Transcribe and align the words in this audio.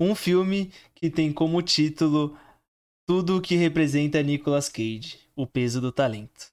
um 0.00 0.14
filme 0.14 0.72
que 0.94 1.10
tem 1.10 1.32
como 1.32 1.60
título 1.62 2.36
Tudo 3.06 3.36
o 3.36 3.40
que 3.40 3.54
representa 3.54 4.22
Nicolas 4.22 4.68
Cage, 4.68 5.18
o 5.36 5.46
peso 5.46 5.80
do 5.80 5.92
talento. 5.92 6.48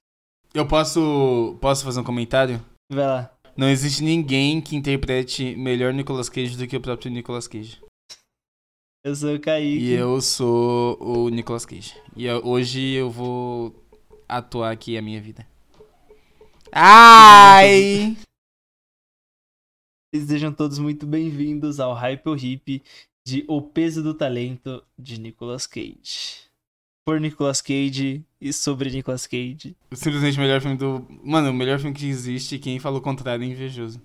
Eu 0.54 0.66
posso, 0.66 1.56
posso 1.60 1.84
fazer 1.84 2.00
um 2.00 2.04
comentário? 2.04 2.64
Vai 2.92 3.06
lá. 3.06 3.34
Não 3.56 3.68
existe 3.68 4.02
ninguém 4.04 4.60
que 4.60 4.76
interprete 4.76 5.56
melhor 5.56 5.92
Nicolas 5.92 6.28
Cage 6.28 6.56
do 6.56 6.66
que 6.66 6.76
o 6.76 6.80
próprio 6.80 7.10
Nicolas 7.10 7.48
Cage. 7.48 7.80
Eu 9.04 9.14
sou 9.14 9.34
o 9.34 9.40
Kaique. 9.40 9.84
E 9.84 9.90
eu 9.92 10.20
sou 10.20 10.96
o 11.00 11.28
Nicolas 11.28 11.64
Cage. 11.64 11.94
E 12.16 12.26
eu- 12.26 12.44
hoje 12.44 12.80
eu 12.92 13.10
vou 13.10 13.74
atuar 14.28 14.70
aqui 14.70 14.96
a 14.98 15.02
minha 15.02 15.20
vida. 15.20 15.46
Ai! 16.72 18.16
Sejam 20.14 20.52
todos 20.52 20.78
muito 20.78 21.06
bem-vindos 21.06 21.80
ao 21.80 21.94
Hype 21.94 22.28
Hip 22.36 22.82
de 23.28 23.44
O 23.46 23.60
Peso 23.60 24.02
do 24.02 24.14
Talento 24.14 24.82
de 24.98 25.20
Nicolas 25.20 25.66
Cage. 25.66 26.48
Por 27.04 27.20
Nicolas 27.20 27.60
Cage 27.60 28.24
e 28.40 28.52
sobre 28.54 28.88
Nicolas 28.88 29.26
Cage. 29.26 29.76
Simplesmente 29.92 30.38
o 30.38 30.40
melhor 30.40 30.62
filme 30.62 30.78
do. 30.78 31.06
Mano, 31.22 31.50
o 31.50 31.52
melhor 31.52 31.78
filme 31.78 31.94
que 31.94 32.06
existe. 32.06 32.58
Quem 32.58 32.78
falou 32.78 33.00
o 33.00 33.02
contrário 33.02 33.44
é 33.44 33.46
invejoso. 33.46 34.00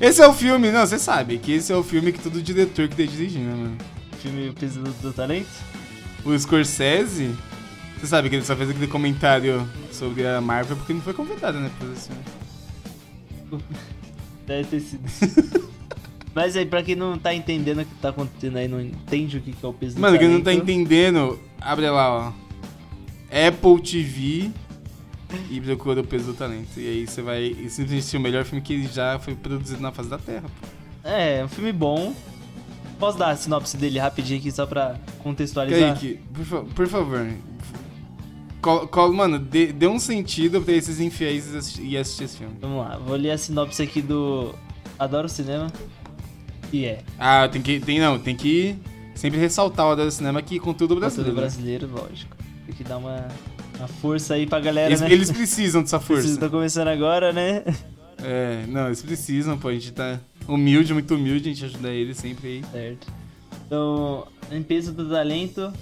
Esse 0.00 0.22
é 0.22 0.26
o 0.26 0.32
filme, 0.32 0.70
não, 0.70 0.86
você 0.86 0.98
sabe 0.98 1.38
que 1.38 1.52
esse 1.52 1.70
é 1.70 1.76
o 1.76 1.82
filme 1.82 2.10
que 2.10 2.22
todo 2.22 2.42
diretor 2.42 2.88
que 2.88 2.96
tá 2.96 3.02
dirigindo, 3.02 3.44
né, 3.44 3.54
mano? 3.54 3.78
Filme 4.22 4.48
O 4.48 4.54
Peso 4.54 4.82
do, 4.82 4.90
do 4.94 5.12
Talento? 5.12 5.48
O 6.24 6.38
Scorsese, 6.38 7.34
você 8.04 8.10
sabe 8.10 8.28
que 8.28 8.36
ele 8.36 8.44
só 8.44 8.54
fez 8.54 8.70
aquele 8.70 8.86
comentário 8.86 9.68
sobre 9.92 10.26
a 10.26 10.40
Marvel 10.40 10.76
porque 10.76 10.92
não 10.92 11.00
foi 11.00 11.14
convidado, 11.14 11.58
né, 11.58 11.70
pra 11.78 11.88
esse 11.92 12.08
filme. 12.08 12.22
Deve 14.46 14.64
ter 14.68 14.80
sido. 14.80 15.74
Mas 16.34 16.56
aí, 16.56 16.66
pra 16.66 16.82
quem 16.82 16.96
não 16.96 17.16
tá 17.16 17.32
entendendo 17.32 17.80
o 17.82 17.84
que 17.84 17.94
tá 17.94 18.08
acontecendo 18.08 18.56
aí, 18.56 18.66
não 18.66 18.80
entende 18.80 19.38
o 19.38 19.40
que 19.40 19.52
que 19.52 19.64
é 19.64 19.68
o 19.68 19.72
peso 19.72 19.94
do 19.94 20.00
Mano, 20.00 20.18
quem 20.18 20.28
não 20.28 20.40
tá 20.40 20.52
entendendo, 20.52 21.38
abre 21.60 21.88
lá, 21.88 22.10
ó. 22.10 22.32
Apple 23.30 23.80
TV 23.80 24.50
e 25.50 25.60
procura 25.60 26.00
o 26.00 26.04
peso 26.04 26.26
do 26.26 26.34
talento. 26.34 26.78
E 26.78 26.86
aí 26.88 27.06
você 27.06 27.22
vai 27.22 27.42
e 27.44 27.70
simplesmente 27.70 27.98
assistir 28.00 28.16
o 28.16 28.20
melhor 28.20 28.44
filme 28.44 28.60
que 28.60 28.84
já 28.88 29.18
foi 29.20 29.34
produzido 29.36 29.80
na 29.80 29.92
face 29.92 30.08
da 30.10 30.18
Terra. 30.18 30.42
pô. 30.60 30.68
É, 31.08 31.38
é 31.38 31.44
um 31.44 31.48
filme 31.48 31.72
bom. 31.72 32.12
Posso 32.98 33.16
dar 33.18 33.30
a 33.30 33.36
sinopse 33.36 33.76
dele 33.76 33.98
rapidinho 34.00 34.38
aqui 34.40 34.50
só 34.50 34.66
pra 34.66 34.96
contextualizar? 35.22 35.94
Kaique, 35.98 36.20
por, 36.32 36.44
fa- 36.44 36.64
por 36.74 36.86
favor. 36.88 37.28
Mano, 39.12 39.38
dê, 39.38 39.72
dê 39.72 39.86
um 39.86 39.98
sentido 39.98 40.60
pra 40.62 40.72
esses 40.74 41.00
infiéis 41.00 41.52
e 41.52 41.56
assisti- 41.56 41.96
assistir 41.96 42.24
esse 42.24 42.38
filme. 42.38 42.54
Vamos 42.60 42.78
lá, 42.78 42.96
vou 42.98 43.16
ler 43.16 43.30
a 43.32 43.38
sinopse 43.38 43.82
aqui 43.82 44.00
do 44.02 44.54
Adoro 44.98 45.28
Cinema. 45.28 45.70
E 46.72 46.84
é, 46.86 47.00
Ah, 47.18 47.48
tem 47.48 47.60
que. 47.62 47.78
Tem, 47.80 48.00
não, 48.00 48.18
tem 48.18 48.34
que 48.34 48.76
sempre 49.14 49.38
ressaltar 49.38 49.86
o 49.86 49.90
Adoro 49.90 50.10
Cinema 50.10 50.38
aqui 50.40 50.58
com 50.58 50.72
tudo 50.72 50.94
conteúdo 50.94 51.00
brasileiro. 51.00 51.36
brasileiro, 51.36 51.90
lógico. 51.92 52.36
Tem 52.66 52.74
que 52.74 52.82
dar 52.84 52.96
uma, 52.98 53.28
uma 53.78 53.88
força 53.88 54.34
aí 54.34 54.46
pra 54.46 54.58
galera, 54.60 54.88
Eles, 54.88 55.00
né? 55.00 55.12
eles 55.12 55.30
precisam 55.30 55.82
dessa 55.82 56.00
força. 56.00 56.22
Vocês 56.22 56.34
estão 56.34 56.48
começando 56.50 56.88
agora, 56.88 57.32
né? 57.32 57.62
É, 58.22 58.64
não, 58.68 58.86
eles 58.86 59.02
precisam, 59.02 59.58
pô. 59.58 59.68
A 59.68 59.72
gente 59.74 59.92
tá 59.92 60.18
humilde, 60.48 60.92
muito 60.94 61.14
humilde, 61.14 61.50
a 61.50 61.52
gente 61.52 61.64
ajuda 61.64 61.90
eles 61.90 62.16
sempre 62.16 62.48
aí. 62.48 62.64
Certo. 62.72 63.06
Então, 63.66 64.26
peso 64.66 64.92
do 64.92 65.08
talento, 65.08 65.72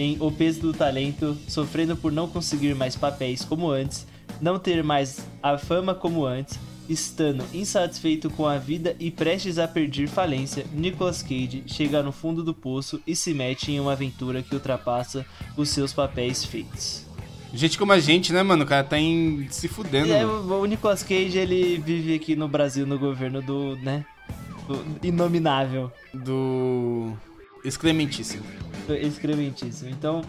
em 0.00 0.16
O 0.18 0.32
Peso 0.32 0.60
do 0.60 0.72
Talento, 0.72 1.36
sofrendo 1.46 1.96
por 1.96 2.10
não 2.10 2.26
conseguir 2.26 2.74
mais 2.74 2.96
papéis 2.96 3.44
como 3.44 3.70
antes, 3.70 4.06
não 4.40 4.58
ter 4.58 4.82
mais 4.82 5.26
a 5.42 5.58
fama 5.58 5.94
como 5.94 6.24
antes, 6.24 6.58
estando 6.88 7.44
insatisfeito 7.54 8.30
com 8.30 8.46
a 8.46 8.58
vida 8.58 8.96
e 8.98 9.10
prestes 9.10 9.58
a 9.58 9.68
perder 9.68 10.08
falência, 10.08 10.66
Nicolas 10.72 11.22
Cage 11.22 11.62
chega 11.66 12.02
no 12.02 12.10
fundo 12.10 12.42
do 12.42 12.52
poço 12.52 13.00
e 13.06 13.14
se 13.14 13.32
mete 13.32 13.70
em 13.70 13.78
uma 13.78 13.92
aventura 13.92 14.42
que 14.42 14.54
ultrapassa 14.54 15.24
os 15.56 15.68
seus 15.68 15.92
papéis 15.92 16.44
feitos. 16.44 17.06
Gente 17.52 17.76
como 17.76 17.92
a 17.92 17.98
gente, 17.98 18.32
né, 18.32 18.42
mano? 18.42 18.64
O 18.64 18.66
cara 18.66 18.84
tá 18.84 18.98
em... 18.98 19.46
se 19.50 19.68
fudendo. 19.68 20.12
É, 20.12 20.24
o 20.24 20.64
Nicolas 20.64 21.02
Cage, 21.02 21.36
ele 21.36 21.78
vive 21.78 22.14
aqui 22.14 22.34
no 22.34 22.48
Brasil 22.48 22.86
no 22.86 22.98
governo 22.98 23.42
do, 23.42 23.76
né, 23.76 24.04
do 24.66 25.06
inominável. 25.06 25.92
Do. 26.14 27.12
Excrementíssimo. 27.64 28.44
excrementíssimo. 28.88 29.90
Então, 29.90 30.22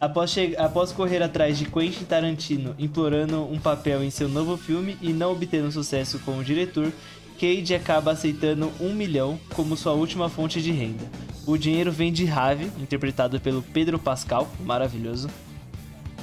após, 0.00 0.34
após 0.58 0.92
correr 0.92 1.22
atrás 1.22 1.58
de 1.58 1.66
Quentin 1.66 2.04
Tarantino 2.04 2.74
implorando 2.78 3.42
um 3.44 3.58
papel 3.58 4.02
em 4.02 4.10
seu 4.10 4.28
novo 4.28 4.56
filme 4.56 4.96
e 5.00 5.12
não 5.12 5.32
obtendo 5.32 5.70
sucesso 5.72 6.18
como 6.20 6.44
diretor, 6.44 6.92
Cage 7.38 7.74
acaba 7.74 8.12
aceitando 8.12 8.70
um 8.80 8.94
milhão 8.94 9.38
como 9.54 9.76
sua 9.76 9.92
última 9.92 10.28
fonte 10.28 10.62
de 10.62 10.70
renda. 10.70 11.04
O 11.44 11.56
dinheiro 11.56 11.90
vem 11.90 12.12
de 12.12 12.24
Ravi, 12.24 12.70
interpretado 12.78 13.40
pelo 13.40 13.62
Pedro 13.62 13.98
Pascal, 13.98 14.48
maravilhoso, 14.60 15.28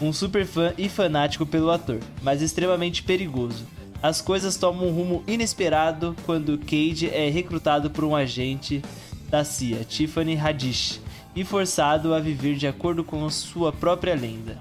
um 0.02 0.14
super 0.14 0.46
fã 0.46 0.74
e 0.78 0.88
fanático 0.88 1.46
pelo 1.46 1.72
ator, 1.72 2.00
mas 2.22 2.42
extremamente 2.42 3.04
perigoso. 3.04 3.66
As 4.02 4.22
coisas 4.22 4.56
tomam 4.56 4.88
um 4.88 4.94
rumo 4.94 5.24
inesperado 5.28 6.16
quando 6.26 6.58
Cage 6.58 7.10
é 7.10 7.30
recrutado 7.30 7.90
por 7.90 8.06
um 8.06 8.16
agente 8.16 8.82
da 9.30 9.44
CIA, 9.44 9.84
Tiffany 9.84 10.38
Haddish, 10.38 11.00
e 11.36 11.44
forçado 11.44 12.14
a 12.14 12.20
viver 12.20 12.56
de 12.56 12.68
acordo 12.68 13.04
com 13.04 13.30
sua 13.30 13.72
própria 13.72 14.16
lenda, 14.16 14.58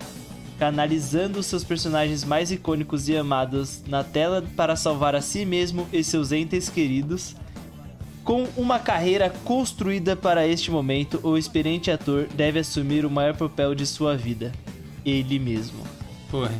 canalizando 0.58 1.42
seus 1.42 1.64
personagens 1.64 2.24
mais 2.24 2.50
icônicos 2.50 3.08
e 3.08 3.16
amados 3.16 3.82
na 3.86 4.04
tela 4.04 4.44
para 4.56 4.76
salvar 4.76 5.14
a 5.14 5.20
si 5.20 5.44
mesmo 5.44 5.88
e 5.92 6.04
seus 6.04 6.32
entes 6.32 6.68
queridos. 6.68 7.34
Com 8.22 8.46
uma 8.56 8.78
carreira 8.78 9.30
construída 9.44 10.14
para 10.14 10.46
este 10.46 10.70
momento, 10.70 11.18
o 11.22 11.38
experiente 11.38 11.90
ator 11.90 12.28
deve 12.34 12.58
assumir 12.58 13.06
o 13.06 13.10
maior 13.10 13.34
papel 13.34 13.74
de 13.74 13.86
sua 13.86 14.16
vida, 14.16 14.52
ele 15.04 15.38
mesmo. 15.38 15.82
Porra, 16.30 16.52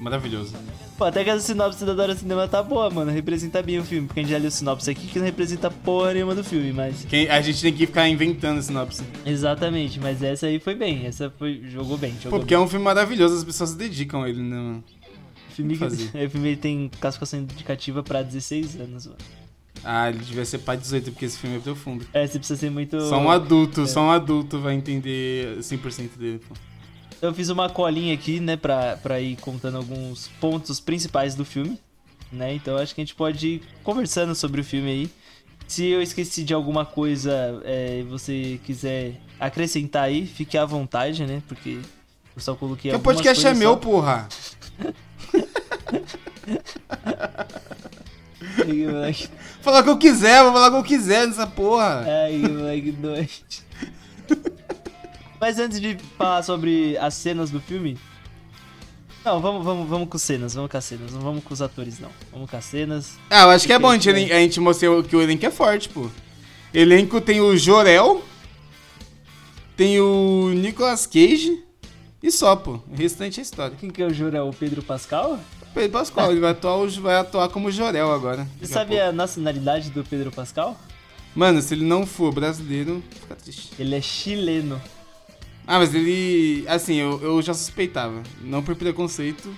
maravilhoso. 0.00 0.54
Pô, 0.98 1.04
até 1.04 1.22
que 1.22 1.30
a 1.30 1.38
sinopse 1.38 1.84
da 1.84 1.94
Dora 1.94 2.12
Cinema 2.16 2.48
tá 2.48 2.60
boa, 2.60 2.90
mano. 2.90 3.12
Representa 3.12 3.62
bem 3.62 3.78
o 3.78 3.84
filme, 3.84 4.08
porque 4.08 4.18
a 4.18 4.22
gente 4.24 4.32
já 4.32 4.38
leu 4.38 4.50
sinopse 4.50 4.90
aqui 4.90 5.06
que 5.06 5.16
não 5.20 5.24
representa 5.26 5.70
porra 5.70 6.12
nenhuma 6.12 6.34
do 6.34 6.42
filme, 6.42 6.72
mas. 6.72 7.04
Quem, 7.08 7.28
a 7.30 7.40
gente 7.40 7.62
tem 7.62 7.72
que 7.72 7.86
ficar 7.86 8.08
inventando 8.08 8.60
sinopse. 8.60 9.04
Exatamente, 9.24 10.00
mas 10.00 10.20
essa 10.22 10.46
aí 10.46 10.58
foi 10.58 10.74
bem. 10.74 11.06
Essa 11.06 11.30
foi. 11.38 11.62
Jogou 11.70 11.96
bem, 11.96 12.12
Pô, 12.14 12.22
jogou 12.22 12.38
porque 12.40 12.54
bem. 12.56 12.60
é 12.62 12.66
um 12.66 12.68
filme 12.68 12.84
maravilhoso, 12.84 13.36
as 13.36 13.44
pessoas 13.44 13.70
se 13.70 13.76
dedicam 13.76 14.24
a 14.24 14.28
ele, 14.28 14.42
né, 14.42 14.56
mano? 14.56 14.84
O 15.50 15.54
filme, 15.58 15.76
que- 15.76 16.24
o 16.24 16.30
filme 16.30 16.56
tem 16.56 16.88
classificação 17.00 17.40
indicativa 17.40 18.00
pra 18.00 18.22
16 18.22 18.76
anos, 18.80 19.06
mano. 19.06 19.18
Ah, 19.82 20.08
ele 20.08 20.18
devia 20.18 20.44
ser 20.44 20.58
pai 20.58 20.76
18, 20.76 21.10
porque 21.10 21.24
esse 21.24 21.36
filme 21.36 21.56
é 21.56 21.58
profundo. 21.58 22.06
É, 22.12 22.24
você 22.26 22.38
precisa 22.38 22.58
ser 22.60 22.70
muito. 22.70 23.00
Só 23.02 23.18
um 23.20 23.28
adulto, 23.28 23.82
É. 23.82 23.86
só 23.86 24.02
um 24.02 24.10
adulto 24.12 24.60
vai 24.60 24.74
entender 24.74 25.58
100% 25.60 26.16
dele, 26.16 26.40
pô. 26.48 26.54
Eu 27.20 27.34
fiz 27.34 27.48
uma 27.48 27.68
colinha 27.68 28.14
aqui, 28.14 28.38
né, 28.38 28.56
pra, 28.56 28.96
pra 28.96 29.20
ir 29.20 29.36
contando 29.36 29.76
alguns 29.76 30.28
pontos 30.40 30.78
principais 30.78 31.34
do 31.34 31.44
filme, 31.44 31.78
né? 32.30 32.54
Então 32.54 32.76
acho 32.76 32.94
que 32.94 33.00
a 33.00 33.04
gente 33.04 33.14
pode 33.14 33.46
ir 33.46 33.62
conversando 33.82 34.34
sobre 34.34 34.60
o 34.60 34.64
filme 34.64 34.90
aí. 34.90 35.10
Se 35.66 35.86
eu 35.86 36.00
esqueci 36.00 36.44
de 36.44 36.54
alguma 36.54 36.86
coisa 36.86 37.60
é, 37.64 38.00
e 38.00 38.02
você 38.04 38.60
quiser 38.64 39.20
acrescentar 39.38 40.04
aí, 40.04 40.26
fique 40.26 40.56
à 40.56 40.64
vontade, 40.64 41.26
né? 41.26 41.42
Porque 41.48 41.80
eu 42.34 42.40
só 42.40 42.54
coloquei 42.54 42.92
Porque 42.92 43.00
o 43.00 43.04
podcast 43.04 43.46
é 43.46 43.52
meu, 43.52 43.72
só. 43.72 43.76
porra. 43.76 44.28
Falar 49.60 49.80
o 49.80 49.84
que 49.84 49.90
eu 49.90 49.98
quiser, 49.98 50.42
vou 50.42 50.52
falar 50.52 50.68
o 50.68 50.70
que 50.70 50.76
eu 50.78 50.84
quiser 50.84 51.26
nessa 51.26 51.46
porra. 51.46 52.04
ai, 52.06 52.38
moleque 52.38 52.92
doente. 52.92 53.67
Mas 55.40 55.58
antes 55.58 55.80
de 55.80 55.96
falar 56.16 56.42
sobre 56.42 56.96
as 56.98 57.14
cenas 57.14 57.50
do 57.50 57.60
filme. 57.60 57.96
Não, 59.24 59.40
vamos, 59.40 59.64
vamos, 59.64 59.88
vamos 59.88 60.08
com 60.08 60.16
cenas, 60.16 60.54
vamos 60.54 60.70
com 60.70 60.76
as 60.76 60.84
cenas, 60.84 61.12
não 61.12 61.20
vamos 61.20 61.44
com 61.44 61.52
os 61.52 61.60
atores, 61.60 61.98
não. 61.98 62.10
Vamos 62.32 62.50
com 62.50 62.56
as 62.56 62.64
cenas. 62.64 63.18
Ah, 63.28 63.42
eu 63.42 63.50
acho 63.50 63.66
que 63.66 63.72
é 63.72 63.78
bom 63.78 63.90
a 63.90 63.98
gente, 63.98 64.08
a 64.10 64.38
gente 64.38 64.60
mostrar 64.60 65.02
que 65.02 65.14
o 65.14 65.20
elenco 65.20 65.44
é 65.44 65.50
forte, 65.50 65.88
pô. 65.88 66.08
Elenco 66.72 67.20
tem 67.20 67.40
o 67.40 67.56
Jorel, 67.56 68.22
tem 69.76 70.00
o 70.00 70.50
Nicolas 70.54 71.06
Cage 71.06 71.62
e 72.22 72.30
só, 72.30 72.56
pô. 72.56 72.80
O 72.88 72.96
restante 72.96 73.40
é 73.40 73.42
história. 73.42 73.76
Quem 73.78 73.90
que 73.90 74.02
é 74.02 74.06
o 74.06 74.14
Jorel? 74.14 74.48
O 74.48 74.52
Pedro 74.52 74.82
Pascal? 74.82 75.38
Pedro 75.74 75.98
Pascoal, 75.98 76.30
ele 76.30 76.40
vai 76.40 76.50
atuar, 76.50 76.86
vai 76.88 77.16
atuar 77.16 77.48
como 77.48 77.70
Jorel 77.70 78.10
agora. 78.12 78.48
Você 78.60 78.72
a 78.72 78.76
sabe 78.78 78.96
pouco. 78.96 79.08
a 79.08 79.12
nacionalidade 79.12 79.90
do 79.90 80.02
Pedro 80.02 80.32
Pascal? 80.32 80.76
Mano, 81.34 81.60
se 81.60 81.74
ele 81.74 81.84
não 81.84 82.06
for 82.06 82.32
brasileiro, 82.32 83.02
fica 83.10 83.36
triste. 83.36 83.70
Ele 83.78 83.94
é 83.94 84.00
chileno. 84.00 84.80
Ah, 85.70 85.78
mas 85.78 85.94
ele. 85.94 86.64
Assim, 86.66 86.94
eu, 86.94 87.20
eu 87.22 87.42
já 87.42 87.52
suspeitava. 87.52 88.22
Não 88.40 88.62
por 88.62 88.74
preconceito, 88.74 89.54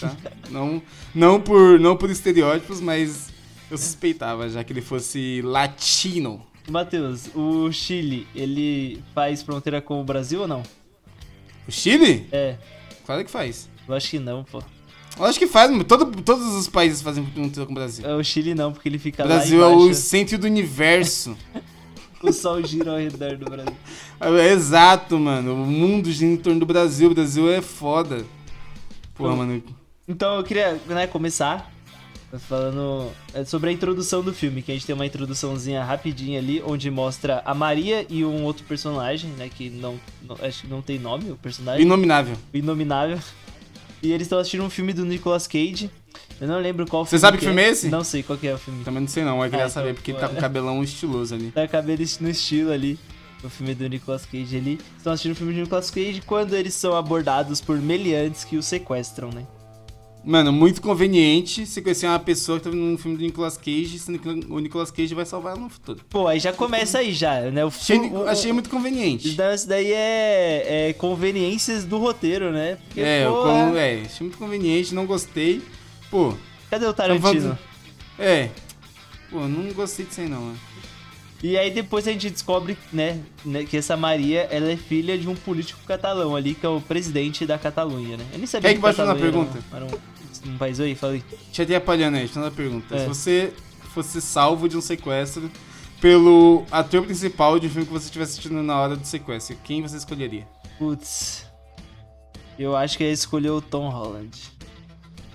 tá? 0.00 0.16
não, 0.50 0.82
não, 1.14 1.40
por, 1.40 1.78
não 1.78 1.96
por 1.96 2.10
estereótipos, 2.10 2.80
mas 2.80 3.30
eu 3.70 3.78
suspeitava 3.78 4.48
já 4.48 4.64
que 4.64 4.72
ele 4.72 4.80
fosse 4.80 5.40
latino. 5.44 6.44
Matheus, 6.68 7.30
o 7.32 7.70
Chile, 7.70 8.26
ele 8.34 9.00
faz 9.14 9.40
fronteira 9.42 9.80
com 9.80 10.00
o 10.00 10.04
Brasil 10.04 10.40
ou 10.40 10.48
não? 10.48 10.64
O 11.68 11.70
Chile? 11.70 12.26
É. 12.32 12.56
Claro 13.06 13.24
que 13.24 13.30
faz. 13.30 13.68
Eu 13.86 13.94
acho 13.94 14.10
que 14.10 14.18
não, 14.18 14.42
pô. 14.42 14.60
Eu 15.16 15.24
acho 15.26 15.38
que 15.38 15.46
faz. 15.46 15.70
Todo, 15.84 16.22
todos 16.22 16.54
os 16.56 16.66
países 16.66 17.02
fazem 17.02 17.24
fronteira 17.24 17.66
com 17.66 17.72
o 17.72 17.74
Brasil. 17.76 18.04
É 18.04 18.16
o 18.16 18.24
Chile 18.24 18.52
não, 18.52 18.72
porque 18.72 18.88
ele 18.88 18.98
fica 18.98 19.24
O 19.24 19.28
Brasil 19.28 19.60
lá 19.60 19.68
é 19.68 19.72
embaixo. 19.74 19.90
o 19.90 19.94
centro 19.94 20.38
do 20.38 20.46
universo. 20.48 21.36
O 22.22 22.32
sol 22.32 22.62
gira 22.62 22.92
ao 22.92 22.98
redor 22.98 23.36
do 23.36 23.44
Brasil. 23.50 23.74
É, 24.20 24.52
Exato, 24.52 25.18
mano. 25.18 25.54
O 25.54 25.66
mundo 25.66 26.10
gira 26.12 26.30
em 26.32 26.36
torno 26.36 26.60
do 26.60 26.66
Brasil. 26.66 27.10
O 27.10 27.14
Brasil 27.14 27.50
é 27.50 27.60
foda. 27.60 28.24
Pô, 29.14 29.28
Hum. 29.28 29.36
mano. 29.36 29.62
Então 30.08 30.36
eu 30.36 30.42
queria 30.44 30.80
né, 30.86 31.06
começar 31.06 31.70
falando 32.48 33.10
é, 33.34 33.44
sobre 33.44 33.68
a 33.70 33.72
introdução 33.72 34.22
do 34.22 34.32
filme, 34.32 34.62
que 34.62 34.70
a 34.70 34.74
gente 34.74 34.86
tem 34.86 34.94
uma 34.94 35.04
introduçãozinha 35.04 35.84
rapidinha 35.84 36.38
ali, 36.38 36.62
onde 36.66 36.90
mostra 36.90 37.42
a 37.44 37.52
Maria 37.54 38.06
e 38.08 38.24
um 38.24 38.44
outro 38.44 38.64
personagem, 38.64 39.30
né, 39.32 39.50
que 39.54 39.68
não, 39.68 40.00
não- 40.22 40.36
acho 40.40 40.62
que 40.62 40.66
não 40.68 40.80
tem 40.80 40.98
nome, 40.98 41.30
o 41.30 41.36
personagem, 41.36 41.84
Inominável. 41.84 42.36
Inominável. 42.54 43.18
E 44.02 44.10
eles 44.12 44.26
estão 44.26 44.38
assistindo 44.38 44.64
um 44.64 44.70
filme 44.70 44.92
do 44.94 45.04
Nicolas 45.04 45.46
Cage. 45.46 45.90
Eu 46.42 46.48
não 46.48 46.58
lembro 46.58 46.84
qual 46.88 47.06
Você 47.06 47.20
sabe 47.20 47.38
que 47.38 47.44
filme 47.44 47.62
é 47.62 47.68
esse? 47.70 47.88
Não 47.88 48.02
sei 48.02 48.20
qual 48.24 48.36
que 48.36 48.48
é 48.48 48.54
o 48.54 48.58
filme. 48.58 48.82
Também 48.82 49.00
não 49.02 49.08
sei 49.08 49.22
não, 49.22 49.42
eu 49.44 49.48
queria 49.48 49.66
Ah, 49.66 49.70
saber 49.70 49.90
então, 49.90 49.94
porque 49.94 50.10
ele 50.10 50.18
tá 50.18 50.28
com 50.28 50.36
é. 50.36 50.40
cabelão 50.40 50.82
estiloso 50.82 51.36
ali. 51.36 51.52
Tá 51.52 51.68
cabelo 51.68 52.02
no 52.20 52.28
estilo 52.28 52.72
ali. 52.72 52.98
O 53.44 53.48
filme 53.48 53.74
do 53.76 53.88
Nicolas 53.88 54.26
Cage 54.26 54.56
ali. 54.56 54.80
Estão 54.96 55.12
assistindo 55.12 55.32
o 55.32 55.36
filme 55.36 55.52
do 55.54 55.60
Nicolas 55.60 55.88
Cage 55.88 56.20
quando 56.26 56.54
eles 56.54 56.74
são 56.74 56.96
abordados 56.96 57.60
por 57.60 57.78
meliantes 57.80 58.42
que 58.44 58.56
o 58.56 58.62
sequestram, 58.62 59.30
né? 59.30 59.46
Mano, 60.24 60.52
muito 60.52 60.80
conveniente 60.82 61.64
você 61.66 61.80
conhecer 61.82 62.06
uma 62.06 62.18
pessoa 62.18 62.58
que 62.58 62.64
tá 62.64 62.70
vendo 62.70 62.82
um 62.84 62.98
filme 62.98 63.16
do 63.16 63.22
Nicolas 63.24 63.56
Cage, 63.56 63.98
sendo 64.00 64.18
que 64.20 64.28
o 64.28 64.58
Nicolas 64.60 64.90
Cage 64.90 65.14
vai 65.14 65.24
salvar 65.26 65.52
ela 65.54 65.62
no 65.62 65.68
futuro. 65.70 66.00
Pô, 66.08 66.26
aí 66.28 66.38
já 66.40 66.52
começa 66.52 66.98
aí 66.98 67.12
já, 67.12 67.40
né? 67.52 67.64
O 67.64 67.68
Achei, 67.68 67.98
filme, 68.00 68.16
o- 68.16 68.28
achei 68.28 68.52
muito 68.52 68.68
conveniente. 68.70 69.28
Então, 69.30 69.52
isso 69.54 69.68
daí 69.68 69.92
é, 69.92 70.88
é 70.88 70.92
conveniências 70.92 71.84
do 71.84 71.98
roteiro, 71.98 72.50
né? 72.52 72.78
Porque, 72.86 73.00
É, 73.00 73.26
pô, 73.28 73.42
como, 73.42 73.76
é, 73.76 74.02
achei 74.02 74.24
muito 74.26 74.38
conveniente, 74.38 74.92
não 74.94 75.06
gostei. 75.06 75.60
Pô, 76.12 76.34
cadê 76.68 76.84
o 76.84 76.92
Tarantino? 76.92 77.58
é. 78.18 78.50
Pô, 79.30 79.48
não 79.48 79.72
gostei 79.72 80.04
disso 80.04 80.20
aí 80.20 80.28
não, 80.28 80.42
mano. 80.42 80.58
E 81.42 81.56
aí 81.56 81.70
depois 81.70 82.06
a 82.06 82.12
gente 82.12 82.28
descobre, 82.28 82.76
né, 82.92 83.18
né, 83.42 83.64
que 83.64 83.78
essa 83.78 83.96
Maria, 83.96 84.42
ela 84.50 84.70
é 84.70 84.76
filha 84.76 85.16
de 85.16 85.26
um 85.26 85.34
político 85.34 85.80
catalão 85.86 86.36
ali, 86.36 86.54
que 86.54 86.66
é 86.66 86.68
o 86.68 86.82
presidente 86.82 87.46
da 87.46 87.58
Catalunha, 87.58 88.18
né? 88.18 88.26
Eu 88.30 88.38
nem 88.38 88.46
sabia 88.46 88.68
Quer 88.68 88.74
que 88.74 88.80
pode 88.82 88.94
fazer 88.94 89.10
uma 89.10 89.18
pergunta? 89.18 89.58
Era, 89.72 89.86
era 89.86 89.96
um, 89.96 90.52
um 90.52 90.58
país 90.58 90.78
aí, 90.78 90.94
falei. 90.94 91.24
Deixa 91.46 91.62
eu 91.62 91.66
te 91.66 91.74
apalhando 91.74 92.16
aí, 92.16 92.26
deixa 92.26 92.38
eu 92.38 92.42
fazer 92.42 92.46
uma 92.46 92.56
pergunta. 92.56 92.94
É. 92.94 92.98
Se 92.98 93.06
você 93.06 93.52
fosse 93.94 94.20
salvo 94.20 94.68
de 94.68 94.76
um 94.76 94.82
sequestro 94.82 95.50
pelo 95.98 96.64
ator 96.70 97.04
principal 97.06 97.58
de 97.58 97.68
um 97.68 97.70
filme 97.70 97.86
que 97.86 97.92
você 97.92 98.04
estivesse 98.04 98.32
assistindo 98.32 98.62
na 98.62 98.78
hora 98.78 98.96
do 98.96 99.06
sequestro, 99.06 99.56
quem 99.64 99.80
você 99.80 99.96
escolheria? 99.96 100.46
Putz. 100.78 101.46
Eu 102.58 102.76
acho 102.76 102.98
que 102.98 103.04
ia 103.04 103.10
escolher 103.10 103.50
o 103.50 103.62
Tom 103.62 103.88
Holland. 103.88 104.51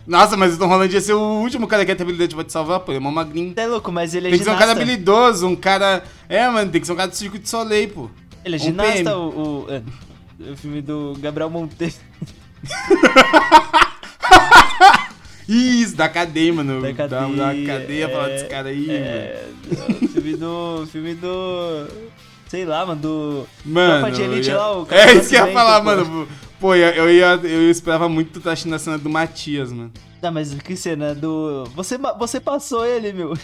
Nossa, 0.08 0.38
mas 0.38 0.56
o 0.56 0.58
Tom 0.58 0.68
Holland 0.68 0.94
ia 0.94 1.02
ser 1.02 1.14
o 1.14 1.20
último 1.42 1.68
cara 1.68 1.84
que 1.84 1.92
ia 1.92 1.96
ter 1.96 2.04
habilidade 2.04 2.34
pra 2.34 2.44
te 2.46 2.52
salvar, 2.54 2.80
pô. 2.80 2.92
Ele 2.94 2.98
é 2.98 3.02
mó 3.02 3.12
magrinho. 3.12 3.54
Você 3.54 3.60
é 3.60 3.68
louco, 3.68 3.92
mas 3.92 4.16
ele 4.16 4.28
é 4.28 4.30
Tem 4.32 4.40
que 4.40 4.46
ser 4.46 4.52
um 4.52 4.54
ginasta. 4.54 4.74
cara 4.74 4.82
habilidoso, 4.82 5.48
um 5.48 5.56
cara. 5.56 6.04
É, 6.30 6.48
mano, 6.50 6.72
tem 6.72 6.80
que 6.80 6.88
ser 6.88 6.94
um 6.94 6.96
cara 6.96 7.10
do 7.10 7.16
circuito 7.16 7.44
de 7.44 7.50
Soleil, 7.50 7.90
pô. 7.90 8.10
Ele 8.46 8.56
é 8.56 8.60
um 8.60 8.62
ginasta, 8.62 8.94
PM. 8.94 9.10
o, 9.12 9.22
o, 9.30 9.66
é, 9.70 9.82
o 10.52 10.56
filme 10.56 10.82
do 10.82 11.14
Gabriel 11.20 11.50
Monteiro. 11.50 11.94
Isso, 15.48 15.96
da 15.96 16.10
cadeia, 16.10 16.54
mano. 16.54 16.82
Da 16.82 16.92
Dá- 16.92 17.08
Dá 17.08 17.28
uma 17.28 17.46
cadeia, 17.46 17.68
cadeia 17.68 18.10
falar 18.10 18.30
é, 18.30 18.34
desse 18.34 18.46
cara 18.46 18.70
aí, 18.70 18.86
mano. 18.88 19.00
É, 19.00 19.46
o 20.04 20.08
filme 20.10 20.36
do. 20.36 20.88
filme 20.92 21.16
do. 21.16 21.88
Sei 22.50 22.66
lá, 22.66 22.86
mano, 22.86 23.02
do. 23.02 23.48
Mano. 23.66 24.08
Elite 24.08 24.50
ia- 24.50 24.58
lá, 24.58 24.86
É 24.92 25.14
isso 25.14 25.30
que 25.30 25.36
eu 25.36 25.48
ia 25.48 25.54
falar, 25.54 25.80
pô. 25.80 25.86
mano. 25.86 26.28
Pô, 26.60 26.74
eu, 26.74 27.10
ia, 27.12 27.36
eu 27.36 27.70
esperava 27.70 28.10
muito 28.10 28.32
tu 28.32 28.42
tá 28.42 28.52
assistindo 28.52 28.74
a 28.74 28.80
cena 28.80 28.98
do 28.98 29.10
Matias, 29.10 29.72
mano. 29.72 29.92
Não, 30.22 30.32
mas 30.32 30.54
que 30.54 30.76
cena 30.76 31.14
do. 31.14 31.66
Você, 31.76 31.98
você 32.18 32.40
passou 32.40 32.86
ele, 32.86 33.14
meu. 33.14 33.38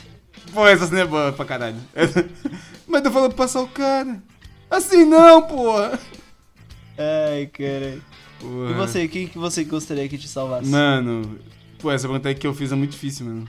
Pô, 0.52 0.68
essa 0.68 0.88
cena 0.88 1.02
é 1.02 1.06
boa 1.06 1.32
pra 1.32 1.46
caralho. 1.46 1.78
Mas 2.88 3.02
tu 3.02 3.12
falou 3.12 3.30
pra 3.30 3.38
passar 3.38 3.62
o 3.62 3.68
cara. 3.68 4.22
Assim 4.70 5.06
não, 5.06 5.42
porra. 5.44 6.00
Ai, 6.98 7.48
cara. 7.48 8.00
Porra. 8.40 8.72
E 8.72 8.74
você, 8.74 9.08
quem 9.08 9.28
que 9.28 9.38
você 9.38 9.64
gostaria 9.64 10.08
que 10.08 10.18
te 10.18 10.28
salvasse? 10.28 10.70
Mano, 10.70 11.40
pô, 11.80 11.92
essa 11.92 12.08
pergunta 12.08 12.34
que 12.34 12.46
eu 12.46 12.54
fiz 12.54 12.72
é 12.72 12.76
muito 12.76 12.92
difícil, 12.92 13.26
mano. 13.26 13.48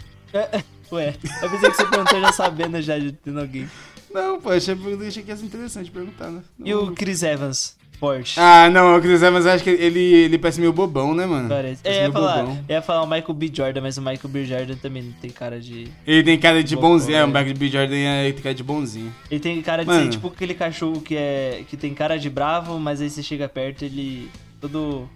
Ué, 0.93 1.14
eu 1.43 1.50
pensei 1.50 1.70
que 1.70 1.76
você 1.76 1.87
perguntou 1.87 2.20
já 2.20 2.32
sabendo 2.32 2.81
já 2.81 2.99
de 2.99 3.12
tendo 3.12 3.40
alguém. 3.40 3.69
Não, 4.12 4.40
pô, 4.40 4.50
achei, 4.50 4.75
achei 5.06 5.22
que 5.22 5.31
ia 5.31 5.37
ser 5.37 5.46
interessante 5.46 5.90
perguntar, 5.90 6.31
né? 6.31 6.43
E 6.64 6.72
o 6.72 6.93
Chris 6.93 7.22
Evans? 7.22 7.76
Forte. 7.99 8.38
Ah, 8.38 8.69
não, 8.70 8.96
o 8.96 9.00
Chris 9.00 9.23
Evans, 9.23 9.46
eu 9.46 9.52
acho 9.52 9.64
que 9.64 9.70
ele, 9.70 10.00
ele 10.00 10.38
parece 10.38 10.61
meio 10.61 10.73
bobão, 10.73 11.14
né, 11.14 11.25
mano? 11.26 11.49
Parece. 11.49 11.82
Parece 11.82 11.88
É, 11.88 11.91
eu 11.91 11.94
ia 11.94 12.00
meio 12.02 12.12
falar, 12.12 12.37
bobão. 12.43 12.64
eu 12.69 12.75
ia 12.75 12.82
falar 12.82 13.02
o 13.02 13.06
Michael 13.06 13.35
B. 13.35 13.50
Jordan, 13.55 13.81
mas 13.81 13.96
o 13.96 14.00
Michael 14.02 14.29
B. 14.29 14.44
Jordan 14.44 14.75
também 14.76 15.02
não 15.05 15.12
tem 15.12 15.31
cara 15.31 15.61
de. 15.61 15.88
Ele 16.06 16.23
tem 16.23 16.38
cara 16.38 16.62
de 16.62 16.75
Bobão, 16.75 16.91
bonzinho, 16.91 17.17
é, 17.17 17.20
é. 17.20 17.25
o 17.25 17.29
Michael 17.29 17.55
B. 17.56 17.69
Jordan 17.69 17.94
é, 17.96 18.32
tem 18.32 18.43
cara 18.43 18.55
de 18.55 18.62
bonzinho. 18.62 19.14
Ele 19.31 19.41
tem 19.41 19.62
cara 19.62 19.82
de 19.82 19.88
Mano. 19.88 20.02
ser 20.05 20.11
tipo 20.11 20.29
aquele 20.29 20.55
cachorro 20.55 21.00
que 21.00 21.17
é. 21.17 21.62
que 21.69 21.76
tem 21.76 21.94
cara 21.94 22.19
de 22.19 22.29
bravo, 22.29 22.79
mas 22.79 23.00
aí 23.00 23.08
você 23.08 23.23
chega 23.23 23.49
perto 23.49 23.85
ele. 23.85 24.29
todo 24.61 25.08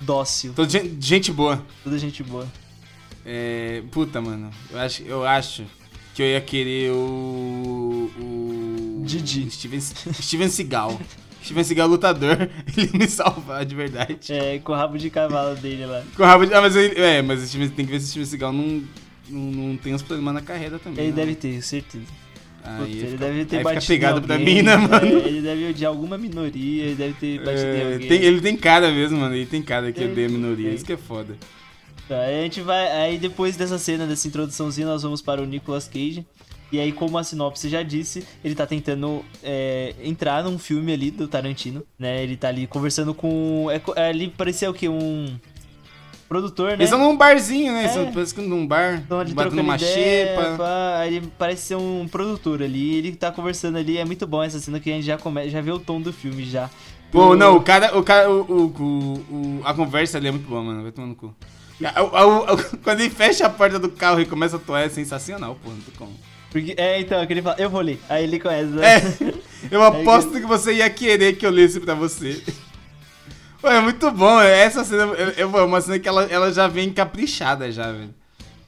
dócil, 0.00 0.52
Todo 0.54 0.70
gente, 0.70 0.96
gente 1.00 1.32
boa. 1.32 1.64
toda 1.82 1.98
gente 1.98 2.22
boa. 2.22 2.46
É, 3.26 3.82
puta, 3.90 4.20
mano, 4.20 4.50
eu 4.70 4.78
acho, 4.78 5.02
eu 5.02 5.24
acho 5.26 5.64
que 6.14 6.22
eu 6.22 6.26
ia 6.26 6.40
querer 6.40 6.90
o... 6.92 8.10
o 8.18 9.02
Didi. 9.04 9.50
Steven, 9.50 9.80
Steven 9.80 10.48
Seagal. 10.48 10.98
Steven 11.44 11.64
Seagal 11.64 11.86
é 11.86 11.90
lutador, 11.90 12.36
ele 12.76 12.90
me 12.98 13.06
salvar 13.08 13.64
de 13.64 13.74
verdade. 13.74 14.18
É, 14.32 14.58
com 14.58 14.72
o 14.72 14.74
rabo 14.74 14.98
de 14.98 15.08
cavalo 15.10 15.54
dele 15.56 15.86
lá. 15.86 16.02
Com 16.16 16.22
o 16.22 16.26
rabo 16.26 16.44
de... 16.46 16.52
Ah, 16.54 16.60
mas, 16.60 16.76
ele, 16.76 17.00
é, 17.00 17.22
mas 17.22 17.40
Steven, 17.40 17.68
tem 17.70 17.86
que 17.86 17.92
ver 17.92 18.00
se 18.00 18.06
o 18.06 18.08
Steven 18.10 18.26
Seagal 18.26 18.52
não, 18.52 18.82
não, 19.30 19.40
não 19.68 19.76
tem 19.76 19.94
uns 19.94 20.02
problemas 20.02 20.34
na 20.34 20.40
carreira 20.42 20.78
também. 20.78 21.04
Ele 21.04 21.10
né? 21.12 21.16
deve 21.16 21.34
ter, 21.34 21.62
certeza. 21.62 22.04
Ia 22.64 22.84
ele 22.84 23.06
ficar- 23.12 23.16
deve 23.24 23.44
ter 23.46 23.56
fica 23.58 23.62
batido 23.62 23.86
pegado 23.86 24.20
pra 24.22 24.38
mim, 24.38 24.60
né, 24.60 24.76
mano? 24.76 25.06
é, 25.06 25.28
ele 25.28 25.40
deve 25.40 25.70
odiar 25.70 25.90
alguma 25.90 26.18
minoria, 26.18 26.84
ele 26.84 26.94
deve 26.96 27.14
ter 27.14 27.38
batido 27.38 27.62
É, 27.66 27.92
alguém. 27.94 28.08
tem- 28.08 28.22
ele 28.22 28.40
tem 28.42 28.56
cara 28.56 28.90
mesmo, 28.90 29.16
mano. 29.18 29.34
Ele 29.34 29.46
tem 29.46 29.62
cara 29.62 29.90
que 29.90 30.04
odeia 30.04 30.26
a 30.26 30.30
minoria. 30.30 30.66
tem. 30.66 30.74
Isso 30.74 30.84
que 30.84 30.92
é 30.92 30.96
foda. 30.98 31.34
Tá, 32.06 32.20
aí 32.20 32.40
a 32.40 32.42
gente 32.42 32.60
vai. 32.60 32.90
Aí 33.02 33.18
depois 33.18 33.56
dessa 33.56 33.78
cena, 33.78 34.06
dessa 34.06 34.26
introduçãozinha, 34.28 34.86
nós 34.86 35.02
vamos 35.02 35.22
para 35.22 35.40
o 35.40 35.46
Nicolas 35.46 35.86
Cage. 35.88 36.26
E 36.70 36.78
aí, 36.78 36.92
como 36.92 37.16
a 37.16 37.24
sinopse 37.24 37.68
já 37.68 37.82
disse, 37.82 38.26
ele 38.44 38.54
tá 38.54 38.66
tentando 38.66 39.24
é, 39.42 39.94
entrar 40.02 40.44
num 40.44 40.58
filme 40.58 40.92
ali 40.92 41.10
do 41.10 41.26
Tarantino, 41.26 41.82
né? 41.98 42.22
Ele 42.22 42.36
tá 42.36 42.48
ali 42.48 42.66
conversando 42.66 43.14
com. 43.14 43.68
É, 43.70 43.80
é, 43.96 44.08
ali 44.10 44.28
parecia 44.28 44.70
o 44.70 44.74
quê? 44.74 44.86
Um 44.88 45.34
produtor, 46.28 46.68
né? 46.68 46.74
Eles 46.74 46.90
estão 46.90 46.98
num 47.02 47.16
barzinho, 47.16 47.72
né? 47.72 47.84
Eles 47.84 47.96
É. 47.96 47.98
estão 48.00 48.12
parece 48.12 48.34
que 48.34 48.40
num 48.42 48.66
bar. 48.66 49.02
Batendo 49.34 49.62
uma 49.62 49.76
ideia, 49.76 50.26
xepa. 50.36 50.56
pá, 50.58 51.06
ele 51.06 51.22
parece 51.38 51.62
ser 51.68 51.76
um 51.76 52.06
produtor 52.06 52.62
ali. 52.62 52.96
Ele 52.96 53.12
tá 53.16 53.32
conversando 53.32 53.78
ali. 53.78 53.96
É 53.96 54.04
muito 54.04 54.26
bom 54.26 54.42
essa 54.42 54.58
cena 54.58 54.78
que 54.78 54.90
a 54.90 54.94
gente 54.94 55.06
já, 55.06 55.16
come, 55.16 55.48
já 55.48 55.62
vê 55.62 55.70
o 55.72 55.78
tom 55.78 56.00
do 56.00 56.12
filme 56.12 56.44
já. 56.44 56.68
Pô, 57.10 57.28
O- 57.30 57.34
não, 57.36 57.56
o 57.56 57.62
cara, 57.62 57.96
o 57.98 58.02
cara, 58.02 58.30
o, 58.30 58.42
o, 58.42 59.24
o- 59.30 59.60
a 59.64 59.72
conversa 59.72 60.18
ali 60.18 60.28
é 60.28 60.30
muito 60.30 60.46
boa, 60.46 60.62
mano. 60.62 60.82
Vai 60.82 60.92
tomar 60.92 61.08
no 61.08 61.14
cu. 61.14 61.34
Quando 62.84 63.00
ele 63.00 63.08
fecha 63.08 63.46
a 63.46 63.50
porta 63.50 63.78
do 63.78 63.88
carro 63.88 64.20
e 64.20 64.26
começa 64.26 64.56
a 64.56 64.58
atuar, 64.58 64.82
é 64.82 64.88
sensacional, 64.90 65.56
pô. 65.62 65.70
Não 65.70 65.78
tem 65.80 65.94
como. 65.96 66.12
Porque, 66.50 66.74
é, 66.76 67.00
então, 67.00 67.24
que 67.26 67.32
ele 67.32 67.42
fala, 67.42 67.56
eu 67.58 67.68
vou 67.68 67.80
ler. 67.80 68.00
Aí 68.08 68.24
ele 68.24 68.40
conhece, 68.40 68.70
né? 68.70 68.96
É, 68.96 69.34
eu 69.70 69.82
aposto 69.82 70.32
que 70.32 70.46
você 70.46 70.74
ia 70.74 70.88
querer 70.88 71.36
que 71.36 71.44
eu 71.44 71.50
lesse 71.50 71.78
pra 71.78 71.94
você. 71.94 72.42
Pô, 73.60 73.68
é 73.68 73.80
muito 73.80 74.10
bom. 74.10 74.40
Essa 74.40 74.84
cena 74.84 75.12
é 75.36 75.40
é 75.40 75.44
uma 75.44 75.80
cena 75.80 75.98
que 75.98 76.08
ela, 76.08 76.24
ela 76.24 76.52
já 76.52 76.68
vem 76.68 76.92
caprichada 76.92 77.70
já, 77.70 77.92
velho. 77.92 78.14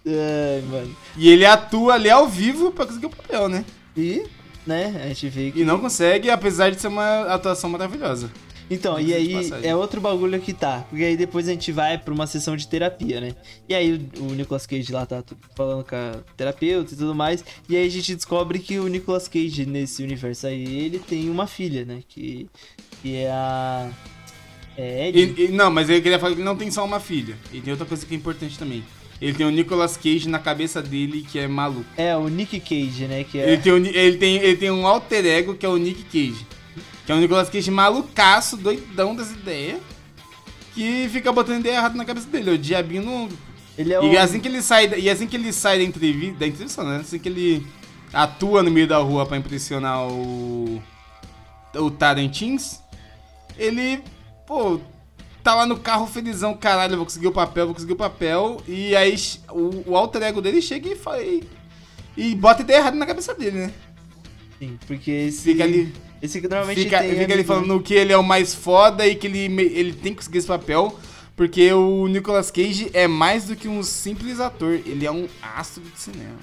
Ai, 0.06 0.62
mano. 0.68 0.96
E 1.16 1.30
ele 1.30 1.46
atua 1.46 1.94
ali 1.94 2.10
ao 2.10 2.28
vivo 2.28 2.72
pra 2.72 2.86
conseguir 2.86 3.06
o 3.06 3.10
papel, 3.10 3.48
né? 3.48 3.64
E, 3.96 4.24
né, 4.66 5.00
a 5.04 5.08
gente 5.08 5.28
vê 5.28 5.50
que... 5.50 5.60
E 5.60 5.64
não 5.64 5.78
consegue, 5.78 6.30
apesar 6.30 6.70
de 6.70 6.80
ser 6.80 6.88
uma 6.88 7.22
atuação 7.32 7.70
maravilhosa. 7.70 8.30
Então, 8.70 9.00
e 9.00 9.12
aí 9.12 9.34
é 9.64 9.74
outro 9.74 10.00
bagulho 10.00 10.40
que 10.40 10.52
tá. 10.52 10.86
Porque 10.88 11.02
aí 11.04 11.16
depois 11.16 11.48
a 11.48 11.50
gente 11.50 11.72
vai 11.72 11.98
pra 11.98 12.14
uma 12.14 12.26
sessão 12.26 12.56
de 12.56 12.68
terapia, 12.68 13.20
né? 13.20 13.34
E 13.68 13.74
aí 13.74 14.08
o, 14.16 14.22
o 14.22 14.34
Nicolas 14.34 14.64
Cage 14.64 14.92
lá 14.92 15.04
tá 15.04 15.24
falando 15.56 15.84
com 15.84 15.96
a 15.96 16.18
terapeuta 16.36 16.94
e 16.94 16.96
tudo 16.96 17.12
mais. 17.14 17.44
E 17.68 17.76
aí 17.76 17.84
a 17.84 17.90
gente 17.90 18.14
descobre 18.14 18.60
que 18.60 18.78
o 18.78 18.86
Nicolas 18.86 19.26
Cage 19.26 19.66
nesse 19.66 20.04
universo 20.04 20.46
aí, 20.46 20.62
ele 20.84 21.00
tem 21.00 21.28
uma 21.28 21.48
filha, 21.48 21.84
né? 21.84 22.00
Que, 22.08 22.48
que 23.02 23.16
é 23.16 23.30
a. 23.30 23.90
É 24.78 25.08
Ed. 25.08 25.18
E- 25.36 25.44
e- 25.46 25.48
não, 25.48 25.70
mas 25.70 25.90
eu 25.90 26.00
queria 26.00 26.18
falar 26.18 26.32
que 26.32 26.38
ele 26.40 26.44
não 26.48 26.56
tem 26.56 26.70
só 26.70 26.84
uma 26.84 27.00
filha. 27.00 27.36
E 27.52 27.60
tem 27.60 27.72
outra 27.72 27.84
coisa 27.86 28.06
que 28.06 28.14
é 28.14 28.16
importante 28.16 28.56
também. 28.56 28.84
Ele 29.20 29.34
tem 29.34 29.44
o 29.44 29.50
Nicolas 29.50 29.96
Cage 29.96 30.28
na 30.28 30.38
cabeça 30.38 30.80
dele, 30.80 31.26
que 31.30 31.38
é 31.38 31.46
maluco. 31.46 31.84
É, 31.96 32.16
o 32.16 32.28
Nick 32.28 32.58
Cage, 32.60 33.06
né? 33.06 33.24
Que 33.24 33.38
é. 33.38 33.52
Ele, 33.52 33.60
tem 33.62 33.72
o 33.72 33.76
ele, 33.76 34.16
tem, 34.16 34.36
ele 34.36 34.56
tem 34.56 34.70
um 34.70 34.86
alter 34.86 35.26
ego, 35.26 35.54
que 35.54 35.66
é 35.66 35.68
o 35.68 35.76
Nick 35.76 36.04
Cage. 36.04 36.46
Que 37.10 37.14
é 37.14 37.16
o 37.16 37.20
Nicolas 37.20 37.50
Cage 37.50 37.72
malucaço, 37.72 38.56
doidão 38.56 39.16
das 39.16 39.32
ideias. 39.32 39.80
Que 40.72 41.08
fica 41.10 41.32
botando 41.32 41.58
ideia 41.58 41.78
errada 41.78 41.96
na 41.96 42.04
cabeça 42.04 42.28
dele. 42.28 42.52
O 42.52 42.56
diabinho 42.58 43.10
ombro. 43.10 43.36
Ele 43.76 43.92
é 43.92 43.98
o. 43.98 44.04
E 44.04 44.16
assim 44.16 44.38
que 44.38 44.46
ele 44.46 44.62
sai, 44.62 44.86
da- 44.86 44.96
e 44.96 45.10
assim 45.10 45.26
que 45.26 45.34
ele 45.34 45.52
sai 45.52 45.78
da 45.78 45.82
entrevista, 45.82 46.38
da 46.38 46.46
entrevista, 46.46 46.84
né? 46.84 46.98
Assim 46.98 47.18
que 47.18 47.28
ele 47.28 47.66
atua 48.12 48.62
no 48.62 48.70
meio 48.70 48.86
da 48.86 48.98
rua 48.98 49.26
pra 49.26 49.36
impressionar 49.36 50.06
o 50.06 50.80
o 51.74 51.90
Tarantins, 51.90 52.80
ele, 53.58 54.04
pô, 54.46 54.80
tá 55.42 55.52
lá 55.56 55.66
no 55.66 55.80
carro 55.80 56.06
felizão, 56.06 56.54
caralho, 56.54 56.94
vou 56.96 57.06
conseguir 57.06 57.26
o 57.26 57.32
papel, 57.32 57.66
vou 57.66 57.74
conseguir 57.74 57.94
o 57.94 57.96
papel. 57.96 58.62
E 58.68 58.94
aí 58.94 59.16
o, 59.50 59.90
o 59.90 59.96
alter 59.96 60.22
ego 60.22 60.40
dele 60.40 60.62
chega 60.62 60.88
e 60.88 60.94
fala. 60.94 61.20
E, 61.20 61.42
e 62.16 62.36
bota 62.36 62.62
ideia 62.62 62.78
errada 62.78 62.96
na 62.96 63.04
cabeça 63.06 63.34
dele, 63.34 63.66
né? 63.66 63.72
Sim, 64.60 64.78
porque 64.86 65.10
esse. 65.10 65.42
Fica 65.42 65.64
ali. 65.64 65.92
Esse 66.22 66.40
que 66.40 66.48
normalmente 66.48 66.82
Fica, 66.82 66.98
tem. 67.00 67.16
fica 67.18 67.32
ele 67.32 67.44
falando 67.44 67.80
que 67.80 67.94
ele 67.94 68.12
é 68.12 68.16
o 68.16 68.22
mais 68.22 68.54
foda 68.54 69.06
e 69.06 69.14
que 69.14 69.26
ele, 69.26 69.38
ele 69.62 69.92
tem 69.92 70.12
que 70.12 70.18
conseguir 70.18 70.38
esse 70.38 70.46
papel. 70.46 70.98
Porque 71.36 71.72
o 71.72 72.06
Nicolas 72.06 72.50
Cage 72.50 72.90
é 72.92 73.06
mais 73.08 73.46
do 73.46 73.56
que 73.56 73.66
um 73.66 73.82
simples 73.82 74.38
ator, 74.40 74.74
ele 74.84 75.06
é 75.06 75.10
um 75.10 75.26
astro 75.40 75.82
de 75.82 75.98
cinema. 75.98 76.36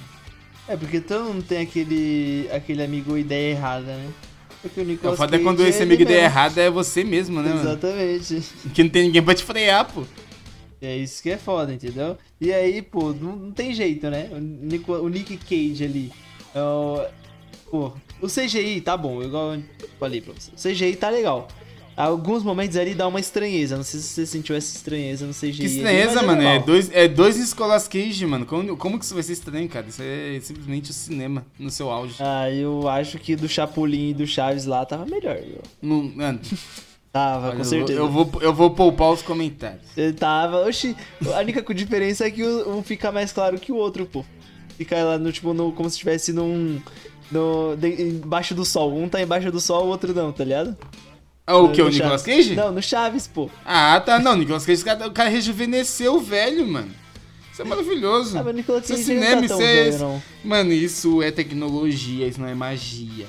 É, 0.68 0.76
porque 0.76 1.00
todo 1.00 1.26
mundo 1.26 1.44
tem 1.44 1.60
aquele, 1.60 2.50
aquele 2.52 2.82
amigo 2.84 3.16
ideia 3.16 3.52
errada, 3.52 3.86
né? 3.86 4.10
Porque 4.60 4.80
o 4.80 4.84
O 4.84 4.88
Nicolas 4.88 5.16
foda 5.18 5.36
é 5.36 5.38
Cage 5.38 5.44
quando 5.44 5.64
esse 5.68 5.84
ele 5.84 5.94
amigo 5.94 6.10
mesmo. 6.10 6.26
errado 6.26 6.58
é 6.58 6.70
você 6.72 7.04
mesmo, 7.04 7.42
né, 7.44 7.50
mano? 7.54 7.62
Exatamente. 7.70 8.42
Que 8.74 8.84
não 8.84 8.90
tem 8.90 9.04
ninguém 9.04 9.22
pra 9.22 9.36
te 9.36 9.44
frear, 9.44 9.86
pô. 9.94 10.04
É 10.82 10.98
isso 10.98 11.22
que 11.22 11.30
é 11.30 11.38
foda, 11.38 11.72
entendeu? 11.74 12.18
E 12.42 12.52
aí, 12.52 12.82
pô, 12.82 13.14
não, 13.14 13.36
não 13.36 13.52
tem 13.52 13.74
jeito, 13.76 14.10
né? 14.10 14.30
O, 14.32 14.40
Nico- 14.40 14.94
o 14.98 15.08
Nick 15.10 15.38
Cage 15.38 15.84
ali. 15.84 16.12
é 16.56 16.62
o- 16.62 17.06
pô, 17.70 17.94
o 18.22 18.28
CGI 18.28 18.82
tá 18.82 18.96
bom, 18.98 19.22
igual 19.22 19.56
eu 19.56 19.64
falei 20.00 20.22
pra 20.22 20.34
você. 20.34 20.52
O 20.52 20.74
CGI 20.74 20.96
tá 20.96 21.10
legal. 21.10 21.48
Alguns 21.96 22.44
momentos 22.44 22.78
ali 22.78 22.94
dá 22.94 23.08
uma 23.08 23.20
estranheza. 23.20 23.76
Não 23.76 23.84
sei 23.84 24.00
se 24.00 24.08
você 24.10 24.26
sentiu 24.28 24.56
essa 24.56 24.76
estranheza 24.76 25.26
no 25.26 25.34
CGI. 25.34 25.52
Que 25.54 25.62
ali, 25.66 25.76
estranheza, 25.78 26.16
mas 26.18 26.26
mano. 26.28 26.42
É 26.44 26.52
legal. 26.54 26.66
dois, 26.68 26.92
é 26.94 27.08
dois 27.08 27.38
Nicolas 27.38 27.88
Cage, 27.88 28.24
mano. 28.28 28.46
Como, 28.46 28.78
como 28.78 29.00
que 29.00 29.06
isso 29.06 29.16
vai 29.16 29.24
ser 29.24 29.34
estranho, 29.34 29.68
cara? 29.68 29.88
Isso 29.88 30.04
é 30.04 30.40
simplesmente 30.44 30.92
o 30.92 30.94
cinema 30.94 31.44
no 31.58 31.72
seu 31.72 31.90
auge. 31.90 32.14
Ah, 32.20 32.52
eu 32.52 32.88
acho 32.88 33.18
que 33.18 33.36
do 33.36 33.50
Chapolin 33.50 34.12
e 34.12 34.14
do 34.14 34.28
Chaves 34.28 34.66
lá 34.66 34.86
tava 34.86 35.08
melhor, 35.08 35.38
viu? 35.38 35.58
Não- 35.82 36.04
mano, 36.04 36.40
Tava, 37.12 37.48
olha, 37.48 37.56
com 37.56 37.62
eu, 37.62 37.64
vou, 37.64 37.66
certeza. 37.66 38.00
eu, 38.00 38.10
vou, 38.12 38.32
eu 38.42 38.54
vou 38.54 38.70
poupar 38.72 39.12
os 39.12 39.24
comentários. 39.24 39.82
Tava. 40.20 40.68
Oxi, 40.68 40.96
a 41.34 41.40
única 41.40 41.74
diferença 41.74 42.28
é 42.28 42.30
que 42.30 42.44
um 42.46 42.84
fica 42.84 43.12
mais 43.12 43.32
claro 43.32 43.58
que 43.60 43.72
o 43.72 43.76
outro, 43.76 44.06
pô. 44.06 44.24
Fica 44.78 45.04
lá 45.04 45.18
no, 45.18 45.32
tipo, 45.32 45.52
no, 45.52 45.72
como 45.72 45.90
se 45.90 45.96
estivesse 45.96 46.32
num. 46.32 46.80
No, 47.32 47.76
de- 47.76 48.02
embaixo 48.02 48.56
do 48.56 48.64
sol. 48.64 48.96
Um 48.98 49.10
tá 49.10 49.22
embaixo 49.22 49.52
do 49.52 49.60
sol, 49.60 49.86
o 49.86 49.88
outro 49.90 50.14
não, 50.14 50.32
tá 50.32 50.44
ligado? 50.44 50.78
Ah, 51.46 51.58
o 51.58 51.68
No- 51.68 51.72
que? 51.74 51.82
O 51.82 51.90
Nicolas 51.90 52.22
Chaves. 52.22 52.46
Cage? 52.46 52.56
Não, 52.56 52.72
no 52.72 52.82
Chaves, 52.82 53.28
pô. 53.28 53.50
Ah, 53.66 54.02
tá. 54.06 54.20
Não, 54.20 54.36
Nicolas 54.36 54.66
Cage, 54.66 54.82
o 54.82 54.86
cara, 54.86 55.08
o 55.08 55.12
cara 55.12 55.30
rejuvenesceu 55.30 56.16
o 56.16 56.20
velho, 56.20 56.68
mano. 56.68 56.92
Isso 57.52 57.62
é 57.62 57.66
maravilhoso. 57.66 58.38
Ah, 58.38 58.44
mas 58.44 58.54
o 58.54 58.58
Nicolas 58.58 58.84
Isso 58.90 58.94
é 58.94 58.96
Cage 58.98 59.14
não 59.14 59.22
cinema, 59.24 59.40
tá 59.42 59.46
isso 59.46 59.62
é- 59.62 59.90
velho. 59.92 60.24
Mano, 60.44 60.72
isso 60.74 61.22
é 61.24 61.32
tecnologia, 61.32 62.28
isso 62.28 62.40
não 62.40 62.48
é 62.48 62.54
magia. 62.54 63.26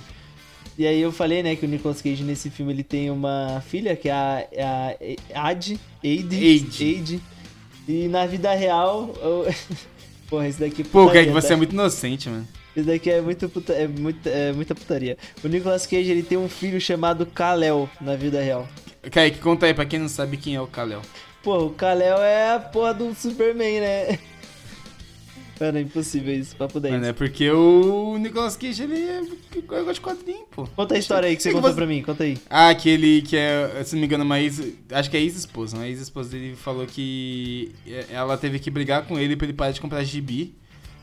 E 0.77 0.87
aí 0.87 1.01
eu 1.01 1.11
falei, 1.11 1.43
né, 1.43 1.57
que 1.57 1.65
o 1.65 1.69
Nicolas 1.69 2.01
Cage 2.03 2.23
nesse 2.23 2.51
filme 2.51 2.73
ele 2.73 2.85
tem 2.85 3.11
uma 3.11 3.61
filha, 3.67 3.97
que 3.97 4.09
é 4.09 4.13
a, 4.13 4.47
é 4.53 5.17
a 5.35 5.49
Ad, 5.49 5.81
Aide, 6.05 6.37
Aide. 6.37 6.85
Aide. 6.85 7.21
E 7.89 8.07
na 8.07 8.27
vida 8.27 8.53
real, 8.55 9.13
eu... 9.21 9.47
Porra, 10.29 10.47
esse 10.47 10.61
daqui 10.61 10.85
Pô, 10.85 11.01
putaria, 11.07 11.23
Kaique, 11.25 11.33
você 11.33 11.49
tá? 11.49 11.55
é 11.55 11.57
muito 11.57 11.73
inocente, 11.73 12.29
mano. 12.29 12.47
Esse 12.77 12.87
daqui 12.87 13.11
é, 13.11 13.21
muito 13.21 13.49
puta, 13.49 13.73
é, 13.73 13.89
muita, 13.89 14.29
é 14.31 14.53
muita 14.53 14.75
putaria. 14.75 15.17
O 15.43 15.49
Nicolas 15.49 15.87
Cage 15.87 16.11
ele 16.11 16.23
tem 16.23 16.39
um 16.39 16.49
filho 16.49 16.81
chamado 16.81 17.27
Kal-El 17.27 17.89
na 18.01 18.15
vida 18.15 18.41
real. 18.41 18.69
Kaique, 19.11 19.39
conta 19.39 19.67
aí 19.67 19.75
pra 19.75 19.85
quem 19.87 19.99
não 19.99 20.09
sabe 20.09 20.37
quem 20.37 20.55
é 20.55 20.61
o 20.61 20.67
Kal-El. 20.67 21.03
Pô, 21.43 21.59
o 21.67 21.71
Kal-El 21.71 22.19
é 22.23 22.55
a 22.55 22.61
porra 22.61 22.95
do 22.95 23.15
Superman, 23.15 23.81
né? 23.81 24.19
Mano, 25.61 25.79
é 25.79 25.81
impossível 25.81 26.33
isso, 26.33 26.55
papo 26.55 26.79
10. 26.79 26.95
Mano, 26.95 27.07
é 27.07 27.13
porque 27.13 27.51
o 27.51 28.17
Nicolas 28.19 28.57
Cage, 28.57 28.81
ele 28.85 28.95
é... 28.95 29.23
Eu 29.57 29.63
gosto 29.85 29.95
de 29.95 30.01
quadrinho, 30.01 30.45
pô. 30.53 30.65
Conta 30.69 30.95
a 30.95 30.99
história 30.99 31.29
aí 31.29 31.35
que 31.37 31.43
você 31.43 31.49
É 31.49 31.51
que 31.53 31.57
contou 31.57 31.71
você- 31.73 31.77
pra 31.77 31.87
mim, 31.87 32.01
conta 32.01 32.23
aí. 32.23 32.39
Ah, 32.49 32.69
aquele 32.69 33.23
que 33.23 33.37
é, 33.37 33.83
se 33.85 33.95
não 33.97 34.01
me 34.01 34.07
engano, 34.07 34.23
uma 34.23 34.41
ex. 34.41 34.63
Acho 34.93 35.11
que 35.11 35.17
é 35.17 35.21
ex-esposa. 35.21 35.77
Uma 35.77 35.89
ex-esposa 35.89 36.31
dele 36.31 36.55
falou 36.55 36.87
que 36.87 37.73
é, 37.89 38.05
ela 38.13 38.37
teve 38.39 38.61
que 38.61 38.71
brigar 38.71 39.05
com 39.07 39.19
ele 39.19 39.35
pra 39.37 39.47
ele 39.49 39.53
parar 39.53 39.73
de 39.73 39.81
comprar 39.81 40.05
gibi. 40.05 40.55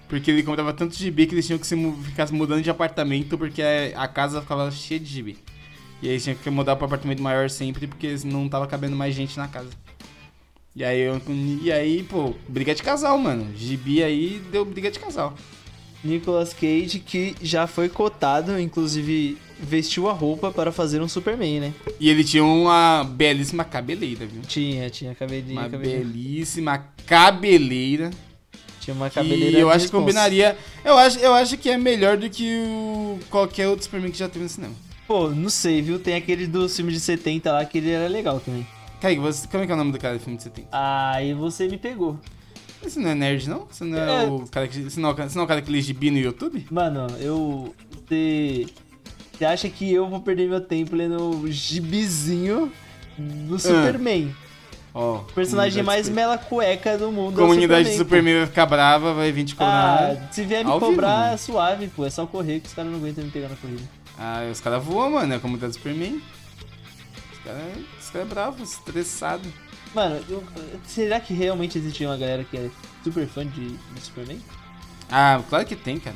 Porque 0.08 0.30
ele 0.32 0.44
comprava 0.44 0.72
tanto 0.74 0.96
gibi 0.96 1.26
que 1.26 1.34
eles 1.34 1.46
tinham 1.48 1.58
que 1.58 1.66
se 1.66 1.76
ficar 2.04 2.32
mudando 2.32 2.62
de 2.62 2.70
apartamento 2.70 3.38
porque 3.38 3.62
a, 3.62 4.04
a 4.04 4.08
casa 4.08 4.42
ficava 4.42 4.70
cheia 4.72 5.00
de 5.00 5.06
gibi. 5.08 5.38
E 6.02 6.08
aí 6.08 6.14
eles 6.14 6.24
tinham 6.24 6.38
que 6.38 6.50
mudar 6.50 6.76
pra 6.76 6.86
apartamento 6.86 7.22
maior 7.24 7.50
sempre 7.50 7.88
porque 7.88 8.16
não 8.26 8.48
tava 8.48 8.68
cabendo 8.68 8.96
mais 8.96 9.16
gente 9.16 9.36
na 9.38 9.48
casa. 9.48 9.70
E 10.76 10.84
aí, 10.84 11.00
eu- 11.00 11.22
e 11.64 11.72
aí, 11.72 12.04
pô, 12.04 12.34
briga 12.48 12.76
de 12.76 12.84
casal, 12.84 13.18
mano. 13.18 13.48
Gibi 13.56 14.04
aí 14.04 14.42
deu 14.52 14.64
briga 14.66 14.92
de 14.92 15.00
casal. 15.00 15.34
Nicolas 16.04 16.54
Cage 16.54 17.00
que 17.00 17.36
já 17.42 17.66
foi 17.66 17.90
cotado, 17.90 18.60
inclusive 18.60 19.38
vestiu 19.60 20.08
a 20.08 20.14
roupa 20.14 20.52
para 20.52 20.72
fazer 20.72 21.02
um 21.02 21.08
Superman, 21.08 21.60
né? 21.62 21.74
E 22.00 22.10
ele 22.10 22.24
tinha 22.24 22.44
uma 22.44 23.04
belíssima 23.04 23.64
cabeleira, 23.64 24.26
viu? 24.28 24.42
Tinha, 24.44 24.88
tinha 24.92 25.16
cabelinho, 25.16 25.60
Uma 25.60 25.70
belíssima 25.70 26.86
cabeleira. 27.08 28.12
Tinha 28.86 28.96
uma 28.96 29.10
cabeleira 29.10 29.58
eu 29.58 29.70
acho 29.70 29.86
que 29.88 29.92
combinaria. 29.92 30.56
Eu 30.84 30.96
acho, 30.98 31.18
eu 31.20 31.34
acho 31.34 31.58
que 31.58 31.70
é 31.70 31.78
melhor 31.78 32.18
do 32.18 32.30
que 32.30 32.56
o 32.70 33.20
qualquer 33.32 33.68
outro 33.68 33.84
Superman 33.84 34.12
que 34.12 34.18
já 34.20 34.30
teve 34.30 34.44
no 34.44 34.50
cinema. 34.50 34.74
Pô, 35.08 35.30
não 35.30 35.50
sei, 35.50 35.82
viu? 35.82 35.98
Tem 36.00 36.16
aquele 36.16 36.46
do 36.48 36.70
filme 36.70 36.92
de 36.92 37.00
70 37.00 37.52
lá 37.52 37.66
que 37.66 37.80
ele 37.80 37.90
era 37.92 38.08
legal 38.08 38.40
também. 38.40 38.66
Kaique, 39.02 39.20
você, 39.20 39.48
como 39.48 39.64
é 39.64 39.66
que 39.66 39.72
é 39.72 39.76
o 39.76 39.78
nome 39.78 39.92
do 39.92 39.98
cara 40.00 40.18
do 40.18 40.20
filme 40.20 40.38
de 40.38 40.44
70? 40.44 40.68
Aí 40.72 41.34
você 41.34 41.68
me 41.68 41.78
pegou. 41.78 42.20
Você 42.84 43.00
não 43.00 43.10
é 43.10 43.16
nerd, 43.16 43.50
não? 43.50 43.66
Você 43.70 43.84
não 43.84 43.98
é, 43.98 44.24
É. 44.24 44.28
o 44.28 44.46
cara 44.50 44.68
que. 44.68 44.84
Você 44.84 45.00
não, 45.00 45.10
é 45.10 45.12
o 45.12 45.16
cara- 45.16 45.28
você 45.30 45.36
não 45.36 45.42
é 45.42 45.46
o 45.46 45.48
cara 45.48 45.62
que 45.62 45.72
lê 45.72 45.82
gibi 45.82 46.12
no 46.12 46.20
YouTube? 46.20 46.66
Mano, 46.70 47.08
eu. 47.20 47.74
Você. 48.08 48.68
Você 49.36 49.44
acha 49.46 49.68
que 49.68 49.92
eu 49.92 50.08
vou 50.08 50.22
perder 50.22 50.48
meu 50.48 50.62
tempo 50.62 50.96
lendo 50.96 51.42
gibizinho 51.52 52.72
do 53.18 53.58
Superman? 53.60 54.34
Ó. 54.98 55.18
Personagem 55.36 55.84
comunidade 55.84 55.84
mais 55.84 56.06
super- 56.06 56.16
mela 56.16 56.38
cueca 56.38 56.98
do 56.98 57.12
mundo. 57.12 57.36
Comunidade 57.36 57.82
é 57.82 57.92
de 57.92 57.96
o 57.96 57.98
Superman 57.98 58.38
vai 58.38 58.46
ficar 58.48 58.66
brava, 58.66 59.14
vai 59.14 59.30
vir 59.30 59.44
te 59.44 59.54
cobrar. 59.54 60.18
Ah, 60.22 60.28
se 60.32 60.44
vier 60.46 60.64
me 60.64 60.72
cobrar, 60.80 61.24
vivo, 61.24 61.34
é 61.34 61.38
suave, 61.38 61.88
pô. 61.90 62.06
É 62.06 62.10
só 62.10 62.26
correr 62.26 62.62
que 62.62 62.68
os 62.68 62.74
caras 62.74 62.90
não 62.92 63.00
aguentam 63.00 63.26
me 63.26 63.30
pegar 63.30 63.50
na 63.50 63.58
corrida. 63.58 63.84
Ah, 64.18 64.48
os 64.50 64.62
caras 64.62 64.82
voam, 64.82 65.12
mano. 65.12 65.34
É 65.34 65.36
a 65.36 65.40
comunidade 65.42 65.74
do 65.74 65.76
Superman. 65.76 66.22
Os 67.34 67.40
caras 67.44 67.62
cara 68.12 68.24
é 68.24 68.28
bravos, 68.28 68.72
estressados. 68.72 69.52
Mano, 69.94 70.24
eu- 70.30 70.44
será 70.86 71.20
que 71.20 71.34
realmente 71.34 71.78
existe 71.78 72.06
uma 72.06 72.16
galera 72.16 72.46
que 72.46 72.56
é 72.56 72.70
super 73.04 73.28
fã 73.28 73.46
de, 73.46 73.68
de 73.72 74.02
Superman? 74.02 74.40
Ah, 75.12 75.42
claro 75.50 75.66
que 75.66 75.76
tem, 75.76 76.00
cara. 76.00 76.16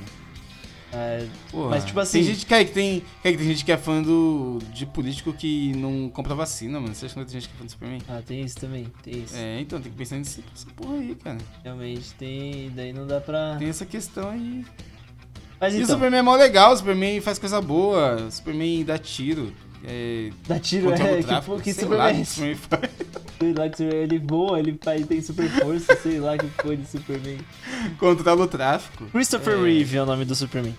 Porra, 1.52 1.70
Mas, 1.70 1.86
tipo 1.86 2.00
assim- 2.00 2.20
Tem 2.24 2.34
gente, 2.34 2.46
Kaique, 2.46 2.72
tem, 2.72 3.04
Kaique, 3.22 3.38
tem 3.38 3.48
gente 3.48 3.64
que 3.66 3.72
é 3.72 3.78
fã 3.78 4.02
do, 4.02 4.60
de 4.74 4.86
político 4.86 5.32
que 5.34 5.72
não 5.76 6.10
compra 6.10 6.34
vacina, 6.34 6.80
mano. 6.80 6.96
Você 6.96 7.06
acha 7.06 7.14
que 7.14 7.20
não 7.20 7.26
tem 7.28 7.40
gente 7.40 7.50
que 7.50 7.56
é 7.56 7.58
fã 7.60 7.66
do 7.66 7.72
Superman? 7.72 8.02
ah, 8.10 8.22
tem 8.26 8.42
isso 8.42 8.56
também, 8.58 8.88
tem 9.04 9.24
isso. 9.24 9.36
É, 9.36 9.60
então 9.62 9.80
tem 9.80 9.92
que 9.92 9.98
pensar 9.98 10.16
nessa 10.18 10.42
essa 10.56 10.66
porra 10.76 10.96
aí, 10.96 11.16
cara. 11.16 11.38
Realmente 11.64 12.14
tem, 12.16 12.72
daí 12.76 12.92
não 12.94 13.06
dá 13.06 13.22
pra. 13.22 13.56
Tem 13.58 13.70
essa 13.70 13.86
questão 13.86 14.30
aí. 14.30 14.66
Mas 15.62 15.74
E 15.74 15.78
o 15.78 15.84
então, 15.84 15.96
Superman 15.96 16.20
é 16.20 16.24
mó 16.24 16.36
legal, 16.36 16.74
o 16.74 16.78
Superman 16.78 17.20
faz 17.22 17.38
coisa 17.38 17.62
boa, 17.62 18.16
o 18.28 18.32
Superman 18.32 18.84
dá 18.84 18.98
tiro. 18.98 19.54
É, 19.84 20.30
dá 20.48 20.60
tiro, 20.60 20.90
é, 20.92 21.20
o 21.20 21.24
tráfico, 21.24 21.56
que, 21.58 21.64
que 21.64 21.74
sei 21.74 21.84
Superman 21.84 21.98
lá, 21.98 22.10
é 22.10 22.14
o 22.14 22.16
que 22.16 22.22
o? 22.22 22.26
Superman 22.26 22.56
faz. 22.56 22.82
Sei 23.40 23.54
lá 23.54 23.70
que 23.70 23.78
Superman- 23.78 24.04
ele 24.04 24.20
voa, 24.20 24.60
ele 24.60 24.78
faz, 24.84 25.06
tem 25.08 25.22
super 25.22 25.50
força, 25.50 25.96
sei 26.04 26.20
lá 26.20 26.38
que 26.38 26.46
foi 26.62 26.76
de 26.76 26.86
Superman. 26.88 27.38
controla 27.98 28.44
o 28.44 28.48
tráfico. 28.48 29.06
Christopher 29.12 29.54
É. 29.58 29.62
Reeve 29.64 29.98
é 29.98 30.04
o 30.04 30.06
nome 30.06 30.26
do 30.26 30.36
Superman. 30.36 30.76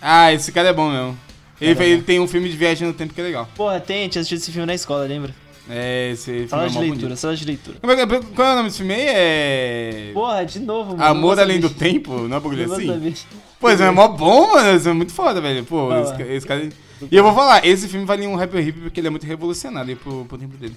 Ah, 0.00 0.32
esse 0.32 0.50
cara 0.52 0.68
é 0.68 0.72
bom 0.72 0.90
mesmo. 0.90 1.16
Ele, 1.60 1.74
Cara, 1.74 1.86
é 1.86 1.88
ele 1.90 1.98
bom. 1.98 2.04
tem 2.04 2.20
um 2.20 2.26
filme 2.28 2.48
de 2.48 2.56
viagem 2.56 2.86
no 2.86 2.94
tempo 2.94 3.12
que 3.14 3.20
é 3.20 3.24
legal. 3.24 3.48
Porra, 3.56 3.80
tem, 3.80 4.00
a 4.00 4.02
gente 4.02 4.18
assistiu 4.18 4.38
esse 4.38 4.52
filme 4.52 4.66
na 4.66 4.74
escola, 4.74 5.04
lembra? 5.04 5.34
É, 5.70 6.12
esse 6.12 6.24
filme 6.32 6.48
Sala 6.48 6.64
é 6.64 6.68
de 6.68 6.78
leitura, 6.78 7.00
bonito. 7.02 7.16
sala 7.18 7.36
de 7.36 7.44
leitura. 7.44 7.76
É, 7.82 8.06
qual 8.34 8.48
é 8.48 8.52
o 8.52 8.54
nome 8.56 8.68
desse 8.68 8.78
filme 8.78 8.94
aí? 8.94 9.02
É... 9.06 10.10
Porra, 10.14 10.44
de 10.46 10.60
novo, 10.60 10.92
mano. 10.96 11.04
Amor 11.04 11.38
Além 11.38 11.60
do. 11.60 11.68
Tempo? 11.68 12.12
Não 12.12 12.36
é 12.36 12.38
um 12.38 12.42
bagulho 12.42 12.72
assim? 12.72 13.14
Pô, 13.60 13.68
esse 13.70 13.82
é 13.82 13.90
mó 13.90 14.08
bom, 14.08 14.52
mano. 14.54 14.76
Esse 14.76 14.88
é 14.88 14.92
muito 14.92 15.12
foda, 15.12 15.40
velho. 15.40 15.64
Pô, 15.64 15.90
esse, 15.96 16.22
esse 16.22 16.46
cara. 16.46 16.68
E 17.10 17.14
eu 17.16 17.22
vou 17.22 17.34
falar, 17.34 17.66
esse 17.66 17.86
filme 17.86 18.06
vale 18.06 18.26
um 18.26 18.34
Rapper 18.34 18.66
Hip 18.66 18.80
porque 18.80 18.98
ele 19.00 19.08
é 19.08 19.10
muito 19.10 19.26
revolucionário 19.26 19.94
pro, 19.96 20.24
pro 20.24 20.38
tempo 20.38 20.56
dele. 20.56 20.74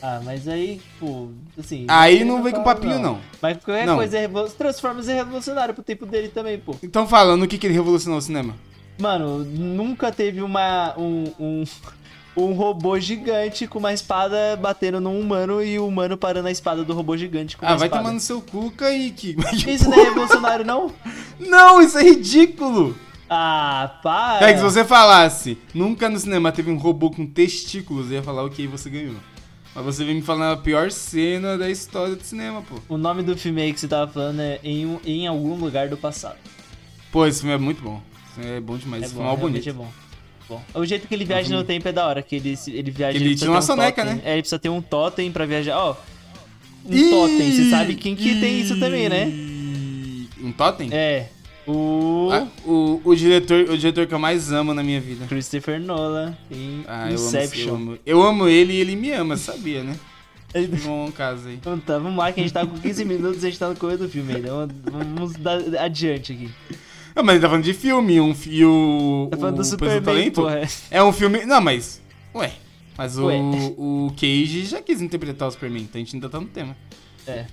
Ah, 0.00 0.20
mas 0.24 0.46
aí, 0.46 0.80
pô, 1.00 1.28
assim. 1.58 1.84
Aí 1.88 2.24
não 2.24 2.42
vem 2.42 2.52
com 2.52 2.62
papinho, 2.62 2.98
não. 3.00 3.18
Mas 3.42 3.56
qualquer 3.64 3.86
Não. 3.86 3.96
coisa 3.96 4.16
é 4.16 4.20
revolucionária. 4.20 4.58
Transformers 4.58 5.08
é 5.08 5.14
revolucionário 5.14 5.74
pro 5.74 5.82
tempo 5.82 6.06
dele 6.06 6.28
também, 6.28 6.58
pô. 6.58 6.74
Então 6.82 7.06
falando, 7.06 7.42
o 7.42 7.48
que, 7.48 7.58
que 7.58 7.66
ele 7.66 7.74
revolucionou 7.74 8.18
o 8.18 8.22
cinema? 8.22 8.54
Mano, 9.00 9.38
nunca 9.44 10.12
teve 10.12 10.40
uma. 10.42 10.94
um. 10.96 11.24
um... 11.38 11.64
Um 12.36 12.52
robô 12.52 12.96
gigante 13.00 13.66
com 13.66 13.80
uma 13.80 13.92
espada 13.92 14.56
batendo 14.56 15.00
num 15.00 15.18
humano 15.18 15.60
e 15.60 15.76
o 15.76 15.88
humano 15.88 16.16
parando 16.16 16.46
a 16.46 16.52
espada 16.52 16.84
do 16.84 16.94
robô 16.94 17.16
gigante 17.16 17.56
com 17.56 17.66
uma 17.66 17.72
Ah, 17.72 17.76
vai 17.76 17.88
espada. 17.88 18.00
tomar 18.04 18.14
no 18.14 18.20
seu 18.20 18.40
cu, 18.40 18.70
Kaique. 18.70 19.34
Isso 19.66 19.90
não 19.90 19.98
é 19.98 20.04
revolucionário, 20.04 20.64
não? 20.64 20.92
Não, 21.40 21.80
isso 21.82 21.98
é 21.98 22.02
ridículo! 22.04 22.96
Ah, 23.28 23.98
para! 24.04 24.38
Kaique, 24.38 24.58
se 24.60 24.64
você 24.64 24.84
falasse, 24.84 25.58
nunca 25.74 26.08
no 26.08 26.16
cinema 26.16 26.52
teve 26.52 26.70
um 26.70 26.76
robô 26.78 27.10
com 27.10 27.26
testículos, 27.26 28.06
eu 28.06 28.18
ia 28.18 28.22
falar, 28.22 28.44
ok, 28.44 28.68
você 28.68 28.88
ganhou. 28.88 29.16
Mas 29.74 29.84
você 29.84 30.04
vem 30.04 30.16
me 30.16 30.22
falar 30.22 30.52
a 30.52 30.56
pior 30.56 30.90
cena 30.90 31.56
da 31.56 31.70
história 31.70 32.16
do 32.16 32.22
cinema, 32.24 32.62
pô. 32.62 32.76
O 32.88 32.96
nome 32.98 33.22
do 33.22 33.36
filme 33.36 33.62
aí 33.62 33.72
que 33.72 33.78
você 33.80 33.86
tava 33.88 34.10
falando 34.10 34.40
é 34.40 34.58
Em, 34.64 34.86
um- 34.86 35.00
em 35.04 35.26
Algum 35.26 35.54
Lugar 35.54 35.88
do 35.88 35.96
Passado. 35.96 36.36
Pô, 37.12 37.26
esse 37.26 37.40
filme 37.40 37.54
é 37.54 37.58
muito 37.58 37.80
bom. 37.82 38.02
Esse 38.26 38.34
filme 38.40 38.56
é 38.56 38.60
bom 38.60 38.76
demais. 38.76 39.02
É 39.02 39.06
esse 39.06 39.14
bom, 39.14 39.20
filme 39.22 39.34
é 39.36 39.40
bonito. 39.40 39.68
é 39.68 39.72
bom. 39.72 39.88
bom. 40.48 40.62
O 40.74 40.84
jeito 40.84 41.06
que 41.06 41.14
ele 41.14 41.24
viaja 41.24 41.54
no 41.54 41.62
tempo 41.64 41.86
é 41.88 41.92
da 41.92 42.06
hora, 42.06 42.22
que 42.22 42.34
ele, 42.36 42.58
ele 42.68 42.90
viaja... 42.90 43.16
Ele 43.18 43.34
tinha 43.36 43.50
uma 43.50 43.58
um 43.60 43.62
soneca, 43.62 44.02
totem. 44.04 44.16
né? 44.18 44.22
É, 44.24 44.32
ele 44.32 44.42
precisa 44.42 44.58
ter 44.58 44.68
um 44.68 44.80
totem 44.82 45.30
pra 45.30 45.46
viajar. 45.46 45.78
Ó, 45.78 45.96
um 46.84 46.94
Ih, 46.94 47.10
totem, 47.10 47.52
você 47.52 47.70
sabe 47.70 47.94
quem 47.94 48.16
que 48.16 48.40
tem 48.40 48.60
isso 48.60 48.78
também, 48.80 49.08
né? 49.08 49.26
Um 50.42 50.52
totem? 50.52 50.88
É, 50.92 51.28
o... 51.70 52.28
Ah, 52.32 52.46
o, 52.64 53.00
o, 53.04 53.14
diretor, 53.14 53.68
o 53.70 53.76
diretor 53.78 54.06
que 54.06 54.14
eu 54.14 54.18
mais 54.18 54.50
amo 54.52 54.72
na 54.74 54.82
minha 54.82 55.00
vida. 55.00 55.26
Christopher 55.26 55.80
Nolan 55.80 56.36
em 56.50 56.82
Ah, 56.86 57.10
eu 57.10 57.16
amo, 57.18 57.26
Inception. 57.26 57.68
eu, 57.68 57.74
amo, 57.74 57.98
eu 58.06 58.22
amo 58.22 58.48
ele 58.48 58.72
e 58.72 58.76
ele 58.80 58.96
me 58.96 59.10
ama, 59.12 59.36
sabia, 59.36 59.82
né? 59.84 59.94
Bom 60.82 61.12
caso 61.12 61.48
aí. 61.48 61.54
Então 61.56 61.78
tá, 61.78 61.98
vamos 61.98 62.16
lá 62.16 62.32
que 62.32 62.40
a 62.40 62.42
gente 62.42 62.52
tá 62.52 62.66
com 62.66 62.78
15 62.78 63.04
minutos 63.04 63.42
e 63.42 63.46
a 63.46 63.50
gente 63.50 63.58
tá 63.58 63.68
no 63.68 63.76
correr 63.76 63.98
do 63.98 64.08
filme 64.08 64.34
ainda. 64.34 64.48
Vamos, 64.50 64.74
vamos 64.90 65.32
dar 65.34 65.58
adiante 65.84 66.32
aqui. 66.32 66.50
Não, 67.14 67.22
mas 67.22 67.34
ele 67.34 67.42
tá 67.42 67.48
falando 67.48 67.64
de 67.64 67.74
filme, 67.74 68.18
um 68.20 68.34
fi- 68.34 68.50
e 68.50 68.64
o. 68.64 69.28
Tá 69.30 69.36
falando 69.36 69.56
do 69.56 69.62
o 69.62 69.64
Superman, 69.64 70.02
Talento 70.02 70.34
porra. 70.40 70.62
É 70.90 71.02
um 71.02 71.12
filme. 71.12 71.44
Não, 71.44 71.60
mas. 71.60 72.00
Ué. 72.34 72.52
Mas 72.96 73.18
o, 73.18 73.26
Ué. 73.26 73.36
o 73.76 74.12
Cage 74.16 74.64
já 74.64 74.80
quis 74.80 75.00
interpretar 75.02 75.48
o 75.48 75.50
Superman, 75.50 75.82
então 75.82 76.00
a 76.00 76.04
gente 76.04 76.16
ainda 76.16 76.28
tá 76.28 76.40
no 76.40 76.46
tema. 76.46 76.74
É. 77.26 77.44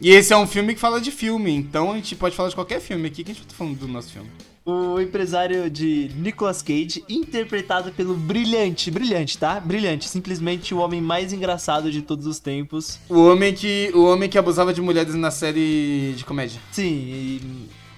E 0.00 0.10
esse 0.10 0.32
é 0.32 0.36
um 0.36 0.46
filme 0.46 0.74
que 0.74 0.80
fala 0.80 1.00
de 1.00 1.10
filme, 1.10 1.52
então 1.54 1.92
a 1.92 1.96
gente 1.96 2.16
pode 2.16 2.34
falar 2.34 2.48
de 2.48 2.54
qualquer 2.54 2.80
filme 2.80 3.06
aqui 3.06 3.22
que 3.22 3.32
a 3.32 3.34
gente 3.34 3.46
tá 3.46 3.54
falando 3.54 3.76
do 3.78 3.86
nosso 3.88 4.10
filme. 4.10 4.30
O 4.64 5.00
empresário 5.00 5.68
de 5.68 6.10
Nicolas 6.16 6.62
Cage, 6.62 7.02
interpretado 7.08 7.92
pelo 7.92 8.14
brilhante, 8.14 8.90
brilhante, 8.90 9.36
tá? 9.36 9.58
Brilhante, 9.58 10.08
simplesmente 10.08 10.72
o 10.74 10.78
homem 10.78 11.00
mais 11.00 11.32
engraçado 11.32 11.90
de 11.90 12.02
todos 12.02 12.26
os 12.26 12.38
tempos. 12.38 12.98
O 13.08 13.26
homem 13.26 13.52
que, 13.52 13.90
o 13.94 14.04
homem 14.04 14.28
que 14.28 14.38
abusava 14.38 14.72
de 14.72 14.80
mulheres 14.80 15.14
na 15.14 15.30
série 15.30 16.14
de 16.16 16.24
comédia. 16.24 16.60
Sim, 16.72 16.84
e 16.84 17.40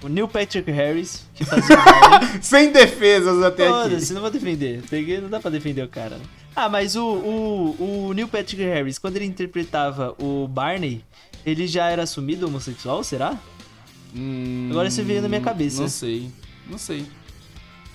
o 0.01 0.09
Neil 0.09 0.27
Patrick 0.27 0.69
Harris, 0.71 1.25
que 1.35 1.45
fazia. 1.45 1.77
Sem 2.41 2.71
defesas 2.71 3.41
até 3.43 3.67
aqui. 3.67 3.83
Foda-se, 3.83 4.13
não 4.13 4.21
vou 4.21 4.31
defender. 4.31 4.81
Peguei, 4.89 5.21
não 5.21 5.29
dá 5.29 5.39
pra 5.39 5.51
defender 5.51 5.83
o 5.83 5.87
cara. 5.87 6.17
né? 6.17 6.23
Ah, 6.55 6.67
mas 6.69 6.95
o, 6.95 7.05
o, 7.05 8.07
o 8.09 8.13
Neil 8.13 8.27
Patrick 8.27 8.61
Harris, 8.61 8.97
quando 8.97 9.15
ele 9.15 9.25
interpretava 9.25 10.15
o 10.19 10.47
Barney, 10.47 11.03
ele 11.45 11.67
já 11.67 11.89
era 11.89 12.03
assumido 12.03 12.47
homossexual, 12.47 13.03
será? 13.03 13.37
Hum, 14.15 14.67
Agora 14.71 14.89
você 14.89 15.01
veio 15.01 15.21
na 15.21 15.27
minha 15.27 15.41
cabeça. 15.41 15.81
Não 15.81 15.89
sei. 15.89 16.29
Não 16.69 16.77
sei. 16.77 17.05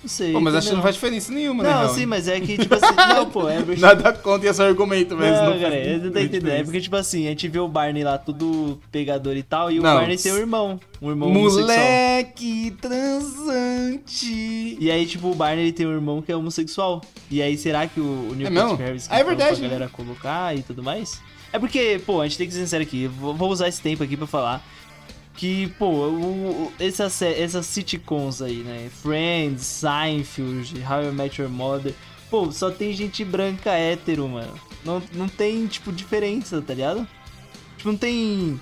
Não 0.01 0.07
sei. 0.09 0.31
Pô, 0.31 0.39
mas 0.39 0.55
acho 0.55 0.69
que 0.69 0.75
não 0.75 0.81
faz 0.81 0.95
diferença 0.95 1.29
nenhuma, 1.33 1.61
né? 1.61 1.69
Não, 1.69 1.79
real? 1.79 1.93
sim, 1.93 2.05
mas 2.05 2.25
é 2.29 2.39
que, 2.39 2.57
tipo 2.57 2.73
assim, 2.73 2.95
não, 2.95 3.29
pô, 3.29 3.49
é 3.49 3.61
porque... 3.61 3.81
Nada 3.81 4.13
contra 4.13 4.49
esse 4.49 4.61
argumento, 4.61 5.13
mas 5.17 5.29
não, 5.35 5.43
Não, 5.43 5.49
faz 5.51 5.61
cara, 5.61 5.75
eu 5.75 5.91
não 5.91 5.97
tô 5.97 6.03
muita 6.03 6.21
entendendo. 6.21 6.53
É 6.53 6.63
porque, 6.63 6.79
tipo 6.79 6.95
assim, 6.95 7.25
a 7.27 7.31
gente 7.31 7.47
vê 7.49 7.59
o 7.59 7.67
Barney 7.67 8.01
lá 8.05 8.17
tudo 8.17 8.79
pegador 8.93 9.35
e 9.35 9.43
tal, 9.43 9.69
e 9.69 9.77
o 9.77 9.83
Não, 9.83 9.95
Barney 9.95 10.17
tem 10.17 10.31
um 10.31 10.37
irmão. 10.37 10.79
Um 11.01 11.09
irmão 11.09 11.29
homossexual. 11.29 11.67
Moleque 11.67 12.77
transante. 12.79 14.77
E 14.79 14.89
aí, 14.89 15.05
tipo, 15.05 15.31
o 15.31 15.35
Barney 15.35 15.65
ele 15.65 15.73
tem 15.73 15.85
um 15.85 15.91
irmão 15.93 16.21
que 16.21 16.31
é 16.31 16.35
homossexual. 16.35 17.01
E 17.29 17.41
aí, 17.41 17.57
será 17.57 17.85
que 17.87 17.99
o, 17.99 18.29
o 18.31 18.35
Neil 18.35 18.47
É 18.47 18.51
Patrick? 18.51 18.81
Harris 18.83 19.07
Ah, 19.09 19.19
é 19.19 19.23
verdade, 19.25 19.51
pra 19.57 19.61
né? 19.63 19.67
galera 19.69 19.89
colocar 19.89 20.55
e 20.57 20.61
tudo 20.63 20.81
mais? 20.81 21.19
É 21.51 21.59
porque, 21.59 22.01
pô, 22.05 22.21
a 22.21 22.27
gente 22.27 22.37
tem 22.37 22.47
que 22.47 22.53
ser 22.53 22.59
sincero 22.61 22.83
aqui. 22.83 23.07
Vou, 23.07 23.49
usar 23.49 23.67
esse 23.67 23.81
tempo 23.81 24.03
aqui 24.03 24.15
pra 24.15 24.27
falar. 24.27 24.63
Que, 25.35 25.67
pô, 25.79 26.07
o, 26.07 26.71
essas, 26.79 27.21
essas 27.21 27.65
sitcoms 27.65 28.41
aí, 28.41 28.57
né? 28.57 28.89
Friends, 29.01 29.61
Seinfeld, 29.63 30.83
How 30.83 31.03
I 31.03 31.11
Met 31.11 31.41
Your 31.41 31.49
Mother. 31.49 31.93
Pô, 32.29 32.51
só 32.51 32.69
tem 32.69 32.93
gente 32.93 33.23
branca 33.23 33.71
hétero, 33.71 34.27
mano. 34.27 34.53
Não, 34.83 35.01
não 35.13 35.27
tem, 35.27 35.65
tipo, 35.67 35.91
diferença, 35.91 36.61
tá 36.61 36.73
ligado? 36.73 37.07
Tipo, 37.77 37.91
não 37.91 37.97
tem 37.97 38.59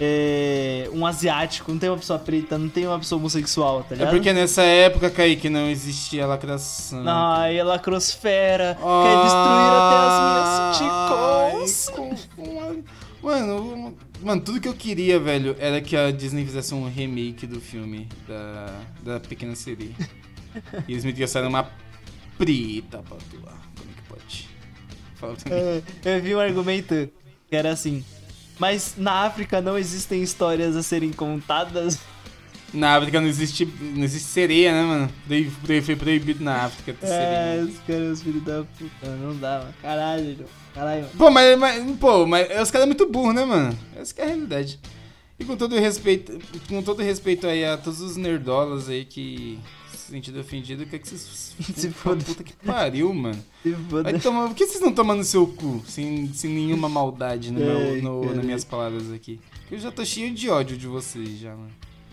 é, 0.00 0.88
um 0.92 1.06
asiático, 1.06 1.70
não 1.70 1.78
tem 1.78 1.88
uma 1.88 1.96
pessoa 1.98 2.18
preta, 2.18 2.58
não 2.58 2.68
tem 2.68 2.86
uma 2.86 2.98
pessoa 2.98 3.18
homossexual, 3.18 3.82
tá 3.84 3.94
É 3.94 3.98
ligado? 3.98 4.10
porque 4.14 4.32
nessa 4.32 4.62
época, 4.62 5.08
Kaique, 5.10 5.48
não 5.48 5.68
existia 5.70 6.26
lacração. 6.26 7.04
Ai, 7.06 7.58
a 7.60 7.64
lacrosfera 7.64 8.76
Ah, 8.80 9.04
quer 9.04 9.16
destruir 9.22 10.80
até 10.80 11.46
as 11.50 11.90
minhas 11.90 11.90
com- 11.90 12.82
Mano, 13.22 13.96
mano, 14.22 14.40
tudo 14.42 14.60
que 14.60 14.68
eu 14.68 14.74
queria, 14.74 15.18
velho, 15.18 15.56
era 15.58 15.80
que 15.80 15.96
a 15.96 16.10
Disney 16.10 16.44
fizesse 16.44 16.74
um 16.74 16.86
remake 16.88 17.46
do 17.46 17.58
filme 17.60 18.06
da, 18.28 18.80
da 19.02 19.20
Pequena 19.20 19.54
Sereia. 19.54 19.94
e 20.86 20.92
eles 20.92 21.04
me 21.04 21.12
trouxeram 21.12 21.48
uma 21.48 21.70
preta 22.36 22.98
pra 22.98 23.16
atuar. 23.16 23.60
Como 23.76 23.90
é 23.90 23.94
que 23.94 24.08
pode? 24.08 24.48
Fala 25.14 25.34
pra 25.36 25.50
mim. 25.56 25.82
É, 26.04 26.16
eu 26.18 26.22
vi 26.22 26.34
um 26.34 26.40
argumento 26.40 27.08
que 27.48 27.56
era 27.56 27.70
assim. 27.72 28.04
Mas 28.58 28.94
na 28.96 29.24
África 29.24 29.60
não 29.60 29.76
existem 29.76 30.22
histórias 30.22 30.76
a 30.76 30.82
serem 30.82 31.12
contadas. 31.12 31.98
Na 32.72 32.96
África 32.96 33.20
não 33.20 33.28
existe, 33.28 33.64
não 33.80 34.02
existe 34.02 34.28
sereia, 34.28 34.72
né, 34.72 34.82
mano? 34.82 35.10
Foi 35.82 35.94
proibido 35.96 36.42
na 36.42 36.64
África 36.64 36.92
ter 36.92 37.06
É, 37.06 37.08
sereia. 37.08 37.64
os 37.64 37.78
caras, 37.86 38.22
filho 38.22 38.40
da 38.40 38.64
puta, 38.76 39.06
não 39.16 39.36
dá, 39.36 39.58
mano. 39.60 39.74
Caralho, 39.80 40.36
João. 40.36 40.48
caralho. 40.74 41.02
mano. 41.02 41.12
Pô, 41.16 41.30
mas, 41.30 41.58
mas, 41.58 41.96
pô, 41.98 42.26
mas 42.26 42.46
os 42.62 42.70
caras 42.72 42.84
é 42.84 42.86
muito 42.86 43.06
burro, 43.08 43.32
né, 43.32 43.44
mano? 43.44 43.78
Essa 43.96 44.12
que 44.12 44.20
é 44.20 44.24
a 44.24 44.26
realidade. 44.26 44.80
E 45.38 45.44
com 45.44 45.56
todo 45.56 45.78
respeito, 45.78 46.36
com 46.68 46.82
todo 46.82 47.00
respeito 47.02 47.46
aí 47.46 47.64
a 47.64 47.76
todos 47.76 48.00
os 48.00 48.16
nerdolas 48.16 48.88
aí 48.88 49.04
que 49.04 49.58
se 50.04 50.10
sentiram 50.12 50.40
ofendidos, 50.40 50.88
quer 50.88 50.98
que 50.98 51.08
vocês 51.08 51.54
Se 51.76 51.90
foda. 51.90 52.24
Puta 52.24 52.42
que 52.44 52.52
pariu, 52.52 53.12
mano. 53.14 53.42
Se 53.62 53.72
foda. 53.88 54.10
Vai 54.10 54.20
tomar, 54.20 54.48
por 54.48 54.54
que 54.56 54.66
vocês 54.66 54.80
não 54.80 54.92
tomam 54.92 55.16
no 55.16 55.24
seu 55.24 55.46
cu? 55.46 55.82
Sem, 55.86 56.32
sem 56.34 56.50
nenhuma 56.50 56.88
maldade 56.88 57.50
no 57.52 57.60
meu, 57.60 57.76
Ai, 57.78 58.00
no- 58.00 58.34
nas 58.34 58.44
minhas 58.44 58.64
palavras 58.64 59.12
aqui. 59.12 59.40
Eu 59.70 59.78
já 59.78 59.90
tô 59.90 60.04
cheio 60.04 60.32
de 60.34 60.48
ódio 60.50 60.76
de 60.76 60.86
vocês 60.86 61.38
já, 61.40 61.50
mano. 61.50 61.70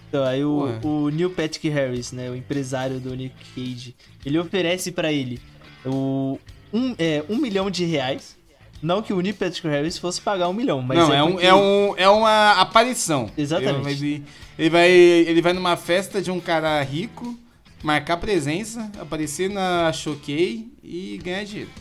Então, 0.09 0.23
aí 0.25 0.43
o, 0.43 0.63
Ué. 0.63 0.79
o 0.83 1.09
Neil 1.09 1.29
Patrick 1.29 1.69
Harris, 1.69 2.11
né, 2.11 2.29
o 2.29 2.35
empresário 2.35 2.99
do 2.99 3.15
Nick 3.15 3.33
Cage, 3.55 3.95
ele 4.25 4.37
oferece 4.39 4.91
pra 4.91 5.11
ele 5.11 5.39
o, 5.85 6.37
um, 6.73 6.93
é, 6.99 7.23
um 7.29 7.37
milhão 7.37 7.69
de 7.71 7.85
reais. 7.85 8.35
Não 8.81 9.01
que 9.01 9.13
o 9.13 9.21
Neil 9.21 9.35
Patrick 9.35 9.65
Harris 9.67 9.97
fosse 9.97 10.19
pagar 10.19 10.49
um 10.49 10.53
milhão, 10.53 10.81
mas 10.81 10.97
não, 10.97 11.13
é, 11.13 11.17
é 11.17 11.23
um, 11.23 11.31
porque- 11.33 11.45
é, 11.45 11.53
um, 11.53 11.93
é 11.97 12.09
uma 12.09 12.53
aparição. 12.53 13.29
Exatamente. 13.37 14.03
Ele, 14.03 14.23
ele, 14.57 14.69
vai, 14.69 14.89
ele 14.91 15.41
vai 15.41 15.53
numa 15.53 15.77
festa 15.77 16.19
de 16.21 16.31
um 16.31 16.39
cara 16.39 16.81
rico, 16.81 17.37
marcar 17.83 18.17
presença, 18.17 18.91
aparecer 18.99 19.49
na 19.49 19.91
Choquei 19.93 20.71
e 20.83 21.19
ganhar 21.23 21.43
dinheiro. 21.43 21.71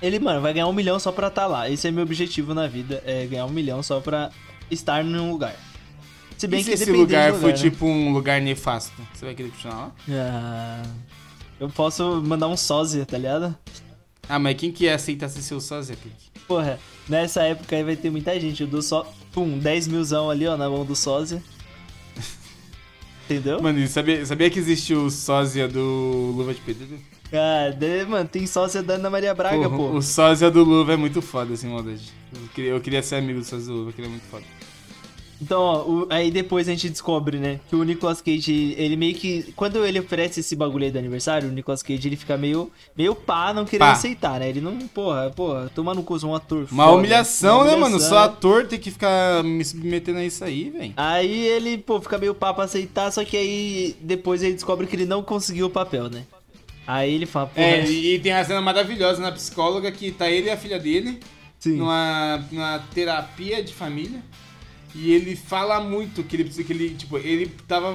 Ele, 0.00 0.18
mano, 0.18 0.40
vai 0.40 0.52
ganhar 0.52 0.66
um 0.66 0.72
milhão 0.72 0.98
só 0.98 1.10
pra 1.10 1.28
estar 1.28 1.46
lá. 1.46 1.70
Esse 1.70 1.88
é 1.88 1.90
meu 1.90 2.02
objetivo 2.04 2.54
na 2.54 2.66
vida, 2.66 3.02
é 3.06 3.26
ganhar 3.26 3.46
um 3.46 3.50
milhão 3.50 3.82
só 3.82 4.00
pra 4.00 4.30
estar 4.70 5.02
num 5.02 5.30
lugar. 5.30 5.56
Se 6.36 6.46
bem 6.46 6.60
e 6.60 6.64
se 6.64 6.68
que 6.68 6.74
esse 6.74 6.84
dependendo 6.84 7.06
lugar 7.06 7.34
for 7.34 7.48
né? 7.48 7.52
tipo 7.54 7.86
um 7.86 8.12
lugar 8.12 8.40
nefasto? 8.42 8.92
Você 9.14 9.24
vai 9.24 9.34
querer 9.34 9.50
continuar 9.50 9.76
lá? 9.76 9.92
Ah, 10.10 10.82
eu 11.58 11.68
posso 11.70 12.22
mandar 12.22 12.48
um 12.48 12.56
sósia, 12.56 13.06
tá 13.06 13.16
ligado? 13.16 13.56
Ah, 14.28 14.38
mas 14.38 14.56
quem 14.56 14.70
que 14.70 14.88
aceita 14.88 15.28
ser 15.28 15.40
seu 15.40 15.60
sósia, 15.60 15.96
Kiki? 15.96 16.40
Porra, 16.46 16.78
nessa 17.08 17.42
época 17.42 17.74
aí 17.74 17.82
vai 17.82 17.96
ter 17.96 18.10
muita 18.10 18.38
gente. 18.38 18.62
Eu 18.62 18.66
dou 18.66 18.82
só, 18.82 19.10
pum, 19.32 19.58
10 19.58 19.88
milzão 19.88 20.28
ali, 20.28 20.46
ó, 20.46 20.56
na 20.56 20.68
mão 20.68 20.84
do 20.84 20.94
sósia. 20.94 21.42
Entendeu? 23.28 23.60
Mano, 23.60 23.86
sabia, 23.88 24.24
sabia 24.24 24.48
que 24.48 24.58
existe 24.58 24.94
o 24.94 25.10
sósia 25.10 25.66
do 25.66 26.32
Luva 26.36 26.54
de 26.54 26.60
Pedreiro? 26.60 26.98
Ah, 27.32 27.70
de- 27.76 28.04
mano, 28.04 28.28
tem 28.28 28.46
sócia 28.46 28.82
da 28.84 28.94
Ana 28.94 29.10
Maria 29.10 29.34
Braga, 29.34 29.56
Porra, 29.68 29.76
pô. 29.76 29.96
O 29.96 30.00
sósia 30.02 30.48
do 30.48 30.62
Luva 30.62 30.92
é 30.92 30.96
muito 30.96 31.20
foda, 31.20 31.54
assim, 31.54 31.68
maldade. 31.68 32.12
Eu 32.32 32.48
queria, 32.54 32.70
eu 32.70 32.80
queria 32.80 33.02
ser 33.02 33.16
amigo 33.16 33.40
do 33.40 33.44
sósia 33.44 33.66
do 33.66 33.72
Luva, 33.80 33.92
que 33.92 34.00
ele 34.00 34.06
é 34.06 34.10
muito 34.10 34.24
foda. 34.30 34.44
Então, 35.40 35.60
ó, 35.60 35.82
o- 35.82 36.06
aí 36.08 36.30
depois 36.30 36.66
a 36.68 36.72
gente 36.72 36.88
descobre, 36.88 37.38
né, 37.38 37.60
que 37.68 37.76
o 37.76 37.82
Nicolas 37.84 38.22
Cage, 38.22 38.74
ele 38.78 38.96
meio 38.96 39.14
que. 39.14 39.52
Quando 39.54 39.84
ele 39.84 40.00
oferece 40.00 40.40
esse 40.40 40.56
bagulho 40.56 40.84
aí 40.84 40.90
do 40.90 40.98
aniversário, 40.98 41.48
o 41.48 41.52
Nicolas 41.52 41.82
Cage 41.82 42.08
ele 42.08 42.16
fica 42.16 42.36
meio, 42.38 42.70
meio 42.96 43.14
pá, 43.14 43.52
não 43.52 43.64
querendo 43.66 43.88
Pá. 43.88 43.92
aceitar, 43.92 44.40
né? 44.40 44.48
Ele 44.48 44.60
não, 44.62 44.78
porra, 44.88 45.30
porra, 45.30 45.70
toma 45.74 45.92
no 45.94 46.02
cu, 46.02 46.16
um 46.26 46.34
ator. 46.34 46.66
Uma 46.72 46.84
foda, 46.86 46.96
humilhação, 46.96 47.56
uma 47.58 47.64
né, 47.64 47.70
mano? 47.72 47.84
humilhação. 47.96 48.08
Só 48.08 48.18
ator 48.24 48.66
tem 48.66 48.78
que 48.78 48.90
ficar 48.90 49.44
me 49.44 49.62
submetendo 49.64 50.18
a 50.20 50.24
isso 50.24 50.42
aí, 50.42 50.70
velho. 50.70 50.94
Aí 50.96 51.46
ele, 51.46 51.76
pô, 51.78 52.00
fica 52.00 52.16
meio 52.16 52.34
pá 52.34 52.54
pra 52.54 52.64
aceitar, 52.64 53.12
só 53.12 53.22
que 53.24 53.36
aí 53.36 53.94
depois 54.00 54.42
ele 54.42 54.54
descobre 54.54 54.86
que 54.86 54.96
ele 54.96 55.04
não 55.06 55.22
conseguiu 55.22 55.66
o 55.66 55.70
papel, 55.70 56.08
né? 56.08 56.22
Aí 56.86 57.12
ele 57.14 57.26
fala, 57.26 57.48
porra, 57.48 57.66
É, 57.66 57.84
e 57.84 58.14
e 58.14 58.18
tem 58.20 58.32
uma 58.32 58.44
cena 58.44 58.60
maravilhosa 58.62 59.20
na 59.20 59.32
psicóloga 59.32 59.90
que 59.92 60.12
tá 60.12 60.30
ele 60.30 60.46
e 60.46 60.50
a 60.50 60.56
filha 60.56 60.78
dele 60.78 61.18
sim. 61.58 61.76
numa, 61.76 62.42
numa 62.50 62.78
terapia 62.94 63.62
de 63.62 63.74
família. 63.74 64.22
E 64.98 65.12
ele 65.12 65.36
fala 65.36 65.78
muito 65.78 66.24
que 66.24 66.36
ele 66.36 66.44
precisa 66.44 66.66
que 66.66 66.72
ele, 66.72 66.94
tipo, 66.94 67.18
ele 67.18 67.48
tava. 67.68 67.94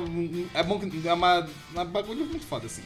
É 0.53 0.61
bom 0.61 0.79
que 0.79 1.07
é 1.07 1.13
uma, 1.13 1.49
uma 1.71 1.83
bagulho 1.83 2.25
muito 2.25 2.45
foda, 2.45 2.67
assim. 2.67 2.83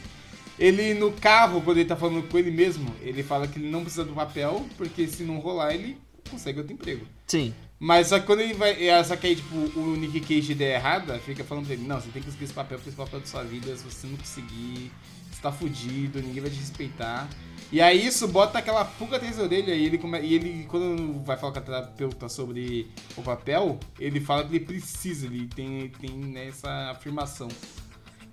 Ele 0.58 0.94
no 0.94 1.12
carro, 1.12 1.60
quando 1.60 1.76
ele 1.76 1.88
tá 1.88 1.96
falando 1.96 2.26
com 2.26 2.38
ele 2.38 2.50
mesmo, 2.50 2.94
ele 3.02 3.22
fala 3.22 3.46
que 3.46 3.58
ele 3.58 3.68
não 3.68 3.82
precisa 3.82 4.04
do 4.04 4.14
papel, 4.14 4.64
porque 4.78 5.06
se 5.06 5.22
não 5.22 5.38
rolar, 5.38 5.74
ele 5.74 5.98
consegue 6.30 6.58
outro 6.58 6.72
emprego. 6.72 7.06
Sim. 7.26 7.52
Mas 7.78 8.06
só 8.06 8.18
que 8.18 8.24
quando 8.24 8.40
ele 8.40 8.54
vai. 8.54 8.88
é, 8.88 9.04
Só 9.04 9.16
que 9.16 9.26
aí, 9.26 9.36
tipo, 9.36 9.54
o 9.54 9.96
Nick 9.96 10.20
Cage 10.20 10.52
ideia 10.52 10.76
errada, 10.76 11.18
fica 11.18 11.44
falando 11.44 11.66
pra 11.66 11.74
ele, 11.74 11.86
não, 11.86 12.00
você 12.00 12.08
tem 12.08 12.22
que 12.22 12.28
conseguir 12.28 12.44
esse 12.44 12.54
papel, 12.54 12.78
porque 12.78 12.88
esse 12.88 12.96
papel 12.96 13.18
é 13.18 13.22
da 13.22 13.28
sua 13.28 13.44
vida, 13.44 13.76
se 13.76 13.84
você 13.84 14.06
não 14.06 14.16
conseguir, 14.16 14.90
você 15.30 15.42
tá 15.42 15.52
fudido, 15.52 16.22
ninguém 16.22 16.40
vai 16.40 16.50
te 16.50 16.56
respeitar. 16.56 17.28
E 17.72 17.80
aí 17.80 18.06
isso 18.06 18.28
bota 18.28 18.58
aquela 18.58 18.84
pulga 18.84 19.16
atrás 19.16 19.36
da 19.36 19.42
orelha 19.42 19.74
e 19.74 19.84
ele, 19.84 19.98
come... 19.98 20.20
e 20.20 20.34
ele, 20.34 20.66
quando 20.68 21.24
vai 21.24 21.36
falar 21.36 21.52
com 21.52 21.58
a 21.58 21.62
terapeuta 21.62 22.28
sobre 22.28 22.86
o 23.16 23.22
papel, 23.22 23.78
ele 23.98 24.20
fala 24.20 24.44
que 24.44 24.54
ele 24.54 24.64
precisa, 24.64 25.26
ele 25.26 25.48
tem, 25.48 25.88
tem 26.00 26.10
né, 26.10 26.46
essa 26.48 26.90
afirmação. 26.90 27.48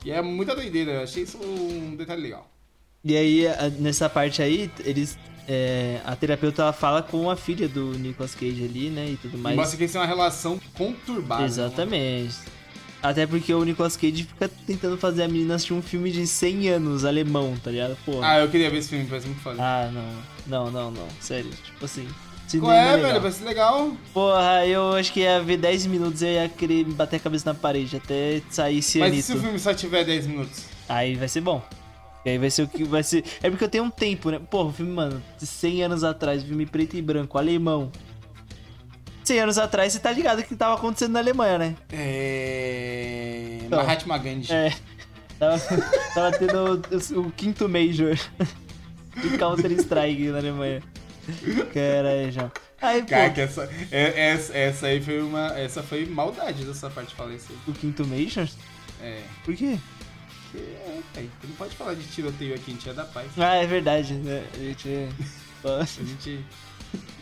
E 0.05 0.11
é 0.11 0.21
muita 0.21 0.55
doideira, 0.55 0.91
eu 0.91 1.03
achei 1.03 1.23
isso 1.23 1.37
um 1.37 1.95
detalhe 1.95 2.21
legal. 2.21 2.47
E 3.03 3.17
aí, 3.17 3.43
nessa 3.79 4.07
parte 4.09 4.41
aí, 4.41 4.71
eles. 4.85 5.17
é, 5.47 5.99
a 6.05 6.15
terapeuta 6.15 6.61
ela 6.61 6.73
fala 6.73 7.01
com 7.01 7.29
a 7.29 7.35
filha 7.35 7.67
do 7.67 7.97
Nicolas 7.97 8.33
Cage 8.33 8.63
ali, 8.63 8.89
né? 8.89 9.09
E 9.09 9.17
tudo 9.17 9.37
mais. 9.37 9.55
Mostra 9.55 9.75
que 9.77 9.83
eles 9.83 9.91
têm 9.91 9.99
uma 9.99 10.07
relação 10.07 10.59
conturbada. 10.73 11.43
né? 11.85 12.31
Até 13.03 13.27
porque 13.27 13.53
o 13.53 13.61
Nicolas 13.65 13.97
Cage 13.97 14.23
fica 14.23 14.49
tentando 14.65 14.97
fazer 14.97 15.23
a 15.23 15.27
menina 15.27 15.55
assistir 15.55 15.73
um 15.73 15.81
filme 15.81 16.09
de 16.09 16.25
100 16.25 16.69
anos, 16.69 17.03
alemão, 17.03 17.53
tá 17.61 17.69
ligado? 17.69 17.97
Porra. 18.05 18.25
Ah, 18.25 18.39
eu 18.39 18.49
queria 18.49 18.69
ver 18.69 18.77
esse 18.77 18.87
filme, 18.87 19.05
parece 19.05 19.27
muito 19.27 19.41
foda. 19.41 19.57
Ah, 19.61 19.91
não. 19.91 20.23
Não, 20.47 20.71
não, 20.71 20.91
não. 20.91 21.07
Sério. 21.19 21.51
Tipo 21.51 21.83
assim. 21.83 22.07
Qual 22.59 22.71
é, 22.71 22.95
legal. 22.95 23.09
velho? 23.09 23.21
Parece 23.21 23.43
legal. 23.43 23.91
Porra, 24.13 24.65
eu 24.65 24.93
acho 24.93 25.11
que 25.11 25.19
ia 25.19 25.41
ver 25.41 25.57
10 25.57 25.87
minutos 25.87 26.21
e 26.21 26.27
eu 26.27 26.31
ia 26.31 26.47
querer 26.47 26.85
bater 26.85 27.17
a 27.17 27.19
cabeça 27.19 27.51
na 27.51 27.59
parede 27.59 27.97
até 27.97 28.41
sair 28.49 28.75
Mas 28.75 28.85
e 28.85 28.89
cianito. 28.91 29.23
se 29.23 29.33
o 29.33 29.39
filme 29.39 29.59
só 29.59 29.73
tiver 29.73 30.05
10 30.05 30.27
minutos? 30.27 30.63
Aí 30.87 31.15
vai 31.15 31.27
ser 31.27 31.41
bom. 31.41 31.61
E 32.25 32.29
aí 32.29 32.37
vai 32.37 32.49
ser 32.49 32.63
o 32.63 32.67
que 32.69 32.85
vai 32.85 33.03
ser. 33.03 33.25
É 33.41 33.49
porque 33.49 33.65
eu 33.65 33.69
tenho 33.69 33.83
um 33.83 33.89
tempo, 33.89 34.29
né? 34.29 34.39
Porra, 34.49 34.69
o 34.69 34.73
filme, 34.73 34.93
mano, 34.93 35.21
de 35.37 35.45
100 35.45 35.83
anos 35.83 36.03
atrás, 36.05 36.41
filme 36.41 36.65
preto 36.65 36.95
e 36.95 37.01
branco, 37.01 37.37
alemão. 37.37 37.91
100 39.23 39.39
anos 39.39 39.57
atrás, 39.57 39.93
você 39.93 39.99
tá 39.99 40.11
ligado 40.11 40.39
o 40.39 40.43
que 40.43 40.55
tava 40.55 40.75
acontecendo 40.75 41.13
na 41.13 41.19
Alemanha, 41.19 41.57
né? 41.57 41.75
É. 41.91 43.59
Então. 43.63 43.79
Mahatma 43.83 44.17
Gandhi. 44.17 44.51
É. 44.51 44.73
Tava, 45.39 45.59
tava 46.13 46.31
tendo 46.37 46.83
o, 47.15 47.19
o 47.21 47.31
quinto 47.31 47.67
Major 47.69 48.15
de 49.21 49.37
Counter-Strike 49.37 50.27
na 50.29 50.37
Alemanha. 50.39 50.81
Caralho, 51.73 52.31
já. 52.31 52.51
Aí, 52.81 53.01
pô, 53.01 53.07
Cara, 53.07 53.29
que 53.29 53.41
essa, 53.41 53.69
é- 53.91 54.29
essa, 54.31 54.57
essa 54.57 54.87
aí 54.87 55.01
foi 55.01 55.21
uma. 55.21 55.57
Essa 55.57 55.81
foi 55.81 56.05
maldade 56.05 56.65
dessa 56.65 56.89
parte 56.89 57.09
de 57.09 57.15
falar 57.15 57.33
isso 57.33 57.47
aí. 57.49 57.57
o 57.67 57.73
quinto 57.73 58.05
Major? 58.05 58.47
É. 59.01 59.21
Por 59.45 59.55
quê? 59.55 59.79
Porque, 60.51 60.65
é, 60.65 60.99
velho, 61.15 61.31
você 61.41 61.47
não 61.47 61.55
pode 61.55 61.75
falar 61.75 61.93
de 61.95 62.03
tiroteio 62.07 62.53
aqui, 62.55 62.71
a 62.71 62.73
gente 62.73 62.89
é 62.89 62.93
da 62.93 63.05
paz. 63.05 63.27
Ah, 63.37 63.55
é 63.55 63.65
verdade, 63.65 64.13
né? 64.15 64.43
A 64.53 64.57
gente 64.57 65.09
só, 65.61 65.79
A 65.81 65.85
gente, 65.85 66.45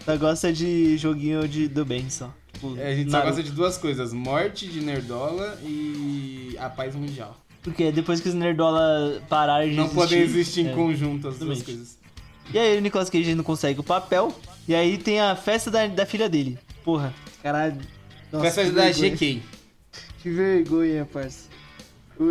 só 0.05 0.17
gosta 0.17 0.51
de 0.51 0.97
joguinho 0.97 1.47
de, 1.47 1.67
do 1.67 1.85
bem, 1.85 2.09
só. 2.09 2.33
Tipo, 2.53 2.77
é, 2.77 2.91
a 2.91 2.95
gente 2.95 3.09
só 3.09 3.17
Naruto. 3.17 3.35
gosta 3.35 3.49
de 3.49 3.55
duas 3.55 3.77
coisas: 3.77 4.13
morte 4.13 4.67
de 4.67 4.81
Nerdola 4.81 5.59
e 5.63 6.55
a 6.59 6.69
paz 6.69 6.95
mundial. 6.95 7.37
Porque 7.63 7.91
depois 7.91 8.19
que 8.19 8.29
os 8.29 8.35
Nerdola 8.35 9.21
pararam 9.29 9.69
de 9.69 9.75
Não 9.75 9.83
existir... 9.83 9.95
podem 9.95 10.21
existir 10.21 10.61
em 10.61 10.69
é. 10.69 10.73
conjunto 10.73 11.27
as 11.27 11.37
duas 11.37 11.61
coisas. 11.61 11.97
E 12.53 12.57
aí 12.57 12.77
o 12.77 12.81
Nicolas 12.81 13.09
Cage 13.09 13.35
não 13.35 13.43
consegue 13.43 13.79
o 13.79 13.83
papel. 13.83 14.33
E 14.67 14.75
aí 14.75 14.97
tem 14.97 15.19
a 15.19 15.35
festa 15.35 15.69
da, 15.69 15.87
da 15.87 16.05
filha 16.05 16.27
dele. 16.27 16.57
Porra, 16.83 17.13
caralho. 17.41 17.77
Nossa, 18.31 18.45
Festa 18.45 18.63
que 18.65 18.71
da. 18.71 18.91
GK. 18.91 19.43
Que 20.21 20.29
vergonha, 20.29 21.05
parça. 21.05 21.50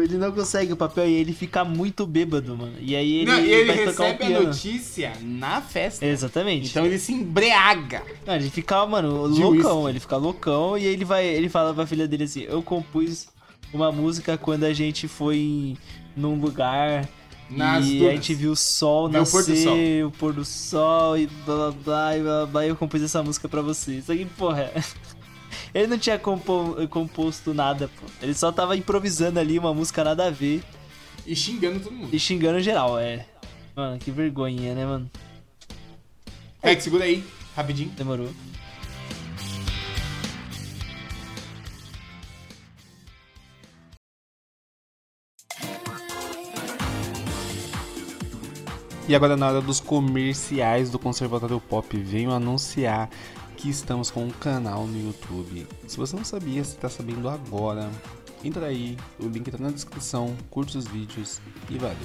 Ele 0.00 0.18
não 0.18 0.31
consegue 0.33 0.72
o 0.72 0.76
papel 0.76 1.09
e 1.09 1.14
ele 1.14 1.33
fica 1.33 1.64
muito 1.64 2.07
bêbado, 2.07 2.57
mano. 2.57 2.74
E 2.81 2.94
aí 2.94 3.16
ele, 3.20 3.31
Não, 3.31 3.38
ele 3.38 3.64
vai 3.64 3.85
tocar 3.87 4.05
um 4.05 4.07
recebe 4.12 4.35
a 4.35 4.40
notícia 4.40 5.12
na 5.22 5.61
festa. 5.61 6.05
Exatamente. 6.05 6.68
Então 6.68 6.85
ele 6.87 6.98
se 6.98 7.12
embriaga. 7.12 8.03
Não, 8.26 8.35
ele 8.37 8.50
fica, 8.50 8.85
mano, 8.87 9.33
De 9.33 9.40
loucão. 9.40 9.79
whisky. 9.79 9.90
Ele 9.90 10.00
fica 10.00 10.16
loucão 10.16 10.76
e 10.79 10.85
ele 10.85 11.05
vai. 11.05 11.26
Ele 11.26 11.48
fala 11.48 11.72
pra 11.74 11.87
filha 11.87 12.07
dele 12.07 12.24
assim: 12.24 12.42
Eu 12.42 12.62
compus 12.62 13.29
uma 13.72 13.90
música 13.90 14.37
quando 14.37 14.64
a 14.64 14.72
gente 14.72 15.09
foi 15.09 15.38
em- 15.38 15.76
num 16.16 16.38
lugar. 16.40 17.09
Nas 17.53 17.85
e 17.87 17.98
dunas. 17.98 18.09
a 18.12 18.14
gente 18.14 18.33
viu 18.35 18.53
o 18.53 18.57
sol 18.57 19.09
Viu 19.09 19.22
o 19.22 19.26
pôr 19.26 19.42
do 19.42 19.48
nascer, 19.48 19.64
sol. 19.64 20.07
o 20.07 20.11
pôr 20.12 20.33
do 20.33 20.44
sol 20.44 21.18
e 21.18 21.26
blá 21.26 21.57
blá 21.57 21.70
blá 21.72 22.16
e 22.16 22.20
blá 22.22 22.33
blá, 22.37 22.46
blá 22.46 22.64
e 22.66 22.68
eu 22.68 22.76
compus 22.76 23.03
essa 23.03 23.20
música 23.24 23.48
pra 23.48 23.61
você. 23.61 23.94
Isso 23.94 24.12
aqui, 24.12 24.24
porra. 24.24 24.70
Ele 25.74 25.87
não 25.87 25.98
tinha 25.98 26.18
compo- 26.18 26.76
composto 26.88 27.54
nada, 27.54 27.88
pô. 27.88 28.06
Ele 28.20 28.35
só 28.35 28.50
tava 28.50 28.76
improvisando 28.76 29.38
ali 29.38 29.59
uma 29.59 29.72
música 29.72 30.02
nada 30.02 30.26
a 30.26 30.30
ver 30.30 30.62
E 31.26 31.35
xingando 31.37 31.80
todo 31.80 31.92
mundo. 31.92 32.09
e 32.14 32.18
xingando 32.18 32.61
geral, 32.61 32.98
é. 32.98 33.26
Mano, 33.76 33.98
que 33.98 34.11
vergonha, 34.11 34.74
né, 34.74 34.85
mano? 34.85 35.11
É, 36.62 36.74
que 36.74 36.83
segura 36.83 37.04
aí, 37.04 37.24
rapidinho. 37.56 37.90
Demorou. 37.90 38.28
E 49.09 49.14
agora 49.14 49.37
na 49.37 49.48
hora 49.48 49.61
dos 49.61 49.80
comerciais 49.80 50.90
do 50.90 50.98
Conservatório 50.98 51.59
Pop, 51.61 51.96
venho 51.98 52.30
anunciar 52.30 53.11
que 53.61 53.68
estamos 53.68 54.11
com 54.11 54.25
um 54.25 54.31
canal 54.31 54.87
no 54.87 54.99
YouTube. 54.99 55.66
Se 55.87 55.99
você 55.99 56.16
não 56.16 56.25
sabia, 56.25 56.64
você 56.64 56.75
está 56.75 56.88
sabendo 56.88 57.29
agora. 57.29 57.90
Entra 58.42 58.66
aí, 58.66 58.96
o 59.18 59.27
link 59.27 59.51
tá 59.51 59.59
na 59.59 59.70
descrição, 59.70 60.35
curte 60.49 60.79
os 60.79 60.87
vídeos 60.87 61.42
e 61.68 61.77
valeu. 61.77 61.99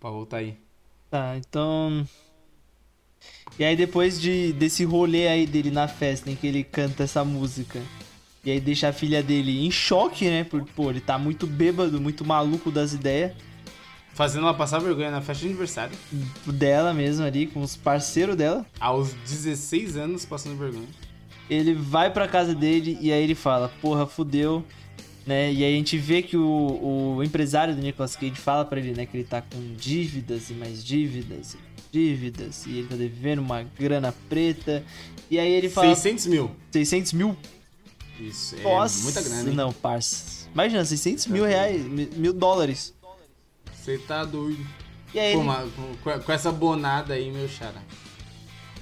Pode 0.00 0.14
voltar 0.14 0.38
aí. 0.38 0.58
Tá, 1.08 1.36
então. 1.36 2.04
E 3.58 3.64
aí 3.64 3.74
depois 3.76 4.20
de, 4.20 4.52
desse 4.52 4.84
rolê 4.84 5.28
aí 5.28 5.46
dele 5.46 5.70
na 5.70 5.88
festa 5.88 6.30
em 6.30 6.36
que 6.36 6.46
ele 6.46 6.62
canta 6.62 7.04
essa 7.04 7.24
música. 7.24 7.80
E 8.44 8.50
aí 8.50 8.60
deixa 8.60 8.88
a 8.88 8.92
filha 8.92 9.22
dele 9.22 9.66
em 9.66 9.70
choque, 9.70 10.26
né? 10.26 10.44
Por, 10.44 10.64
pô, 10.64 10.90
ele 10.90 11.00
tá 11.00 11.18
muito 11.18 11.46
bêbado, 11.46 12.00
muito 12.00 12.24
maluco 12.24 12.70
das 12.70 12.92
ideias 12.92 13.32
Fazendo 14.18 14.46
ela 14.46 14.54
passar 14.54 14.80
vergonha 14.80 15.12
na 15.12 15.20
festa 15.20 15.42
de 15.42 15.50
aniversário. 15.50 15.96
dela 16.44 16.92
mesmo 16.92 17.24
ali, 17.24 17.46
com 17.46 17.60
os 17.60 17.76
parceiros 17.76 18.34
dela. 18.34 18.66
Aos 18.80 19.12
16 19.12 19.96
anos 19.96 20.24
passando 20.24 20.58
vergonha. 20.58 20.88
Ele 21.48 21.72
vai 21.72 22.12
pra 22.12 22.26
casa 22.26 22.52
dele 22.52 22.98
e 23.00 23.12
aí 23.12 23.22
ele 23.22 23.36
fala, 23.36 23.70
porra, 23.80 24.08
fudeu. 24.08 24.64
Né? 25.24 25.52
E 25.52 25.62
aí 25.62 25.72
a 25.72 25.76
gente 25.76 25.96
vê 25.96 26.20
que 26.20 26.36
o, 26.36 27.14
o 27.16 27.22
empresário 27.22 27.76
do 27.76 27.80
Nicolas 27.80 28.16
Cage 28.16 28.34
fala 28.34 28.64
pra 28.64 28.80
ele, 28.80 28.92
né, 28.92 29.06
que 29.06 29.16
ele 29.16 29.22
tá 29.22 29.40
com 29.40 29.74
dívidas 29.76 30.50
e 30.50 30.54
mais 30.54 30.84
dívidas 30.84 31.56
dívidas. 31.92 32.64
E 32.66 32.78
ele 32.78 32.88
tá 32.88 32.96
devendo 32.96 33.40
uma 33.40 33.62
grana 33.62 34.14
preta. 34.28 34.84
E 35.30 35.38
aí 35.38 35.50
ele 35.52 35.68
fala... 35.68 35.94
600 35.94 36.26
mil. 36.26 36.50
600 36.70 37.12
mil? 37.12 37.36
Isso, 38.20 38.56
é 38.56 38.62
Nossa, 38.62 39.02
muita 39.04 39.22
grana, 39.22 39.48
hein? 39.50 39.54
Não, 39.56 39.72
parça. 39.72 40.48
Imagina, 40.52 40.84
600 40.84 41.26
mil 41.28 41.44
reais, 41.44 41.84
mi- 41.84 42.10
mil 42.16 42.32
dólares. 42.32 42.92
Você 43.72 43.96
tá 43.98 44.24
doido. 44.24 44.66
E 45.14 45.18
aí 45.20 45.34
Pô, 45.34 45.40
ele... 45.40 45.96
com, 46.02 46.20
com 46.20 46.32
essa 46.32 46.50
bonada 46.50 47.14
aí, 47.14 47.30
meu 47.30 47.48
chara, 47.48 47.80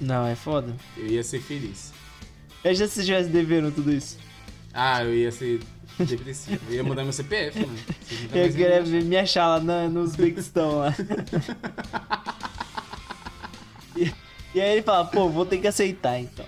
Não, 0.01 0.25
é 0.25 0.35
foda. 0.35 0.75
eu 0.97 1.05
ia 1.07 1.23
ser 1.23 1.39
feliz. 1.41 1.93
Imagina 2.63 2.87
se 2.87 2.93
você 2.95 2.99
estivesse 3.01 3.29
devendo 3.29 3.71
tudo 3.71 3.93
isso. 3.93 4.17
Ah, 4.73 5.03
eu 5.03 5.15
ia 5.15 5.31
ser 5.31 5.61
depressivo. 5.99 6.59
Eu 6.69 6.75
ia 6.75 6.83
mudar 6.83 7.03
meu 7.03 7.13
CPF, 7.13 7.59
mano. 7.59 7.77
Eu 8.33 8.51
queria 8.51 8.81
me 8.83 9.17
achar 9.17 9.47
lá 9.47 9.59
na, 9.59 9.87
no 9.87 10.01
Uzbequistão 10.01 10.79
lá. 10.79 10.95
e, 13.97 14.13
e 14.55 14.61
aí 14.61 14.73
ele 14.73 14.81
fala, 14.81 15.05
pô, 15.05 15.29
vou 15.29 15.45
ter 15.45 15.57
que 15.57 15.67
aceitar 15.67 16.19
então. 16.19 16.45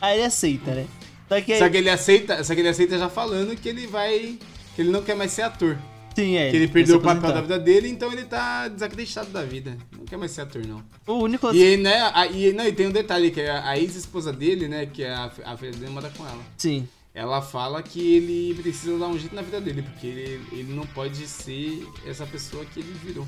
Aí 0.00 0.18
ele 0.18 0.26
aceita, 0.26 0.74
né? 0.74 0.86
Só 1.28 1.40
que 1.40 1.52
aí... 1.52 1.58
Só 1.58 1.68
que 1.68 1.76
ele 1.76 1.90
aceita, 1.90 2.44
só 2.44 2.54
que 2.54 2.60
ele 2.60 2.68
aceita 2.68 2.98
já 2.98 3.08
falando 3.08 3.56
que 3.56 3.68
ele 3.68 3.86
vai. 3.86 4.38
que 4.74 4.82
ele 4.82 4.90
não 4.90 5.02
quer 5.02 5.14
mais 5.14 5.32
ser 5.32 5.42
ator. 5.42 5.78
Sim, 6.14 6.36
é. 6.36 6.50
que 6.50 6.56
ele 6.56 6.68
perdeu 6.68 6.96
o 6.96 7.00
papel 7.00 7.30
aposentar. 7.30 7.40
da 7.40 7.40
vida 7.40 7.58
dele, 7.58 7.88
então 7.88 8.12
ele 8.12 8.24
tá 8.24 8.68
desacreditado 8.68 9.30
da 9.30 9.42
vida. 9.42 9.78
Não 9.96 10.04
quer 10.04 10.18
mais 10.18 10.30
ser 10.30 10.42
ator, 10.42 10.62
não. 10.66 10.82
O 11.06 11.26
Nicolas... 11.26 11.56
E, 11.56 11.76
né, 11.78 12.10
a, 12.12 12.26
e, 12.26 12.52
não, 12.52 12.66
e 12.66 12.72
tem 12.72 12.86
um 12.86 12.92
detalhe, 12.92 13.30
que 13.30 13.40
a, 13.40 13.68
a 13.70 13.78
ex-esposa 13.78 14.32
dele, 14.32 14.68
né, 14.68 14.84
que 14.84 15.02
é 15.02 15.10
a, 15.10 15.30
a 15.46 15.56
filha 15.56 15.72
dele 15.72 15.90
mora 15.90 16.10
com 16.10 16.26
ela. 16.26 16.42
Sim. 16.58 16.86
Ela 17.14 17.40
fala 17.40 17.82
que 17.82 18.16
ele 18.16 18.54
precisa 18.60 18.98
dar 18.98 19.06
um 19.06 19.18
jeito 19.18 19.34
na 19.34 19.42
vida 19.42 19.60
dele, 19.60 19.82
porque 19.82 20.06
ele, 20.06 20.40
ele 20.52 20.72
não 20.74 20.86
pode 20.86 21.26
ser 21.26 21.86
essa 22.06 22.26
pessoa 22.26 22.64
que 22.64 22.80
ele 22.80 22.92
virou. 23.04 23.26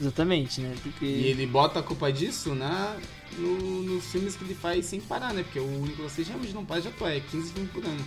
Exatamente, 0.00 0.60
né? 0.60 0.74
Porque... 0.82 1.04
E 1.04 1.26
ele 1.26 1.46
bota 1.46 1.80
a 1.80 1.82
culpa 1.82 2.10
disso 2.10 2.54
na, 2.54 2.96
no- 3.36 3.82
nos 3.82 4.06
filmes 4.06 4.34
que 4.34 4.44
ele 4.44 4.54
faz 4.54 4.86
sem 4.86 5.00
parar, 5.00 5.34
né? 5.34 5.42
Porque 5.42 5.60
o 5.60 5.66
Nicolas 5.66 6.14
Cage 6.14 6.28
realmente 6.30 6.54
não 6.54 6.64
para 6.64 6.80
de 6.80 6.88
atuar, 6.88 7.10
é 7.14 7.20
15 7.20 7.52
filmes 7.52 7.70
por 7.70 7.84
ano. 7.84 8.04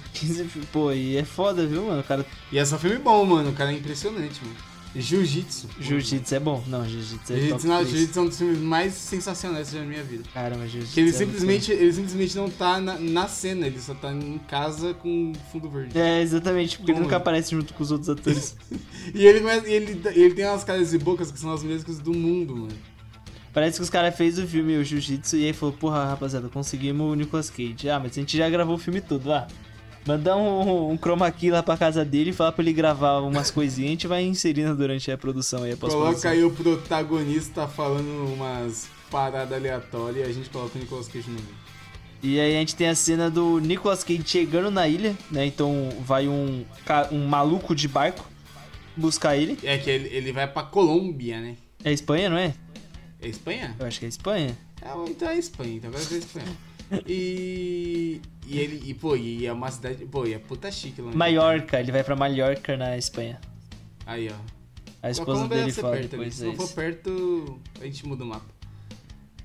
Pô, 0.72 0.92
e 0.92 1.18
é 1.18 1.24
foda, 1.24 1.66
viu, 1.68 1.86
mano? 1.86 2.02
O 2.02 2.04
cara... 2.04 2.26
E 2.52 2.58
é 2.58 2.66
só 2.66 2.78
filme 2.80 2.98
bom, 2.98 3.24
mano. 3.26 3.52
O 3.52 3.54
cara 3.54 3.72
é 3.72 3.76
impressionante, 3.76 4.42
mano. 4.44 4.73
Jiu-Jitsu. 4.96 5.68
Jiu-Jitsu 5.80 6.36
é 6.36 6.40
bom. 6.40 6.64
Não, 6.68 6.88
Jiu-Jitsu 6.88 7.34
é 7.34 7.36
Jiu-Jitsu 7.36 7.68
não. 7.68 7.86
Jiu-Jitsu 7.86 8.20
é 8.20 8.22
um 8.22 8.28
dos 8.28 8.38
filmes 8.38 8.60
mais 8.60 8.94
sensacionais 8.94 9.74
na 9.74 9.82
minha 9.82 10.04
vida. 10.04 10.24
Caramba, 10.34 10.68
Jiu-Jitsu 10.68 10.94
Que 10.94 11.00
ele 11.00 11.10
é 11.10 11.14
simplesmente, 11.14 11.72
ele 11.72 11.94
simplesmente 11.94 12.36
não 12.36 12.50
tá 12.50 12.80
na, 12.80 13.00
na 13.00 13.28
cena, 13.28 13.66
ele 13.66 13.80
só 13.80 13.96
tá 13.96 14.12
em 14.14 14.38
casa 14.48 14.94
com 14.94 15.34
fundo 15.52 15.70
verde. 15.70 15.98
É, 15.98 16.22
exatamente, 16.22 16.78
porque 16.78 16.92
ele 16.92 17.00
Bom, 17.00 17.04
nunca 17.06 17.16
mano. 17.16 17.22
aparece 17.24 17.52
junto 17.52 17.74
com 17.74 17.84
os 17.84 17.92
outros 17.92 18.10
atores. 18.10 18.56
E 19.14 19.26
ele, 19.26 19.40
ele, 19.66 20.02
ele 20.16 20.34
tem 20.34 20.46
umas 20.46 20.64
caras 20.64 20.94
e 20.94 20.98
bocas 20.98 21.30
que 21.32 21.38
são 21.38 21.52
as 21.52 21.62
mesmas 21.62 22.00
do 22.00 22.14
mundo, 22.14 22.56
mano. 22.56 22.74
Parece 23.54 23.78
que 23.78 23.84
os 23.84 23.90
caras 23.90 24.16
fez 24.16 24.40
o 24.40 24.48
filme, 24.48 24.78
o 24.78 24.84
Jiu-Jitsu, 24.84 25.38
e 25.38 25.46
aí 25.46 25.54
falou, 25.54 25.76
porra, 25.76 26.06
rapaziada, 26.06 26.50
conseguimos 26.50 27.12
o 27.12 27.16
Nicolas 27.16 27.50
Cage. 27.50 27.90
Ah, 27.90 28.00
mas 28.00 28.14
a 28.14 28.16
gente 28.16 28.36
já 28.36 28.50
gravou 28.50 28.76
o 28.76 28.80
filme 28.80 29.02
todo, 29.02 29.32
ah. 29.32 29.48
Mandar 30.06 30.36
um, 30.36 30.92
um 30.92 30.98
chroma 30.98 31.32
key 31.32 31.50
lá 31.50 31.64
pra 31.64 31.78
casa 31.78 32.04
dele 32.04 32.32
e 32.32 32.34
falar 32.34 32.52
pra 32.52 32.62
ele 32.62 32.74
gravar 32.74 33.20
umas 33.20 33.50
coisinhas, 33.50 33.88
a 33.88 33.92
gente 33.92 34.08
vai 34.08 34.24
inserindo 34.24 34.76
durante 34.76 35.10
a 35.10 35.18
produção 35.18 35.64
aí, 35.64 35.72
a 35.72 35.78
Coloca 35.78 36.30
aí 36.30 36.44
o 36.44 36.52
protagonista 36.52 37.68
falando 37.68 38.34
umas 38.34 38.90
paradas 39.10 39.58
aleatórias 39.58 40.28
e 40.28 40.30
a 40.30 40.34
gente 40.34 40.50
coloca 40.50 40.78
o 40.78 40.82
Nicolas 40.82 41.08
Cage 41.08 41.30
no 41.30 41.36
meio. 41.36 41.64
E 42.22 42.40
aí 42.40 42.56
a 42.56 42.60
gente 42.60 42.76
tem 42.76 42.90
a 42.90 42.96
cena 42.96 43.30
do 43.30 43.60
Nicolas 43.60 44.04
Cage 44.04 44.24
chegando 44.26 44.72
na 44.72 44.88
ilha, 44.88 45.16
né? 45.32 45.46
Então 45.46 45.90
vai 46.02 46.28
um, 46.28 46.66
um 47.12 47.26
maluco 47.26 47.74
de 47.76 47.88
barco 47.88 48.30
buscar 48.96 49.38
ele. 49.38 49.58
É 49.64 49.78
que 49.78 49.90
ele, 49.90 50.10
ele 50.10 50.32
vai 50.32 50.48
pra 50.48 50.64
Colômbia, 50.64 51.40
né? 51.40 51.56
É 51.84 51.92
Espanha, 51.92 52.30
não 52.30 52.38
é? 52.38 52.54
É 53.22 53.28
Espanha? 53.28 53.76
Eu 53.80 53.86
acho 53.86 54.00
que 54.00 54.06
é 54.06 54.10
Espanha. 54.10 54.58
É, 54.82 55.10
então 55.10 55.30
é 55.30 55.38
Espanha, 55.38 55.76
então 55.76 55.92
vai 55.92 56.02
ser 56.02 56.18
Espanha. 56.18 56.48
E. 57.08 58.22
E 58.48 58.60
ele. 58.60 58.82
E, 58.86 58.94
pô, 58.94 59.16
e 59.16 59.46
é 59.46 59.54
uma 59.54 59.70
cidade. 59.72 60.06
Pô, 60.06 60.26
e 60.26 60.34
é 60.34 60.40
puta 60.40 60.72
chique 60.72 61.02
lá. 61.02 61.10
né? 61.12 61.16
Maiorca, 61.16 61.80
ele 61.80 61.92
vai 61.92 62.04
pra 62.04 62.16
Mallorca 62.16 62.76
na 62.78 62.98
Espanha. 62.98 63.40
Aí, 64.06 64.30
ó. 64.30 64.36
A 65.02 65.10
esposa 65.10 65.48
dele 65.48 65.72
fala 65.72 65.96
perto 65.98 66.12
depois 66.12 66.34
Se 66.34 66.44
é 66.44 66.48
não 66.48 66.56
for 66.56 66.64
isso. 66.64 66.76
perto, 66.76 67.60
a 67.82 67.84
gente 67.86 68.08
muda 68.08 68.24
o 68.24 68.28
mapa. 68.28 68.46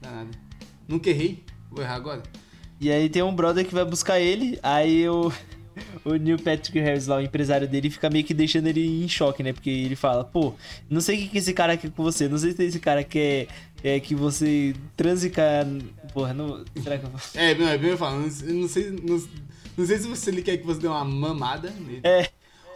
Dá 0.00 0.10
nada. 0.10 0.30
Nunca 0.86 1.10
errei. 1.10 1.42
Vou 1.70 1.82
errar 1.82 1.96
agora. 1.96 2.22
E 2.80 2.90
aí 2.92 3.08
tem 3.08 3.22
um 3.22 3.34
brother 3.34 3.66
que 3.66 3.74
vai 3.74 3.84
buscar 3.84 4.20
ele, 4.20 4.56
aí 4.62 5.08
o, 5.08 5.32
o 6.04 6.14
Neil 6.14 6.38
Patrick 6.38 6.78
Harris 6.78 7.08
lá, 7.08 7.16
o 7.16 7.20
empresário 7.20 7.66
dele, 7.66 7.90
fica 7.90 8.08
meio 8.08 8.24
que 8.24 8.32
deixando 8.32 8.68
ele 8.68 9.02
em 9.04 9.08
choque, 9.08 9.42
né? 9.42 9.52
Porque 9.52 9.68
ele 9.68 9.96
fala, 9.96 10.22
pô, 10.22 10.54
não 10.88 11.00
sei 11.00 11.16
o 11.16 11.22
que, 11.22 11.28
que 11.30 11.38
esse 11.38 11.52
cara 11.52 11.76
quer 11.76 11.90
com 11.90 12.04
você, 12.04 12.28
não 12.28 12.38
sei 12.38 12.52
se 12.52 12.62
esse 12.62 12.78
cara 12.78 13.02
quer 13.02 13.48
é, 13.82 14.00
que 14.00 14.14
você 14.14 14.74
transe 14.96 15.30
com 15.30 15.40
a... 15.40 16.08
Porra, 16.12 16.34
não... 16.34 16.64
Será 16.82 16.98
que 16.98 17.04
eu 17.06 17.10
vou... 17.10 17.20
É, 17.34 17.54
não, 17.54 17.68
é 17.68 17.78
bem 17.78 17.90
eu 17.90 17.98
falo. 17.98 18.20
Não, 18.20 18.30
sei- 18.30 18.52
não 18.52 18.68
sei. 18.68 18.90
Não, 18.90 19.22
não 19.76 19.86
sei 19.86 19.98
se 19.98 20.08
você, 20.08 20.30
ele 20.30 20.42
quer 20.42 20.56
que 20.56 20.66
você 20.66 20.80
dê 20.80 20.88
uma 20.88 21.04
mamada 21.04 21.70
nele. 21.70 22.00
É, 22.02 22.28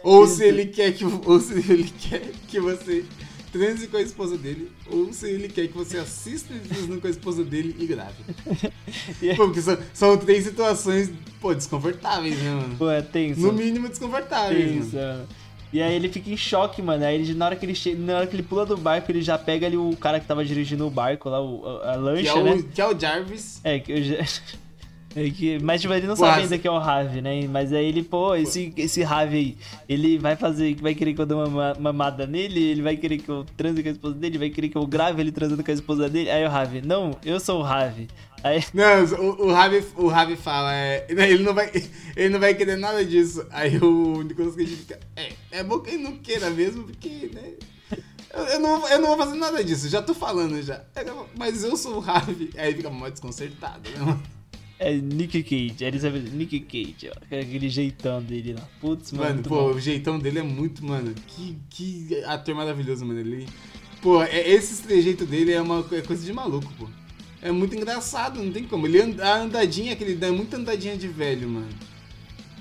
Ou 0.03 0.23
isso. 0.25 0.37
se 0.37 0.45
ele 0.45 0.65
quer 0.67 0.93
que. 0.93 1.03
Ou 1.05 1.39
se 1.39 1.53
ele 1.71 1.91
quer 1.99 2.31
que 2.47 2.59
você 2.59 3.03
transe 3.51 3.87
com 3.87 3.97
a 3.97 4.01
esposa 4.01 4.37
dele. 4.37 4.71
Ou 4.89 5.11
se 5.11 5.29
ele 5.29 5.49
quer 5.49 5.67
que 5.67 5.73
você 5.77 5.97
assista 5.97 6.53
transando 6.67 7.01
com 7.01 7.07
a 7.07 7.09
esposa 7.09 7.43
dele 7.43 7.75
e 7.79 7.85
grave. 7.85 8.15
E- 9.21 9.35
Pô, 9.35 9.45
porque 9.45 9.61
são, 9.61 9.77
são 9.93 10.17
três 10.17 10.43
situações, 10.45 11.11
pô, 11.41 11.53
desconfortáveis, 11.53 12.37
né, 12.39 12.51
mano? 12.51 12.75
pô, 12.77 12.89
é 12.89 13.01
tenso. 13.01 13.41
No 13.41 13.51
mínimo 13.51 13.89
desconfortáveis, 13.89 14.71
Tenso, 14.71 14.95
mano. 14.95 15.07
mano. 15.19 15.27
E 15.73 15.81
aí 15.81 15.95
ele 15.95 16.07
fica 16.07 16.29
em 16.29 16.37
choque, 16.37 16.81
mano. 16.81 17.03
Aí 17.03 17.15
ele, 17.15 17.33
na, 17.33 17.47
hora 17.47 17.55
que 17.55 17.65
ele 17.65 17.73
chega, 17.73 17.99
na 17.99 18.17
hora 18.17 18.27
que 18.27 18.35
ele 18.35 18.43
pula 18.43 18.63
do 18.65 18.77
barco, 18.77 19.11
ele 19.11 19.23
já 19.23 19.37
pega 19.39 19.65
ali 19.65 19.75
o 19.75 19.95
cara 19.97 20.19
que 20.19 20.27
tava 20.27 20.45
dirigindo 20.45 20.85
o 20.85 20.89
barco 20.91 21.29
lá, 21.29 21.41
o, 21.41 21.65
a, 21.83 21.93
a 21.93 21.93
Que 21.93 21.97
lancha, 21.97 22.39
é, 22.39 22.43
né? 22.43 22.51
o, 22.53 22.63
que 22.63 22.79
é 22.81 22.87
o 22.87 22.99
Jarvis. 22.99 23.59
É, 23.63 23.79
que 23.79 23.91
eu 23.91 24.03
já. 24.03 24.17
É 25.15 25.29
que, 25.29 25.59
mas 25.59 25.79
tipo, 25.79 25.93
ele 25.93 26.07
não 26.07 26.15
Pô, 26.15 26.21
sabe 26.21 26.41
ainda 26.41 26.57
que 26.57 26.67
é 26.67 26.71
o 26.71 26.79
Ravi, 26.79 27.21
né? 27.21 27.47
Mas 27.47 27.71
aí 27.71 27.85
ele, 27.85 28.01
pô, 28.01 28.33
esse, 28.33 28.73
esse 28.75 29.03
Ravi 29.03 29.37
aí, 29.37 29.57
ele 29.87 30.17
vai 30.17 30.35
fazer, 30.35 30.73
vai 30.81 30.95
querer 30.95 31.13
que 31.13 31.21
eu 31.21 31.25
dê 31.27 31.35
uma 31.35 31.47
ma- 31.47 31.75
mamada 31.79 32.25
nele, 32.25 32.59
ele 32.59 32.81
vai 32.81 32.97
querer 32.97 33.19
que 33.19 33.29
eu 33.29 33.45
transe 33.55 33.83
com 33.83 33.89
a 33.89 33.91
esposa 33.91 34.15
dele, 34.15 34.39
vai 34.39 34.49
querer 34.49 34.69
que 34.69 34.75
eu 34.75 34.87
grave 34.87 35.21
ele 35.21 35.31
transando 35.31 35.63
com 35.63 35.69
a 35.69 35.73
esposa 35.73 36.09
dele. 36.09 36.31
Aí 36.31 36.43
o 36.43 36.49
Ravi, 36.49 36.81
não, 36.81 37.15
eu 37.23 37.39
sou 37.39 37.59
o 37.59 37.61
Ravi. 37.61 38.07
Aí, 38.43 38.63
Não, 38.73 39.03
o, 39.05 39.47
o, 39.47 39.53
Ravi, 39.53 39.83
o 39.95 40.07
Ravi 40.07 40.35
fala, 40.35 40.75
é, 40.75 41.05
ele, 41.09 41.43
não 41.43 41.53
vai, 41.53 41.71
ele 42.15 42.29
não 42.29 42.39
vai 42.39 42.53
querer 42.53 42.77
nada 42.77 43.03
disso. 43.05 43.45
Aí 43.49 43.77
o 43.77 44.21
Nicolas 44.21 44.55
Cage 44.55 44.75
fica, 44.75 44.99
é, 45.15 45.31
é 45.51 45.63
bom 45.63 45.79
que 45.79 45.91
ele 45.91 46.03
não 46.03 46.17
queira 46.17 46.49
mesmo, 46.49 46.83
porque, 46.83 47.31
né? 47.33 47.53
Eu, 48.33 48.43
eu 48.45 48.59
não, 48.59 48.87
eu 48.89 48.99
não 48.99 49.07
vou 49.09 49.17
fazer 49.17 49.37
nada 49.37 49.63
disso, 49.63 49.87
já 49.87 50.01
tô 50.01 50.13
falando 50.13 50.61
já. 50.61 50.83
É, 50.95 51.05
Mas 51.37 51.63
eu 51.63 51.77
sou 51.77 51.97
o 51.97 51.99
Ravi. 51.99 52.49
Aí 52.57 52.73
fica 52.73 52.89
mó 52.89 53.07
desconcertado, 53.07 53.89
né, 53.89 53.99
mano? 53.99 54.23
é 54.79 54.93
Nick 54.95 55.43
Cage, 55.43 55.85
ele 55.85 55.99
sabe, 55.99 56.19
Nick 56.19 56.59
Cage, 56.61 57.09
ó, 57.09 57.19
com 57.29 57.35
aquele 57.39 57.69
jeitão 57.69 58.21
dele 58.21 58.53
lá. 58.53 58.67
Putz, 58.81 59.13
mano, 59.13 59.29
Mano, 59.29 59.43
pô, 59.43 59.55
bom. 59.55 59.75
o 59.75 59.79
jeitão 59.79 60.19
dele 60.19 60.39
é 60.39 60.43
muito, 60.43 60.85
mano. 60.85 61.13
Que, 61.27 61.57
que 61.69 62.23
ator 62.25 62.53
maravilhoso, 62.53 63.05
mano. 63.05 63.19
Ele. 63.19 63.47
Pô, 64.01 64.21
é, 64.21 64.49
esse 64.49 64.83
trejeito 64.83 65.25
dele 65.25 65.53
é 65.53 65.61
uma 65.61 65.85
é 65.91 66.01
coisa 66.01 66.25
de 66.25 66.33
maluco, 66.33 66.71
pô. 66.77 66.89
É 67.43 67.51
muito 67.51 67.75
engraçado, 67.75 68.41
não 68.41 68.51
tem 68.53 68.63
como. 68.63 68.87
Ele 68.87 69.01
anda, 69.01 69.25
a 69.25 69.41
andadinha 69.41 69.95
que 69.97 70.03
ele 70.03 70.15
dá 70.15 70.27
é 70.27 70.31
muita 70.31 70.55
andadinha 70.55 70.95
de 70.95 71.09
velho, 71.09 71.49
mano. 71.49 71.67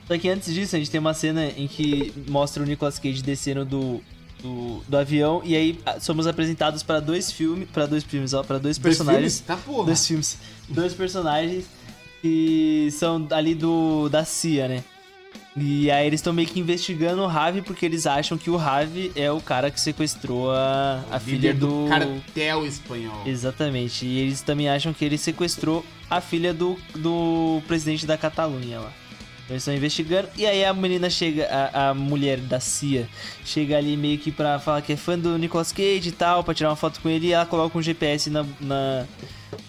Só 0.09 0.19
que 0.19 0.29
antes 0.29 0.53
disso, 0.53 0.75
a 0.75 0.79
gente 0.81 0.91
tem 0.91 0.99
uma 0.99 1.15
cena 1.15 1.47
em 1.57 1.69
que 1.69 2.13
mostra 2.29 2.63
o 2.63 2.67
Nicolas 2.67 2.99
Cage 2.99 3.23
descendo 3.23 3.65
do, 3.65 4.01
do, 4.43 4.83
do 4.89 4.97
avião 4.97 5.41
e 5.45 5.55
aí 5.55 5.79
ah, 5.87 6.01
somos 6.01 6.27
apresentados 6.27 6.83
para 6.83 6.99
dois 6.99 7.31
filmes, 7.31 7.69
para 7.73 7.87
dois 7.87 8.03
filmes, 8.03 8.35
ó, 8.35 8.43
para 8.43 8.59
dois 8.59 8.77
Dois 8.77 8.79
personagens, 8.79 9.41
filmes? 9.41 9.47
Tá 9.47 9.57
porra. 9.57 9.87
dois 9.87 10.05
filmes, 10.07 10.39
dois 10.69 10.93
personagens 10.93 11.65
que 12.21 12.89
são 12.93 13.27
ali 13.31 13.55
do 13.55 14.09
da 14.09 14.25
CIA, 14.25 14.67
né? 14.69 14.85
E 15.55 15.91
aí 15.91 16.07
eles 16.07 16.21
estão 16.21 16.33
meio 16.33 16.49
que 16.49 16.59
investigando 16.59 17.21
o 17.23 17.27
Ravi 17.27 17.61
porque 17.61 17.85
eles 17.85 18.07
acham 18.07 18.39
que 18.39 18.49
o 18.49 18.57
Ravi 18.57 19.13
é 19.15 19.31
o 19.31 19.39
cara 19.41 19.71
que 19.71 19.79
sequestrou 19.79 20.51
a, 20.51 21.05
a 21.11 21.21
filha 21.21 21.53
Líder 21.53 21.55
do, 21.57 21.87
cartel 21.91 22.67
espanhol. 22.67 23.23
Exatamente. 23.27 24.07
E 24.07 24.19
eles 24.19 24.41
também 24.41 24.69
acham 24.71 24.95
que 24.95 25.05
ele 25.05 25.19
sequestrou 25.19 25.85
a 26.09 26.23
filha 26.23 26.55
do, 26.55 26.79
do 26.97 27.61
presidente 27.67 28.07
da 28.07 28.17
Catalunha 28.17 28.81
lá. 28.81 28.93
Então 29.45 29.51
eles 29.55 29.63
estão 29.63 29.75
investigando. 29.75 30.29
E 30.39 30.47
aí 30.47 30.65
a 30.65 30.73
menina 30.73 31.11
chega, 31.11 31.47
a, 31.51 31.91
a 31.91 31.95
mulher 31.95 32.39
da 32.39 32.59
CIA, 32.59 33.07
chega 33.45 33.77
ali 33.77 33.95
meio 33.95 34.17
que 34.19 34.33
pra 34.33 34.59
falar 34.59 34.81
que 34.81 34.95
é 34.95 34.97
fã 34.97 35.19
do 35.19 35.37
Nicolas 35.37 35.71
Cage 35.71 36.09
e 36.09 36.13
tal, 36.13 36.43
pra 36.43 36.55
tirar 36.55 36.71
uma 36.71 36.77
foto 36.77 36.99
com 37.01 37.11
ele. 37.11 37.27
E 37.27 37.33
ela 37.33 37.45
coloca 37.45 37.77
um 37.77 37.83
GPS 37.83 38.31
na, 38.31 38.47
na- 38.59 39.05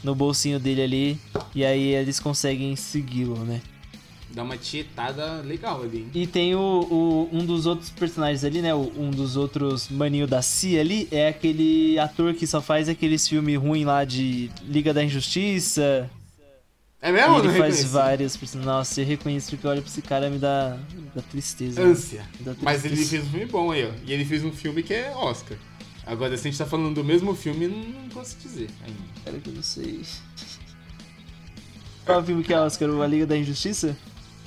no 0.02 0.16
bolsinho 0.16 0.60
dele 0.62 0.82
ali. 0.82 1.20
E 1.54 1.66
aí 1.66 1.94
eles 1.94 2.22
conseguem 2.22 2.74
segui-lo, 2.78 3.44
né? 3.44 3.60
Dá 4.34 4.42
uma 4.42 4.58
tietada 4.58 5.42
legal 5.42 5.84
ali, 5.84 6.00
hein? 6.00 6.10
E 6.14 6.26
tem 6.26 6.56
o, 6.56 6.60
o- 6.60 7.30
um 7.32 7.46
dos 7.46 7.68
outros 7.68 7.92
personagens 7.92 8.44
ali, 8.44 8.62
né? 8.64 8.74
o- 8.74 8.92
Um 8.98 9.12
dos 9.12 9.38
outros 9.38 9.88
maninho 9.90 10.26
da 10.26 10.42
CIA 10.42 10.82
ali 10.82 11.08
é 11.12 11.28
aquele 11.28 12.00
ator 12.00 12.34
que 12.34 12.48
só 12.48 12.60
faz 12.62 12.90
aqueles 12.90 13.28
filmes 13.28 13.60
ruins 13.60 13.86
lá 13.86 14.04
de 14.04 14.50
Liga 14.64 14.92
da 14.92 15.04
Injustiça. 15.04 16.10
É 17.00 17.12
mesmo? 17.12 17.38
ele 17.40 17.50
faz 17.60 17.84
vários 17.84 18.36
personagens. 18.36 18.66
Nossa, 18.74 19.02
eu 19.02 19.06
reconheço 19.06 19.52
porque 19.52 19.68
eu 19.68 19.72
olho 19.72 19.82
pra 19.82 19.92
esse 19.92 20.02
cara 20.02 20.30
me 20.30 20.40
dá, 20.40 20.78
dá 21.14 21.22
tristeza. 21.22 21.82
Ânsia. 21.84 22.26
Dá 22.40 22.56
Mas 22.62 22.84
ele 22.86 22.96
tristeza. 22.96 23.10
fez 23.24 23.28
um 23.28 23.30
filme 23.38 23.46
bom 23.52 23.72
aí, 23.72 23.86
ó. 23.86 23.92
E 24.08 24.14
ele 24.14 24.26
fez 24.26 24.44
um 24.44 24.52
filme 24.52 24.82
que 24.82 24.94
é 24.94 25.12
Oscar. 25.16 25.58
Agora, 26.08 26.36
se 26.38 26.48
a 26.48 26.50
gente 26.52 26.58
tá 26.58 26.66
falando 26.66 26.96
do 26.96 27.04
mesmo 27.04 27.36
filme, 27.36 27.68
não, 27.68 28.10
posso 28.10 28.36
dizer 28.42 28.70
ainda. 28.84 28.98
Cara, 29.26 29.38
que 29.38 29.48
eu 29.50 29.54
não 29.54 29.62
sei. 29.64 30.02
Qual 32.06 32.24
filme 32.24 32.44
que 32.44 32.54
é 32.54 32.60
Oscar? 32.60 32.90
O 32.90 33.02
A 33.02 33.08
Liga 33.08 33.26
da 33.28 33.38
Injustiça? 33.38 33.96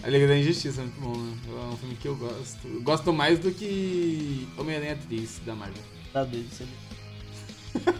A 0.02 0.08
Liga 0.08 0.26
da 0.28 0.36
Injustiça 0.38 0.80
é 0.80 0.84
muito 0.84 1.00
bom, 1.00 1.16
né? 1.18 1.32
É 1.48 1.74
um 1.74 1.76
filme 1.76 1.94
que 1.96 2.06
eu 2.06 2.14
gosto. 2.16 2.58
Eu 2.68 2.80
gosto 2.82 3.12
mais 3.12 3.38
do 3.38 3.50
que 3.50 4.46
Homem-Aranha 4.56 4.96
3 5.08 5.40
da 5.44 5.54
Marvel. 5.54 5.82
Tá 6.12 6.22
doido, 6.24 6.46
isso. 6.52 6.64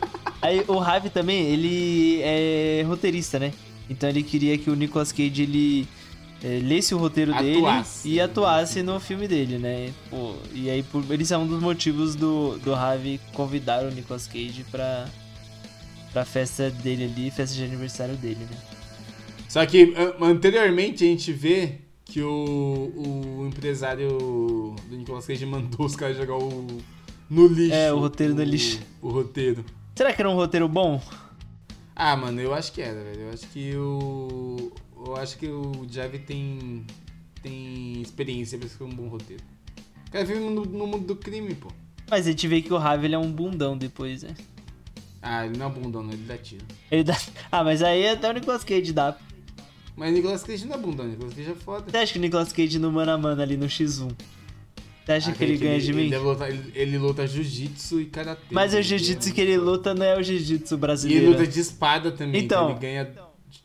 Aí 0.40 0.62
o 0.68 0.78
Ravi 0.78 1.10
também, 1.10 1.46
ele 1.46 2.20
é 2.22 2.84
roteirista, 2.86 3.38
né? 3.38 3.52
Então 3.90 4.08
ele 4.08 4.22
queria 4.22 4.56
que 4.56 4.70
o 4.70 4.74
Nicolas 4.76 5.10
Cage 5.10 5.42
ele 5.42 5.88
é, 6.42 6.60
lesse 6.62 6.94
o 6.94 6.98
roteiro 6.98 7.32
Atuasse. 7.34 8.02
dele 8.04 8.14
e 8.16 8.20
atuasse 8.20 8.82
no 8.82 9.00
filme 9.00 9.26
dele, 9.26 9.58
né? 9.58 9.92
Pô, 10.10 10.34
e 10.52 10.70
aí 10.70 10.82
por, 10.82 11.04
eles 11.10 11.26
são 11.28 11.42
um 11.42 11.46
dos 11.46 11.60
motivos 11.60 12.14
do, 12.14 12.58
do 12.58 12.72
Ravi 12.74 13.20
convidar 13.32 13.82
o 13.84 13.90
Nicolas 13.90 14.26
Cage 14.26 14.64
pra, 14.70 15.08
pra 16.12 16.24
festa 16.24 16.70
dele 16.70 17.04
ali, 17.04 17.30
festa 17.30 17.54
de 17.56 17.64
aniversário 17.64 18.14
dele, 18.16 18.46
né? 18.50 18.56
Só 19.48 19.64
que 19.66 19.94
an- 19.96 20.14
anteriormente 20.26 21.02
a 21.04 21.06
gente 21.06 21.32
vê 21.32 21.78
que 22.06 22.22
o, 22.22 22.92
o 22.96 23.46
empresário 23.46 24.08
do 24.88 24.96
Nicolas 24.96 25.26
Cage 25.26 25.44
mandou 25.44 25.84
os 25.84 25.94
caras 25.94 26.16
jogar 26.16 26.36
o. 26.36 26.66
No 27.28 27.46
lixo. 27.48 27.74
É, 27.74 27.92
o 27.92 27.98
roteiro 27.98 28.34
no 28.34 28.42
lixo. 28.42 28.80
O 29.02 29.10
roteiro. 29.10 29.64
Será 29.94 30.12
que 30.12 30.22
era 30.22 30.30
um 30.30 30.34
roteiro 30.34 30.68
bom? 30.68 31.02
Ah, 31.94 32.16
mano, 32.16 32.40
eu 32.40 32.54
acho 32.54 32.72
que 32.72 32.80
era, 32.80 33.02
velho. 33.02 33.22
Eu 33.22 33.30
acho 33.30 33.46
que 33.48 33.76
o. 33.76 34.72
Eu 35.04 35.16
acho 35.16 35.36
que 35.36 35.48
o 35.48 35.86
Javi 35.90 36.20
tem. 36.20 36.86
tem 37.42 38.00
experiência 38.00 38.56
pra 38.56 38.66
escrever 38.66 38.92
um 38.92 38.96
bom 38.96 39.08
roteiro. 39.08 39.42
O 40.06 40.10
cara 40.10 40.24
vive 40.24 40.40
no, 40.40 40.64
no 40.64 40.86
mundo 40.86 41.06
do 41.06 41.16
crime, 41.16 41.54
pô. 41.54 41.68
Mas 42.08 42.26
a 42.26 42.30
gente 42.30 42.46
vê 42.46 42.62
que 42.62 42.72
o 42.72 42.78
Ravi 42.78 43.06
ele 43.06 43.16
é 43.16 43.18
um 43.18 43.30
bundão 43.30 43.76
depois, 43.76 44.22
né? 44.22 44.34
Ah, 45.20 45.44
ele 45.44 45.58
não 45.58 45.66
é 45.66 45.70
bundão, 45.70 46.04
não, 46.04 46.12
ele 46.12 46.22
dá 46.22 46.38
tiro. 46.38 46.64
Ele 46.88 47.02
dá... 47.02 47.18
Ah, 47.50 47.64
mas 47.64 47.82
aí 47.82 48.08
até 48.08 48.30
o 48.30 48.32
Nicolas 48.32 48.62
Cage 48.62 48.92
dá. 48.92 49.16
Mas 49.96 50.12
Nicolas 50.12 50.42
Cage 50.42 50.66
não 50.66 50.74
é 50.74 50.78
bundão, 50.78 51.06
Nicolas 51.06 51.32
Cage 51.34 51.50
é 51.50 51.54
foda. 51.54 51.90
Você 51.90 51.96
acha 51.96 52.12
que 52.12 52.18
o 52.18 52.22
Nicolas 52.22 52.52
Cage 52.52 52.78
no 52.78 52.92
mano 52.92 53.10
a 53.12 53.18
mano 53.18 53.40
ali 53.40 53.56
no 53.56 53.66
X1? 53.66 54.10
Você 55.04 55.12
acha 55.12 55.30
Ah, 55.30 55.34
que 55.34 55.44
ele 55.44 55.56
ganha 55.56 55.80
de 55.80 55.92
mim? 55.92 56.08
deve 56.10 56.24
lutar- 56.24 56.50
ele, 56.50 56.72
ele 56.74 56.98
luta 56.98 57.26
jiu-jitsu 57.26 58.00
e 58.00 58.06
karatê. 58.06 58.42
Mas 58.50 58.72
o 58.72 58.76
né? 58.76 58.82
jiu-jitsu 58.82 59.32
que 59.32 59.40
ele 59.40 59.56
luta 59.56 59.94
não 59.94 60.04
é 60.04 60.18
o 60.18 60.22
jiu-jitsu 60.22 60.74
E 60.74 60.76
ele 60.76 60.80
brasileiro. 60.80 61.30
luta 61.30 61.46
de 61.46 61.60
espada 61.60 62.10
também, 62.10 62.42
Então. 62.44 62.64
então 62.64 62.70
ele 62.72 62.80
ganha 62.80 63.12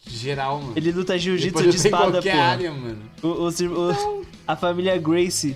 geral, 0.07 0.61
mano. 0.61 0.73
Ele 0.75 0.91
luta 0.91 1.13
Ele 1.13 1.19
jiu-jitsu 1.23 1.63
de 1.69 1.75
espada, 1.75 2.11
qualquer 2.11 2.35
pô. 2.35 2.41
área, 2.41 2.71
mano. 2.71 2.99
O, 3.23 3.27
o, 3.27 3.47
o- 3.49 4.25
a 4.47 4.55
família 4.55 4.97
Gracie 4.99 5.55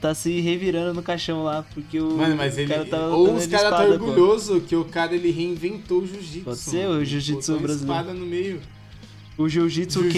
tá 0.00 0.14
se 0.14 0.40
revirando 0.40 0.92
no 0.94 1.02
caixão 1.02 1.44
lá, 1.44 1.62
porque 1.72 1.98
o 2.00 2.16
Mano, 2.16 2.36
mas 2.36 2.58
ele. 2.58 2.68
cara 2.68 2.84
tá 2.84 3.06
ou 3.08 3.34
os 3.34 3.46
caras 3.46 3.70
tá 3.70 3.84
pô. 3.86 3.92
orgulhoso 3.92 4.60
que 4.60 4.74
o 4.76 4.84
cara 4.84 5.14
ele 5.14 5.30
reinventou 5.30 6.02
o 6.02 6.06
jiu-jitsu. 6.06 6.44
Pode 6.44 6.58
ser, 6.58 6.88
mano. 6.88 7.00
o 7.00 7.04
jiu-jitsu 7.04 7.52
brasileiro. 7.60 7.80
espada 8.02 8.12
no 8.12 8.26
meio. 8.26 8.60
O 9.36 9.48
Jiu-Jitsu 9.48 10.02
do 10.02 10.08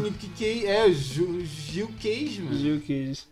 Nick 0.00 0.28
Cage. 0.28 0.66
É, 0.66 0.86
o 0.86 0.92
Ju- 0.94 1.44
Gil 1.44 1.88
Cage, 2.00 2.40
mano. 2.42 2.56
Jiu 2.58 2.80
Cage. 2.80 3.22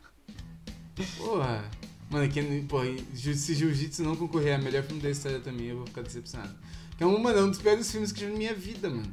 Porra. 1.16 1.64
Mano, 2.10 2.28
que, 2.28 2.42
porra, 2.68 2.86
Jiu- 3.14 3.34
se 3.34 3.54
Jiu-Jitsu 3.54 4.02
não 4.02 4.16
concorrer 4.16 4.54
a 4.54 4.58
melhor 4.58 4.82
filme 4.82 5.00
da 5.00 5.08
história 5.10 5.38
também, 5.40 5.68
eu 5.68 5.76
vou 5.78 5.86
ficar 5.86 6.02
decepcionado. 6.02 6.54
Que 6.98 7.04
é 7.04 7.06
um, 7.06 7.18
mano, 7.18 7.38
é 7.38 7.42
um 7.42 7.48
dos 7.50 7.58
piores 7.58 7.90
filmes 7.90 8.12
que 8.12 8.18
eu 8.22 8.22
já 8.24 8.26
vi 8.26 8.32
na 8.32 8.38
minha 8.38 8.54
vida, 8.54 8.90
mano. 8.90 9.10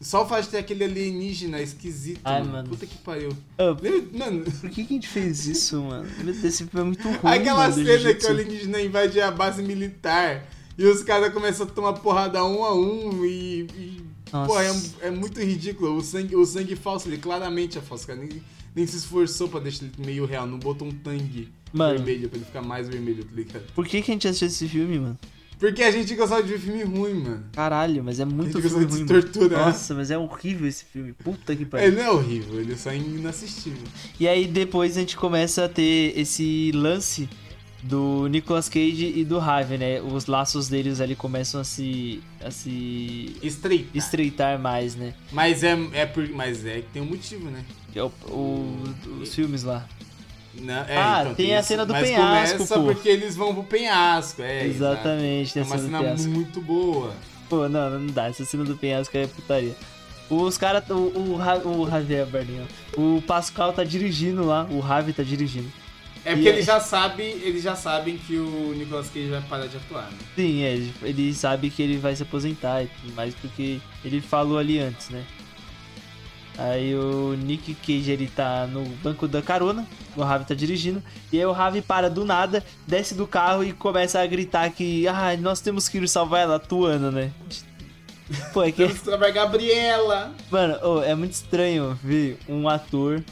Só 0.00 0.22
o 0.24 0.28
fato 0.28 0.44
de 0.44 0.50
ter 0.50 0.58
aquele 0.58 0.84
alienígena 0.84 1.60
esquisito, 1.60 2.20
Ai, 2.22 2.40
mano. 2.42 2.52
mano. 2.52 2.68
Puta 2.68 2.86
que 2.86 2.98
pariu. 2.98 3.30
Lembra- 3.58 4.26
Mano, 4.26 4.44
por 4.44 4.70
que, 4.70 4.84
que 4.84 4.92
a 4.92 4.96
gente 4.96 5.08
fez 5.08 5.46
isso, 5.46 5.80
mano? 5.82 6.06
Esse 6.44 6.64
filme 6.66 6.80
é 6.80 6.84
muito 6.84 7.02
ruim. 7.08 7.18
aquela 7.34 7.68
mano, 7.70 7.84
cena 7.84 8.14
que 8.14 8.26
o 8.26 8.28
alienígena 8.28 8.80
invade 8.82 9.20
a 9.20 9.30
base 9.30 9.62
militar 9.62 10.46
e 10.78 10.84
os 10.84 11.02
caras 11.02 11.32
começam 11.32 11.66
a 11.66 11.70
tomar 11.70 11.94
porrada 11.94 12.44
um 12.44 12.62
a 12.62 12.74
um 12.74 13.24
e. 13.24 13.62
e 13.74 14.05
Nossa. 14.32 14.46
pô, 14.52 14.60
é, 14.60 15.08
é 15.08 15.10
muito 15.10 15.40
ridículo. 15.40 15.96
O 15.96 16.02
sangue, 16.02 16.34
o 16.36 16.44
sangue 16.44 16.74
falso, 16.76 17.08
ele 17.08 17.18
claramente 17.18 17.78
é 17.78 17.80
falso, 17.80 18.06
cara. 18.06 18.18
Nem, 18.18 18.42
nem 18.74 18.86
se 18.86 18.96
esforçou 18.96 19.48
pra 19.48 19.60
deixar 19.60 19.84
ele 19.84 19.92
meio 20.04 20.24
real. 20.26 20.46
Não 20.46 20.58
botou 20.58 20.88
um 20.88 20.92
tangue 20.92 21.48
Mano. 21.72 21.94
vermelho 21.98 22.28
pra 22.28 22.36
ele 22.38 22.44
ficar 22.46 22.62
mais 22.62 22.88
vermelho, 22.88 23.24
tá 23.24 23.30
ligado? 23.34 23.62
Por 23.74 23.86
que, 23.86 24.02
que 24.02 24.10
a 24.10 24.14
gente 24.14 24.26
assistiu 24.28 24.48
esse 24.48 24.68
filme, 24.68 24.98
mano? 24.98 25.18
Porque 25.58 25.82
a 25.82 25.90
gente 25.90 26.14
gostava 26.14 26.42
de 26.42 26.50
ver 26.50 26.58
filme 26.58 26.82
ruim, 26.82 27.14
mano. 27.14 27.44
Caralho, 27.52 28.04
mas 28.04 28.20
é 28.20 28.24
A 28.24 28.26
muito 28.26 28.60
gente 28.60 28.68
filme 28.68 28.84
ruim. 28.84 29.06
de 29.06 29.14
se 29.14 29.22
torturar. 29.22 29.66
Nossa, 29.66 29.94
mas 29.94 30.10
é 30.10 30.18
horrível 30.18 30.68
esse 30.68 30.84
filme. 30.84 31.14
Puta 31.14 31.56
que 31.56 31.62
Ele 31.62 31.70
pariu. 31.70 31.92
não 31.92 32.02
é 32.02 32.10
horrível, 32.10 32.60
ele 32.60 32.74
é 32.74 32.76
só 32.76 32.92
inassistível. 32.92 33.82
E 34.20 34.28
aí 34.28 34.46
depois 34.46 34.96
a 34.98 35.00
gente 35.00 35.16
começa 35.16 35.64
a 35.64 35.68
ter 35.68 36.12
esse 36.18 36.72
lance 36.74 37.26
do 37.82 38.26
Nicolas 38.28 38.68
Cage 38.68 39.12
e 39.16 39.24
do 39.24 39.38
Harvey, 39.38 39.78
né? 39.78 40.00
Os 40.00 40.26
laços 40.26 40.68
deles 40.68 41.00
ali 41.00 41.14
começam 41.14 41.60
a 41.60 41.64
se 41.64 42.22
a 42.44 42.50
se 42.50 43.36
Estreito. 43.42 43.96
estreitar 43.96 44.58
mais, 44.58 44.94
né? 44.96 45.14
Mas 45.30 45.62
é, 45.62 45.76
é 45.92 46.06
por, 46.06 46.28
mas 46.30 46.64
é 46.66 46.76
que 46.80 46.88
tem 46.92 47.02
um 47.02 47.06
motivo, 47.06 47.50
né? 47.50 47.64
É 47.94 48.02
o- 48.02 48.12
o- 48.28 48.84
os 49.22 49.34
filmes 49.34 49.62
lá. 49.62 49.86
Não, 50.58 50.74
é, 50.84 50.96
Ah, 50.96 51.18
então, 51.22 51.34
tem 51.34 51.54
a 51.54 51.60
isso. 51.60 51.68
cena 51.68 51.84
do 51.84 51.92
mas 51.92 52.08
penhasco, 52.08 52.56
começa 52.56 52.74
pô. 52.78 52.84
porque 52.86 53.08
eles 53.08 53.36
vão 53.36 53.54
pro 53.54 53.62
penhasco, 53.64 54.40
é. 54.42 54.66
Exatamente, 54.66 55.52
tem 55.52 55.60
É 55.62 55.64
a 55.64 55.68
uma 55.68 55.76
cena 55.76 55.82
do 55.88 55.92
cena 55.92 55.98
penhasco. 56.02 56.28
muito 56.30 56.60
boa. 56.62 57.12
Pô, 57.48 57.68
não, 57.68 57.90
não 58.00 58.06
dá. 58.06 58.26
Essa 58.28 58.44
cena 58.44 58.64
do 58.64 58.74
penhasco 58.76 59.16
é 59.16 59.26
putaria. 59.26 59.76
Os 60.28 60.58
caras. 60.58 60.82
O, 60.90 60.94
o, 60.94 61.36
Ra- 61.36 61.58
o 61.58 61.88
Javier 61.88 62.26
Bardem. 62.26 62.62
O 62.96 63.22
Pascal 63.26 63.72
tá 63.72 63.84
dirigindo 63.84 64.44
lá, 64.44 64.66
o 64.68 64.80
Ravi 64.80 65.12
tá 65.12 65.22
dirigindo. 65.22 65.70
É 66.26 66.32
porque 66.34 66.48
E 66.48 66.52
eles 66.52 66.62
é- 66.68 66.72
já 66.72 66.80
sabem, 66.80 67.26
eles 67.40 67.62
já 67.62 67.76
sabem 67.76 68.18
que 68.18 68.36
o 68.36 68.74
Nicolas 68.76 69.06
Cage 69.08 69.28
vai 69.28 69.40
parar 69.42 69.66
de 69.68 69.76
atuar, 69.76 70.10
né? 70.10 70.18
Sim, 70.34 70.62
é, 70.62 70.74
ele- 71.02 71.32
sabe 71.32 71.70
que 71.70 71.80
ele 71.80 71.98
vai 71.98 72.16
se 72.16 72.24
aposentar 72.24 72.82
e 72.82 72.88
tudo 72.88 73.14
mais, 73.14 73.32
porque 73.36 73.78
ele 74.04 74.20
falou 74.20 74.58
ali 74.58 74.78
antes, 74.80 75.08
né? 75.08 75.24
Aí 76.58 76.94
o 76.96 77.34
Nick 77.34 77.74
Cage 77.74 78.10
ele 78.10 78.26
tá 78.28 78.66
no 78.66 78.82
banco 79.02 79.28
da 79.28 79.40
carona, 79.42 79.86
o 80.16 80.22
Ravi 80.22 80.46
tá 80.46 80.54
dirigindo, 80.54 81.02
e 81.30 81.38
aí 81.38 81.44
o 81.44 81.52
Ravi 81.52 81.80
para 81.82 82.08
do 82.10 82.24
nada, 82.24 82.64
desce 82.88 83.14
do 83.14 83.26
carro 83.26 83.62
e 83.62 83.72
começa 83.74 84.18
a 84.20 84.26
gritar 84.26 84.70
que 84.70 85.06
ah, 85.06 85.36
nós 85.38 85.60
temos 85.60 85.86
que 85.88 85.98
ir 85.98 86.08
salvar 86.08 86.40
ela 86.40 86.56
atuando, 86.56 87.12
né? 87.12 87.30
Pô, 88.52 88.64
é 88.64 88.72
que. 88.72 88.78
Temos 88.78 88.98
que 88.98 89.04
trabalhar 89.04 89.32
Gabriela 89.32 90.34
Mano, 90.50 90.76
ô, 90.82 91.02
é 91.02 91.14
muito 91.14 91.32
estranho 91.32 91.96
ver 92.02 92.36
um 92.48 92.68
ator 92.68 93.22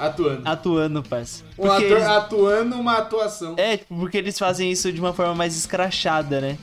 atuando. 0.00 0.42
atuando, 0.44 1.02
parça. 1.02 1.44
Um 1.58 1.66
Porque 1.68 1.84
ator 1.84 1.96
eles- 1.96 2.06
atuando 2.08 2.76
uma 2.76 2.98
atuação. 2.98 3.54
É, 3.56 3.76
tipo, 3.76 3.94
porque 3.98 4.16
eles 4.18 4.38
fazem 4.38 4.70
isso 4.70 4.92
de 4.92 5.00
uma 5.00 5.12
forma 5.12 5.34
mais 5.34 5.56
escrachada, 5.56 6.40
né? 6.40 6.58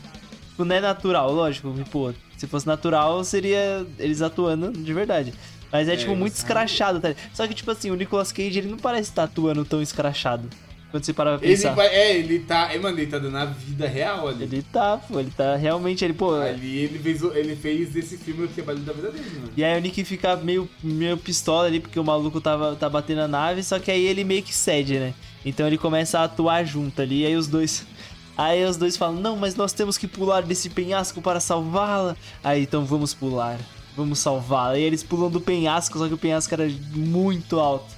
Tipo, 0.50 0.66
não 0.66 0.76
é 0.76 0.80
natural, 0.82 1.32
lógico. 1.32 1.74
Pô, 1.92 2.14
se 2.38 2.48
fosse 2.48 2.66
natural, 2.68 3.24
seria 3.24 3.86
eles 4.00 4.22
atuando 4.22 4.72
de 4.72 4.94
verdade. 4.94 5.34
Mas 5.72 5.88
é, 5.90 5.94
É, 5.94 5.98
tipo, 5.98 6.16
muito 6.16 6.34
sabe? 6.34 6.44
escrachado, 6.46 7.00
tá? 7.00 7.14
Só 7.34 7.46
que, 7.48 7.54
tipo 7.54 7.70
assim, 7.70 7.92
o 7.92 7.96
Nicolas 7.96 8.32
Cage, 8.32 8.58
ele 8.60 8.70
não 8.70 8.78
parece 8.78 9.10
estar 9.10 9.24
atuando 9.24 9.66
tão 9.66 9.82
escrachado. 9.82 10.50
Quando 10.90 11.04
você 11.04 11.12
parar 11.12 11.38
pra 11.38 11.46
Ele 11.46 11.56
pensar. 11.56 11.74
vai, 11.74 11.88
é, 11.88 12.18
ele 12.18 12.40
tá, 12.40 12.74
é, 12.74 12.80
mano, 12.80 12.98
ele 12.98 13.12
tá 13.12 13.20
dando 13.20 13.36
a 13.38 13.46
vida 13.46 13.88
real 13.88 14.28
ali. 14.28 14.44
Ele 14.46 14.62
tá, 14.62 14.98
pô, 14.98 15.20
ele 15.20 15.32
tá 15.36 15.58
realmente, 15.58 16.06
ele, 16.06 16.14
pô... 16.14 16.36
Ali 16.36 16.78
ele 16.78 17.00
fez, 17.00 17.22
ele 17.24 17.56
fez 17.58 17.96
esse 17.96 18.18
filme 18.18 18.46
o 18.46 18.48
trabalho 18.48 18.80
da 18.80 18.94
vida 18.94 19.12
dele, 19.12 19.30
mano. 19.36 19.52
E 19.56 19.64
aí 19.64 19.78
o 19.78 19.82
Nick 19.82 20.04
fica 20.06 20.38
meio, 20.38 20.70
meio 20.82 21.18
pistola 21.18 21.68
ali, 21.68 21.82
porque 21.82 22.00
o 22.00 22.04
maluco 22.06 22.40
tava, 22.40 22.74
tá 22.76 22.90
batendo 22.90 23.18
na 23.18 23.28
nave, 23.28 23.64
só 23.64 23.80
que 23.80 23.92
aí 23.92 24.06
ele 24.06 24.24
meio 24.24 24.42
que 24.42 24.54
cede, 24.54 24.98
né? 24.98 25.14
Então 25.46 25.68
ele 25.68 25.78
começa 25.78 26.20
a 26.20 26.24
atuar 26.24 26.64
junto 26.64 27.02
ali, 27.02 27.24
e 27.24 27.26
aí 27.26 27.36
os 27.36 27.48
dois. 27.48 27.86
Aí 28.38 28.64
os 28.64 28.78
dois 28.78 28.96
falam, 28.96 29.20
não, 29.20 29.36
mas 29.36 29.56
nós 29.56 29.74
temos 29.74 29.98
que 29.98 30.08
pular 30.08 30.44
desse 30.44 30.70
penhasco 30.70 31.20
para 31.24 31.40
salvá-la. 31.40 32.16
Aí 32.44 32.62
então 32.62 32.86
vamos 32.86 33.12
pular. 33.12 33.58
Vamos 33.96 34.20
salvá-la. 34.20 34.78
E 34.78 34.84
eles 34.84 35.02
pulam 35.02 35.32
do 35.32 35.42
penhasco, 35.42 35.98
só 35.98 36.08
que 36.08 36.14
o 36.14 36.20
penhasco 36.20 36.54
era 36.54 36.72
muito 36.94 37.60
alto. 37.60 37.92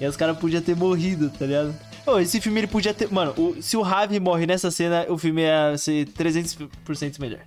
E 0.00 0.04
os 0.04 0.16
caras 0.16 0.36
podiam 0.36 0.60
ter 0.60 0.74
morrido, 0.74 1.30
tá 1.30 1.46
ligado? 1.46 1.76
Esse 2.18 2.40
filme 2.40 2.60
ele 2.60 2.66
podia 2.68 2.94
ter. 2.94 3.10
Mano, 3.12 3.32
o- 3.36 3.60
se 3.60 3.76
o 3.76 3.82
Ravi 3.82 4.20
morre 4.20 4.46
nessa 4.46 4.70
cena, 4.70 5.04
o 5.08 5.18
filme 5.18 5.42
ia 5.42 5.76
ser 5.76 6.06
300% 6.08 7.18
melhor. 7.20 7.40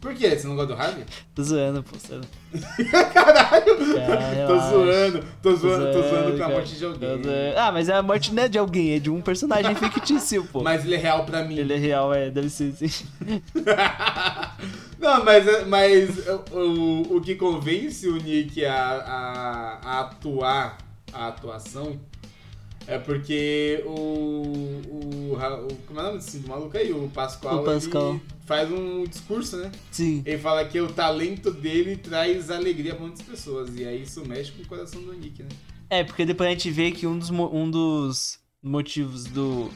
Por 0.00 0.12
quê? 0.14 0.36
Você 0.36 0.46
não 0.46 0.54
gosta 0.54 0.74
do 0.74 0.78
Harvey? 0.82 1.04
Tô 1.34 1.42
zoando, 1.42 1.82
pô. 1.82 1.96
Tô... 1.96 2.20
Caralho! 3.14 3.72
É, 3.96 4.46
tô 4.46 4.52
relaxa. 4.52 4.68
zoando, 4.70 5.24
tô 5.42 5.56
zoando, 5.56 5.92
tô 5.92 6.02
zoando 6.08 6.36
com 6.36 6.44
a 6.44 6.48
morte 6.50 6.74
de 6.74 6.80
Tô 6.80 6.86
alguém. 6.88 7.08
zoando. 7.22 7.28
Ah, 7.56 7.72
mas 7.72 7.88
a 7.88 8.02
morte 8.02 8.34
não 8.34 8.42
é 8.42 8.48
de 8.48 8.58
alguém, 8.58 8.92
é 8.96 8.98
de 8.98 9.08
um 9.10 9.22
personagem 9.22 9.74
fictício, 9.74 10.44
pô. 10.52 10.62
Mas 10.62 10.84
ele 10.84 10.96
é 10.96 10.98
real 10.98 11.24
pra 11.24 11.42
mim. 11.42 11.56
Ele 11.56 11.72
é 11.72 11.78
real, 11.78 12.12
é, 12.12 12.28
deve 12.28 12.50
ser 12.50 12.72
sim. 12.72 13.06
Não, 14.98 15.24
mas, 15.24 15.66
mas 15.66 16.18
o, 16.28 16.58
o, 16.58 17.16
o 17.16 17.20
que 17.20 17.34
convence 17.34 18.06
o 18.08 18.16
Nick 18.16 18.64
a, 18.64 18.74
a, 18.74 19.78
a 19.82 20.00
atuar 20.00 20.78
a 21.12 21.28
atuação 21.28 21.98
é 22.86 22.98
porque 22.98 23.82
o. 23.86 23.90
o, 23.90 25.32
o 25.34 25.76
como 25.86 26.00
é 26.00 26.02
o 26.02 26.06
nome 26.06 26.18
desse 26.18 26.38
maluco 26.40 26.76
aí? 26.76 26.92
O 26.92 27.08
Pascoal, 27.08 27.62
O 27.62 27.64
Pascal. 27.64 28.10
ele 28.10 28.20
faz 28.44 28.70
um 28.70 29.04
discurso, 29.04 29.56
né? 29.56 29.72
Sim. 29.90 30.22
Ele 30.24 30.38
fala 30.38 30.64
que 30.64 30.80
o 30.80 30.88
talento 30.88 31.50
dele 31.50 31.96
traz 31.96 32.50
alegria 32.50 32.94
pra 32.94 33.04
muitas 33.04 33.22
pessoas. 33.22 33.74
E 33.76 33.84
aí 33.84 34.02
isso 34.02 34.26
mexe 34.26 34.52
com 34.52 34.62
o 34.62 34.66
coração 34.66 35.00
do 35.02 35.12
Nick, 35.14 35.42
né? 35.42 35.48
É, 35.90 36.04
porque 36.04 36.24
depois 36.24 36.48
a 36.48 36.52
gente 36.52 36.70
vê 36.70 36.90
que 36.90 37.06
um 37.06 37.18
dos, 37.18 37.30
um 37.30 37.70
dos 37.70 38.38
motivos 38.62 39.24
do 39.24 39.70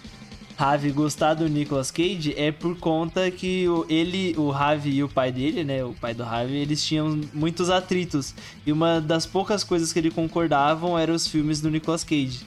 Ravi 0.56 0.90
gostar 0.90 1.34
do 1.34 1.48
Nicolas 1.48 1.90
Cage 1.90 2.34
é 2.36 2.50
por 2.50 2.76
conta 2.78 3.30
que 3.30 3.68
o, 3.68 3.86
ele, 3.88 4.34
o 4.36 4.50
Ravi 4.50 4.90
e 4.96 5.04
o 5.04 5.08
pai 5.08 5.30
dele, 5.30 5.62
né, 5.62 5.84
o 5.84 5.94
pai 5.94 6.14
do 6.14 6.24
Ravi, 6.24 6.56
eles 6.56 6.84
tinham 6.84 7.20
muitos 7.32 7.70
atritos. 7.70 8.34
E 8.66 8.72
uma 8.72 9.00
das 9.00 9.24
poucas 9.24 9.62
coisas 9.62 9.92
que 9.92 9.98
eles 10.00 10.12
concordavam 10.12 10.98
eram 10.98 11.14
os 11.14 11.28
filmes 11.28 11.60
do 11.60 11.70
Nicolas 11.70 12.02
Cage. 12.02 12.40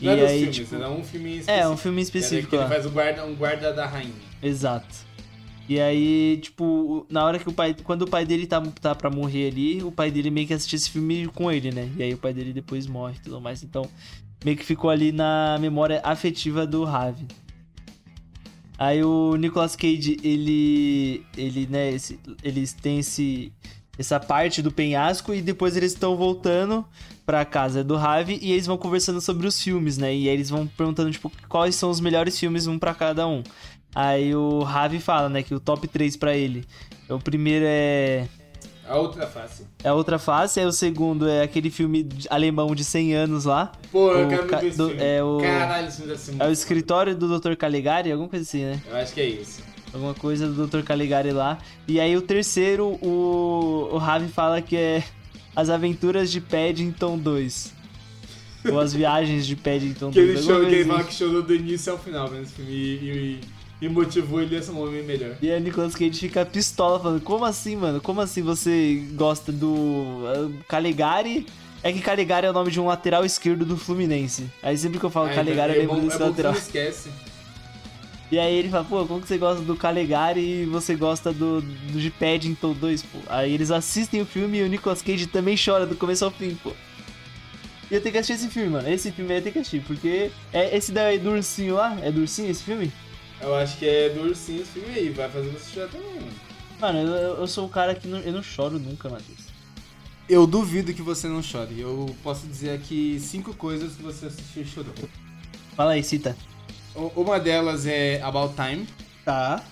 Não 0.00 0.16
e 0.16 0.20
é 0.20 0.26
aí, 0.26 0.38
filmes, 0.38 0.56
tipo, 0.56 0.74
era 0.76 0.90
um 0.90 1.02
filme 1.02 1.30
específico. 1.38 1.50
é, 1.50 1.68
um 1.68 1.76
filme 1.76 2.02
específico 2.02 2.54
ele 2.54 2.62
lá. 2.62 2.68
faz 2.68 2.86
o 2.86 2.90
guarda, 2.90 3.24
um 3.24 3.34
guarda 3.34 3.72
da 3.72 3.86
rainha. 3.86 4.12
Exato. 4.42 5.08
E 5.68 5.78
aí, 5.78 6.38
tipo, 6.40 7.06
na 7.10 7.24
hora 7.24 7.38
que 7.38 7.48
o 7.48 7.52
pai. 7.52 7.76
Quando 7.84 8.02
o 8.02 8.06
pai 8.08 8.24
dele 8.24 8.46
tá, 8.46 8.60
tá 8.80 8.94
pra 8.94 9.10
morrer 9.10 9.48
ali, 9.48 9.82
o 9.82 9.92
pai 9.92 10.10
dele 10.10 10.30
meio 10.30 10.46
que 10.46 10.54
assistiu 10.54 10.76
esse 10.76 10.88
filme 10.90 11.26
com 11.28 11.52
ele, 11.52 11.70
né? 11.70 11.90
E 11.96 12.02
aí 12.02 12.14
o 12.14 12.18
pai 12.18 12.32
dele 12.32 12.52
depois 12.54 12.86
morre 12.86 13.16
e 13.16 13.20
tudo 13.20 13.38
mais. 13.40 13.62
Então, 13.62 13.86
meio 14.42 14.56
que 14.56 14.64
ficou 14.64 14.88
ali 14.88 15.12
na 15.12 15.58
memória 15.60 16.00
afetiva 16.02 16.66
do 16.66 16.84
Ravi. 16.84 17.26
Aí 18.78 19.02
o 19.02 19.36
Nicolas 19.36 19.74
Cage, 19.76 20.16
ele. 20.22 21.22
Ele, 21.36 21.66
né, 21.66 21.90
esse, 21.90 22.18
eles 22.42 22.72
têm 22.72 23.00
esse. 23.00 23.52
Essa 23.98 24.20
parte 24.20 24.62
do 24.62 24.70
penhasco 24.70 25.34
e 25.34 25.42
depois 25.42 25.76
eles 25.76 25.92
estão 25.92 26.16
voltando 26.16 26.84
pra 27.26 27.44
casa 27.44 27.82
do 27.82 27.96
Ravi 27.96 28.38
e 28.40 28.52
eles 28.52 28.64
vão 28.66 28.78
conversando 28.78 29.20
sobre 29.20 29.46
os 29.46 29.60
filmes, 29.60 29.98
né? 29.98 30.14
E 30.14 30.28
aí 30.28 30.34
eles 30.34 30.48
vão 30.50 30.66
perguntando, 30.66 31.10
tipo, 31.10 31.30
quais 31.48 31.74
são 31.74 31.90
os 31.90 32.00
melhores 32.00 32.38
filmes, 32.38 32.66
um 32.66 32.78
pra 32.78 32.94
cada 32.94 33.26
um. 33.26 33.42
Aí 33.94 34.34
o 34.34 34.60
Ravi 34.62 35.00
fala, 35.00 35.28
né, 35.28 35.42
que 35.42 35.54
o 35.54 35.58
top 35.60 35.88
3 35.88 36.16
pra 36.16 36.34
ele. 36.36 36.64
O 37.08 37.18
primeiro 37.18 37.64
é 37.66 38.28
A 38.86 38.96
outra 38.96 39.26
face. 39.26 39.64
é 39.82 39.88
a 39.88 39.94
outra 39.94 40.18
face, 40.18 40.60
aí 40.60 40.66
o 40.66 40.72
segundo 40.72 41.28
é 41.28 41.42
aquele 41.42 41.68
filme 41.70 42.08
alemão 42.30 42.74
de 42.74 42.84
100 42.84 43.14
anos 43.14 43.44
lá. 43.46 43.72
Pô, 43.90 44.12
eu 44.12 44.28
quero 44.28 44.46
ca- 44.46 44.60
do- 44.60 44.92
é 45.02 45.22
o- 45.24 45.38
Caralho, 45.40 45.88
esse 45.88 45.96
filme 45.96 46.12
deve 46.12 46.22
ser 46.22 46.30
muito 46.32 46.42
É 46.44 46.48
o 46.48 46.52
escritório 46.52 47.16
do 47.16 47.38
Dr. 47.40 47.54
Caligari, 47.56 48.12
alguma 48.12 48.28
coisa 48.28 48.44
assim, 48.44 48.64
né? 48.64 48.80
Eu 48.88 48.96
acho 48.96 49.12
que 49.12 49.20
é 49.20 49.26
isso. 49.26 49.60
Alguma 49.92 50.14
coisa 50.14 50.46
do 50.48 50.66
Dr. 50.66 50.82
Caligari 50.82 51.30
lá. 51.32 51.58
E 51.86 51.98
aí 51.98 52.16
o 52.16 52.22
terceiro, 52.22 52.98
o, 53.02 53.88
o 53.92 53.96
Ravi 53.98 54.28
fala 54.28 54.60
que 54.60 54.76
é 54.76 55.02
As 55.56 55.70
Aventuras 55.70 56.30
de 56.30 56.40
Paddington 56.40 57.16
2. 57.18 57.74
Ou 58.70 58.80
As 58.80 58.92
Viagens 58.92 59.46
de 59.46 59.56
Paddington 59.56 60.10
2. 60.10 60.14
Que 60.14 60.20
ele, 60.20 60.42
chorou, 60.42 60.60
que 60.60 60.62
coisa 60.66 60.76
ele 60.76 60.80
assim. 60.80 60.90
fala 60.90 61.04
que 61.04 61.14
chorou 61.14 61.42
do 61.42 61.54
início 61.54 61.92
ao 61.92 61.98
final 61.98 62.30
esse 62.36 62.52
filme 62.52 62.70
e, 62.70 63.40
e, 63.80 63.86
e 63.86 63.88
motivou 63.88 64.42
ele 64.42 64.56
a 64.56 64.62
ser 64.62 64.72
um 64.72 64.82
homem 64.82 65.02
melhor. 65.02 65.36
E 65.40 65.50
aí 65.50 65.60
Nicolas 65.60 65.94
Cage 65.94 66.18
fica 66.20 66.44
pistola 66.44 67.00
falando, 67.00 67.22
como 67.22 67.44
assim, 67.44 67.76
mano? 67.76 68.00
Como 68.00 68.20
assim 68.20 68.42
você 68.42 69.02
gosta 69.14 69.50
do 69.50 69.68
uh, 69.72 70.52
Caligari? 70.68 71.46
É 71.82 71.92
que 71.92 72.00
Caligari 72.00 72.44
é 72.46 72.50
o 72.50 72.52
nome 72.52 72.70
de 72.72 72.80
um 72.80 72.86
lateral 72.86 73.24
esquerdo 73.24 73.64
do 73.64 73.76
Fluminense. 73.76 74.50
Aí 74.62 74.76
sempre 74.76 74.98
que 74.98 75.06
eu 75.06 75.10
falo 75.10 75.28
Ah, 75.28 75.34
Caligari, 75.34 75.72
então 75.74 75.82
eu 75.84 75.88
lembro 75.94 75.96
é 75.96 76.00
bom, 76.02 76.08
desse 76.08 76.16
é 76.22 76.26
bom 76.26 76.32
que 76.34 76.36
você 76.36 76.42
lateral. 76.42 76.52
não 76.52 76.58
esquece. 76.58 77.08
E 78.30 78.38
aí 78.38 78.54
ele 78.54 78.68
fala, 78.68 78.84
pô, 78.84 79.06
como 79.06 79.22
que 79.22 79.28
você 79.28 79.38
gosta 79.38 79.62
do 79.62 79.74
Calegari 79.74 80.62
e 80.62 80.64
você 80.66 80.94
gosta 80.94 81.32
do, 81.32 81.62
do 81.62 81.98
de 81.98 82.10
Paddington 82.10 82.74
2, 82.74 83.02
pô? 83.04 83.18
Aí 83.26 83.54
eles 83.54 83.70
assistem 83.70 84.20
o 84.20 84.26
filme 84.26 84.58
e 84.58 84.62
o 84.62 84.68
Nicolas 84.68 85.00
Cage 85.00 85.26
também 85.26 85.56
chora 85.56 85.86
do 85.86 85.96
começo 85.96 86.26
ao 86.26 86.30
fim, 86.30 86.54
pô. 86.62 86.72
E 87.90 87.94
eu 87.94 88.02
tenho 88.02 88.12
que 88.12 88.18
assistir 88.18 88.44
esse 88.44 88.52
filme, 88.52 88.68
mano. 88.68 88.88
Esse 88.88 89.10
filme 89.10 89.32
aí 89.32 89.38
eu 89.38 89.42
tenho 89.42 89.54
que 89.54 89.58
assistir, 89.60 89.80
porque 89.80 90.30
é 90.52 90.76
esse 90.76 90.92
daí 90.92 91.18
do 91.18 91.30
ursinho 91.30 91.76
lá? 91.76 91.96
É 92.02 92.12
do 92.12 92.20
ursinho 92.20 92.50
esse 92.50 92.62
filme? 92.62 92.92
Eu 93.40 93.54
acho 93.54 93.78
que 93.78 93.88
é 93.88 94.10
do 94.10 94.20
ursinho 94.20 94.60
esse 94.60 94.72
filme 94.72 94.94
aí, 94.94 95.08
vai 95.08 95.30
fazer 95.30 95.48
você 95.48 95.72
chorar 95.72 95.88
também, 95.88 96.14
mano. 96.16 96.32
Mano, 96.78 96.98
eu, 96.98 97.38
eu 97.38 97.46
sou 97.46 97.64
o 97.64 97.68
cara 97.68 97.94
que 97.94 98.06
não, 98.06 98.18
eu 98.18 98.32
não 98.32 98.42
choro 98.42 98.78
nunca, 98.78 99.08
Matheus. 99.08 99.48
Eu 100.28 100.46
duvido 100.46 100.92
que 100.92 101.00
você 101.00 101.26
não 101.26 101.42
chore. 101.42 101.80
Eu 101.80 102.14
posso 102.22 102.46
dizer 102.46 102.70
aqui 102.70 103.18
cinco 103.18 103.54
coisas 103.54 103.94
que 103.96 104.02
você 104.02 104.26
assistiu 104.26 104.62
e 104.62 104.66
chorou. 104.66 104.94
Fala 105.74 105.92
aí, 105.92 106.04
cita. 106.04 106.36
Uma 106.94 107.38
delas 107.38 107.86
é 107.86 108.20
About 108.22 108.54
Time. 108.54 108.86
Tá. 109.24 109.62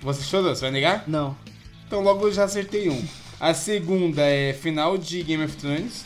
Você 0.00 0.22
chorou, 0.22 0.54
você 0.54 0.62
vai 0.62 0.70
negar? 0.70 1.04
Não. 1.06 1.36
Então 1.86 2.00
logo 2.00 2.26
eu 2.26 2.32
já 2.32 2.44
acertei 2.44 2.88
um. 2.88 3.04
A 3.38 3.52
segunda 3.54 4.22
é 4.22 4.52
final 4.52 4.96
de 4.96 5.22
Game 5.22 5.44
of 5.44 5.56
Thrones. 5.56 6.04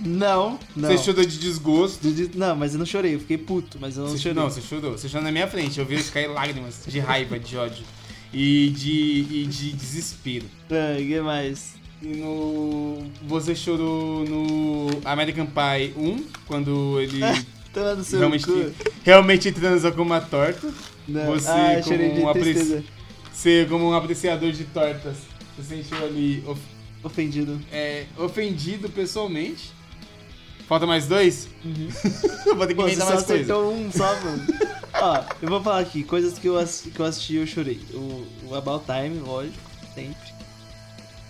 Não, 0.00 0.58
não. 0.76 0.88
Você 0.90 0.98
chorou 1.02 1.24
de 1.24 1.38
desgosto. 1.38 2.02
Do- 2.08 2.12
de- 2.28 2.38
Não, 2.38 2.54
mas 2.54 2.72
eu 2.74 2.78
não 2.78 2.86
chorei, 2.86 3.14
eu 3.16 3.20
fiquei 3.20 3.36
puto, 3.38 3.78
mas 3.80 3.96
eu 3.96 4.04
não 4.04 4.10
Você, 4.10 4.18
chorei. 4.18 4.34
não, 4.34 4.48
você 4.48 4.60
chorou. 4.60 4.92
Você 4.92 5.08
chorou 5.08 5.24
na 5.24 5.32
minha 5.32 5.48
frente. 5.48 5.78
Eu 5.80 5.84
vi 5.86 6.00
cair 6.04 6.28
lágrimas 6.28 6.84
de 6.86 7.00
raiva, 7.00 7.38
de 7.38 7.56
ódio. 7.56 7.84
E 8.32 8.68
de, 8.76 9.26
e 9.30 9.46
de 9.46 9.72
desespero. 9.72 10.46
Ah, 10.70 10.96
que 10.96 11.20
mais? 11.20 11.74
E 12.00 12.06
no. 12.08 13.02
Você 13.26 13.56
chorou 13.56 14.24
no 14.24 14.86
American 15.04 15.46
Pie 15.46 15.94
1, 15.96 16.24
quando 16.46 17.00
ele 17.00 17.20
Toma 17.78 17.94
no 17.94 18.04
seu 18.04 18.18
realmente, 18.18 18.44
cu. 18.46 18.72
realmente 19.04 19.52
transou 19.52 19.92
com 19.92 20.02
uma 20.02 20.20
torta. 20.20 20.68
Não. 21.06 21.26
Você 21.26 21.48
ah, 21.48 21.80
como 21.84 22.22
um 22.22 22.28
apreci-. 22.28 22.84
Você, 23.32 23.66
como 23.68 23.84
um 23.90 23.94
apreciador 23.94 24.50
de 24.52 24.64
tortas, 24.64 25.16
você 25.56 25.76
sentiu 25.82 26.04
ali 26.04 26.42
of- 26.46 26.60
Ofendido. 27.02 27.60
é, 27.72 28.06
ofendido 28.16 28.88
pessoalmente. 28.90 29.72
Falta 30.66 30.86
mais 30.86 31.06
dois? 31.06 31.48
Uhum. 31.64 31.88
Eu 32.44 32.56
vou 32.56 32.66
ter 32.66 32.74
que 32.74 32.80
Pô, 32.80 32.86
inventar 32.88 33.06
mais 33.08 33.22
acertou 33.22 33.72
um 33.72 33.90
só, 33.90 34.14
mano. 34.20 34.44
Ó, 35.00 35.22
eu 35.40 35.48
vou 35.48 35.62
falar 35.62 35.78
aqui, 35.78 36.02
coisas 36.02 36.38
que 36.38 36.46
eu, 36.48 36.58
ass- 36.58 36.88
que 36.92 37.00
eu 37.00 37.06
assisti 37.06 37.34
e 37.34 37.36
eu 37.36 37.46
chorei. 37.46 37.80
O, 37.94 38.26
o 38.48 38.54
About 38.54 38.84
Time, 38.84 39.20
lógico, 39.20 39.56
sempre. 39.94 40.16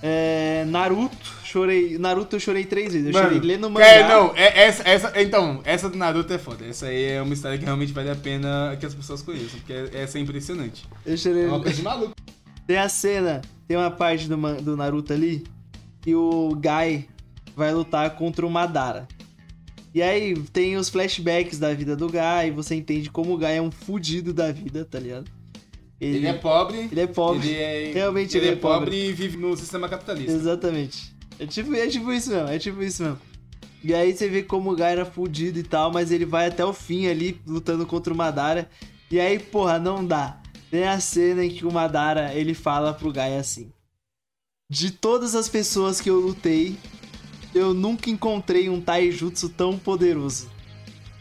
É, 0.03 0.65
Naruto, 0.69 1.17
chorei. 1.45 1.99
Naruto 1.99 2.37
eu 2.37 2.41
chorei 2.41 2.65
três 2.65 2.93
vezes. 2.93 3.09
Eu 3.09 3.13
Mano, 3.13 3.35
chorei 3.35 3.49
lendo 3.49 3.69
mangá. 3.71 3.87
É, 3.87 4.09
não, 4.09 4.33
é, 4.37 4.63
essa, 4.65 4.89
essa, 4.89 5.21
então, 5.21 5.61
essa 5.65 5.89
do 5.89 5.97
Naruto 5.97 6.33
é 6.33 6.39
foda. 6.39 6.65
Essa 6.65 6.87
aí 6.87 7.05
é 7.13 7.23
uma 7.23 7.35
história 7.35 7.59
que 7.59 7.65
realmente 7.65 7.93
vale 7.93 8.11
a 8.11 8.17
pena 8.17 8.77
que 8.79 8.87
as 8.87 8.95
pessoas 8.95 9.23
conheçam, 9.23 9.59
porque 9.61 9.73
é- 9.73 9.91
essa 10.03 10.19
é 10.19 10.21
impressionante. 10.21 10.85
Eu 11.05 11.17
chorei. 11.17 11.45
É 11.45 11.49
uma 11.49 11.61
coisa 11.61 11.77
de 11.77 11.83
maluco. 11.83 12.15
Tem 12.67 12.77
a 12.77 12.89
cena, 12.89 13.41
tem 13.67 13.77
uma 13.77 13.91
parte 13.91 14.29
do, 14.29 14.37
do 14.63 14.77
Naruto 14.77 15.13
ali 15.13 15.45
que 16.01 16.15
o 16.15 16.55
Gai 16.55 17.09
vai 17.57 17.73
lutar 17.73 18.15
contra 18.15 18.47
o 18.47 18.51
Madara. 18.51 19.09
E 19.95 20.03
aí 20.03 20.35
tem 20.53 20.77
os 20.77 20.89
flashbacks 20.89 21.59
da 21.59 21.73
vida 21.75 21.97
do 21.97 22.09
Gai, 22.09 22.51
você 22.51 22.75
entende 22.75 23.11
como 23.11 23.35
o 23.35 23.39
Gai 23.39 23.57
é 23.57 23.63
um 23.63 23.71
fudido 23.71 24.33
da 24.33 24.53
vida, 24.53 24.85
tá 24.85 25.01
ligado? 25.01 25.31
Ele 26.01 26.27
é 26.27 26.33
pobre. 26.33 26.89
ele 26.93 27.01
é 27.01 27.07
pobre. 27.07 27.49
Ele 27.49 27.57
é, 27.57 27.93
Realmente 27.93 28.37
ele 28.37 28.47
ele 28.47 28.55
é 28.55 28.59
é 28.59 28.61
pobre, 28.61 28.85
pobre. 28.87 29.09
e 29.09 29.13
vive 29.13 29.37
no 29.37 29.57
sistema 29.57 29.89
capitalista. 29.89 30.33
Exatamente. 30.33 31.13
É 31.39 31.47
tipo, 31.47 31.75
é 31.75 31.87
tipo 31.89 32.13
isso 32.13 32.31
mesmo, 32.31 32.49
é 32.49 32.59
tipo 32.59 32.83
isso 32.83 33.03
mesmo. 33.03 33.19
E 33.83 33.95
aí 33.95 34.15
você 34.17 34.29
vê 34.29 34.43
como 34.43 34.73
o 34.73 34.77
Gai 34.77 34.93
era 34.93 35.05
fudido 35.05 35.59
e 35.59 35.63
tal, 35.63 35.93
mas 35.93 36.11
ele 36.11 36.25
vai 36.25 36.47
até 36.49 36.65
o 36.65 36.73
fim 36.73 37.07
ali 37.07 37.41
lutando 37.47 37.87
contra 37.87 38.13
o 38.13 38.17
Madara. 38.17 38.69
E 39.11 39.19
aí, 39.21 39.39
porra, 39.39 39.79
não 39.79 40.05
dá. 40.05 40.41
Tem 40.71 40.85
a 40.87 41.01
cena 41.01 41.45
em 41.45 41.51
que 41.51 41.65
o 41.65 41.73
Madara, 41.73 42.35
ele 42.35 42.55
fala 42.55 42.93
pro 42.93 43.13
Gai 43.13 43.37
assim: 43.39 43.73
De 44.69 44.91
todas 44.91 45.35
as 45.35 45.49
pessoas 45.49 46.01
que 46.01 46.11
eu 46.11 46.19
lutei, 46.19 46.77
eu 47.55 47.73
nunca 47.73 48.11
encontrei 48.11 48.69
um 48.69 48.81
taijutsu 48.81 49.49
tão 49.49 49.79
poderoso. 49.79 50.51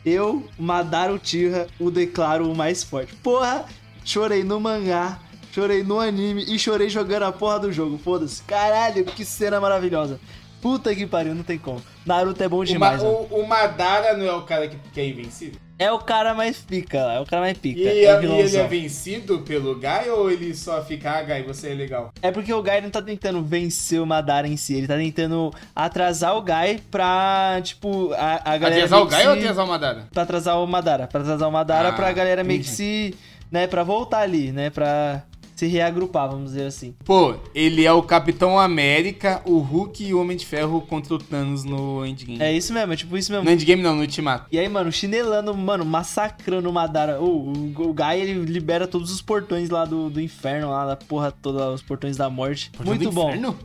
Eu, 0.06 0.48
Madara 0.58 1.14
Uchiha, 1.14 1.68
o 1.80 1.92
declaro 1.92 2.50
o 2.52 2.56
mais 2.56 2.84
forte. 2.84 3.14
Porra, 3.18 3.66
chorei 4.08 4.44
no 4.44 4.60
mangá, 4.60 5.20
chorei 5.54 5.84
no 5.84 6.00
anime 6.00 6.44
e 6.48 6.58
chorei 6.58 6.90
jogando 6.90 7.24
a 7.24 7.32
porra 7.32 7.60
do 7.60 7.72
jogo. 7.72 7.98
Foda-se. 7.98 8.42
Caralho, 8.44 9.04
que 9.06 9.24
cena 9.26 9.60
maravilhosa. 9.60 10.20
Puta 10.62 10.94
que 10.96 11.06
pariu, 11.06 11.36
não 11.36 11.44
tem 11.44 11.58
como. 11.60 11.82
Naruto 12.06 12.42
é 12.44 12.50
bom 12.50 12.58
O, 12.58 12.60
Ma- 12.60 12.66
demais, 12.66 13.04
mano. 13.04 13.28
o, 13.30 13.42
o 13.42 13.48
Madara 13.48 14.18
não 14.18 14.26
é 14.26 14.34
o 14.34 14.42
cara 14.42 14.68
que, 14.68 14.76
que 14.92 15.00
é 15.00 15.08
invencível? 15.08 15.60
É 15.80 15.92
o 15.92 16.00
cara 16.00 16.34
mais 16.34 16.58
pica 16.58 16.98
é 16.98 17.20
o 17.20 17.26
cara 17.28 17.44
mais 17.44 17.56
pica. 17.56 17.80
E, 17.80 18.04
é, 18.04 18.18
o 18.18 18.24
e 18.24 18.26
ele 18.40 18.58
é 18.58 18.66
vencido 18.66 19.42
pelo 19.42 19.76
Gai 19.80 20.10
ou 20.10 20.32
ele 20.32 20.56
só 20.56 20.84
fica, 20.84 21.12
ah, 21.12 21.22
Gai, 21.22 21.44
você 21.44 21.70
é 21.70 21.74
legal? 21.76 22.12
É 22.20 22.32
porque 22.32 22.52
o 22.52 22.64
Gai 22.64 22.82
não 22.82 22.90
tá 22.90 23.00
tentando 23.00 23.44
vencer 23.44 24.02
o 24.02 24.06
Madara 24.08 24.48
em 24.48 24.58
si, 24.58 24.74
ele 24.74 24.88
tá 24.88 24.96
tentando 24.96 25.54
atrasar 25.76 26.36
o 26.36 26.42
Gai 26.42 26.80
pra, 26.90 27.60
tipo, 27.62 28.12
a, 28.14 28.54
a 28.54 28.58
galera. 28.58 28.86
Atrasar 28.86 29.02
o 29.02 29.06
Gai 29.06 29.28
ou 29.28 29.34
se- 29.36 29.40
atrasar 29.42 29.66
o 29.66 29.68
Madara? 29.68 30.08
Pra 30.12 30.24
atrasar 30.24 30.58
o 30.60 30.66
Madara. 30.66 31.08
Pra 31.08 31.22
atrasar 31.22 31.48
o 31.48 31.52
Madara 31.52 31.90
Ah, 31.90 31.94
pra 31.94 32.12
galera 32.12 32.44
meio 32.44 32.62
que 32.62 32.70
se. 32.70 33.14
Né, 33.52 33.68
pra 33.68 33.84
voltar 33.84 34.20
ali, 34.20 34.52
né? 34.52 34.70
Pra 34.70 35.24
se 35.56 35.66
reagrupar, 35.66 36.30
vamos 36.30 36.52
dizer 36.52 36.66
assim. 36.68 36.94
Pô, 37.04 37.34
ele 37.56 37.84
é 37.84 37.92
o 37.92 38.04
Capitão 38.04 38.60
América, 38.60 39.42
o 39.44 39.58
Hulk 39.58 40.06
e 40.06 40.14
o 40.14 40.22
Homem 40.22 40.38
de 40.38 40.46
Ferro 40.46 40.80
contra 40.82 41.16
o 41.16 41.18
Thanos 41.18 41.64
no 41.64 42.06
Endgame. 42.06 42.40
É 42.40 42.54
isso 42.54 42.72
mesmo, 42.72 42.94
é 42.94 42.96
tipo 42.96 43.18
isso 43.18 43.32
mesmo. 43.32 43.44
No 43.46 43.52
Endgame 43.52 43.82
não, 43.82 43.96
no 43.96 44.02
Ultimato. 44.02 44.46
E 44.52 44.60
aí, 44.60 44.70
mano, 44.70 44.92
chinelando, 44.92 45.52
mano, 45.56 45.84
massacrando 45.84 46.70
o 46.70 46.74
Madara. 46.74 47.20
O, 47.20 47.52
o, 47.54 47.82
o 47.90 47.94
Gai, 47.94 48.22
ele 48.22 48.34
libera 48.46 48.88
todos 48.88 49.12
os 49.12 49.20
portões 49.20 49.72
lá 49.72 49.84
do, 49.84 50.12
do 50.12 50.22
inferno, 50.22 50.70
lá 50.70 50.86
da 50.86 50.96
porra 50.96 51.32
toda, 51.32 51.72
os 51.72 51.82
portões 51.82 52.16
da 52.16 52.30
morte. 52.30 52.70
Portão 52.70 52.94
Muito 52.94 53.12
bom, 53.12 53.30
Inferno? 53.30 53.58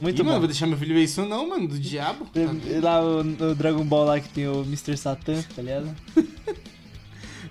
muito 0.00 0.20
Ih, 0.20 0.24
mano, 0.24 0.34
bom. 0.36 0.40
vou 0.40 0.48
deixar 0.48 0.66
meu 0.66 0.78
filho 0.78 0.94
ver 0.94 1.02
isso 1.04 1.26
não, 1.26 1.46
mano, 1.48 1.68
do 1.68 1.78
diabo. 1.78 2.26
E 2.34 2.80
Lá 2.80 3.02
o, 3.02 3.20
o 3.20 3.54
Dragon 3.54 3.84
Ball 3.84 4.04
lá 4.04 4.18
que 4.18 4.30
tem 4.30 4.48
o 4.48 4.62
Mr. 4.62 4.96
Satan, 4.96 5.42
tá 5.54 5.60
ligado? 5.60 5.94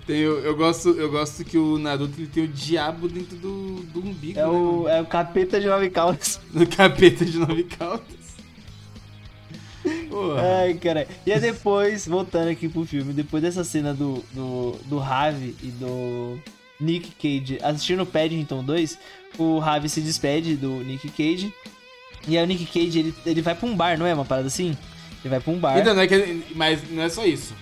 Tem, 0.06 0.18
eu, 0.18 0.38
eu 0.40 0.54
gosto, 0.54 0.90
eu 0.90 1.10
gosto 1.10 1.44
que 1.44 1.56
o 1.56 1.78
Naruto 1.78 2.20
ele 2.20 2.26
tem 2.26 2.44
o 2.44 2.48
diabo 2.48 3.08
dentro 3.08 3.36
do, 3.36 3.76
do 3.84 4.00
umbigo, 4.00 4.38
É 4.38 4.42
né, 4.42 4.48
o, 4.48 4.88
é 4.88 5.00
o 5.00 5.06
capeta 5.06 5.58
de 5.58 5.66
nove 5.66 5.88
caudas. 5.90 6.40
No 6.52 6.66
capeta 6.66 7.24
de 7.24 7.38
nove 7.38 7.64
caudas. 7.64 8.24
Porra. 10.10 10.42
Ai, 10.60 10.74
cara. 10.74 11.08
E 11.26 11.32
aí 11.32 11.40
depois, 11.40 12.06
voltando 12.06 12.48
aqui 12.48 12.68
pro 12.68 12.84
filme, 12.84 13.12
depois 13.12 13.42
dessa 13.42 13.64
cena 13.64 13.92
do, 13.94 14.22
do, 14.32 14.72
do 14.86 14.98
Ravi 14.98 15.56
e 15.62 15.68
do 15.68 16.38
Nick 16.80 17.10
Cage 17.12 17.58
assistindo 17.62 18.02
o 18.02 18.06
Paddington 18.06 18.62
2, 18.62 18.98
o 19.38 19.58
Ravi 19.58 19.88
se 19.88 20.00
despede 20.00 20.56
do 20.56 20.70
Nick 20.84 21.08
Cage. 21.10 21.52
E 22.28 22.36
aí 22.38 22.44
o 22.44 22.46
Nick 22.46 22.66
Cage, 22.66 22.98
ele, 22.98 23.14
ele 23.26 23.42
vai 23.42 23.54
pra 23.54 23.66
um 23.66 23.74
bar, 23.76 23.98
não 23.98 24.06
é 24.06 24.14
uma 24.14 24.24
parada 24.24 24.46
assim? 24.46 24.76
Ele 25.22 25.30
vai 25.30 25.40
pra 25.40 25.52
um 25.52 25.58
bar. 25.58 25.78
Então, 25.78 25.94
não 25.94 26.02
é 26.02 26.06
que, 26.06 26.44
mas 26.54 26.90
não 26.90 27.02
é 27.02 27.08
só 27.08 27.24
isso. 27.24 27.54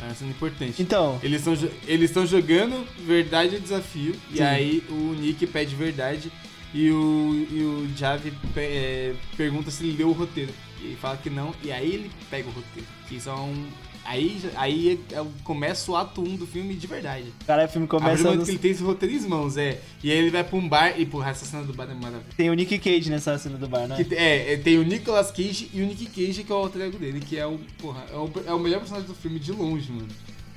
É 0.00 0.14
sendo 0.14 0.30
importante. 0.30 0.82
Então, 0.82 1.18
Eles 1.22 1.46
estão 1.46 2.22
eles 2.22 2.30
jogando 2.30 2.86
verdade 3.06 3.54
ou 3.54 3.60
desafio. 3.60 4.14
E 4.30 4.38
Sim. 4.38 4.42
aí 4.42 4.82
o 4.90 5.14
Nick 5.14 5.46
pede 5.46 5.74
verdade. 5.74 6.30
E 6.74 6.90
o, 6.90 7.46
e 7.50 7.62
o 7.62 7.96
Javi 7.96 8.32
é, 8.56 9.14
pergunta 9.36 9.70
se 9.70 9.82
ele 9.84 9.96
leu 9.96 10.08
o 10.08 10.12
roteiro. 10.12 10.52
E 10.80 10.86
ele 10.86 10.96
fala 10.96 11.16
que 11.16 11.30
não. 11.30 11.54
E 11.62 11.72
aí 11.72 11.94
ele 11.94 12.10
pega 12.28 12.48
o 12.48 12.52
roteiro. 12.52 12.86
Que 13.08 13.16
isso 13.16 13.30
é 13.30 13.34
um. 13.34 13.66
Aí, 14.06 14.40
aí 14.54 15.00
é- 15.12 15.24
começa 15.44 15.90
o 15.90 15.96
ato 15.96 16.22
1 16.22 16.36
do 16.36 16.46
filme 16.46 16.74
de 16.74 16.86
verdade. 16.86 17.32
cara, 17.46 17.64
o 17.64 17.68
filme 17.68 17.86
começa. 17.86 18.22
no- 18.34 18.44
que 18.44 18.50
ele 18.52 18.58
tem 18.58 18.70
esse 18.70 18.82
roteiro 18.82 19.14
em 19.14 19.20
mãos, 19.28 19.56
é. 19.56 19.80
E 20.02 20.10
aí 20.10 20.18
ele 20.18 20.30
vai 20.30 20.44
pra 20.44 20.56
um 20.56 20.68
bar. 20.68 20.94
E, 20.98 21.04
porra, 21.04 21.30
essa 21.30 21.44
cena 21.44 21.62
do 21.64 21.72
bar 21.74 21.84
é 21.84 21.94
maravilhosa. 21.94 22.24
Tem 22.36 22.48
o 22.50 22.54
Nick 22.54 22.78
Cage 22.78 23.10
nessa 23.10 23.36
cena 23.38 23.58
do 23.58 23.68
bar, 23.68 23.86
né? 23.88 24.02
Que 24.02 24.14
é, 24.14 24.52
é, 24.52 24.56
tem 24.56 24.78
o 24.78 24.82
Nicolas 24.84 25.30
Cage 25.30 25.70
e 25.74 25.82
o 25.82 25.86
Nick 25.86 26.06
Cage, 26.06 26.44
que 26.44 26.52
é 26.52 26.54
o 26.54 26.58
alter 26.58 26.82
ego 26.82 26.98
dele, 26.98 27.20
que 27.20 27.36
é 27.36 27.46
o, 27.46 27.58
porra, 27.78 28.04
é 28.12 28.16
o, 28.16 28.30
é 28.46 28.52
o 28.52 28.58
melhor 28.60 28.78
personagem 28.78 29.08
do 29.08 29.14
filme 29.14 29.38
de 29.38 29.52
longe, 29.52 29.90
mano. 29.90 30.08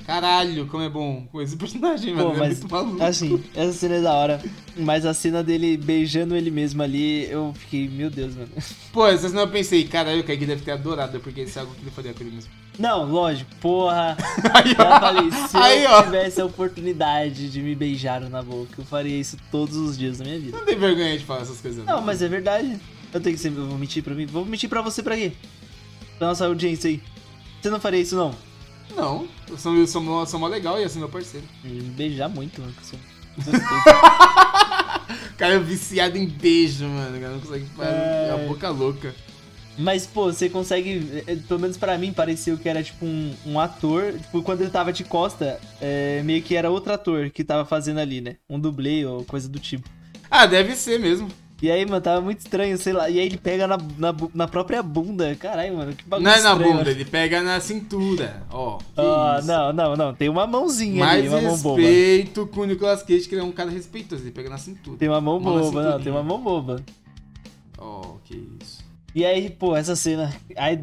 Caralho, 0.05 0.65
como 0.67 0.83
é 0.83 0.89
bom 0.89 1.27
com 1.31 1.41
esse 1.41 1.55
personagem, 1.55 2.13
mano. 2.15 2.29
Pô, 2.31 2.35
é 2.35 2.39
mas, 2.39 2.59
muito 2.59 2.71
maluco. 2.73 3.03
assim, 3.03 3.43
essa 3.55 3.73
cena 3.73 3.95
é 3.95 4.01
da 4.01 4.13
hora. 4.13 4.41
Mas 4.75 5.05
a 5.05 5.13
cena 5.13 5.43
dele 5.43 5.77
beijando 5.77 6.35
ele 6.35 6.49
mesmo 6.49 6.81
ali, 6.81 7.29
eu 7.29 7.53
fiquei, 7.55 7.87
meu 7.87 8.09
Deus, 8.09 8.35
mano. 8.35 8.49
Pô, 8.91 9.05
essa 9.07 9.29
cena 9.29 9.41
eu 9.41 9.47
pensei, 9.49 9.83
caralho, 9.87 10.21
o 10.21 10.23
Kaique 10.23 10.45
deve 10.45 10.63
ter 10.63 10.71
adorado, 10.71 11.19
porque 11.19 11.41
isso 11.41 11.59
é 11.59 11.61
algo 11.61 11.75
que 11.75 11.81
ele 11.81 11.91
faria 11.91 12.13
com 12.13 12.23
ele 12.23 12.31
mesmo. 12.31 12.51
Não, 12.79 13.05
lógico, 13.11 13.51
porra. 13.61 14.17
Aí, 14.53 14.71
Já 14.73 14.99
falei, 14.99 15.31
se 15.31 15.57
Aí, 15.57 15.83
eu 15.83 15.91
ó. 15.91 16.01
tivesse 16.03 16.41
a 16.41 16.45
oportunidade 16.45 17.49
de 17.49 17.61
me 17.61 17.75
beijar 17.75 18.21
na 18.21 18.41
boca, 18.41 18.71
eu 18.77 18.85
faria 18.85 19.15
isso 19.19 19.37
todos 19.51 19.75
os 19.75 19.97
dias 19.97 20.17
da 20.17 20.25
minha 20.25 20.39
vida. 20.39 20.57
Não 20.57 20.65
tem 20.65 20.77
vergonha 20.77 21.17
de 21.17 21.25
falar 21.25 21.41
essas 21.41 21.59
coisas. 21.61 21.85
Não, 21.85 22.01
mas 22.01 22.21
é 22.21 22.27
verdade. 22.27 22.79
Eu 23.13 23.19
tenho 23.19 23.35
que 23.35 23.41
sempre 23.41 23.59
eu 23.59 23.67
vou 23.67 23.77
mentir 23.77 24.01
pra 24.03 24.15
mim. 24.15 24.25
Vou 24.25 24.45
mentir 24.45 24.69
pra 24.69 24.81
você 24.81 25.03
pra 25.03 25.15
quê? 25.17 25.33
Pra 26.17 26.27
nossa 26.29 26.45
audiência 26.45 26.89
aí. 26.89 27.01
Você 27.61 27.69
não 27.69 27.79
faria 27.79 27.99
isso, 27.99 28.15
não? 28.15 28.33
Não, 28.95 29.27
eu 29.49 29.57
sou, 29.57 29.75
eu 29.75 29.87
sou, 29.87 30.01
mó- 30.01 30.25
sou 30.25 30.39
mó 30.39 30.47
legal 30.47 30.77
e 30.77 30.81
ia 30.81 30.89
ser 30.89 30.99
meu 30.99 31.09
parceiro. 31.09 31.45
Beijar 31.95 32.27
muito, 32.29 32.59
mano. 32.61 32.73
eu. 32.91 32.99
O 35.31 35.35
cara 35.39 35.53
é 35.55 35.59
viciado 35.59 36.17
em 36.17 36.27
beijo, 36.27 36.85
mano. 36.85 37.17
O 37.17 37.21
cara 37.21 37.33
não 37.33 37.39
consegue 37.39 37.65
fazer. 37.75 37.89
É 37.91 38.27
É. 38.29 38.31
a 38.33 38.47
boca 38.47 38.69
louca. 38.69 39.15
Mas, 39.77 40.05
pô, 40.05 40.25
você 40.25 40.49
consegue. 40.49 41.23
eh, 41.25 41.37
Pelo 41.47 41.59
menos 41.61 41.77
pra 41.77 41.97
mim, 41.97 42.11
pareceu 42.11 42.57
que 42.57 42.67
era 42.67 42.83
tipo 42.83 43.05
um, 43.05 43.33
um 43.45 43.59
ator. 43.59 44.11
Tipo, 44.13 44.43
quando 44.43 44.61
ele 44.61 44.69
tava 44.69 44.91
de 44.91 45.05
costa, 45.05 45.59
é, 45.79 46.21
meio 46.23 46.41
que 46.43 46.55
era 46.55 46.69
outro 46.69 46.91
ator 46.91 47.29
que 47.29 47.43
tava 47.45 47.63
fazendo 47.65 47.99
ali, 47.99 48.19
né? 48.19 48.35
Um 48.49 48.59
dublê 48.59 49.05
ou 49.05 49.23
coisa 49.23 49.47
do 49.47 49.57
tipo. 49.57 49.87
Ah, 50.29 50.45
deve 50.45 50.75
ser 50.75 50.99
mesmo. 50.99 51.29
E 51.61 51.69
aí, 51.69 51.85
mano, 51.85 51.99
tava 51.99 52.21
muito 52.21 52.39
estranho, 52.39 52.77
sei 52.77 52.93
lá. 52.93 53.09
E 53.09 53.19
aí 53.19 53.25
ele 53.25 53.37
pega 53.37 53.67
na, 53.67 53.77
na, 53.97 54.15
na 54.33 54.47
própria 54.47 54.81
bunda. 54.81 55.35
Caralho, 55.35 55.75
mano, 55.75 55.93
que 55.93 56.05
bagulho 56.05 56.23
Não 56.29 56.31
é 56.31 56.41
na 56.41 56.49
estranho, 56.51 56.71
bunda, 56.71 56.83
mano. 56.85 56.89
ele 56.89 57.05
pega 57.05 57.41
na 57.43 57.59
cintura. 57.59 58.43
Ó, 58.49 58.79
Ah, 58.95 59.37
isso. 59.39 59.47
não, 59.47 59.73
não, 59.73 59.95
não. 59.97 60.13
Tem 60.13 60.29
uma 60.29 60.47
mãozinha 60.47 61.03
Mais 61.03 61.19
ali, 61.19 61.27
uma 61.27 61.41
mão 61.41 61.57
boba. 61.57 61.81
respeito 61.81 62.47
com 62.47 62.61
o 62.61 62.65
Nicolas 62.65 63.03
Cage, 63.03 63.27
que 63.27 63.35
ele 63.35 63.41
é 63.41 63.43
um 63.43 63.51
cara 63.51 63.69
respeitoso, 63.69 64.23
ele 64.23 64.31
pega 64.31 64.49
na 64.49 64.57
cintura. 64.57 64.97
Tem 64.97 65.09
uma 65.09 65.19
mão 65.19 65.37
Mão 65.39 65.59
boba, 65.59 65.83
não, 65.83 65.99
tem 66.01 66.11
uma 66.13 66.23
mão 66.23 66.41
boba. 66.41 66.81
Ó, 67.77 68.15
que 68.23 68.35
isso. 68.61 68.79
E 69.13 69.25
aí, 69.25 69.49
pô, 69.49 69.75
essa 69.75 69.95
cena. 69.97 70.33
Aí, 70.55 70.79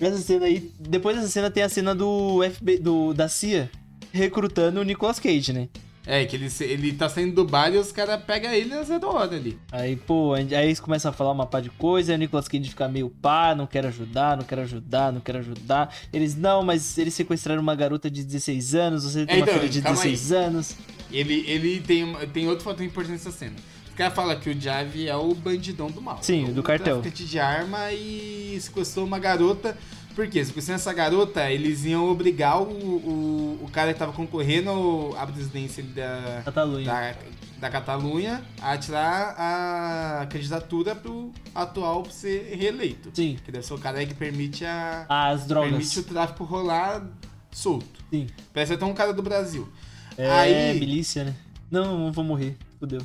essa 0.00 0.18
cena 0.18 0.46
aí. 0.46 0.70
Depois 0.80 1.16
dessa 1.16 1.28
cena 1.28 1.50
tem 1.50 1.62
a 1.62 1.68
cena 1.68 1.94
do 1.94 2.40
FB, 2.50 2.78
do, 2.78 3.12
da 3.12 3.28
CIA 3.28 3.70
recrutando 4.10 4.80
o 4.80 4.84
Nicolas 4.84 5.18
Cage, 5.18 5.52
né? 5.52 5.68
É, 6.10 6.24
que 6.24 6.36
ele, 6.36 6.48
ele 6.60 6.92
tá 6.94 7.06
saindo 7.06 7.34
do 7.34 7.44
bar 7.44 7.68
e 7.70 7.76
os 7.76 7.92
caras 7.92 8.18
pegam 8.24 8.50
ele 8.50 8.72
às 8.72 8.88
vezes 8.88 8.98
da 9.00 9.06
hora 9.08 9.36
ali. 9.36 9.58
Aí, 9.70 9.94
pô, 9.94 10.32
aí 10.32 10.48
eles 10.64 10.80
começam 10.80 11.10
a 11.10 11.12
falar 11.12 11.32
uma 11.32 11.44
pá 11.44 11.60
de 11.60 11.68
coisa, 11.68 12.12
aí 12.12 12.16
o 12.16 12.18
Nicolas 12.18 12.48
Cage 12.48 12.70
fica 12.70 12.88
meio 12.88 13.10
pá, 13.10 13.54
não 13.54 13.66
quero 13.66 13.88
ajudar, 13.88 14.34
não 14.34 14.42
quero 14.42 14.62
ajudar, 14.62 15.12
não 15.12 15.20
quero 15.20 15.38
ajudar. 15.40 15.94
Eles, 16.10 16.34
não, 16.34 16.62
mas 16.62 16.96
eles 16.96 17.12
sequestraram 17.12 17.60
uma 17.60 17.74
garota 17.74 18.10
de 18.10 18.24
16 18.24 18.74
anos, 18.74 19.04
você 19.04 19.26
tem 19.26 19.34
É, 19.34 19.38
uma 19.38 19.42
então, 19.42 19.54
filha 19.58 19.68
de 19.68 19.82
calma 19.82 20.02
aí. 20.02 20.10
16 20.12 20.32
anos. 20.32 20.74
Ele, 21.12 21.44
ele 21.46 21.80
tem, 21.80 22.04
uma- 22.04 22.26
tem 22.26 22.48
outro 22.48 22.64
fator 22.64 22.82
importante 22.86 23.12
nessa 23.12 23.30
cena. 23.30 23.56
O 23.92 23.96
cara 23.98 24.10
fala 24.10 24.34
que 24.36 24.48
o 24.48 24.58
Javi 24.58 25.08
é 25.08 25.16
o 25.16 25.34
bandidão 25.34 25.90
do 25.90 26.00
mal. 26.00 26.20
Sim, 26.22 26.48
É 26.48 26.52
do 26.52 26.62
cartel. 26.62 27.00
traficante 27.02 27.24
de 27.26 27.38
arma 27.38 27.92
e 27.92 28.56
sequestrou 28.60 29.04
uma 29.04 29.18
garota. 29.18 29.76
Por 30.18 30.26
quê? 30.26 30.44
Sequestrando 30.44 30.80
essa 30.80 30.92
garota, 30.92 31.48
eles 31.48 31.84
iam 31.84 32.10
obrigar 32.10 32.60
o, 32.60 32.64
o, 32.66 33.60
o 33.62 33.70
cara 33.70 33.92
que 33.92 34.00
tava 34.00 34.12
concorrendo 34.12 35.14
à 35.16 35.24
presidência 35.24 35.80
da, 35.80 36.42
Catalunha. 36.44 36.84
da, 36.84 37.14
da 37.60 37.70
Catalunha 37.70 38.44
a 38.60 38.76
tirar 38.76 39.36
a 39.38 40.26
candidatura 40.26 40.96
pro 40.96 41.32
atual 41.54 42.02
pra 42.02 42.10
ser 42.10 42.52
reeleito. 42.56 43.10
Sim. 43.14 43.38
Que 43.44 43.52
deve 43.52 43.64
ser 43.64 43.74
o 43.74 43.78
cara 43.78 44.00
aí 44.00 44.08
que 44.08 44.14
permite 44.14 44.64
a. 44.64 45.06
As 45.08 45.46
drogas. 45.46 45.70
Permite 45.70 46.00
o 46.00 46.02
tráfico 46.02 46.42
rolar 46.42 47.06
solto. 47.52 47.86
Sim. 48.10 48.26
Parece 48.52 48.72
até 48.72 48.84
um 48.84 48.94
cara 48.94 49.12
do 49.12 49.22
Brasil. 49.22 49.68
É, 50.16 50.28
Aí- 50.28 50.80
milícia, 50.80 51.22
né? 51.22 51.36
Não, 51.70 51.96
não 51.96 52.12
vou 52.12 52.24
morrer. 52.24 52.56
Fudeu. 52.80 53.02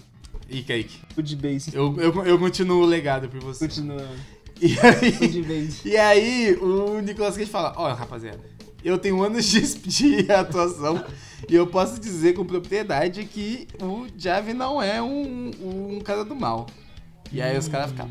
Ih, 0.50 0.64
Kaique. 0.64 1.00
Food 1.14 1.36
base. 1.36 1.76
Eu, 1.76 1.96
eu, 2.00 2.26
eu 2.26 2.40
continuo 2.40 2.82
o 2.82 2.86
legado 2.86 3.30
por 3.30 3.40
você. 3.40 3.68
Continua. 3.68 4.04
E 4.64 4.80
aí, 4.80 5.74
e 5.84 5.98
aí 5.98 6.58
o 6.62 7.02
Nicolas 7.02 7.36
Cage 7.36 7.52
fala, 7.52 7.74
ó, 7.76 7.92
rapaziada, 7.92 8.40
eu 8.82 8.98
tenho 8.98 9.22
anos 9.22 9.46
de, 9.46 9.62
de 9.62 10.28
atuação 10.32 11.04
e 11.50 11.54
eu 11.54 11.68
posso 11.68 12.00
dizer 12.00 12.34
com 12.34 12.46
propriedade 12.46 13.26
que 13.26 13.68
o 13.82 14.08
Javi 14.18 14.54
não 14.54 14.82
é 14.82 15.02
um, 15.02 15.52
um 15.62 16.00
cara 16.00 16.24
do 16.24 16.34
mal. 16.34 16.68
E 17.30 17.42
aí 17.42 17.58
os 17.58 17.68
caras 17.68 17.92
ficam 17.92 18.10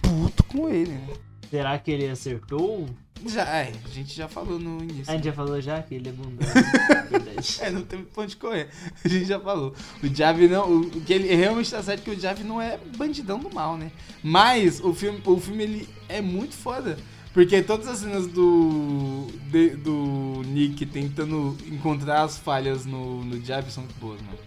puto 0.00 0.42
com 0.44 0.66
ele, 0.70 0.92
né? 0.92 1.08
Será 1.52 1.78
que 1.78 1.90
ele 1.90 2.08
acertou? 2.08 2.86
Já, 3.26 3.42
é, 3.46 3.72
a 3.84 3.88
gente 3.90 4.16
já 4.16 4.26
falou 4.26 4.58
no 4.58 4.82
início. 4.82 5.04
A 5.12 5.16
gente 5.16 5.24
já 5.26 5.34
falou 5.34 5.60
já 5.60 5.82
que 5.82 5.96
ele 5.96 6.08
é 6.08 6.12
bundão. 6.12 6.48
Verdade. 7.10 7.56
É, 7.60 7.70
não 7.70 7.82
tem 7.82 8.02
pra 8.02 8.22
onde 8.22 8.36
correr. 8.36 8.70
A 9.04 9.06
gente 9.06 9.26
já 9.26 9.38
falou. 9.38 9.74
O 10.02 10.06
Javi 10.14 10.48
não. 10.48 10.66
O, 10.66 10.80
o 10.80 11.00
que 11.02 11.12
ele 11.12 11.34
realmente 11.34 11.70
tá 11.70 11.82
certo 11.82 12.00
é 12.00 12.04
que 12.04 12.10
o 12.10 12.18
Javi 12.18 12.42
não 12.42 12.58
é 12.58 12.78
bandidão 12.96 13.38
do 13.38 13.54
mal, 13.54 13.76
né? 13.76 13.92
Mas 14.22 14.80
o 14.80 14.94
filme, 14.94 15.20
o 15.26 15.38
filme 15.38 15.62
ele 15.62 15.88
é 16.08 16.22
muito 16.22 16.54
foda. 16.54 16.96
Porque 17.34 17.60
todas 17.62 17.86
as 17.86 17.98
cenas 17.98 18.26
do. 18.26 19.26
de- 19.50 19.76
do 19.76 20.40
Nick 20.46 20.86
tentando 20.86 21.54
encontrar 21.70 22.22
as 22.22 22.38
falhas 22.38 22.86
no, 22.86 23.22
no 23.26 23.44
Javi 23.44 23.70
são 23.70 23.84
muito 23.84 24.00
boas, 24.00 24.22
mano. 24.22 24.38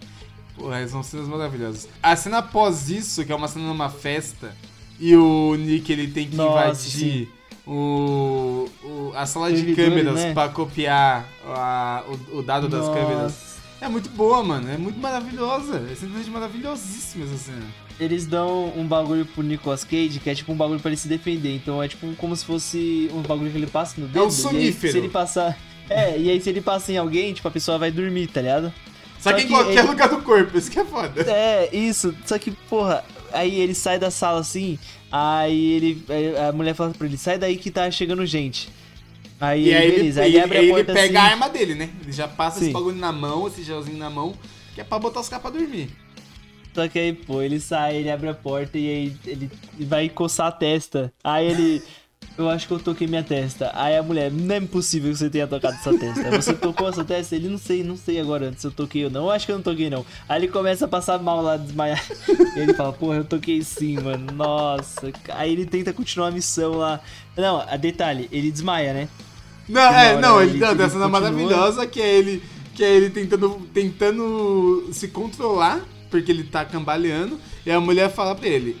Porra, 0.56 0.88
são 0.88 1.04
cenas 1.04 1.28
maravilhosas. 1.28 1.88
A 2.02 2.16
cena 2.16 2.38
após 2.38 2.90
isso, 2.90 3.24
que 3.24 3.30
é 3.30 3.34
uma 3.36 3.46
cena 3.46 3.66
numa 3.68 3.90
festa, 3.90 4.56
e 5.00 5.16
o 5.16 5.54
Nick 5.56 5.90
ele 5.92 6.08
tem 6.08 6.28
que 6.28 6.36
Nossa, 6.36 6.86
invadir 6.86 7.28
o, 7.66 8.68
o- 8.84 9.12
a 9.14 9.26
sala 9.26 9.52
de 9.52 9.74
câmeras 9.74 10.14
né? 10.14 10.32
pra 10.32 10.48
copiar 10.48 11.28
a- 11.44 12.04
o, 12.32 12.38
o 12.38 12.42
dado 12.42 12.68
das 12.68 12.86
Nossa. 12.86 12.98
câmeras. 13.00 13.56
É 13.80 13.88
muito 13.88 14.08
boa, 14.10 14.42
mano. 14.42 14.70
É 14.70 14.76
muito 14.78 14.98
maravilhosa. 14.98 15.86
É 15.90 15.94
simplesmente 15.94 16.30
maravilhosíssima 16.30 17.24
essa 17.26 17.36
cena. 17.36 17.62
Eles 18.00 18.26
dão 18.26 18.72
um 18.76 18.86
bagulho 18.86 19.26
pro 19.26 19.42
Nicolas 19.42 19.84
Cage, 19.84 20.18
que 20.18 20.30
é 20.30 20.34
tipo 20.34 20.50
um 20.52 20.56
bagulho 20.56 20.80
pra 20.80 20.90
ele 20.90 20.96
se 20.96 21.08
defender. 21.08 21.54
Então 21.54 21.82
é 21.82 21.88
tipo 21.88 22.14
como 22.16 22.34
se 22.34 22.44
fosse 22.44 23.10
um 23.12 23.20
bagulho 23.22 23.50
que 23.50 23.56
ele 23.58 23.66
passa 23.66 24.00
no 24.00 24.06
dedo. 24.06 24.18
É 24.18 24.22
um 24.22 24.24
e 24.24 24.28
aí, 24.28 24.32
sonífero. 24.32 24.92
se 24.92 24.98
ele 24.98 25.08
passar. 25.10 25.58
É, 25.90 26.18
e 26.18 26.30
aí 26.30 26.40
se 26.40 26.48
ele 26.48 26.60
passa 26.62 26.90
em 26.92 26.96
alguém, 26.96 27.32
tipo, 27.32 27.46
a 27.46 27.50
pessoa 27.50 27.78
vai 27.78 27.90
dormir, 27.90 28.26
tá 28.28 28.40
ligado? 28.40 28.72
Só, 29.20 29.30
Só 29.30 29.36
que 29.36 29.42
em 29.42 29.46
que 29.46 29.52
qualquer 29.52 29.78
ele- 29.80 29.88
lugar 29.88 30.08
do 30.08 30.18
corpo, 30.22 30.56
isso 30.58 30.70
que 30.70 30.78
é 30.78 30.84
foda. 30.84 31.22
É, 31.30 31.68
isso. 31.76 32.14
Só 32.24 32.38
que, 32.38 32.50
porra, 32.50 33.04
aí 33.32 33.60
ele 33.60 33.74
sai 33.74 33.98
da 33.98 34.10
sala 34.10 34.40
assim, 34.40 34.78
aí 35.10 35.72
ele. 35.72 36.04
aí 36.08 36.36
A 36.48 36.52
mulher 36.52 36.74
fala 36.74 36.92
pra 36.92 37.06
ele, 37.06 37.16
sai 37.18 37.38
daí 37.38 37.56
que 37.56 37.70
tá 37.70 37.90
chegando 37.90 38.24
gente. 38.26 38.68
Aí, 39.40 39.68
E 39.68 39.74
aí 39.74 39.86
ele, 39.86 39.96
beleza, 39.98 40.22
aí 40.22 40.32
e- 40.32 40.34
ele 40.36 40.42
abre 40.44 40.58
aí 40.58 40.64
a 40.64 40.66
ele 40.66 40.72
porta 40.72 40.92
pega 40.94 41.18
assim. 41.20 41.28
a 41.28 41.30
arma 41.32 41.48
dele, 41.48 41.74
né? 41.74 41.90
Ele 42.02 42.12
já 42.12 42.26
passa 42.26 42.58
esse 42.58 42.66
Sim. 42.68 42.72
bagulho 42.72 42.96
na 42.96 43.12
mão, 43.12 43.46
esse 43.46 43.62
gelzinho 43.62 43.98
na 43.98 44.08
mão, 44.08 44.34
que 44.74 44.80
é 44.80 44.84
pra 44.84 44.98
botar 44.98 45.20
os 45.20 45.28
caras 45.28 45.42
pra 45.42 45.50
dormir. 45.50 45.90
Só 46.74 46.88
que 46.88 46.98
aí, 46.98 47.12
pô, 47.12 47.40
ele 47.42 47.58
sai, 47.60 47.96
ele 47.96 48.10
abre 48.10 48.28
a 48.28 48.34
porta 48.34 48.78
e 48.78 48.88
aí 48.88 49.16
ele 49.26 49.50
vai 49.80 50.08
coçar 50.08 50.46
a 50.48 50.52
testa. 50.52 51.12
Aí 51.24 51.46
ele. 51.46 51.82
Eu 52.38 52.50
acho 52.50 52.66
que 52.66 52.74
eu 52.74 52.78
toquei 52.78 53.06
minha 53.06 53.22
testa. 53.22 53.70
Aí 53.74 53.96
a 53.96 54.02
mulher, 54.02 54.30
não 54.30 54.54
é 54.54 54.58
impossível 54.58 55.10
que 55.10 55.16
você 55.18 55.30
tenha 55.30 55.46
tocado 55.46 55.74
essa 55.76 55.96
testa. 55.96 56.30
Você 56.42 56.52
tocou 56.52 56.86
essa 56.88 57.02
testa? 57.02 57.34
Ele 57.34 57.48
não 57.48 57.56
sei, 57.56 57.82
não 57.82 57.96
sei 57.96 58.20
agora 58.20 58.52
se 58.56 58.66
eu 58.66 58.70
toquei 58.70 59.04
ou 59.06 59.10
não. 59.10 59.24
Eu 59.24 59.30
acho 59.30 59.46
que 59.46 59.52
eu 59.52 59.56
não 59.56 59.62
toquei, 59.62 59.88
não. 59.88 60.04
Aí 60.28 60.40
ele 60.40 60.48
começa 60.48 60.84
a 60.84 60.88
passar 60.88 61.18
mal 61.18 61.40
lá, 61.42 61.56
desmaiar. 61.56 62.04
E 62.54 62.60
ele 62.60 62.74
fala, 62.74 62.92
porra, 62.92 63.16
eu 63.16 63.24
toquei 63.24 63.62
sim, 63.62 63.98
mano. 63.98 64.26
Nossa. 64.34 65.10
Aí 65.30 65.50
ele 65.50 65.64
tenta 65.64 65.94
continuar 65.94 66.28
a 66.28 66.30
missão 66.30 66.72
lá. 66.72 67.00
Não, 67.34 67.60
a 67.60 67.76
detalhe, 67.78 68.28
ele 68.30 68.50
desmaia, 68.50 68.92
né? 68.92 69.08
Não, 69.68 69.80
é, 69.94 70.20
não, 70.20 70.40
ele- 70.42 70.50
ele, 70.52 70.58
não, 70.60 70.68
cena 70.68 70.82
continua. 70.84 71.08
maravilhosa 71.08 71.86
que 71.86 72.00
é 72.02 72.14
ele, 72.18 72.42
que 72.74 72.84
é 72.84 72.94
ele 72.94 73.08
tentando, 73.10 73.66
tentando 73.72 74.88
se 74.92 75.08
controlar, 75.08 75.80
porque 76.10 76.30
ele 76.30 76.44
tá 76.44 76.64
cambaleando, 76.64 77.38
e 77.64 77.70
a 77.70 77.80
mulher 77.80 78.10
fala 78.12 78.34
pra 78.34 78.46
ele, 78.46 78.76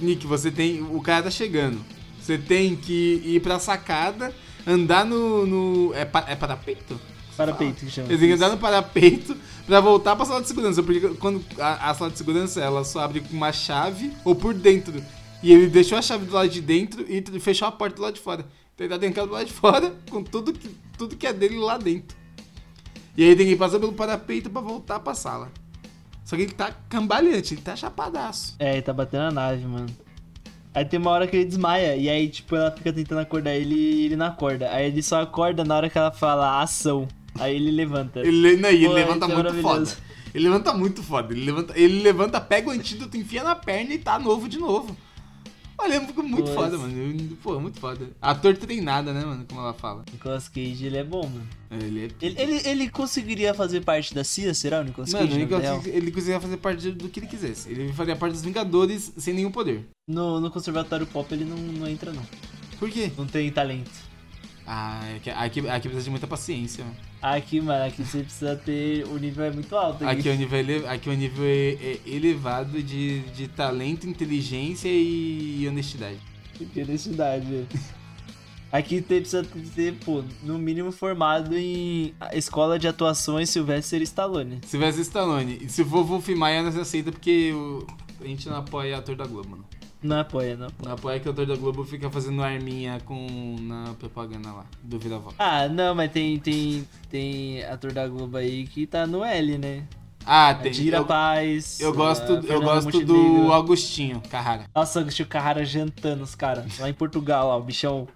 Nick, 0.00 0.26
você 0.26 0.50
tem, 0.50 0.80
o 0.82 1.00
cara 1.00 1.24
tá 1.24 1.30
chegando, 1.30 1.80
você 2.26 2.36
tem 2.36 2.74
que 2.74 3.22
ir 3.24 3.40
pra 3.40 3.58
sacada, 3.60 4.34
andar 4.66 5.04
no, 5.04 5.46
no 5.46 5.94
é, 5.94 6.04
pa, 6.04 6.24
é 6.28 6.34
parapeito? 6.34 7.00
Parapeito 7.36 7.84
que 7.84 7.90
chama. 7.90 8.08
Eles 8.08 8.18
têm 8.18 8.28
que 8.28 8.34
andar 8.34 8.50
no 8.50 8.58
parapeito 8.58 9.36
pra 9.64 9.80
voltar 9.80 10.16
pra 10.16 10.24
sala 10.24 10.40
de 10.40 10.48
segurança, 10.48 10.82
porque 10.82 11.00
quando 11.20 11.44
a, 11.58 11.90
a 11.90 11.94
sala 11.94 12.10
de 12.10 12.18
segurança, 12.18 12.60
ela 12.60 12.82
só 12.82 13.00
abre 13.00 13.20
com 13.20 13.32
uma 13.32 13.52
chave 13.52 14.12
ou 14.24 14.34
por 14.34 14.52
dentro. 14.54 15.00
E 15.42 15.52
ele 15.52 15.68
deixou 15.68 15.96
a 15.96 16.02
chave 16.02 16.24
do 16.24 16.32
lado 16.32 16.48
de 16.48 16.60
dentro 16.60 17.04
e 17.08 17.22
fechou 17.38 17.68
a 17.68 17.72
porta 17.72 17.96
do 17.96 18.02
lado 18.02 18.14
de 18.14 18.20
fora. 18.20 18.44
Então 18.74 18.86
ele 18.86 18.94
tá 18.94 18.98
trancado 18.98 19.28
do 19.28 19.34
lado 19.34 19.46
de 19.46 19.52
fora 19.52 19.94
com 20.10 20.24
tudo 20.24 20.52
que, 20.52 20.68
tudo 20.98 21.14
que 21.14 21.26
é 21.26 21.32
dele 21.32 21.58
lá 21.58 21.78
dentro. 21.78 22.16
E 23.16 23.22
aí 23.22 23.36
tem 23.36 23.46
que 23.46 23.56
passar 23.56 23.78
pelo 23.78 23.92
parapeito 23.92 24.50
pra 24.50 24.60
voltar 24.60 24.98
pra 24.98 25.14
sala. 25.14 25.52
Só 26.24 26.34
que 26.34 26.42
ele 26.42 26.52
tá 26.52 26.74
cambaleante, 26.88 27.54
ele 27.54 27.62
tá 27.62 27.76
chapadaço. 27.76 28.56
É, 28.58 28.72
ele 28.72 28.82
tá 28.82 28.92
batendo 28.92 29.22
a 29.22 29.30
nave, 29.30 29.64
mano. 29.64 30.05
Aí 30.76 30.84
tem 30.84 31.00
uma 31.00 31.10
hora 31.10 31.26
que 31.26 31.34
ele 31.34 31.46
desmaia, 31.46 31.96
e 31.96 32.06
aí, 32.06 32.28
tipo, 32.28 32.54
ela 32.54 32.70
fica 32.70 32.92
tentando 32.92 33.22
acordar 33.22 33.54
ele 33.54 33.74
e 33.74 34.04
ele 34.04 34.14
não 34.14 34.26
acorda. 34.26 34.70
Aí 34.70 34.88
ele 34.88 35.02
só 35.02 35.22
acorda 35.22 35.64
na 35.64 35.74
hora 35.74 35.88
que 35.88 35.96
ela 35.96 36.12
fala 36.12 36.60
ação. 36.60 37.08
Aí 37.40 37.56
ele 37.56 37.70
levanta. 37.70 38.20
Ele, 38.20 38.58
não, 38.58 38.68
ele 38.68 38.86
Pô, 38.86 38.92
levanta 38.92 39.24
é 39.24 39.34
muito 39.34 39.54
foda. 39.62 39.96
Ele 40.34 40.44
levanta 40.44 40.74
muito 40.74 41.02
foda. 41.02 41.32
Ele 41.32 41.46
levanta, 41.46 41.72
ele 41.74 42.02
levanta, 42.02 42.38
pega 42.42 42.68
o 42.68 42.72
antídoto, 42.72 43.16
enfia 43.16 43.42
na 43.42 43.54
perna 43.54 43.94
e 43.94 43.98
tá 43.98 44.18
novo 44.18 44.50
de 44.50 44.58
novo. 44.58 44.94
Olha, 45.78 46.00
ficou 46.06 46.24
muito 46.24 46.46
Pô, 46.48 46.54
foda, 46.54 46.78
mano. 46.78 47.36
Pô, 47.42 47.60
muito 47.60 47.78
foda. 47.78 48.08
Ator 48.20 48.56
treinado, 48.56 49.12
né, 49.12 49.24
mano? 49.24 49.44
Como 49.48 49.60
ela 49.60 49.74
fala. 49.74 50.04
Nicolas 50.10 50.48
Cage, 50.48 50.86
ele 50.86 50.96
é 50.96 51.04
bom, 51.04 51.22
mano. 51.28 51.46
Ele 51.70 52.06
é. 52.06 52.10
Ele, 52.24 52.40
ele, 52.40 52.68
ele 52.68 52.88
conseguiria 52.90 53.52
fazer 53.52 53.82
parte 53.82 54.14
da 54.14 54.24
CIA, 54.24 54.54
será 54.54 54.80
o 54.80 54.84
Nicolas 54.84 55.12
Mano, 55.12 55.28
Cage? 55.28 55.46
conseguia- 55.46 55.94
ele 55.94 56.10
conseguia 56.10 56.40
fazer 56.40 56.56
parte 56.56 56.90
do 56.92 57.08
que 57.08 57.20
ele 57.20 57.26
quisesse. 57.26 57.68
Ele 57.70 57.92
faria 57.92 58.16
parte 58.16 58.32
dos 58.32 58.42
Vingadores 58.42 59.12
sem 59.18 59.34
nenhum 59.34 59.50
poder. 59.50 59.84
No, 60.08 60.40
no 60.40 60.50
Conservatório 60.50 61.06
Pop 61.06 61.32
ele 61.34 61.44
não, 61.44 61.56
não 61.56 61.86
entra, 61.88 62.12
não. 62.12 62.22
Por 62.78 62.90
quê? 62.90 63.10
Não 63.16 63.26
tem 63.26 63.50
talento. 63.50 64.05
Ah, 64.66 65.00
aqui, 65.16 65.60
aqui 65.60 65.88
precisa 65.88 66.04
de 66.04 66.10
muita 66.10 66.26
paciência, 66.26 66.84
mano. 66.84 66.96
Aqui, 67.22 67.60
mano, 67.60 67.84
aqui 67.84 68.04
você 68.04 68.22
precisa 68.22 68.56
ter. 68.56 69.04
O 69.06 69.16
nível 69.18 69.44
é 69.44 69.50
muito 69.52 69.74
alto. 69.76 70.04
Aqui. 70.06 70.20
Aqui 70.20 70.28
é 70.28 70.32
o 70.32 70.36
nível, 70.36 70.90
aqui 70.90 71.08
é 71.08 71.12
o 71.12 71.16
nível 71.16 71.44
elevado 72.04 72.82
de, 72.82 73.20
de 73.30 73.48
talento, 73.48 74.08
inteligência 74.08 74.88
e 74.88 75.66
honestidade. 75.68 76.18
Que 76.72 76.82
honestidade. 76.82 77.66
Aqui 78.72 79.00
tem, 79.00 79.20
precisa 79.20 79.46
ter, 79.74 79.94
pô, 80.04 80.24
no 80.42 80.58
mínimo 80.58 80.90
formado 80.90 81.56
em 81.56 82.12
escola 82.32 82.78
de 82.78 82.88
atuações 82.88 83.48
Sylvester 83.48 84.02
Stallone. 84.02 84.58
Se 84.64 84.70
tivesse 84.72 85.00
Stallone, 85.02 85.58
e 85.62 85.68
se 85.68 85.84
for 85.84 86.04
Wolf 86.04 86.28
Maia, 86.30 86.62
nós 86.62 86.76
aceita 86.76 87.12
porque 87.12 87.52
o- 87.54 87.86
a 88.20 88.26
gente 88.26 88.48
não 88.48 88.56
apoia 88.56 88.98
ator 88.98 89.14
da 89.14 89.24
Globo, 89.24 89.50
mano. 89.50 89.64
Não 90.06 90.20
apoia, 90.20 90.56
não. 90.56 90.68
Não 90.84 90.92
apoia 90.92 91.18
que 91.18 91.28
o 91.28 91.32
ator 91.32 91.44
da 91.46 91.56
Globo 91.56 91.84
fica 91.84 92.08
fazendo 92.08 92.40
arminha 92.42 93.00
com 93.04 93.56
na 93.60 93.92
propaganda 93.98 94.52
lá, 94.52 94.64
do 94.82 94.98
Vira-Voz. 94.98 95.34
Ah, 95.36 95.68
não, 95.68 95.94
mas 95.96 96.12
tem, 96.12 96.38
tem, 96.38 96.86
tem 97.10 97.64
ator 97.64 97.92
da 97.92 98.06
Globo 98.06 98.36
aí 98.36 98.66
que 98.68 98.86
tá 98.86 99.04
no 99.04 99.24
L, 99.24 99.58
né? 99.58 99.82
Ah, 100.24 100.50
A 100.50 100.54
tem. 100.54 100.70
Dira 100.70 100.98
eu, 100.98 101.04
Paz. 101.04 101.80
eu 101.80 101.92
gosto, 101.92 102.32
eu 102.32 102.42
Fernanda 102.42 102.82
gosto 102.82 103.04
do. 103.04 103.52
Agostinho 103.52 104.20
Carrara. 104.30 104.66
Nossa, 104.74 105.00
Agostinho 105.00 105.28
Carrara 105.28 105.64
jantando 105.64 106.22
os 106.22 106.34
caras. 106.36 106.78
Lá 106.78 106.88
em 106.88 106.94
Portugal, 106.94 107.48
lá, 107.48 107.56
o 107.56 107.62
bichão. 107.62 108.06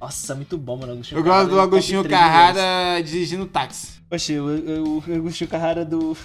Nossa, 0.00 0.34
muito 0.34 0.56
bom, 0.56 0.76
mano. 0.78 0.92
Agostinho 0.92 1.18
Eu 1.18 1.24
gosto 1.24 1.34
Carrara 1.34 1.48
do 1.48 1.54
é 1.54 1.62
top 1.62 1.74
Agostinho 1.74 2.02
3 2.02 2.20
milhões. 2.20 2.32
Carrara 2.32 3.02
dirigindo 3.02 3.46
táxi. 3.46 4.00
Poxa, 4.08 4.32
o, 4.34 4.46
o, 4.46 4.98
o 4.98 5.14
Agostinho 5.14 5.48
Carrara 5.50 5.84
do, 5.84 6.16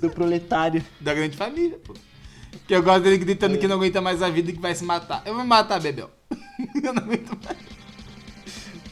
do 0.00 0.10
proletário. 0.10 0.84
Da 1.00 1.14
grande 1.14 1.36
família, 1.36 1.78
pô. 1.84 1.94
Que 2.70 2.76
eu 2.76 2.84
gosto 2.84 3.02
dele 3.02 3.18
gritando 3.18 3.56
É. 3.56 3.58
que 3.58 3.66
não 3.66 3.74
aguenta 3.74 4.00
mais 4.00 4.22
a 4.22 4.30
vida 4.30 4.48
e 4.52 4.54
que 4.54 4.60
vai 4.60 4.72
se 4.76 4.84
matar. 4.84 5.22
Eu 5.26 5.34
vou 5.34 5.42
me 5.42 5.48
matar, 5.48 5.80
Bebel. 5.80 6.08
eu 6.84 6.92
não 6.94 7.02
aguento 7.02 7.36
mais. 7.44 7.58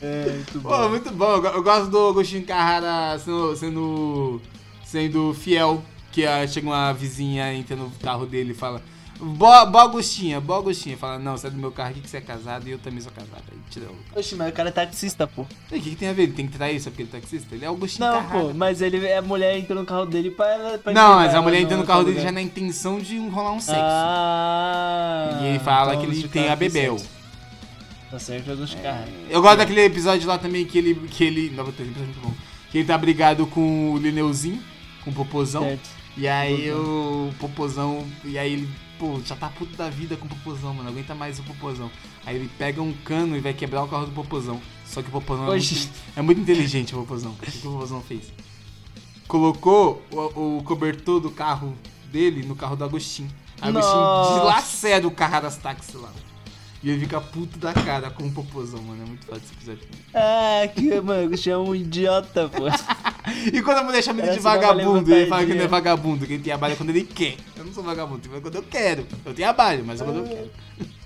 É, 0.03 0.33
muito 0.33 0.59
bom. 0.59 0.68
Pô, 0.68 0.89
muito 0.89 1.11
bom. 1.12 1.31
Eu 1.37 1.41
go- 1.43 1.47
Eu 1.49 1.62
gosto 1.62 1.89
do 1.89 2.09
Agostinho 2.09 2.45
Carrara 2.45 3.16
sendo, 3.20 3.55
sendo, 3.57 4.43
sendo 4.85 5.33
fiel. 5.33 5.81
Que 6.11 6.26
ah, 6.26 6.45
chega 6.45 6.66
uma 6.66 6.93
vizinha, 6.93 7.55
entra 7.55 7.76
no 7.76 7.89
carro 8.03 8.26
dele 8.26 8.51
e 8.51 8.55
fala: 8.55 8.83
Boa, 9.20 9.66
boa 9.66 9.84
Agostinha, 9.84 10.40
boa 10.40 10.60
Agostinha. 10.60 10.96
Fala: 10.96 11.18
Não, 11.18 11.36
você 11.36 11.48
é 11.48 11.50
do 11.50 11.56
meu 11.58 11.72
carro 11.72 11.90
aqui 11.90 12.00
que 12.00 12.08
você 12.08 12.18
é 12.18 12.20
casado 12.20 12.68
e 12.68 12.70
eu 12.70 12.78
também 12.78 13.00
sou 13.00 13.10
casado. 13.10 13.42
Aí 13.50 13.58
tira 13.68 13.86
o. 13.86 14.18
Oxe, 14.18 14.36
mas 14.36 14.48
o 14.48 14.52
cara 14.52 14.68
é 14.68 14.72
taxista, 14.72 15.26
pô. 15.26 15.44
E 15.72 15.78
O 15.78 15.80
que, 15.80 15.90
que 15.90 15.96
tem 15.96 16.08
a 16.08 16.12
ver? 16.12 16.22
Ele 16.24 16.32
tem 16.32 16.46
que 16.46 16.56
trair 16.56 16.80
só 16.80 16.88
porque 16.90 17.02
ele 17.02 17.10
é 17.12 17.20
taxista? 17.20 17.52
Ele 17.54 17.64
é 17.64 17.68
Agostinho 17.68 18.06
Não, 18.06 18.14
Carrara. 18.22 18.44
pô, 18.44 18.54
mas 18.54 18.80
ele, 18.80 19.12
a 19.12 19.20
mulher 19.20 19.58
entrou 19.58 19.80
no 19.80 19.84
carro 19.86 20.06
dele 20.06 20.30
pra. 20.30 20.78
pra 20.78 20.92
Não, 20.92 21.16
mas 21.16 21.30
a 21.30 21.32
ela 21.34 21.42
mulher 21.42 21.60
entra 21.62 21.76
no 21.76 21.84
carro 21.84 22.04
dele 22.04 22.20
já 22.20 22.30
na 22.30 22.40
intenção 22.40 23.00
de 23.00 23.18
rolar 23.28 23.52
um 23.52 23.60
sexo. 23.60 23.80
Ah, 23.82 25.40
E 25.42 25.46
ele 25.46 25.58
fala 25.58 25.94
então 25.94 26.06
que 26.06 26.16
ele 26.16 26.28
tem 26.28 26.48
a 26.48 26.56
têm 26.56 26.68
Bebel. 26.68 26.96
Tá 28.10 28.18
certo, 28.18 28.52
Agostinho 28.52 28.82
Carrara. 28.82 29.08
Eu 29.28 29.42
gosto 29.42 29.58
daquele 29.58 29.82
episódio 29.84 30.26
lá 30.28 30.38
também 30.38 30.64
que 30.64 30.78
ele. 30.78 30.94
Que 30.94 31.24
ele. 31.24 31.50
Não, 31.50 31.64
tem 31.72 31.86
episódio 31.86 32.04
muito 32.14 32.20
bom. 32.20 32.32
Que 32.70 32.78
ele 32.78 32.86
tá 32.86 32.96
brigado 32.96 33.46
com 33.46 33.92
o 33.94 33.98
Lineuzinho, 33.98 34.62
com 35.04 35.10
o 35.10 35.12
Popozão. 35.14 35.62
Certo. 35.64 35.88
E 36.16 36.26
aí 36.28 36.70
o 36.72 37.30
Popozão. 37.38 38.04
E 38.24 38.38
aí 38.38 38.52
ele, 38.54 38.68
pô, 38.99 39.20
já 39.24 39.36
tá 39.36 39.49
puto 39.49 39.76
da 39.76 39.88
vida 39.88 40.16
com 40.16 40.26
o 40.26 40.28
Popozão, 40.28 40.74
mano. 40.74 40.88
Aguenta 40.88 41.14
mais 41.14 41.38
o 41.38 41.42
Popozão. 41.42 41.90
Aí 42.26 42.36
ele 42.36 42.51
pega 42.59 42.82
um 42.82 42.92
cano 42.92 43.36
e 43.36 43.40
vai 43.40 43.55
quebrar 43.55 43.82
o 43.84 43.88
carro 43.88 44.07
do 44.07 44.12
Popozão. 44.12 44.61
Só 44.84 45.03
que 45.03 45.09
o 45.09 45.12
Popozão 45.12 45.46
é 45.46 45.57
muito, 45.57 45.90
é 46.16 46.22
muito 46.22 46.40
inteligente, 46.40 46.94
o 46.94 46.99
Popozão. 46.99 47.32
O 47.32 47.36
que, 47.36 47.59
o 47.59 47.72
Popozão 47.72 48.03
fez? 48.03 48.32
Colocou 49.26 50.03
o, 50.11 50.59
o 50.59 50.62
cobertor 50.64 51.20
do 51.20 51.30
carro 51.30 51.76
dele 52.11 52.44
no 52.44 52.57
carro 52.57 52.76
do 52.76 52.84
Agostinho. 52.84 53.30
Agostinho 53.61 53.96
Nossa. 53.96 54.40
dilacera 54.40 55.07
o 55.07 55.11
carro 55.11 55.40
das 55.40 55.57
táxis 55.57 55.94
lá. 55.94 56.12
E 56.83 56.91
ele 56.91 57.01
fica 57.01 57.20
puto 57.20 57.59
da 57.59 57.72
cara 57.72 58.09
com 58.11 58.24
o 58.24 58.33
Popozão, 58.33 58.81
mano. 58.83 59.03
É 59.03 59.07
muito 59.07 59.26
foda 59.26 59.41
esse 59.45 59.53
episódio. 59.53 59.89
Ah, 60.14 60.68
que, 60.74 61.01
mano, 61.01 61.24
Agostinho 61.24 61.55
é 61.55 61.59
um 61.59 61.74
idiota, 61.74 62.49
pô. 62.49 62.64
E 63.53 63.61
quando 63.61 63.79
a 63.79 63.83
mulher 63.83 64.03
chama 64.03 64.22
ele 64.22 64.33
de 64.33 64.39
vagabundo, 64.39 65.14
ele 65.14 65.26
fala 65.26 65.45
que 65.45 65.55
não 65.55 65.64
é 65.64 65.68
vagabundo, 65.68 66.26
que 66.26 66.33
ele 66.33 66.43
trabalha 66.43 66.76
quando 66.76 66.91
ele 66.91 67.05
quer. 67.05 67.37
Eu 67.57 67.64
não 67.64 67.72
sou 67.74 67.85
vagabundo, 67.85 68.16
eu 68.16 68.22
trabalho 68.22 68.43
quando 68.43 68.55
eu 68.55 68.62
quero. 68.62 69.07
Eu 69.22 69.35
trabalho, 69.35 69.85
mas 69.85 70.01
é 70.01 70.05
quando 70.05 70.20
eu 70.20 70.24
quero. 70.24 70.51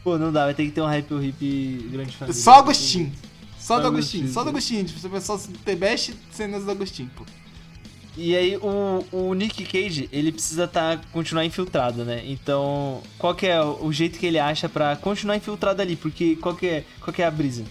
Pô, 0.04 0.16
não 0.16 0.32
dá, 0.32 0.44
vai 0.44 0.54
ter 0.54 0.66
que 0.66 0.70
ter 0.70 0.80
um 0.80 0.86
hype 0.86 1.12
hip 1.14 1.88
grande 1.90 2.16
família. 2.16 2.40
Só 2.40 2.54
Agostinho. 2.58 3.12
Só 3.58 3.80
do 3.80 3.86
Agostinho, 3.86 4.24
Agostinho, 4.24 4.32
só 4.32 4.42
do. 4.42 4.50
Agostinho. 4.50 4.84
Tipo, 4.84 5.00
você 5.00 5.20
só 5.20 5.40
The 5.64 5.74
Best 5.76 6.14
cenas 6.30 6.64
do 6.64 6.70
Agostinho, 6.70 7.10
pô. 7.16 7.24
E 8.16 8.36
aí 8.36 8.56
o, 8.58 9.04
o 9.10 9.34
Nick 9.34 9.64
Cage, 9.64 10.08
ele 10.12 10.32
precisa 10.32 10.68
tá, 10.68 11.00
continuar 11.12 11.46
infiltrado, 11.46 12.04
né? 12.04 12.22
Então, 12.26 13.02
qual 13.18 13.34
que 13.34 13.46
é 13.46 13.62
o 13.62 13.90
jeito 13.90 14.18
que 14.18 14.26
ele 14.26 14.38
acha 14.38 14.68
pra 14.68 14.96
continuar 14.96 15.36
infiltrado 15.36 15.80
ali? 15.80 15.96
Porque 15.96 16.36
qual 16.36 16.54
que 16.54 16.66
é, 16.66 16.84
qual 17.00 17.12
que 17.12 17.22
é 17.22 17.26
a 17.26 17.30
brisa? 17.30 17.64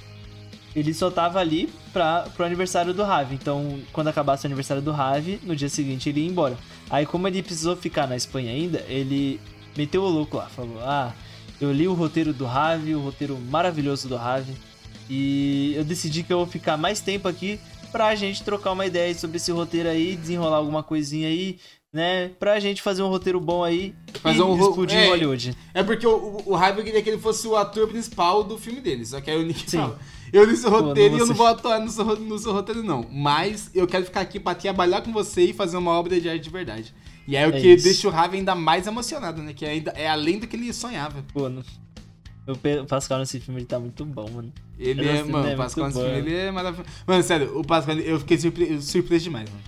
Ele 0.76 0.94
só 0.94 1.12
tava 1.12 1.40
ali 1.40 1.70
pra, 1.94 2.22
pro 2.36 2.46
aniversário 2.46 2.94
do 2.94 3.04
Ravi. 3.04 3.36
Então, 3.36 3.80
quando 3.92 4.08
acabasse 4.08 4.46
o 4.46 4.48
aniversário 4.48 4.82
do 4.82 4.92
Ravi, 4.92 5.40
no 5.44 5.56
dia 5.56 5.70
seguinte 5.70 6.10
ele 6.10 6.22
ia 6.22 6.30
embora. 6.30 6.58
Aí, 6.90 7.06
como 7.06 7.28
ele 7.28 7.44
precisou 7.44 7.76
ficar 7.76 8.08
na 8.08 8.16
Espanha 8.16 8.52
ainda, 8.52 8.84
ele 8.88 9.40
meteu 9.78 10.02
o 10.02 10.10
louco 10.10 10.38
lá. 10.38 10.48
Falou, 10.48 10.80
ah, 10.82 11.14
eu 11.60 11.72
li 11.72 11.88
o 11.88 11.94
roteiro 11.94 12.34
do 12.34 12.46
Ravi, 12.46 12.96
o 12.96 13.02
roteiro 13.02 13.38
maravilhoso 13.38 14.08
do 14.08 14.16
Ravi. 14.16 14.56
E 15.10 15.74
eu 15.76 15.84
decidi 15.84 16.24
que 16.24 16.32
eu 16.32 16.38
vou 16.38 16.48
ficar 16.48 16.78
mais 16.78 17.02
tempo 17.02 17.28
aqui 17.28 17.60
pra 17.92 18.16
gente 18.16 18.44
trocar 18.44 18.72
uma 18.72 18.86
ideia 18.86 19.14
sobre 19.14 19.38
esse 19.38 19.52
roteiro 19.52 19.90
aí, 19.90 20.16
desenrolar 20.16 20.58
alguma 20.58 20.82
coisinha 20.82 21.28
aí, 21.28 21.60
né? 21.92 22.30
Pra 22.40 22.60
gente 22.60 22.82
fazer 22.82 23.04
um 23.04 23.10
roteiro 23.10 23.40
bom 23.40 23.64
aí 23.64 23.94
Fazer 24.22 24.42
um 24.42 24.60
explodir 24.60 24.98
é. 24.98 25.08
Hollywood. 25.08 25.58
É 25.74 25.84
porque 25.84 26.06
o, 26.06 26.16
o, 26.46 26.52
o 26.52 26.56
Harvey 26.56 26.84
queria 26.84 27.02
que 27.02 27.10
ele 27.10 27.18
fosse 27.18 27.48
o 27.48 27.56
ator 27.56 27.88
principal 27.88 28.44
do 28.44 28.58
filme 28.58 28.80
dele. 28.80 29.06
Só 29.06 29.20
que 29.20 29.32
aí 29.32 29.38
o 29.38 29.46
Nick 29.46 29.70
Sim. 29.70 29.78
fala: 29.78 30.00
Eu 30.32 30.44
li 30.46 30.56
seu 30.56 30.70
roteiro 30.70 31.18
e 31.18 31.20
eu 31.20 31.26
não 31.26 31.36
vou 31.36 31.48
atuar 31.48 31.80
no 31.80 31.90
seu, 31.90 32.06
no 32.06 32.38
seu 32.38 32.54
roteiro, 32.54 32.84
não. 32.84 33.06
Mas 33.12 33.72
eu 33.74 33.88
quero 33.88 34.06
ficar 34.06 34.22
aqui 34.22 34.40
pra 34.40 34.54
trabalhar 34.56 35.02
com 35.02 35.12
você 35.12 35.46
e 35.46 35.54
fazer 35.54 35.78
uma 35.78 35.92
obra 35.92 36.20
de 36.20 36.30
arte 36.30 36.44
de 36.44 36.50
verdade. 36.50 36.94
E 37.28 37.36
aí 37.36 37.50
o 37.50 37.56
É 37.56 37.60
que 37.60 37.68
isso. 37.68 37.84
deixa 37.84 38.08
o 38.08 38.12
Harvey 38.12 38.40
ainda 38.40 38.56
mais 38.56 38.88
emocionado, 38.88 39.42
né? 39.42 39.54
Que 39.54 39.66
ainda 39.66 39.92
é 39.92 40.08
além 40.08 40.40
do 40.40 40.48
que 40.48 40.56
ele 40.56 40.72
sonhava. 40.74 41.24
Pô, 41.34 41.50
não... 41.50 41.64
o 42.54 42.86
Pascal 42.86 43.20
nesse 43.20 43.40
filme 43.40 43.60
ele 43.60 43.68
tá 43.68 43.80
muito 43.80 44.04
bom, 44.06 44.30
mano. 44.30 44.52
Ele 44.80 45.08
é, 45.08 45.24
mano, 45.24 45.46
né? 45.48 45.54
o 45.54 45.58
Pascal 45.58 45.86
nesse 45.88 46.00
bom. 46.00 46.06
filme, 46.06 46.18
ele 46.20 46.36
é 46.36 46.52
maravilhoso. 46.52 46.90
Mano, 47.08 47.24
sério, 47.24 47.58
o 47.60 47.64
Pascal, 47.66 47.96
eu 47.98 48.20
fiquei 48.20 48.38
surpre- 48.38 48.82
surpreso 48.82 49.24
demais, 49.26 49.50
mano. 49.50 49.62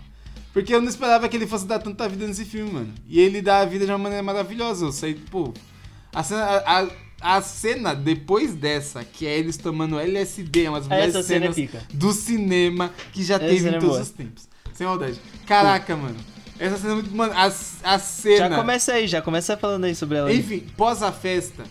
Porque 0.54 0.74
eu 0.74 0.80
não 0.82 0.88
esperava 0.88 1.28
que 1.28 1.36
ele 1.36 1.48
fosse 1.48 1.66
dar 1.66 1.80
tanta 1.80 2.08
vida 2.08 2.28
nesse 2.28 2.46
filme, 2.46 2.72
mano. 2.72 2.94
E 3.08 3.20
ele 3.20 3.42
dá 3.42 3.60
a 3.60 3.66
vida 3.66 3.86
de 3.86 3.92
uma 3.92 3.98
maneira 3.98 4.22
maravilhosa. 4.24 4.86
Eu 4.86 4.92
sei, 4.92 5.16
pô. 5.16 5.52
A 6.14 6.22
cena, 6.22 6.44
a, 6.44 6.88
a- 7.22 7.42
cena 7.42 7.96
depois 7.96 8.54
dessa, 8.54 9.04
que 9.04 9.26
é 9.26 9.38
eles 9.40 9.58
tomando 9.58 9.98
LSD, 10.00 10.66
é 10.66 10.70
umas 10.70 10.88
melhores 10.88 11.14
cena 11.14 11.24
é 11.24 11.24
cenas 11.52 11.56
pica. 11.56 11.82
do 11.92 12.14
cinema 12.14 12.92
que 13.12 13.24
já 13.24 13.36
Essa 13.36 13.46
teve 13.46 13.60
cena 13.62 13.72
em 13.72 13.76
é 13.78 13.80
todos 13.80 13.90
boa. 13.96 14.02
os 14.04 14.10
tempos. 14.12 14.48
Sem 14.74 14.86
maldade. 14.86 15.20
Caraca, 15.48 15.96
mano. 15.96 16.16
Essa 16.60 16.78
cena 16.78 16.92
é 16.92 16.96
muito. 16.98 17.16
Mano, 17.16 17.34
a, 17.34 17.46
a 17.46 18.00
cena. 18.00 18.38
Já 18.50 18.56
começa 18.56 18.94
aí, 18.94 19.08
já 19.08 19.22
começa 19.24 19.58
falando 19.58 19.86
aí 19.86 19.96
sobre 19.96 20.18
ela. 20.20 20.30
aí. 20.30 20.38
Enfim, 20.38 20.60
pós 20.78 21.02
a 21.02 21.12
festa, 21.12 21.64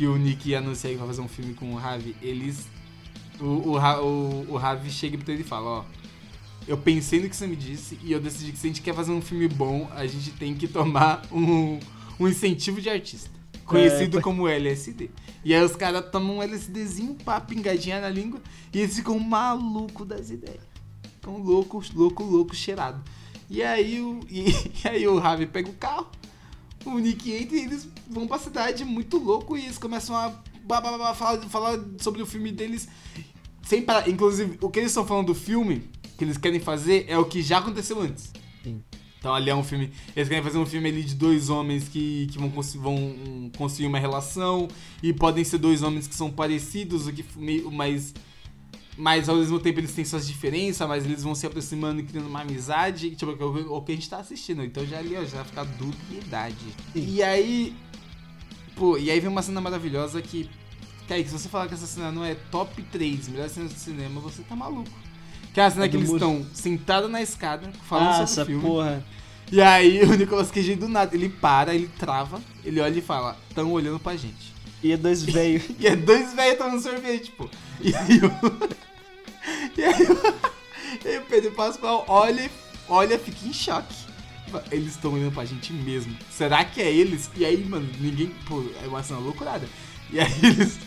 que 0.00 0.06
o 0.06 0.16
Nick 0.16 0.54
anuncia 0.54 0.88
que 0.88 0.96
vai 0.96 1.06
fazer 1.06 1.20
um 1.20 1.28
filme 1.28 1.52
com 1.52 1.74
o 1.74 1.76
Ravi, 1.76 2.16
eles. 2.22 2.66
O, 3.38 3.44
o, 3.44 3.78
o, 3.78 4.52
o 4.52 4.56
Ravi 4.56 4.90
chega 4.90 5.18
pra 5.18 5.34
ele 5.34 5.42
e 5.42 5.44
fala: 5.44 5.66
Ó, 5.66 5.84
eu 6.66 6.78
pensei 6.78 7.20
no 7.20 7.28
que 7.28 7.36
você 7.36 7.46
me 7.46 7.54
disse 7.54 7.98
e 8.02 8.10
eu 8.10 8.18
decidi 8.18 8.50
que 8.50 8.58
se 8.58 8.66
a 8.66 8.70
gente 8.70 8.80
quer 8.80 8.94
fazer 8.94 9.12
um 9.12 9.20
filme 9.20 9.46
bom, 9.46 9.90
a 9.94 10.06
gente 10.06 10.30
tem 10.30 10.54
que 10.54 10.66
tomar 10.66 11.20
um, 11.30 11.78
um 12.18 12.26
incentivo 12.26 12.80
de 12.80 12.88
artista. 12.88 13.28
Conhecido 13.66 14.18
É, 14.18 14.22
como 14.22 14.48
LSD. 14.48 15.10
E 15.44 15.54
aí 15.54 15.62
os 15.62 15.76
caras 15.76 16.10
tomam 16.10 16.38
um 16.38 16.42
LSDzinho 16.42 17.14
pra 17.22 17.38
pingadinha 17.38 18.00
na 18.00 18.08
língua 18.08 18.40
e 18.72 18.78
eles 18.78 18.96
ficam 18.96 19.18
malucos 19.18 20.08
das 20.08 20.30
ideias. 20.30 20.64
Ficam 21.16 21.36
louco, 21.36 21.82
louco, 21.94 22.24
louco, 22.24 22.56
cheirado. 22.56 23.04
E 23.50 23.62
aí 23.62 24.00
o, 24.00 24.20
e, 24.30 24.48
e 24.82 24.88
aí 24.88 25.06
o 25.06 25.18
Ravi 25.18 25.44
pega 25.44 25.68
o 25.68 25.74
carro, 25.74 26.10
o 26.84 26.98
Nick 26.98 27.30
entra 27.32 27.56
e 27.56 27.60
eles 27.64 27.88
vão 28.08 28.26
pra 28.26 28.38
cidade 28.38 28.84
muito 28.84 29.18
louco 29.18 29.56
e 29.56 29.64
eles 29.64 29.78
começam 29.78 30.16
a 30.16 30.28
ba- 30.64 30.80
ba- 30.80 30.96
ba- 30.98 31.14
falar, 31.14 31.40
falar 31.42 31.78
sobre 32.00 32.22
o 32.22 32.26
filme 32.26 32.50
deles 32.52 32.88
sem 33.62 33.82
parar. 33.82 34.08
Inclusive, 34.08 34.58
o 34.60 34.68
que 34.70 34.78
eles 34.80 34.90
estão 34.90 35.06
falando 35.06 35.28
do 35.28 35.34
filme 35.34 35.84
que 36.16 36.24
eles 36.24 36.36
querem 36.36 36.60
fazer 36.60 37.04
é 37.08 37.16
o 37.18 37.24
que 37.24 37.42
já 37.42 37.58
aconteceu 37.58 38.00
antes. 38.00 38.32
Sim. 38.62 38.82
Então 39.18 39.34
ali 39.34 39.50
é 39.50 39.54
um 39.54 39.62
filme. 39.62 39.90
Eles 40.16 40.28
querem 40.28 40.42
fazer 40.42 40.58
um 40.58 40.64
filme 40.66 40.88
ali 40.88 41.02
de 41.02 41.14
dois 41.14 41.50
homens 41.50 41.88
que, 41.88 42.26
que 42.32 42.38
vão, 42.38 42.48
vão 42.48 42.94
hum, 42.96 43.50
construir 43.56 43.86
uma 43.86 43.98
relação. 43.98 44.66
E 45.02 45.12
podem 45.12 45.44
ser 45.44 45.58
dois 45.58 45.82
homens 45.82 46.06
que 46.08 46.14
são 46.14 46.30
parecidos, 46.30 47.06
o 47.06 47.12
que 47.12 47.24
mas. 47.70 48.14
Mas 48.96 49.28
ao 49.28 49.36
mesmo 49.36 49.58
tempo 49.58 49.80
eles 49.80 49.92
têm 49.94 50.04
suas 50.04 50.26
diferenças, 50.26 50.86
mas 50.86 51.04
eles 51.04 51.22
vão 51.22 51.34
se 51.34 51.46
aproximando 51.46 52.00
e 52.00 52.04
criando 52.04 52.26
uma 52.28 52.42
amizade. 52.42 53.14
Tipo, 53.16 53.32
é 53.32 53.44
o, 53.44 53.76
o 53.76 53.82
que 53.82 53.92
a 53.92 53.94
gente 53.94 54.08
tá 54.10 54.18
assistindo. 54.18 54.62
Então 54.62 54.84
já 54.86 54.98
ali, 54.98 55.16
ó, 55.16 55.24
já 55.24 55.36
vai 55.38 55.44
ficar 55.44 55.64
dubiedade. 55.64 56.56
E 56.94 57.22
aí. 57.22 57.74
Pô, 58.76 58.96
e 58.98 59.10
aí 59.10 59.20
vem 59.20 59.28
uma 59.30 59.42
cena 59.42 59.60
maravilhosa 59.60 60.20
que. 60.20 60.48
Kaique, 61.08 61.28
se 61.28 61.38
você 61.38 61.48
falar 61.48 61.66
que 61.66 61.74
essa 61.74 61.86
cena 61.86 62.12
não 62.12 62.24
é 62.24 62.34
top 62.34 62.82
3 62.84 63.28
melhores 63.28 63.52
cenas 63.52 63.72
do 63.72 63.78
cinema, 63.78 64.20
você 64.20 64.42
tá 64.42 64.54
maluco. 64.54 64.90
Que 65.52 65.60
é 65.60 65.64
a 65.64 65.70
cena 65.70 65.86
É 65.86 65.88
que 65.88 65.96
eles 65.96 66.08
muro. 66.08 66.18
estão 66.24 66.46
sentados 66.54 67.10
na 67.10 67.20
escada, 67.20 67.70
falando 67.88 68.22
Ah, 68.22 68.26
sobre 68.26 68.54
o 68.54 68.60
filme. 68.60 68.62
porra. 68.62 69.04
E 69.50 69.60
aí 69.60 70.00
o 70.06 70.14
Nicolas 70.14 70.50
Cage 70.52 70.76
do 70.76 70.86
nada, 70.88 71.14
ele 71.16 71.28
para, 71.28 71.74
ele 71.74 71.88
trava, 71.98 72.40
ele 72.64 72.78
olha 72.80 72.96
e 72.96 73.02
fala, 73.02 73.36
tão 73.54 73.72
olhando 73.72 73.98
pra 73.98 74.14
gente. 74.16 74.49
E 74.82 74.92
é 74.92 74.96
dois 74.96 75.22
velhos. 75.22 75.62
E 75.78 75.86
é 75.86 75.94
dois 75.96 76.32
velhos 76.34 76.58
tomando 76.58 76.80
sorvete, 76.82 77.30
pô. 77.32 77.48
E 77.80 77.94
aí 77.94 78.18
o. 78.18 78.70
E 79.76 79.82
aí 79.84 80.02
o, 80.02 80.34
e 81.04 81.08
aí 81.08 81.18
o 81.18 81.22
Pedro 81.22 81.50
Pascoal 81.52 82.04
olha, 82.08 82.42
e- 82.42 82.50
olha, 82.88 83.18
fica 83.18 83.48
em 83.48 83.52
choque. 83.52 83.94
Eles 84.70 84.94
estão 84.94 85.12
olhando 85.14 85.32
pra 85.32 85.44
gente 85.44 85.72
mesmo. 85.72 86.14
Será 86.30 86.64
que 86.64 86.80
é 86.82 86.92
eles? 86.92 87.30
E 87.36 87.44
aí, 87.44 87.64
mano, 87.64 87.88
ninguém. 88.00 88.32
Pô, 88.46 88.62
é 88.82 88.86
uma 88.88 89.02
cena 89.02 89.18
loucurada. 89.20 89.66
E 90.12 90.18
aí 90.20 90.32
eles. 90.42 90.78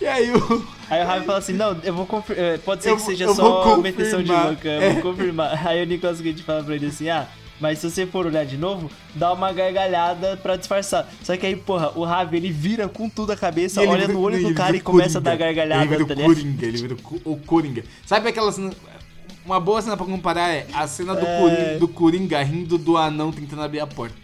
E 0.00 0.06
aí 0.06 0.30
o. 0.30 0.66
Aí 0.88 1.02
o 1.02 1.06
Ravi 1.06 1.26
fala 1.26 1.38
assim, 1.38 1.52
não, 1.52 1.78
eu 1.82 1.92
vou 1.92 2.06
confirmar. 2.06 2.58
Pode 2.60 2.82
ser 2.82 2.90
Eu 2.90 2.96
que 2.96 3.02
seja 3.02 3.32
só 3.34 3.64
vou 3.64 3.82
meteção 3.82 4.22
de 4.22 4.30
louca, 4.32 4.68
eu 4.68 4.80
É. 4.82 4.92
vou 4.94 5.02
confirmar. 5.12 5.66
Aí 5.66 5.82
o 5.82 5.86
Nicolas 5.86 6.20
Cage 6.20 6.42
fala 6.42 6.62
pra 6.64 6.74
ele 6.76 6.86
assim, 6.86 7.08
ah, 7.10 7.28
Mas 7.60 7.78
se 7.80 7.90
você 7.90 8.06
for 8.06 8.26
olhar 8.26 8.44
de 8.46 8.56
novo, 8.56 8.90
dá 9.14 9.32
uma 9.32 9.52
gargalhada 9.52 10.36
pra 10.36 10.56
disfarçar. 10.56 11.08
Só 11.22 11.36
que 11.36 11.44
aí, 11.46 11.56
porra, 11.56 11.90
o 11.96 12.04
Ravi, 12.04 12.36
ele 12.36 12.52
vira 12.52 12.88
com 12.88 13.08
tudo 13.08 13.32
a 13.32 13.36
cabeça, 13.36 13.80
olha 13.80 14.02
vira- 14.06 14.12
no 14.12 14.20
olho 14.20 14.40
do 14.42 14.54
cara 14.54 14.76
e 14.76 14.80
começa 14.80 15.18
a 15.18 15.20
dar 15.20 15.36
gargalhada, 15.36 15.82
Ele 15.84 15.88
vira 15.96 16.06
tá 16.06 16.14
o 16.14 16.16
ligado? 16.16 16.34
Coringa, 16.34 16.66
ele 16.66 16.78
vira 16.78 16.94
o 16.94 17.02
Co- 17.02 17.20
o 17.24 17.36
Coringa. 17.36 17.84
Sabe 18.06 18.28
aquela 18.28 18.52
cena... 18.52 18.70
Uma 19.44 19.58
boa 19.58 19.80
cena 19.80 19.96
pra 19.96 20.04
comparar 20.04 20.50
é 20.50 20.66
a 20.74 20.86
cena 20.86 21.14
do, 21.16 21.24
É. 21.26 21.38
Coringa, 21.40 21.78
do 21.78 21.88
Coringa 21.88 22.42
rindo 22.42 22.76
do 22.76 22.96
anão 22.98 23.32
tentando 23.32 23.62
abrir 23.62 23.80
a 23.80 23.86
porta. 23.86 24.14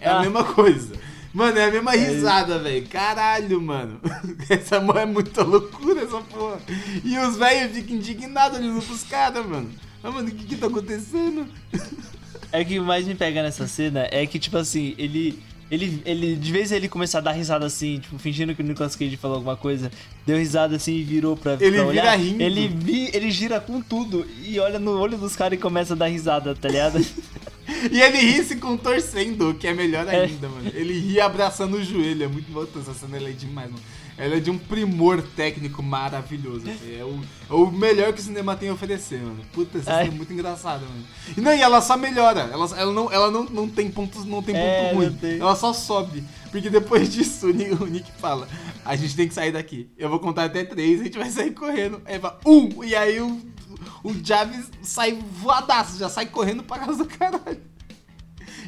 É 0.00 0.08
a 0.08 0.18
Ah. 0.18 0.20
mesma 0.20 0.44
coisa. 0.44 0.94
Mano, 1.34 1.58
é 1.58 1.64
a 1.64 1.70
mesma 1.70 1.90
risada, 1.92 2.58
velho. 2.60 2.86
Caralho, 2.86 3.60
mano. 3.60 4.00
Essa 4.48 4.80
mão 4.80 4.96
é 4.96 5.04
muita 5.04 5.42
loucura, 5.42 6.02
essa 6.02 6.18
porra. 6.20 6.58
E 7.04 7.18
os 7.18 7.36
velhos 7.36 7.72
ficam 7.76 7.96
indignados 7.96 8.58
olhando 8.58 8.80
pros 8.80 9.02
caras, 9.02 9.44
mano. 9.44 9.68
Ah, 10.02 10.10
mano, 10.12 10.28
o 10.28 10.30
que 10.30 10.44
que 10.46 10.56
tá 10.56 10.68
acontecendo? 10.68 11.46
É 12.52 12.62
o 12.62 12.64
que 12.66 12.80
mais 12.80 13.06
me 13.06 13.14
pega 13.14 13.42
nessa 13.42 13.66
cena 13.66 14.08
é 14.10 14.26
que, 14.26 14.38
tipo 14.38 14.56
assim, 14.56 14.94
ele. 14.98 15.38
Ele, 15.70 16.02
ele, 16.06 16.34
de 16.34 16.50
vez 16.50 16.72
ele 16.72 16.88
começar 16.88 17.18
a 17.18 17.20
dar 17.20 17.32
risada 17.32 17.66
assim, 17.66 17.98
tipo, 17.98 18.18
fingindo 18.18 18.54
que 18.54 18.62
o 18.62 18.64
Nicolas 18.64 18.96
Cage 18.96 19.18
falou 19.18 19.36
alguma 19.36 19.54
coisa, 19.54 19.92
deu 20.26 20.38
risada 20.38 20.76
assim 20.76 20.94
e 20.94 21.02
virou 21.02 21.36
pra, 21.36 21.58
Ele 21.60 21.76
pra 21.76 21.86
olhar. 21.86 22.16
vira 22.16 22.16
rindo. 22.16 22.42
Ele, 22.42 22.68
vi, 22.68 23.10
ele 23.12 23.30
gira 23.30 23.60
com 23.60 23.78
tudo 23.82 24.26
e 24.42 24.58
olha 24.58 24.78
no 24.78 24.98
olho 24.98 25.18
dos 25.18 25.36
caras 25.36 25.58
e 25.58 25.60
começa 25.60 25.92
a 25.92 25.96
dar 25.96 26.06
risada, 26.06 26.54
tá 26.54 26.68
ligado? 26.68 26.98
E 27.92 28.00
ele 28.00 28.16
ri 28.16 28.42
se 28.44 28.56
contorcendo, 28.56 29.50
o 29.50 29.54
que 29.54 29.66
é 29.66 29.74
melhor 29.74 30.08
É. 30.08 30.22
ainda, 30.22 30.48
mano. 30.48 30.70
Ele 30.74 30.98
ri 31.00 31.20
abraçando 31.20 31.76
o 31.76 31.84
joelho. 31.84 32.24
É 32.24 32.26
muito 32.26 32.50
boa 32.50 32.66
essa 32.80 32.94
cena, 32.94 33.18
ela 33.18 33.28
é 33.28 33.32
demais, 33.32 33.70
mano. 33.70 33.82
Ela 34.18 34.36
é 34.36 34.40
de 34.40 34.50
um 34.50 34.58
primor 34.58 35.22
técnico 35.36 35.80
maravilhoso. 35.80 36.68
assim. 36.68 36.98
É 36.98 37.04
o, 37.04 37.20
é 37.48 37.54
o 37.54 37.70
melhor 37.70 38.12
que 38.12 38.20
o 38.20 38.22
cinema 38.22 38.56
tem 38.56 38.68
a 38.68 38.72
oferecer, 38.72 39.20
mano. 39.22 39.40
Puta, 39.52 39.80
cena 39.80 40.02
é 40.02 40.10
muito 40.10 40.32
engraçada, 40.32 40.84
mano. 40.84 41.04
E 41.36 41.40
não, 41.40 41.54
e 41.54 41.60
ela 41.60 41.80
só 41.80 41.96
melhora. 41.96 42.40
Ela, 42.52 42.68
ela, 42.76 42.92
não, 42.92 43.12
ela 43.12 43.30
não, 43.30 43.44
não 43.44 43.68
tem 43.68 43.88
pontos, 43.88 44.24
não 44.24 44.42
tem 44.42 44.56
ponto 44.56 44.64
É, 44.66 44.92
ruim. 44.92 45.06
não 45.06 45.14
tem. 45.14 45.38
Ela 45.38 45.54
só 45.54 45.72
sobe. 45.72 46.24
Porque 46.50 46.68
depois 46.68 47.08
disso, 47.14 47.46
o 47.46 47.52
Nick, 47.52 47.70
o 47.80 47.86
Nick 47.86 48.10
fala: 48.18 48.48
A 48.84 48.96
gente 48.96 49.14
tem 49.14 49.28
que 49.28 49.34
sair 49.34 49.52
daqui. 49.52 49.88
Eu 49.96 50.08
vou 50.08 50.18
contar 50.18 50.44
até 50.46 50.64
três, 50.64 51.00
a 51.00 51.04
gente 51.04 51.16
vai 51.16 51.30
sair 51.30 51.52
correndo. 51.52 52.02
Aí 52.04 52.20
um! 52.44 52.82
E 52.82 52.96
aí 52.96 53.20
o, 53.20 53.40
o 54.02 54.12
Javis 54.24 54.68
sai 54.82 55.12
voadaço, 55.40 55.96
já 55.96 56.08
sai 56.08 56.26
correndo 56.26 56.64
pra 56.64 56.80
casa 56.80 57.04
do 57.04 57.06
caralho. 57.06 57.60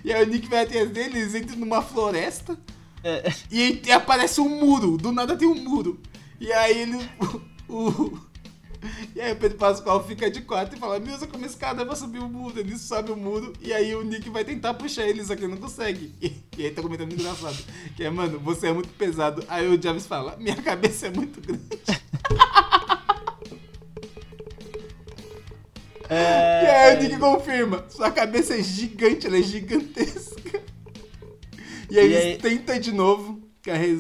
E 0.05 0.13
aí 0.13 0.25
o 0.25 0.27
Nick 0.29 0.49
vai 0.49 0.63
atrás 0.63 0.89
dele, 0.91 1.19
eles 1.19 1.35
entram 1.35 1.57
numa 1.59 1.83
floresta 1.83 2.57
É, 3.03 3.33
e, 3.51 3.77
te- 3.77 3.93
aparece 3.93 4.41
um 4.41 4.49
muro. 4.49 4.97
Do 4.97 5.13
nada 5.13 5.37
tem 5.37 5.49
um 5.49 5.55
muro. 5.55 5.99
E 6.41 6.53
aí 6.53 6.81
ele. 6.83 6.99
O, 7.69 7.89
o- 7.89 8.19
e 9.15 9.21
aí 9.21 9.33
o 9.33 9.37
Pedro 9.37 9.59
Pascoal 9.59 10.03
fica 10.05 10.31
de 10.31 10.41
quatro 10.43 10.77
e 10.77 10.81
fala: 10.81 10.99
Me 10.99 11.13
usa 11.13 11.27
como 11.27 11.45
escada 11.47 11.85
pra 11.85 11.95
subir 11.95 12.19
o 12.19 12.29
muro. 12.29 12.59
Ele 12.59 12.77
sobe 12.79 13.13
o 13.13 13.17
muro 13.17 13.53
e 13.61 13.73
aí 13.73 13.95
o 13.95 14.03
Nick 14.03 14.29
vai 14.31 14.45
tentar 14.45 14.75
puxar 14.75 15.05
ele, 15.07 15.25
só 15.25 15.37
que 15.37 15.45
ele 15.45 15.53
não 15.55 15.61
consegue. 15.61 16.13
E, 16.21 16.33
e 16.59 16.65
aí 16.65 16.71
tá 16.71 16.83
comentando 16.83 17.13
engraçado. 17.13 17.57
Que 17.97 18.05
é, 18.05 18.11
mano, 18.11 18.39
você 18.41 18.69
é 18.69 18.73
muito 18.73 18.89
pesado. 18.91 19.45
Aí 19.49 19.67
o 19.69 19.81
Javis 19.81 20.07
fala: 20.07 20.37
Minha 20.39 20.57
cabeça 20.57 21.07
é 21.07 21.11
muito 21.11 21.41
grande. 21.41 21.63
é, 26.09 26.65
E 26.65 26.69
aí 26.69 26.97
o 26.97 27.03
Nick 27.03 27.19
confirma: 27.19 27.85
Sua 27.89 28.11
cabeça 28.11 28.55
é 28.57 28.63
gigante, 28.63 29.27
ela 29.27 29.39
é 29.39 29.43
gigantesca. 29.43 30.61
E 31.91 31.99
aí 31.99 32.07
E 32.09 32.13
eles 32.15 32.25
aí- 32.27 32.37
tentam 32.39 32.79
de 32.79 32.93
novo 32.93 33.41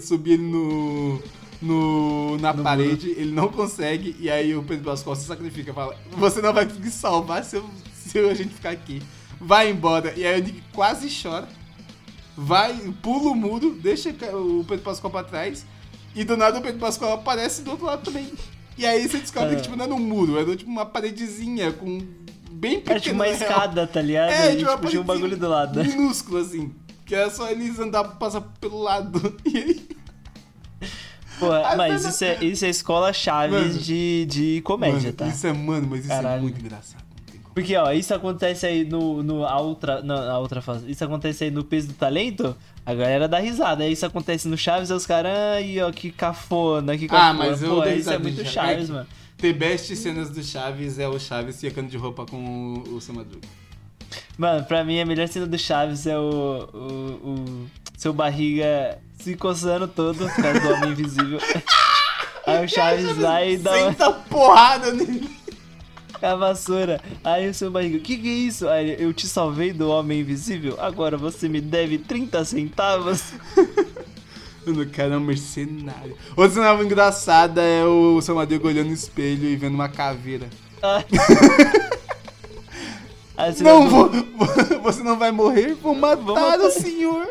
subir 0.02 0.38
no, 0.38 1.20
no, 1.60 2.38
na 2.38 2.52
No 2.52 2.62
parede, 2.62 3.10
ele 3.10 3.30
não 3.32 3.48
consegue, 3.48 4.16
e 4.18 4.30
aí 4.30 4.54
o 4.56 4.62
Pedro 4.62 4.84
Pascoal 4.86 5.14
se 5.16 5.26
sacrifica, 5.26 5.72
fala, 5.74 5.94
você 6.12 6.40
não 6.40 6.52
vai 6.52 6.64
conseguir 6.66 6.90
salvar 6.90 7.44
se, 7.44 7.56
eu- 7.56 7.68
se 7.94 8.18
a 8.18 8.34
gente 8.34 8.54
ficar 8.54 8.70
aqui. 8.70 9.02
Vai 9.40 9.70
embora. 9.70 10.12
E 10.16 10.26
aí 10.26 10.40
o 10.40 10.44
Nick 10.44 10.62
quase 10.72 11.08
chora, 11.22 11.48
vai, 12.36 12.74
pula 13.02 13.30
o 13.30 13.34
muro, 13.34 13.72
deixa 13.80 14.10
o 14.10 14.64
Pedro 14.66 14.84
Pascoal 14.84 15.10
pra 15.10 15.24
trás, 15.24 15.66
e 16.14 16.24
do 16.24 16.36
nada 16.36 16.58
o 16.58 16.62
Pedro 16.62 16.78
Pascoal 16.80 17.12
aparece 17.14 17.62
do 17.62 17.70
outro 17.72 17.86
lado 17.86 18.02
também. 18.04 18.28
E 18.78 18.86
aí 18.86 19.06
você 19.06 19.18
descobre 19.18 19.52
É. 19.52 19.56
que 19.56 19.62
tipo, 19.62 19.76
não 19.76 19.84
era 19.84 19.94
um 19.94 19.98
muro, 19.98 20.38
era 20.38 20.56
tipo 20.56 20.70
uma 20.70 20.86
paredezinha 20.86 21.70
com 21.72 21.98
bem 22.50 22.76
pequena. 22.80 22.92
era 22.92 23.00
tipo 23.00 23.14
uma 23.14 23.24
real. 23.24 23.36
escada, 23.36 23.86
tá 23.86 24.00
ligado? 24.00 24.30
É, 24.30 24.56
tipo, 24.56 24.62
uma 24.70 24.76
tipo, 24.76 24.88
tinha 24.88 25.02
um 25.02 25.04
bagulho 25.04 25.36
do 25.36 25.48
lado. 25.48 25.82
Minúsculo, 25.84 26.38
assim. 26.38 26.72
Que 27.10 27.16
era 27.16 27.28
só 27.28 27.50
eles 27.50 27.76
andar, 27.80 28.04
passar 28.04 28.40
pelo 28.60 28.80
lado. 28.80 29.36
E 29.44 29.58
aí. 29.58 29.88
A 31.64 31.74
mas 31.74 32.04
isso 32.04 32.22
é, 32.22 32.44
isso 32.44 32.64
é 32.64 32.68
escola 32.68 33.12
Chaves 33.12 33.84
de, 33.84 34.26
de 34.26 34.60
comédia, 34.62 35.00
mano, 35.00 35.12
tá? 35.14 35.26
Isso 35.26 35.44
é, 35.44 35.52
mano, 35.52 35.88
mas 35.90 36.04
isso 36.04 36.12
é 36.12 36.14
Caralho. 36.16 36.42
muito 36.42 36.60
engraçado. 36.60 37.02
Porque, 37.52 37.74
ó, 37.74 37.90
isso 37.90 38.14
acontece 38.14 38.64
aí 38.64 38.84
no, 38.84 39.24
no 39.24 39.44
a 39.44 39.58
outra, 39.58 40.02
não, 40.02 40.14
a 40.14 40.38
outra 40.38 40.62
fase. 40.62 40.88
Isso 40.88 41.02
acontece 41.02 41.42
aí 41.42 41.50
no 41.50 41.64
peso 41.64 41.88
do 41.88 41.94
talento, 41.94 42.54
a 42.86 42.94
galera 42.94 43.26
dá 43.26 43.40
risada. 43.40 43.88
Isso 43.88 44.06
acontece 44.06 44.46
no 44.46 44.56
Chaves, 44.56 44.90
os 44.90 45.04
caras, 45.04 45.32
ai, 45.56 45.80
ó, 45.82 45.90
que 45.90 46.12
cafona, 46.12 46.96
que 46.96 47.08
cafona. 47.08 47.30
Ah, 47.30 47.32
mas 47.32 47.60
eu 47.60 47.74
Pô, 47.74 47.84
isso 47.88 48.10
é 48.12 48.18
muito 48.18 48.44
Chaves. 48.44 48.52
Chaves, 48.52 48.90
É 48.90 48.92
mano. 48.92 49.06
The 49.38 49.52
best 49.52 49.96
cenas 49.96 50.30
do 50.30 50.44
Chaves 50.44 50.98
é 51.00 51.08
o 51.08 51.18
Chaves 51.18 51.60
ficando 51.60 51.88
de 51.88 51.96
roupa 51.96 52.24
com 52.24 52.36
o, 52.86 52.94
o 52.94 53.00
seu 53.00 53.14
Madruga. 53.14 53.48
Mano, 54.40 54.64
pra 54.64 54.82
mim 54.82 54.98
a 54.98 55.04
melhor 55.04 55.28
cena 55.28 55.46
do 55.46 55.58
Chaves 55.58 56.06
é 56.06 56.18
o, 56.18 56.66
o, 56.72 57.28
o 57.28 57.70
seu 57.94 58.10
barriga 58.10 58.96
se 59.18 59.36
coçando 59.36 59.86
todo 59.86 60.16
por 60.16 60.42
causa 60.42 60.60
do 60.60 60.72
Homem 60.72 60.92
Invisível. 60.92 61.38
Aí 62.46 62.64
o 62.64 62.68
Chaves 62.68 63.16
vai 63.18 63.52
e 63.52 63.58
dá 63.58 63.70
uma, 63.70 63.90
Senta 63.90 64.12
porrada 64.12 64.92
nele. 64.92 65.28
a 66.22 66.34
vassoura. 66.36 67.02
Aí 67.22 67.50
o 67.50 67.52
seu 67.52 67.70
barriga, 67.70 67.98
que 67.98 68.16
que 68.16 68.28
é 68.28 68.32
isso? 68.32 68.66
Aí 68.66 68.96
eu 68.98 69.12
te 69.12 69.28
salvei 69.28 69.74
do 69.74 69.90
Homem 69.90 70.20
Invisível, 70.20 70.80
agora 70.80 71.18
você 71.18 71.46
me 71.46 71.60
deve 71.60 71.98
30 71.98 72.42
centavos. 72.46 73.34
Mano, 74.64 74.80
o 74.84 74.88
cara 74.88 75.16
é 75.16 75.18
um 75.18 75.20
mercenário. 75.20 76.16
Outra 76.34 76.54
cena 76.54 76.82
engraçada 76.82 77.60
é 77.60 77.84
o 77.84 78.18
seu 78.22 78.34
Madruga 78.34 78.68
olhando 78.68 78.86
no 78.86 78.94
espelho 78.94 79.46
e 79.46 79.56
vendo 79.56 79.74
uma 79.74 79.90
caveira. 79.90 80.48
Ah. 80.82 81.04
Não 83.60 83.88
vou. 83.88 84.10
Você 84.82 85.02
não 85.02 85.18
vai 85.18 85.30
morrer? 85.32 85.74
Vou 85.74 85.94
matar 85.94 86.58
o 86.58 86.70
senhor. 86.70 87.26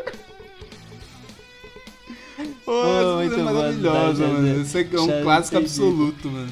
Pô, 2.64 2.72
essa 2.82 3.00
cena 3.02 3.14
muito 3.16 3.34
é 3.34 3.36
bom, 3.38 3.44
maravilhosa, 3.54 4.22
tá, 4.24 4.28
mano. 4.32 4.48
Chaves. 4.48 4.66
Isso 4.68 4.78
aqui 4.78 4.96
é 4.96 5.00
um 5.00 5.22
clássico 5.22 5.58
absoluto, 5.58 6.28
mano. 6.30 6.48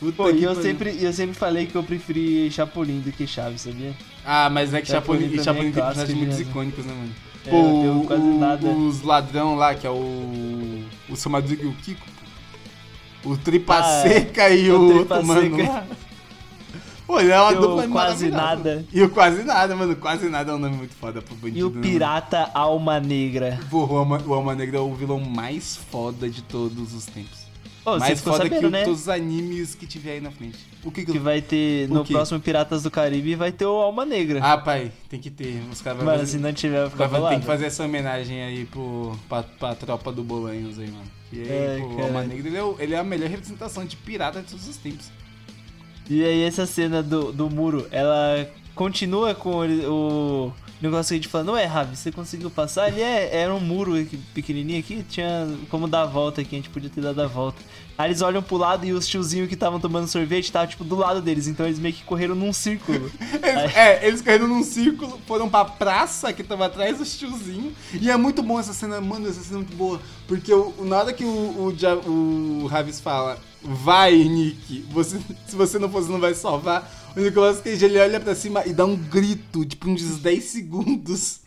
Puta 0.00 0.16
Pô, 0.16 0.30
e 0.30 0.42
eu 0.42 0.54
sempre, 0.60 0.96
eu 1.00 1.12
sempre 1.12 1.34
falei 1.36 1.66
que 1.66 1.74
eu 1.76 1.82
preferi 1.82 2.50
Chapolin 2.50 3.00
do 3.00 3.12
que 3.12 3.26
Chaves, 3.26 3.60
sabia? 3.62 3.94
Ah, 4.24 4.48
mas 4.50 4.72
é 4.72 4.80
que 4.80 4.88
Chapolin 4.88 5.28
Chapolin, 5.28 5.36
também 5.36 5.44
Chapolin 5.44 5.68
é 5.68 5.72
tem 5.72 5.82
personagens 5.82 6.18
muito 6.18 6.34
né? 6.36 6.40
icônicos, 6.42 6.84
né, 6.86 6.92
mano? 6.94 7.12
É, 7.46 7.50
Pô, 7.50 8.06
quase 8.06 8.22
o- 8.22 8.38
nada. 8.38 8.66
os 8.68 9.02
ladrão 9.02 9.54
lá, 9.56 9.74
que 9.74 9.86
é 9.86 9.90
o. 9.90 10.82
O 11.08 11.16
seu 11.16 11.30
Madruga 11.30 11.62
e 11.62 11.66
o 11.66 11.72
Kiko. 11.72 12.06
O 13.24 13.36
Tripa 13.36 13.76
Ah, 13.78 14.02
Seca 14.02 14.48
e 14.50 14.70
o 14.70 14.80
o, 14.80 14.96
outro 14.98 15.24
mano. 15.26 15.56
Pô, 17.10 17.18
é 17.18 17.40
uma 17.40 17.52
E 17.52 17.56
o 17.56 17.60
dupla 17.60 17.88
Quase. 17.88 18.28
Nada. 18.30 18.84
E 18.92 19.02
o 19.02 19.10
Quase 19.10 19.42
Nada, 19.42 19.74
mano. 19.74 19.96
Quase 19.96 20.28
Nada 20.28 20.52
é 20.52 20.54
um 20.54 20.58
nome 20.58 20.76
muito 20.76 20.94
foda 20.94 21.20
pro 21.20 21.34
bandido. 21.34 21.58
E 21.58 21.64
o 21.64 21.70
né? 21.70 21.80
Pirata 21.82 22.48
Alma 22.54 23.00
Negra. 23.00 23.58
O 23.72 23.78
Alma, 23.96 24.22
o 24.24 24.32
Alma 24.32 24.54
Negra 24.54 24.76
é 24.78 24.80
o 24.80 24.94
vilão 24.94 25.18
mais 25.18 25.74
foda 25.76 26.30
de 26.30 26.40
todos 26.40 26.94
os 26.94 27.06
tempos. 27.06 27.40
Mais 27.98 28.20
foda 28.20 28.44
sabendo, 28.44 28.60
que 28.60 28.68
né? 28.70 28.84
todos 28.84 29.00
os 29.00 29.08
animes 29.08 29.74
que 29.74 29.86
tiver 29.88 30.12
aí 30.12 30.20
na 30.20 30.30
frente. 30.30 30.58
O 30.84 30.90
que 30.92 31.04
que, 31.04 31.18
vai 31.18 31.42
ter 31.42 31.90
O 31.90 31.94
no 31.94 32.04
quê? 32.04 32.12
próximo 32.12 32.38
Piratas 32.38 32.84
do 32.84 32.90
Caribe 32.92 33.34
vai 33.34 33.50
ter 33.50 33.66
o 33.66 33.72
Alma 33.72 34.04
Negra. 34.04 34.38
Ah, 34.40 34.56
pai, 34.56 34.92
tem 35.08 35.18
que 35.18 35.30
ter. 35.30 35.60
Os 35.72 35.80
caras 35.82 36.04
Mano, 36.04 36.18
fazer- 36.20 36.30
se 36.30 36.38
não 36.38 36.52
tiver, 36.52 36.82
vai 36.82 36.90
ficar 36.90 37.06
Vai- 37.08 37.30
tem 37.30 37.40
que 37.40 37.46
fazer 37.46 37.66
essa 37.66 37.82
homenagem 37.84 38.40
aí 38.40 38.64
pro, 38.66 39.18
pra, 39.28 39.42
pra 39.42 39.74
tropa 39.74 40.12
do 40.12 40.22
Bolanhos 40.22 40.78
aí, 40.78 40.86
mano. 40.88 41.10
E 41.32 41.40
aí, 41.40 41.68
Ai, 41.74 41.80
pô, 41.80 41.86
o. 41.96 42.02
Alma 42.04 42.22
Negra, 42.22 42.46
ele 42.48 42.56
é, 42.56 42.74
ele 42.84 42.94
é 42.94 42.98
a 42.98 43.02
melhor 43.04 43.28
representação 43.28 43.84
de 43.84 43.96
pirata 43.96 44.40
de 44.42 44.48
todos 44.50 44.68
os 44.68 44.76
tempos. 44.76 45.10
E 46.10 46.24
aí 46.24 46.42
essa 46.42 46.66
cena 46.66 47.02
do, 47.02 47.30
do 47.32 47.48
muro, 47.48 47.86
ela 47.92 48.46
continua 48.74 49.32
com 49.32 49.64
ele- 49.64 49.86
o 49.86 50.52
negócio 50.82 51.18
de 51.20 51.28
falando, 51.28 51.52
ué, 51.52 51.64
Ravi, 51.66 51.96
você 51.96 52.10
conseguiu 52.10 52.50
passar? 52.50 52.88
Ele 52.88 53.00
é, 53.00 53.36
era 53.42 53.54
um 53.54 53.60
muro 53.60 53.92
pequenininho 54.34 54.80
aqui, 54.80 55.04
tinha 55.08 55.46
como 55.68 55.86
dar 55.86 56.02
a 56.02 56.06
volta 56.06 56.40
aqui, 56.40 56.56
a 56.56 56.58
gente 56.58 56.70
podia 56.70 56.90
ter 56.90 57.00
dado 57.00 57.22
a 57.22 57.26
volta. 57.28 57.62
Aí 58.00 58.08
eles 58.08 58.22
olham 58.22 58.42
pro 58.42 58.56
lado 58.56 58.86
e 58.86 58.94
os 58.94 59.06
tiozinhos 59.06 59.46
que 59.46 59.52
estavam 59.52 59.78
tomando 59.78 60.08
sorvete 60.08 60.44
estavam, 60.44 60.66
tipo, 60.66 60.82
do 60.82 60.96
lado 60.96 61.20
deles, 61.20 61.46
então 61.46 61.66
eles 61.66 61.78
meio 61.78 61.94
que 61.94 62.02
correram 62.02 62.34
num 62.34 62.50
círculo. 62.50 63.12
Eles, 63.42 63.76
é, 63.76 64.06
eles 64.06 64.22
correram 64.22 64.46
num 64.48 64.62
círculo, 64.62 65.20
foram 65.26 65.50
pra 65.50 65.66
praça 65.66 66.32
que 66.32 66.42
tava 66.42 66.64
atrás 66.64 66.96
dos 66.96 67.18
tiozinhos. 67.18 67.74
E 67.92 68.10
é 68.10 68.16
muito 68.16 68.42
bom 68.42 68.58
essa 68.58 68.72
cena, 68.72 69.02
mano, 69.02 69.28
essa 69.28 69.42
cena 69.42 69.56
é 69.56 69.58
muito 69.58 69.76
boa. 69.76 70.00
Porque 70.26 70.52
o, 70.52 70.72
na 70.84 70.98
hora 70.98 71.12
que 71.12 71.24
o, 71.24 71.28
o, 71.28 72.62
o 72.62 72.66
Ravis 72.68 73.00
fala, 73.00 73.38
vai, 73.62 74.14
Nick, 74.14 74.86
você, 74.90 75.20
se 75.46 75.54
você 75.54 75.78
não 75.78 75.90
for, 75.90 76.02
você 76.02 76.10
não 76.10 76.20
vai 76.20 76.32
salvar. 76.32 76.90
O 77.14 77.20
Nicolas 77.20 77.60
Cage, 77.60 77.84
ele 77.84 77.98
olha 77.98 78.18
pra 78.18 78.34
cima 78.34 78.64
e 78.64 78.72
dá 78.72 78.86
um 78.86 78.96
grito, 78.96 79.62
tipo, 79.66 79.90
uns 79.90 80.18
10 80.18 80.44
segundos. 80.44 81.39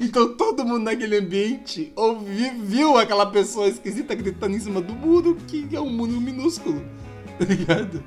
Então 0.00 0.36
todo 0.36 0.64
mundo 0.64 0.84
naquele 0.84 1.16
ambiente 1.16 1.92
ouvi, 1.96 2.50
viu 2.50 2.98
aquela 2.98 3.24
pessoa 3.26 3.68
esquisita 3.68 4.14
gritando 4.14 4.54
em 4.54 4.60
cima 4.60 4.82
do 4.82 4.92
muro, 4.92 5.36
que 5.48 5.66
é 5.74 5.80
um 5.80 5.90
muro 5.90 6.20
minúsculo. 6.20 6.82
Tá 7.38 7.46
ligado? 7.46 8.04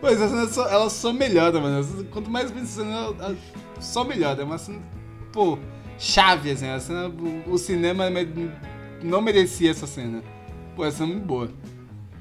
Pois 0.00 0.20
essa 0.20 0.28
cena 0.28 0.48
só, 0.48 0.68
ela 0.68 0.88
só 0.88 1.12
melhora, 1.12 1.60
mano. 1.60 2.04
Quanto 2.04 2.30
mais 2.30 2.52
vem 2.52 2.62
essa 2.62 2.82
cena, 2.82 3.36
só 3.80 4.04
melhora. 4.04 4.40
É 4.40 4.44
uma 4.44 4.56
cena, 4.58 4.78
pô, 5.32 5.58
chave, 5.98 6.52
assim. 6.52 6.68
A 6.68 6.78
cena, 6.78 7.08
o, 7.08 7.50
o 7.52 7.58
cinema 7.58 8.04
não 9.02 9.20
merecia 9.20 9.72
essa 9.72 9.88
cena. 9.88 10.22
Pô, 10.76 10.84
essa 10.84 10.98
cena 10.98 11.10
é 11.10 11.12
muito 11.14 11.26
boa. 11.26 11.50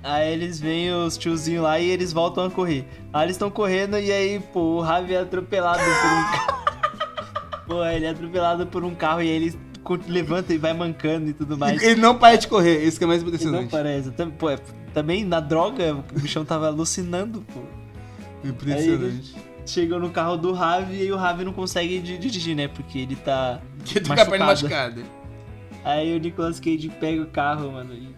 Aí 0.04 0.34
eles 0.34 0.60
veem 0.60 0.92
os 0.92 1.18
tiozinhos 1.18 1.64
lá 1.64 1.80
e 1.80 1.90
eles 1.90 2.12
voltam 2.12 2.46
a 2.46 2.52
correr. 2.52 2.86
Aí 3.14 3.28
eles 3.28 3.36
estão 3.36 3.52
correndo 3.52 3.98
e 4.00 4.12
aí, 4.12 4.40
pô, 4.52 4.78
o 4.78 4.82
Ravi 4.82 5.14
é 5.14 5.20
atropelado 5.20 5.80
por 5.80 6.56
um. 6.56 6.60
pô, 7.70 7.86
ele 7.86 8.06
é 8.06 8.10
atropelado 8.10 8.66
por 8.68 8.84
um 8.84 8.94
carro 8.96 9.22
e 9.22 9.30
aí 9.30 9.36
ele 9.36 9.56
levanta 10.08 10.54
e 10.54 10.58
vai 10.58 10.74
mancando 10.74 11.30
e 11.30 11.34
tudo 11.34 11.58
mais. 11.58 11.82
Ele 11.82 12.02
não 12.02 12.18
para 12.18 12.36
de 12.36 12.48
correr, 12.48 12.84
isso 12.84 12.98
que 12.98 13.04
é 13.04 13.08
mais 13.08 13.22
E 13.22 13.24
não 13.24 13.30
impressionante. 13.30 13.70
parece. 13.72 14.12
Pô, 14.38 14.50
é- 14.50 14.60
também 14.94 15.24
na 15.24 15.40
droga, 15.40 15.96
o 15.96 16.20
bichão 16.20 16.44
tava 16.44 16.68
alucinando, 16.68 17.42
pô. 17.54 17.62
Impressionante. 18.44 19.36
Chegou 19.66 20.00
no 20.00 20.10
carro 20.10 20.36
do 20.36 20.52
Ravi 20.52 21.04
e 21.04 21.12
o 21.12 21.16
Ravi 21.18 21.44
não 21.46 21.54
consegue 21.54 22.00
di- 22.00 22.18
dirigir, 22.18 22.56
né? 22.56 22.68
Porque 22.68 22.98
ele 23.00 23.16
tá. 23.16 23.62
Que 23.86 24.00
tu 24.00 24.08
com 24.08 24.14
a 24.20 24.26
perna 24.26 24.46
machucada. 24.48 25.04
Aí 25.86 26.16
o 26.16 26.20
Nicolas 26.20 26.60
Cage 26.60 26.90
pega 27.00 27.22
o 27.22 27.28
carro, 27.28 27.72
mano, 27.72 27.94
e. 27.94 28.10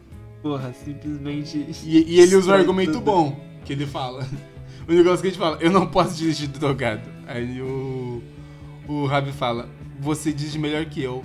Porra, 0.42 0.74
simplesmente. 0.74 1.66
E, 1.84 2.16
e 2.16 2.20
ele 2.20 2.36
usa 2.36 2.52
um 2.52 2.56
argumento 2.56 2.94
tudo. 2.94 3.04
bom, 3.04 3.40
que 3.66 3.74
ele 3.74 3.86
fala. 3.86 4.26
O 4.88 5.12
a 5.12 5.16
gente 5.16 5.38
fala, 5.38 5.58
eu 5.62 5.72
não 5.72 5.86
posso 5.88 6.18
dirigir 6.18 6.50
drogado. 6.50 7.08
Aí 7.28 7.62
o. 7.62 8.22
O 8.92 9.06
Rabi 9.06 9.32
fala, 9.32 9.70
você 10.02 10.34
dirige 10.34 10.60
melhor 10.60 10.84
que 10.84 11.02
eu. 11.02 11.24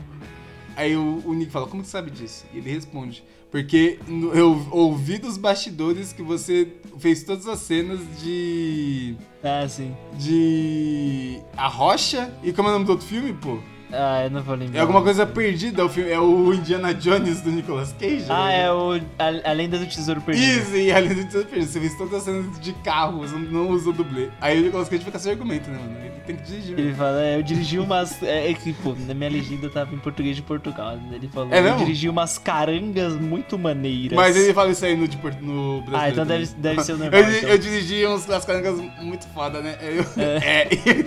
Aí 0.76 0.96
o, 0.96 1.20
o 1.24 1.34
Nick 1.34 1.50
fala, 1.50 1.66
como 1.66 1.82
que 1.82 1.88
você 1.88 1.92
sabe 1.92 2.12
disso? 2.12 2.44
E 2.54 2.58
ele 2.58 2.70
responde, 2.70 3.24
porque 3.50 3.98
eu 4.32 4.68
ouvi 4.70 5.18
dos 5.18 5.36
bastidores 5.36 6.12
que 6.12 6.22
você 6.22 6.68
fez 6.98 7.24
todas 7.24 7.48
as 7.48 7.58
cenas 7.58 7.98
de. 8.22 9.16
Ah, 9.42 9.66
sim. 9.68 9.96
de. 10.16 11.40
A 11.56 11.66
Rocha. 11.66 12.32
E 12.44 12.52
como 12.52 12.68
é 12.68 12.70
o 12.70 12.74
nome 12.74 12.84
do 12.84 12.92
outro 12.92 13.06
filme, 13.06 13.32
pô? 13.32 13.58
Ah, 13.92 14.24
eu 14.24 14.30
não 14.30 14.42
vou 14.42 14.54
lembrar. 14.56 14.78
É 14.78 14.80
alguma 14.82 15.02
coisa 15.02 15.24
perdida, 15.24 15.82
é 15.82 15.84
o, 15.84 15.88
filme, 15.88 16.10
é 16.10 16.18
o 16.18 16.52
Indiana 16.52 16.92
Jones 16.92 17.40
do 17.40 17.50
Nicolas 17.50 17.92
Cage. 17.98 18.24
Ah, 18.28 18.46
né? 18.46 18.62
é 18.64 18.72
o. 18.72 18.94
A, 19.18 19.50
a 19.50 19.52
Lenda 19.52 19.78
do 19.78 19.86
Tesouro 19.86 20.20
Perdido. 20.20 20.60
Isso, 20.60 20.76
e 20.76 20.90
além 20.90 21.14
de 21.14 21.24
tudo, 21.26 21.48
você 21.48 21.80
fez 21.80 21.96
todas 21.96 22.14
as 22.14 22.22
cenas 22.24 22.60
de 22.60 22.72
carro, 22.74 23.20
você 23.20 23.36
não 23.36 23.70
usou 23.70 23.92
dublê. 23.92 24.28
Aí 24.40 24.60
o 24.60 24.62
Nicolas 24.64 24.88
Cage 24.88 25.04
fica 25.04 25.18
sem 25.18 25.32
argumento, 25.32 25.70
né, 25.70 25.78
mano? 25.78 25.96
Ele 26.00 26.10
tem 26.26 26.36
que 26.36 26.42
dirigir. 26.42 26.72
Ele 26.72 26.82
mano. 26.88 26.96
fala, 26.96 27.22
é, 27.22 27.36
eu 27.36 27.42
dirigi 27.42 27.78
umas. 27.78 28.16
É, 28.26 28.50
é 28.50 28.54
que, 28.54 28.72
pô, 28.72 28.96
na 29.06 29.14
minha 29.14 29.30
legenda 29.30 29.68
tava 29.68 29.94
em 29.94 29.98
português 29.98 30.34
de 30.34 30.42
Portugal. 30.42 30.96
né? 30.96 31.16
Ele 31.16 31.28
falou, 31.28 31.52
É 31.52 31.60
eu 31.60 31.76
dirigi 31.76 32.08
umas 32.08 32.38
carangas 32.38 33.14
muito 33.14 33.58
maneiras. 33.58 34.16
Mas 34.16 34.34
ele 34.36 34.52
fala 34.52 34.70
isso 34.70 34.84
aí 34.84 34.96
no, 34.96 35.06
de 35.06 35.16
Porto- 35.18 35.40
no 35.40 35.82
brasileiro. 35.82 35.96
Ah, 35.96 36.10
então 36.10 36.26
deve, 36.26 36.46
deve 36.56 36.82
ser 36.82 36.92
o 36.94 36.98
normal. 36.98 37.20
Eu, 37.20 37.38
então. 37.38 37.50
eu 37.50 37.58
dirigi 37.58 38.04
umas 38.06 38.44
carangas 38.44 38.80
muito 39.00 39.26
foda, 39.28 39.60
né? 39.60 39.76
Eu- 39.80 40.22
é. 40.22 40.68
e 40.74 40.88
ele 40.88 41.04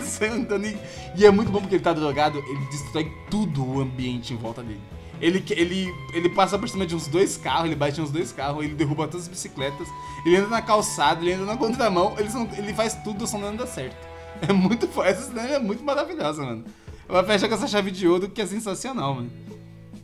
e, 0.70 0.78
e 1.22 1.26
é 1.26 1.32
muito 1.32 1.52
bom 1.52 1.60
porque 1.60 1.76
ele 1.76 1.84
tá 1.84 1.94
drogado, 1.94 2.38
ele 2.38 2.69
destrói 2.70 3.12
tudo 3.30 3.66
o 3.66 3.82
ambiente 3.82 4.34
em 4.34 4.38
volta 4.38 4.62
dele. 4.64 4.82
Ele, 5.22 5.44
ele, 5.52 5.94
ele 6.14 6.30
passa 6.30 6.58
por 6.58 6.70
cima 6.70 6.86
de 6.88 6.96
uns 6.96 7.08
dois 7.08 7.36
carros, 7.36 7.66
ele 7.66 7.76
bate 7.76 8.00
uns 8.00 8.10
dois 8.10 8.32
carros, 8.32 8.64
ele 8.64 8.74
derruba 8.74 9.06
todas 9.06 9.24
as 9.24 9.28
bicicletas, 9.28 9.88
ele 10.26 10.38
anda 10.38 10.48
na 10.48 10.62
calçada, 10.62 11.22
ele 11.22 11.34
anda 11.34 11.46
na 11.46 11.58
contramão, 11.58 12.16
ele, 12.18 12.30
só- 12.30 12.48
ele 12.58 12.74
faz 12.74 12.96
tudo 13.04 13.28
só 13.28 13.38
não 13.38 13.50
anda 13.50 13.68
certo. 13.68 13.98
É 14.48 14.54
muito 14.54 14.88
fo- 14.88 15.04
Essa 15.04 15.24
cena 15.28 15.42
é 15.42 15.60
muito 15.60 15.84
maravilhosa, 15.84 16.42
mano. 16.42 16.64
Ela 17.10 17.24
fecha 17.26 17.48
com 17.50 17.54
essa 17.56 17.68
chave 17.68 17.92
de 17.92 18.08
ouro 18.08 18.30
que 18.30 18.42
é 18.42 18.46
sensacional, 18.46 19.16
mano. 19.16 19.30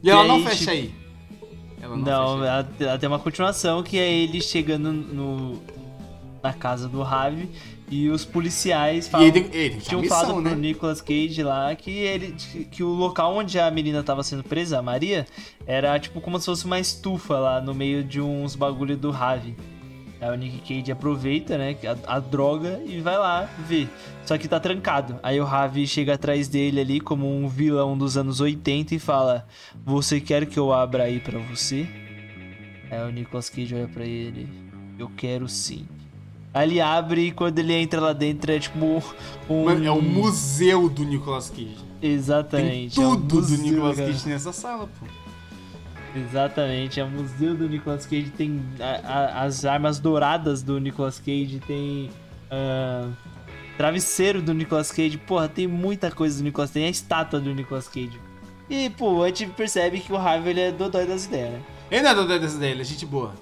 E, 0.03 0.07
E 0.07 0.09
ela 0.09 0.23
aí, 0.23 0.27
não 0.27 0.43
fecha 0.43 0.57
tipo- 0.57 0.71
aí. 0.71 0.93
Ela 1.81 1.95
não, 1.95 2.03
Não, 2.03 2.39
fecha 2.39 2.49
ela, 2.49 2.69
ela 2.89 2.97
tem 2.99 3.07
uma 3.07 3.19
continuação 3.19 3.81
que 3.83 3.97
é 3.97 4.11
ele 4.11 4.41
chegando 4.41 4.91
no, 4.91 5.61
na 6.45 6.53
casa 6.53 6.87
do 6.87 7.01
Ravi 7.01 7.49
e 7.89 8.09
os 8.09 8.23
policiais 8.23 9.07
falam, 9.07 9.27
ele, 9.27 9.49
ele 9.51 9.77
tinham 9.77 10.01
uma 10.01 10.07
falado 10.07 10.27
missão, 10.27 10.43
pro 10.43 10.51
né? 10.51 10.67
Nicolas 10.67 11.01
Cage 11.01 11.41
lá 11.41 11.73
que 11.75 11.89
ele 11.89 12.35
que 12.71 12.83
o 12.83 12.89
local 12.89 13.35
onde 13.35 13.59
a 13.59 13.69
menina 13.71 14.03
tava 14.03 14.21
sendo 14.21 14.43
presa, 14.43 14.77
a 14.77 14.81
Maria, 14.81 15.25
era 15.65 15.97
tipo 15.99 16.21
como 16.21 16.39
se 16.39 16.45
fosse 16.45 16.65
uma 16.65 16.79
estufa 16.79 17.37
lá 17.37 17.61
no 17.61 17.73
meio 17.73 18.03
de 18.03 18.21
uns 18.21 18.55
bagulho 18.55 18.95
do 18.95 19.09
Ravi. 19.09 19.55
Aí 20.21 20.29
o 20.29 20.35
Nick 20.35 20.59
Cage 20.59 20.91
aproveita, 20.91 21.57
né, 21.57 21.75
a, 22.07 22.15
a 22.15 22.19
droga 22.19 22.81
e 22.85 23.01
vai 23.01 23.17
lá 23.17 23.49
ver. 23.67 23.89
Só 24.23 24.37
que 24.37 24.47
tá 24.47 24.59
trancado. 24.59 25.19
Aí 25.21 25.39
o 25.39 25.43
Ravi 25.43 25.85
chega 25.85 26.13
atrás 26.13 26.47
dele 26.47 26.79
ali 26.79 26.99
como 26.99 27.27
um 27.27 27.47
vilão 27.47 27.97
dos 27.97 28.17
anos 28.17 28.39
80 28.39 28.95
e 28.95 28.99
fala: 28.99 29.47
"Você 29.83 30.21
quer 30.21 30.45
que 30.45 30.57
eu 30.57 30.71
abra 30.71 31.03
aí 31.03 31.19
pra 31.19 31.39
você?" 31.39 31.87
Aí 32.89 33.01
o 33.01 33.11
Nicolas 33.11 33.49
Cage 33.49 33.75
olha 33.75 33.87
pra 33.87 34.05
ele: 34.05 34.47
"Eu 34.97 35.09
quero 35.15 35.47
sim." 35.47 35.85
Aí 36.55 36.69
ele 36.69 36.79
abre 36.81 37.27
e 37.27 37.31
quando 37.33 37.59
ele 37.59 37.73
entra 37.73 37.99
lá 37.99 38.13
dentro 38.13 38.49
é 38.51 38.57
tipo 38.57 39.03
um 39.49 39.65
Mano, 39.65 39.85
é 39.85 39.91
o 39.91 40.01
museu 40.01 40.87
do 40.87 41.03
Nicolas 41.03 41.49
Cage. 41.49 41.75
Tem 41.99 42.11
Exatamente. 42.13 42.99
é 42.99 43.05
um 43.05 43.11
tudo 43.15 43.27
do 43.27 43.41
museu, 43.41 43.57
Nicolas 43.57 43.97
cara. 43.97 44.07
Cage 44.11 44.29
nessa 44.29 44.53
sala, 44.53 44.87
pô. 44.87 45.05
Exatamente, 46.17 46.99
é 46.99 47.03
o 47.03 47.09
museu 47.09 47.53
do 47.55 47.67
Nicolas 47.67 48.05
Cage, 48.05 48.29
tem 48.29 48.61
a- 48.79 49.01
a- 49.03 49.43
as 49.43 49.65
armas 49.65 49.99
douradas 49.99 50.63
do 50.63 50.79
Nicolas 50.79 51.19
Cage, 51.19 51.59
tem 51.67 52.09
ah, 52.49 53.09
travesseiro 53.77 54.41
do 54.41 54.53
Nicolas 54.53 54.91
Cage, 54.91 55.17
porra, 55.17 55.49
tem 55.49 55.67
muita 55.67 56.09
coisa 56.09 56.37
do 56.37 56.43
Nicolas 56.45 56.69
Cage, 56.69 56.79
tem 56.79 56.87
a 56.87 56.89
estátua 56.91 57.39
do 57.41 57.53
Nicolas 57.53 57.89
Cage. 57.89 58.17
E, 58.69 58.89
pô, 58.91 59.23
a 59.23 59.27
gente 59.27 59.47
percebe 59.47 59.99
que 59.99 60.13
o 60.13 60.15
Harvey 60.15 60.51
ele 60.51 60.61
é 60.61 60.71
dodói 60.71 61.05
das 61.05 61.25
ideias, 61.25 61.51
né? 61.51 61.61
Ele 61.91 62.01
não 62.01 62.09
é 62.11 62.15
do 62.15 62.39
dessa 62.39 62.57
dele, 62.57 62.81
é 62.81 62.85
gente 62.85 63.05
boa. 63.05 63.33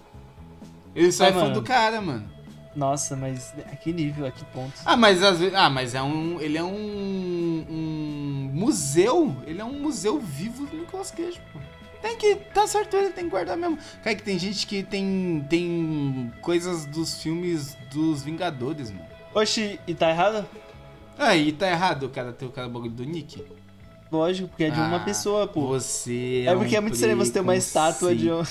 Ele 0.95 1.11
só 1.11 1.26
Ah, 1.26 1.28
é 1.28 1.32
fã 1.34 1.51
do 1.51 1.61
cara, 1.61 2.01
mano. 2.01 2.32
Nossa, 2.76 3.15
mas 3.15 3.53
a 3.71 3.76
que 3.76 3.93
nível, 3.93 4.26
a 4.26 4.32
que 4.32 4.43
ponto? 4.45 4.74
Ah, 4.86 4.97
mas 4.97 5.21
às 5.21 5.39
vezes. 5.39 5.53
Ah, 5.53 5.69
mas 5.69 5.93
é 5.93 6.01
um. 6.01 6.41
Ele 6.41 6.57
é 6.57 6.63
um. 6.63 7.65
um 7.69 8.49
museu. 8.53 9.36
Ele 9.45 9.61
é 9.61 9.65
um 9.65 9.80
museu 9.80 10.19
vivo 10.19 10.65
do 10.65 10.78
Nicolas 10.78 11.11
Cage, 11.11 11.39
pô. 11.51 11.59
Tem 12.01 12.17
que. 12.17 12.36
Tá 12.36 12.65
certo, 12.67 12.95
ele 12.97 13.11
tem 13.11 13.26
que 13.26 13.30
guardar 13.30 13.55
mesmo. 13.55 13.78
Cara, 14.03 14.15
que 14.15 14.24
tem 14.24 14.38
gente 14.39 14.65
que 14.65 14.82
tem. 14.84 15.45
Tem 15.49 16.34
coisas 16.41 16.86
dos 16.86 17.21
filmes 17.21 17.78
dos 17.91 18.24
Vingadores, 18.24 18.91
mano. 18.91 19.05
Oxi, 19.34 19.80
e 19.88 19.93
tá 19.93 20.09
errado? 20.09 20.45
Ah, 21.17 21.36
e 21.36 21.51
tá 21.51 21.69
errado 21.69 22.03
o 22.07 22.09
cara 22.09 22.34
ter 22.34 22.45
o 22.45 22.49
cara 22.49 22.67
bagulho 22.67 22.91
do 22.91 23.03
Nick? 23.03 23.43
Lógico, 24.11 24.49
porque 24.49 24.65
é 24.65 24.69
de 24.69 24.80
uma 24.80 24.97
Ah, 24.97 24.99
pessoa, 24.99 25.47
pô. 25.47 25.67
Você. 25.67 26.43
É 26.47 26.55
porque 26.55 26.76
um 26.76 26.78
é 26.78 26.82
muito 26.82 26.93
estranho 26.95 27.17
você 27.17 27.32
ter 27.32 27.39
uma 27.39 27.55
estátua 27.55 28.15
de 28.15 28.30
um-. 28.32 28.43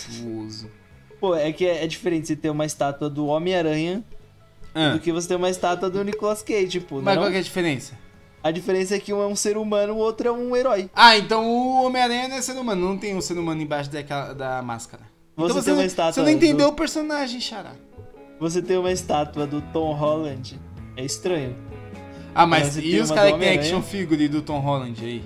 Pô, 1.22 1.36
é 1.36 1.52
que 1.52 1.64
é, 1.64 1.84
é 1.84 1.86
diferente 1.86 2.26
você 2.26 2.34
ter 2.34 2.50
uma 2.50 2.66
estátua 2.66 3.08
do 3.08 3.26
Homem-Aranha 3.26 4.02
Ah, 4.74 4.88
do 4.94 4.98
que 4.98 5.12
você 5.12 5.28
ter 5.28 5.36
uma 5.36 5.48
estátua 5.48 5.88
do 5.88 6.02
Nicolas 6.02 6.42
Cage, 6.42 6.80
pô. 6.80 7.00
mas 7.00 7.14
não? 7.14 7.22
qual 7.22 7.30
que 7.30 7.36
é 7.36 7.38
a 7.38 7.42
diferença? 7.44 7.96
A 8.42 8.50
diferença 8.50 8.96
é 8.96 8.98
que 8.98 9.12
um 9.12 9.22
é 9.22 9.26
um 9.28 9.36
ser 9.36 9.56
humano, 9.56 9.92
o 9.92 9.98
outro 9.98 10.26
é 10.26 10.32
um 10.32 10.56
herói. 10.56 10.90
Ah, 10.92 11.16
então 11.16 11.46
o 11.48 11.86
Homem-Aranha 11.86 12.26
não 12.26 12.34
é 12.38 12.42
ser 12.42 12.54
humano, 12.58 12.88
não 12.88 12.98
tem 12.98 13.14
um 13.14 13.20
ser 13.20 13.38
humano 13.38 13.62
embaixo 13.62 13.88
daquela, 13.88 14.32
da 14.32 14.60
máscara. 14.62 15.04
Você 15.36 15.52
então 15.52 15.62
tem 15.62 15.72
uma 15.74 15.78
não, 15.78 15.86
estátua 15.86 16.12
Você 16.12 16.22
não 16.22 16.28
entendeu 16.30 16.66
do- 16.66 16.72
o 16.72 16.76
personagem, 16.76 17.40
Xará. 17.40 17.70
Você 18.40 18.60
ter 18.60 18.76
uma 18.76 18.90
estátua 18.90 19.46
do 19.46 19.60
Tom 19.72 19.92
Holland 19.92 20.60
é 20.96 21.04
estranho. 21.04 21.54
Ah, 22.34 22.44
mas 22.46 22.66
você 22.72 22.80
e 22.80 22.90
tem 22.90 23.00
os 23.00 23.12
caras 23.12 23.34
que 23.34 23.38
tem 23.38 23.58
action 23.58 23.80
figure 23.80 24.26
do 24.26 24.42
Tom 24.42 24.58
Holland 24.58 25.00
aí? 25.04 25.22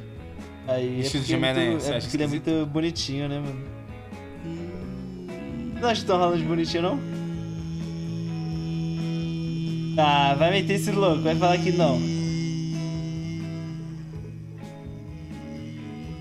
Aí 0.68 1.00
é 1.06 1.08
porque, 1.08 1.32
é 1.32 1.36
muito, 1.38 1.80
você 1.80 1.90
é 1.90 2.00
porque 2.00 2.16
ele 2.16 2.22
é 2.22 2.26
esquisito? 2.26 2.50
muito 2.50 2.66
bonitinho, 2.66 3.28
né, 3.30 3.38
mano? 3.38 3.75
Não 5.80 5.88
acha 5.88 6.02
o 6.02 6.06
Tom 6.06 6.18
Holland 6.18 6.44
bonitinho, 6.44 6.82
não? 6.82 7.00
Ah, 9.98 10.34
vai 10.38 10.50
meter 10.50 10.74
esse 10.74 10.90
louco, 10.90 11.22
vai 11.22 11.34
falar 11.34 11.58
que 11.58 11.72
não. 11.72 11.98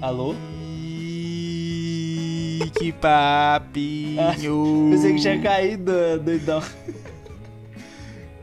Alô? 0.02 0.36
Que 2.78 2.92
papinho. 2.92 4.90
Pensei 4.92 5.14
que 5.14 5.22
tinha 5.22 5.42
caído, 5.42 5.92
doidão. 6.24 6.62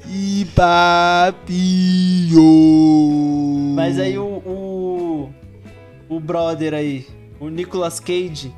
Que 0.02 0.44
papinho. 0.54 2.42
Mas 3.74 3.98
aí 3.98 4.18
o, 4.18 4.24
o. 4.24 5.30
O 6.08 6.20
brother 6.20 6.74
aí, 6.74 7.06
o 7.40 7.48
Nicolas 7.48 7.98
Cage, 7.98 8.52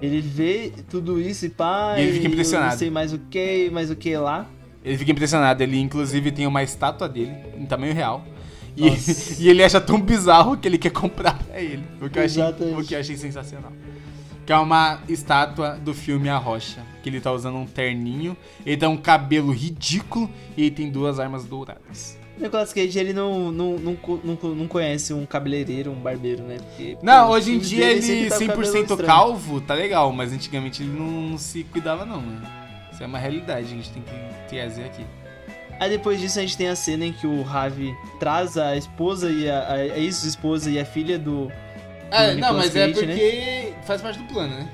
ele 0.00 0.20
vê 0.20 0.72
tudo 0.88 1.20
isso 1.20 1.46
e 1.46 1.48
pá. 1.48 1.94
E 1.98 2.02
ele 2.02 2.12
fica 2.12 2.28
impressionado. 2.28 2.70
Não 2.72 2.78
sei 2.78 2.90
mais 2.90 3.12
o 3.12 3.18
que, 3.18 3.70
mais 3.70 3.90
o 3.90 3.96
que 3.96 4.16
lá. 4.16 4.48
Ele 4.84 4.96
fica 4.96 5.10
impressionado, 5.10 5.62
ele 5.62 5.78
inclusive 5.78 6.30
tem 6.30 6.46
uma 6.46 6.62
estátua 6.62 7.08
dele, 7.08 7.34
em 7.56 7.66
tamanho 7.66 7.92
real. 7.92 8.24
E, 8.76 8.86
e 9.42 9.48
ele 9.48 9.62
acha 9.62 9.80
tão 9.80 10.00
bizarro 10.00 10.56
que 10.56 10.68
ele 10.68 10.78
quer 10.78 10.90
comprar 10.90 11.36
pra 11.44 11.60
ele. 11.60 11.84
O 12.00 12.08
que, 12.08 12.18
eu 12.18 12.24
achei, 12.24 12.42
o 12.42 12.84
que 12.84 12.94
eu 12.94 13.00
achei 13.00 13.16
sensacional. 13.16 13.72
Que 14.46 14.52
é 14.52 14.56
uma 14.56 15.02
estátua 15.08 15.72
do 15.76 15.92
filme 15.92 16.28
A 16.28 16.38
Rocha. 16.38 16.80
Que 17.02 17.08
ele 17.08 17.20
tá 17.20 17.32
usando 17.32 17.56
um 17.56 17.66
terninho, 17.66 18.36
ele 18.64 18.76
tem 18.76 18.88
um 18.88 18.96
cabelo 18.96 19.52
ridículo 19.52 20.30
e 20.56 20.62
ele 20.62 20.70
tem 20.70 20.90
duas 20.90 21.18
armas 21.18 21.44
douradas. 21.44 22.18
Nicolas 22.40 22.72
Cage, 22.72 22.98
ele 22.98 23.12
não, 23.12 23.50
não, 23.52 23.72
não, 23.78 23.98
não, 24.24 24.54
não 24.54 24.68
conhece 24.68 25.12
um 25.12 25.24
cabeleireiro, 25.26 25.90
um 25.90 25.94
barbeiro, 26.00 26.42
né? 26.42 26.56
Porque, 26.58 26.96
Não, 27.02 27.26
pô, 27.28 27.32
hoje 27.34 27.52
em 27.54 27.58
dia 27.58 27.90
ele 27.90 28.28
tá 28.30 28.38
com 28.38 28.46
cabelo 28.46 28.62
100% 28.62 28.80
estranho. 28.82 29.04
calvo, 29.06 29.60
tá 29.60 29.74
legal, 29.74 30.12
mas 30.12 30.32
antigamente 30.32 30.82
ele 30.82 30.92
não, 30.92 31.06
não 31.30 31.38
se 31.38 31.64
cuidava 31.64 32.04
não, 32.04 32.20
mano. 32.20 32.46
Isso 32.92 33.02
é 33.02 33.06
uma 33.06 33.18
realidade, 33.18 33.66
a 33.66 33.70
gente 33.70 33.90
tem 33.90 34.02
que 34.02 34.48
trazer 34.48 34.84
aqui. 34.84 35.04
Aí 35.80 35.90
depois 35.90 36.20
disso 36.20 36.38
a 36.38 36.42
gente 36.42 36.56
tem 36.56 36.68
a 36.68 36.74
cena 36.74 37.04
em 37.06 37.12
que 37.12 37.26
o 37.26 37.42
Ravi 37.42 37.94
traz 38.18 38.56
a 38.58 38.76
esposa 38.76 39.30
e 39.30 39.48
a, 39.48 39.72
a 39.74 39.86
ex-esposa 39.98 40.68
e 40.70 40.78
a 40.80 40.84
filha 40.84 41.18
do. 41.18 41.52
Ah, 42.10 42.22
do 42.22 42.28
não, 42.28 42.34
Nicolas 42.36 42.56
mas 42.66 42.76
é 42.76 42.88
Cage, 42.88 43.06
né? 43.06 43.12
porque 43.14 43.72
faz 43.86 44.02
parte 44.02 44.18
do 44.18 44.24
plano, 44.24 44.54
né? 44.54 44.68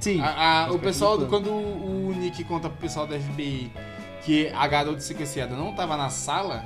Sim. 0.00 0.20
A- 0.20 0.66
a- 0.66 0.72
o 0.72 0.78
pessoal, 0.78 1.18
do 1.18 1.26
quando 1.26 1.50
o 1.50 2.14
Nick 2.16 2.42
conta 2.44 2.68
pro 2.70 2.78
pessoal 2.78 3.06
da 3.06 3.18
FBI 3.18 3.70
que 4.24 4.48
a 4.54 4.66
garota 4.66 5.00
sequestrada 5.00 5.54
não 5.54 5.72
tava 5.74 5.96
na 5.96 6.08
sala, 6.08 6.64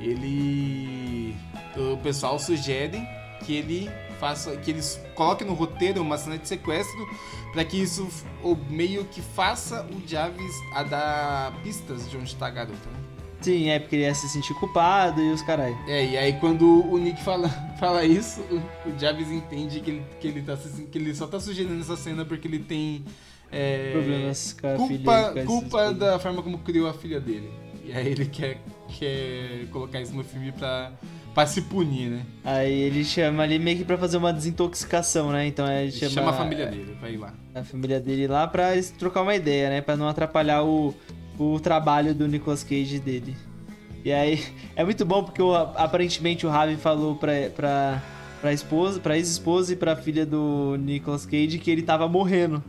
ele. 0.00 1.34
O 1.76 1.96
pessoal 1.98 2.38
sugere 2.38 3.02
que 3.44 3.54
ele 3.56 3.90
faça. 4.18 4.56
que 4.56 4.70
eles 4.70 5.00
coloquem 5.14 5.46
no 5.46 5.54
roteiro 5.54 6.00
uma 6.00 6.16
cena 6.18 6.38
de 6.38 6.48
sequestro 6.48 7.06
pra 7.52 7.64
que 7.64 7.80
isso 7.80 8.08
o 8.42 8.56
meio 8.68 9.04
que 9.04 9.20
faça 9.20 9.86
o 9.86 10.06
Javis 10.06 10.54
a 10.74 10.82
dar 10.82 11.62
pistas 11.62 12.10
de 12.10 12.16
onde 12.16 12.34
tá 12.36 12.46
a 12.46 12.50
garota, 12.50 12.90
né? 12.90 12.98
Sim, 13.40 13.68
é 13.68 13.78
porque 13.78 13.96
ele 13.96 14.04
ia 14.04 14.14
se 14.14 14.26
sentir 14.26 14.54
culpado 14.54 15.20
e 15.20 15.30
os 15.30 15.42
caralho. 15.42 15.76
É, 15.86 16.02
e 16.02 16.16
aí 16.16 16.32
quando 16.40 16.66
o 16.90 16.96
Nick 16.96 17.22
fala, 17.22 17.48
fala 17.78 18.02
isso, 18.02 18.40
o, 18.40 18.98
Javis 18.98 19.30
entende 19.30 19.80
que 19.80 19.90
ele, 19.90 20.02
que, 20.18 20.26
ele 20.26 20.42
tá, 20.42 20.56
que 20.90 20.98
ele 20.98 21.14
só 21.14 21.26
tá 21.26 21.38
sugerindo 21.38 21.78
essa 21.78 21.96
cena 21.96 22.24
porque 22.24 22.48
ele 22.48 22.58
tem. 22.58 23.04
é, 23.52 23.92
Problemas 23.92 24.56
com 24.58 24.66
a 24.66 24.88
filha. 24.88 24.88
culpa, 24.88 25.12
e 25.12 25.32
com 25.34 25.40
a 25.40 25.44
culpa 25.44 25.92
da 25.92 26.18
forma 26.18 26.42
como 26.42 26.58
criou 26.58 26.88
a 26.88 26.94
filha 26.94 27.20
dele. 27.20 27.52
E 27.84 27.92
aí 27.92 28.08
ele 28.08 28.24
quer, 28.24 28.62
quer 28.98 29.66
colocar 29.70 30.00
isso 30.00 30.14
no 30.14 30.24
filme 30.24 30.52
pra, 30.52 30.92
pra 31.34 31.46
se 31.46 31.62
punir, 31.62 32.10
né? 32.10 32.22
Aí 32.44 32.72
ele 32.72 33.04
chama 33.04 33.42
ali 33.42 33.58
meio 33.58 33.78
que 33.78 33.84
pra 33.84 33.98
fazer 33.98 34.16
uma 34.16 34.32
desintoxicação, 34.32 35.30
né? 35.32 35.46
Então 35.46 35.66
ele 35.66 35.84
Ele 35.88 35.92
chama, 35.92 36.10
chama, 36.10 36.30
a 36.30 36.34
família 36.34 36.66
dele, 36.66 36.96
vai 37.00 37.16
lá. 37.16 37.34
a 37.54 37.62
família 37.64 38.00
dele 38.00 38.26
lá 38.26 38.46
pra 38.46 38.72
eles 38.72 38.90
trocar 38.90 39.22
uma 39.22 39.34
ideia, 39.34 39.68
né? 39.70 39.80
Pra 39.80 39.96
não 39.96 40.08
atrapalhar 40.08 40.62
o, 40.64 40.94
o 41.38 41.60
trabalho 41.60 42.14
do 42.14 42.26
Nicolas 42.28 42.62
Cage 42.62 42.98
dele. 42.98 43.34
E 44.04 44.12
aí, 44.12 44.42
é 44.76 44.84
muito 44.84 45.04
bom 45.04 45.24
porque 45.24 45.42
o- 45.42 45.54
aparentemente 45.54 46.46
o 46.46 46.50
Ravi 46.50 46.76
falou 46.76 47.16
pra, 47.16 47.32
pra, 47.56 48.02
pra 48.40 48.52
esposa, 48.52 49.00
pra 49.00 49.16
ex-esposa 49.16 49.72
e 49.72 49.76
pra 49.76 49.96
filha 49.96 50.24
do 50.26 50.76
Nicolas 50.78 51.24
Cage 51.26 51.58
que 51.58 51.70
ele 51.70 51.82
tava 51.82 52.06
morrendo. 52.08 52.62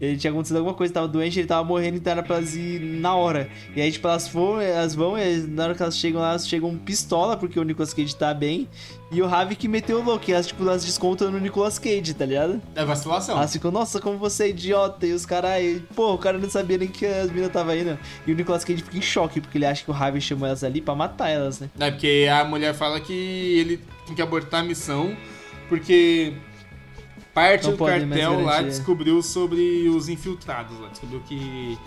Ele 0.00 0.16
tinha 0.16 0.30
acontecido 0.30 0.56
alguma 0.56 0.74
coisa, 0.74 0.94
tava 0.94 1.06
doente, 1.06 1.38
ele 1.38 1.46
tava 1.46 1.62
morrendo, 1.62 1.98
então 1.98 2.12
era 2.12 2.22
pra 2.22 2.36
elas 2.36 2.54
ir 2.54 2.80
na 2.80 3.14
hora. 3.14 3.50
E 3.76 3.82
aí, 3.82 3.92
tipo, 3.92 4.08
elas 4.08 4.26
foram, 4.26 4.60
elas 4.60 4.94
vão, 4.94 5.18
e 5.18 5.38
na 5.42 5.64
hora 5.64 5.74
que 5.74 5.82
elas 5.82 5.96
chegam 5.96 6.20
lá, 6.20 6.30
elas 6.30 6.48
chegam 6.48 6.74
pistola, 6.76 7.36
porque 7.36 7.60
o 7.60 7.62
Nicolas 7.62 7.92
Cage 7.92 8.16
tá 8.16 8.32
bem. 8.32 8.66
E 9.12 9.20
o 9.20 9.26
Ravi 9.26 9.56
que 9.56 9.68
meteu 9.68 9.98
o 9.98 10.02
louco, 10.02 10.24
e 10.28 10.32
elas, 10.32 10.46
tipo, 10.46 10.62
elas 10.62 10.84
descontam 10.84 11.30
no 11.30 11.38
Nicolas 11.38 11.78
Cage, 11.78 12.14
tá 12.14 12.24
ligado? 12.24 12.62
É 12.74 12.84
vacilação. 12.84 13.36
Elas 13.36 13.52
ficam, 13.52 13.70
nossa, 13.70 14.00
como 14.00 14.16
você 14.16 14.44
é 14.44 14.48
idiota. 14.50 15.06
E 15.06 15.12
os 15.12 15.26
caras, 15.26 15.60
pô, 15.94 16.14
o 16.14 16.18
cara 16.18 16.38
não 16.38 16.48
sabia 16.48 16.78
nem 16.78 16.88
que 16.88 17.04
as 17.04 17.30
minas 17.30 17.50
tava 17.50 17.76
indo. 17.76 17.98
E 18.26 18.32
o 18.32 18.34
Nicolas 18.34 18.64
Cage 18.64 18.82
fica 18.82 18.96
em 18.96 19.02
choque, 19.02 19.40
porque 19.40 19.58
ele 19.58 19.66
acha 19.66 19.84
que 19.84 19.90
o 19.90 19.94
Harvey 19.94 20.20
chamou 20.20 20.46
elas 20.46 20.64
ali 20.64 20.80
pra 20.80 20.94
matar 20.94 21.28
elas, 21.28 21.60
né? 21.60 21.68
É 21.78 21.90
porque 21.90 22.26
a 22.32 22.44
mulher 22.44 22.72
fala 22.72 23.00
que 23.00 23.12
ele 23.12 23.80
tem 24.06 24.14
que 24.14 24.22
abortar 24.22 24.60
a 24.60 24.64
missão 24.64 25.14
porque 25.70 26.34
parte 27.34 27.64
Não 27.66 27.76
do 27.76 27.84
cartel 27.84 28.40
lá 28.42 28.62
descobriu 28.62 29.22
sobre 29.22 29.88
os 29.88 30.08
infiltrados 30.08 30.78
lá. 30.80 30.88
Descobriu 30.88 31.20
que, 31.20 31.78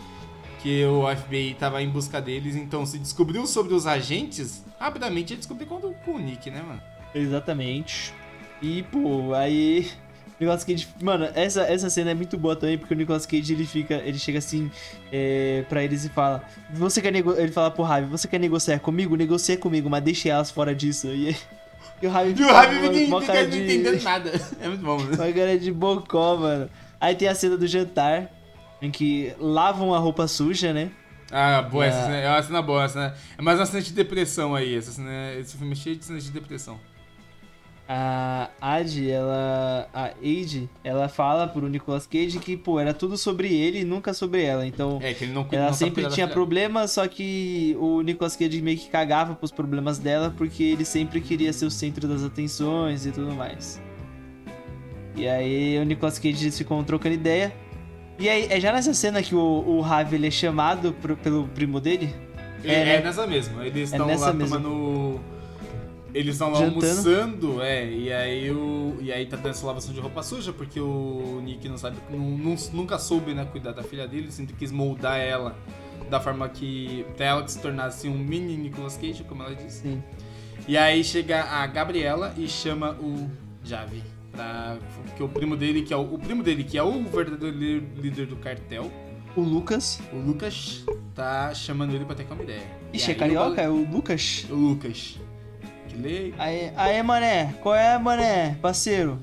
que 0.61 0.83
o 0.85 1.03
FBI 1.15 1.55
tava 1.59 1.81
em 1.81 1.89
busca 1.89 2.21
deles. 2.21 2.55
Então, 2.55 2.85
se 2.85 2.97
descobriu 2.97 3.45
sobre 3.45 3.73
os 3.73 3.85
agentes, 3.87 4.63
rapidamente 4.79 5.31
ia 5.33 5.37
descobrir 5.37 5.65
com, 5.65 5.75
o- 5.75 5.93
com 6.05 6.11
o 6.15 6.19
Nick, 6.19 6.49
né, 6.49 6.61
mano? 6.61 6.81
Exatamente. 7.13 8.13
E, 8.61 8.83
pô, 8.83 9.33
aí. 9.33 9.89
Nicolas 10.39 10.63
Cage. 10.63 10.87
Mano, 11.01 11.29
essa, 11.35 11.61
essa 11.61 11.89
cena 11.89 12.11
é 12.11 12.13
muito 12.13 12.37
boa 12.37 12.55
também, 12.55 12.77
porque 12.77 12.93
o 12.93 12.97
Nicolas 12.97 13.25
Cage 13.25 13.53
ele 13.53 13.65
fica. 13.65 13.95
Ele 14.03 14.17
chega 14.17 14.39
assim 14.39 14.69
é, 15.11 15.63
pra 15.69 15.83
eles 15.83 16.03
e 16.05 16.09
fala. 16.09 16.43
Você 16.73 17.01
quer. 17.01 17.13
Ele 17.15 17.51
fala 17.51 17.69
pro 17.69 17.83
Harvey, 17.83 18.09
você 18.09 18.27
quer 18.27 18.39
negociar 18.39 18.79
comigo? 18.79 19.15
Negocia 19.15 19.55
comigo, 19.57 19.89
mas 19.89 20.03
deixe 20.03 20.27
elas 20.29 20.49
fora 20.49 20.73
disso. 20.75 21.07
E, 21.07 21.35
e 22.05 22.07
o 22.07 22.11
Harvey 22.15 22.35
E 23.03 23.05
o 23.05 23.09
mano, 23.09 23.21
fica 23.25 23.33
não 23.47 23.57
entendendo 23.57 24.03
nada. 24.03 24.31
É 24.61 24.67
muito 24.67 24.83
bom, 24.83 24.97
né? 25.03 25.15
Uma 25.15 25.31
cara 25.33 25.57
de 25.57 25.71
bocó, 25.71 26.37
mano. 26.37 26.69
Aí 26.99 27.15
tem 27.15 27.27
a 27.27 27.35
cena 27.35 27.57
do 27.57 27.67
jantar, 27.67 28.31
em 28.81 28.89
que 28.91 29.33
lavam 29.39 29.93
a 29.93 29.97
roupa 29.99 30.27
suja, 30.27 30.73
né? 30.73 30.91
Ah, 31.31 31.61
boa, 31.63 31.85
essa 31.85 31.99
Ah. 31.99 32.05
cena, 32.05 32.15
é 32.17 32.29
uma 32.29 32.43
cena 32.43 32.61
boa. 32.61 32.83
Essa 32.83 32.93
cena, 32.93 33.15
é 33.37 33.41
mais 33.41 33.59
uma 33.59 33.65
cena 33.65 33.81
de 33.81 33.91
depressão 33.93 34.53
aí. 34.53 34.75
Essa 34.75 34.91
cena, 34.91 35.33
esse 35.39 35.57
filme 35.57 35.73
é 35.73 35.75
cheio 35.75 35.95
de 35.95 36.05
cenas 36.05 36.23
de 36.23 36.31
depressão. 36.31 36.79
A 37.87 38.49
Ad, 38.61 39.11
ela. 39.11 39.89
A 39.93 40.05
Ade, 40.05 40.69
ela 40.83 41.09
fala 41.09 41.47
pro 41.47 41.67
Nicolas 41.67 42.07
Cage 42.07 42.39
que, 42.39 42.55
pô, 42.55 42.79
era 42.79 42.93
tudo 42.93 43.17
sobre 43.17 43.53
ele 43.53 43.81
e 43.81 43.83
nunca 43.83 44.13
sobre 44.13 44.41
ela. 44.43 44.65
Então. 44.65 44.99
É, 45.01 45.13
que 45.13 45.25
ele 45.25 45.33
não 45.33 45.45
Ela 45.51 45.65
não 45.65 45.73
sabe 45.73 45.91
sempre 45.91 46.07
tinha 46.09 46.27
problemas, 46.27 46.91
só 46.91 47.05
que 47.07 47.75
o 47.79 48.01
Nicolas 48.01 48.35
Cage 48.37 48.61
meio 48.61 48.77
que 48.77 48.89
cagava 48.89 49.35
pros 49.35 49.51
problemas 49.51 49.97
dela, 49.99 50.33
porque 50.37 50.63
ele 50.63 50.85
sempre 50.85 51.19
queria 51.19 51.51
ser 51.51 51.65
o 51.65 51.71
centro 51.71 52.07
das 52.07 52.23
atenções 52.23 53.05
e 53.05 53.11
tudo 53.11 53.33
mais. 53.33 53.81
E 55.15 55.27
aí 55.27 55.77
o 55.77 55.83
Nicolas 55.83 56.17
Cage 56.17 56.51
ficam 56.51 56.83
trocando 56.83 57.15
ideia. 57.15 57.53
E 58.17 58.29
aí, 58.29 58.47
é 58.49 58.59
já 58.59 58.71
nessa 58.71 58.93
cena 58.93 59.21
que 59.21 59.35
o, 59.35 59.39
o 59.39 59.81
Ravi 59.81 60.25
é 60.25 60.31
chamado 60.31 60.93
pro- 60.93 61.17
pelo 61.17 61.47
primo 61.49 61.79
dele? 61.79 62.13
É, 62.63 62.73
É, 62.73 62.85
né? 62.85 62.95
é 62.95 63.01
nessa 63.03 63.27
mesma. 63.27 63.65
Eles 63.65 63.91
É 63.91 63.95
estão 63.95 64.07
nessa 64.07 64.27
lá 64.27 64.33
mesma. 64.33 64.57
tomando. 64.57 65.19
Eles 66.13 66.35
estão 66.35 66.49
lá 66.51 66.59
Jantando. 66.59 66.85
almoçando, 66.85 67.61
é, 67.61 67.89
e 67.91 68.13
aí 68.13 68.51
o. 68.51 68.95
E 69.01 69.11
aí 69.11 69.25
tá 69.25 69.35
dando 69.35 69.49
essa 69.49 69.65
lavação 69.65 69.93
de 69.93 69.99
roupa 69.99 70.21
suja, 70.21 70.53
porque 70.53 70.79
o 70.79 71.41
Nick 71.43 71.67
não 71.67 71.77
sabe. 71.77 71.97
não- 72.09 72.55
nunca 72.73 72.97
soube, 72.99 73.33
né, 73.33 73.45
cuidar 73.51 73.71
da 73.71 73.81
filha 73.83 74.07
dele, 74.07 74.31
sempre 74.31 74.53
quis 74.55 74.71
moldar 74.71 75.19
ela 75.19 75.57
da 76.09 76.19
forma 76.19 76.47
que. 76.49 77.05
Pra 77.17 77.25
ela 77.25 77.43
que 77.43 77.51
se 77.51 77.59
tornasse 77.59 78.07
um 78.07 78.17
mini 78.17 78.55
Nicolas 78.57 78.95
Cage, 78.97 79.23
como 79.23 79.41
ela 79.43 79.55
disse. 79.55 79.81
Sim. 79.81 80.03
E 80.67 80.77
aí 80.77 81.03
chega 81.03 81.43
a 81.43 81.65
Gabriela 81.67 82.33
e 82.37 82.47
chama 82.47 82.91
o 83.01 83.29
Javi. 83.63 84.03
Pra, 84.31 84.77
que 85.17 85.21
o 85.23 85.27
primo 85.29 85.55
dele, 85.55 85.81
que 85.83 85.93
é 85.93 85.97
o, 85.97 86.13
o 86.13 86.17
primo 86.19 86.41
dele, 86.43 86.63
que 86.63 86.77
é 86.77 86.83
o 86.83 87.03
verdadeiro 87.03 87.85
líder 87.97 88.25
do 88.27 88.35
cartel, 88.37 88.91
O 89.35 89.41
Lucas. 89.41 89.99
o 90.11 90.17
Lucas, 90.17 90.83
tá 91.13 91.53
chamando 91.53 91.93
ele 91.93 92.03
pra 92.05 92.15
ter 92.15 92.25
uma 92.31 92.41
ideia. 92.43 92.63
E 92.91 92.97
Ixi, 92.97 93.11
é 93.11 93.13
carioca? 93.15 93.61
É 93.61 93.69
o 93.69 93.75
Lucas? 93.91 94.45
O 94.49 94.55
Lucas. 94.55 95.19
Que 95.93 95.99
lei. 96.01 96.33
Aí, 96.37 96.71
aí, 96.75 97.03
mané, 97.03 97.53
qual 97.61 97.75
é, 97.75 97.97
mané, 97.97 98.57
parceiro? 98.61 99.19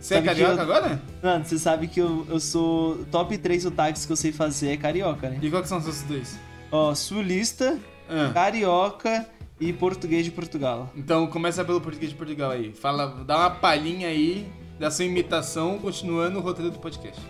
Você 0.00 0.14
é 0.14 0.16
Sabe 0.18 0.28
que 0.28 0.34
carioca 0.34 0.54
eu- 0.54 0.60
agora? 0.62 1.02
Mano, 1.22 1.44
você 1.44 1.58
sabe 1.58 1.88
que 1.88 2.00
eu, 2.00 2.26
eu 2.30 2.38
sou. 2.40 3.04
Top 3.10 3.36
3 3.36 3.62
sotaques 3.62 4.06
que 4.06 4.12
eu 4.12 4.16
sei 4.16 4.32
fazer 4.32 4.70
é 4.72 4.76
carioca, 4.76 5.28
né? 5.28 5.38
E 5.42 5.50
qual 5.50 5.60
que 5.62 5.68
são 5.68 5.78
os 5.78 5.84
outros 5.86 6.04
dois? 6.04 6.38
Ó, 6.70 6.94
sulista, 6.94 7.76
Ah, 8.08 8.30
carioca 8.32 9.26
e 9.60 9.72
português 9.72 10.24
de 10.24 10.30
Portugal. 10.30 10.90
então 10.96 11.26
começa 11.26 11.64
pelo 11.64 11.80
português 11.80 12.10
de 12.12 12.16
Portugal 12.16 12.52
aí. 12.52 12.72
Fala, 12.72 13.08
dá 13.26 13.36
uma 13.38 13.50
palhinha 13.50 14.06
aí 14.08 14.46
da 14.78 14.88
sua 14.90 15.04
imitação, 15.04 15.78
continuando 15.78 16.38
o 16.38 16.42
roteiro 16.42 16.70
do 16.70 16.78
podcast. 16.78 17.20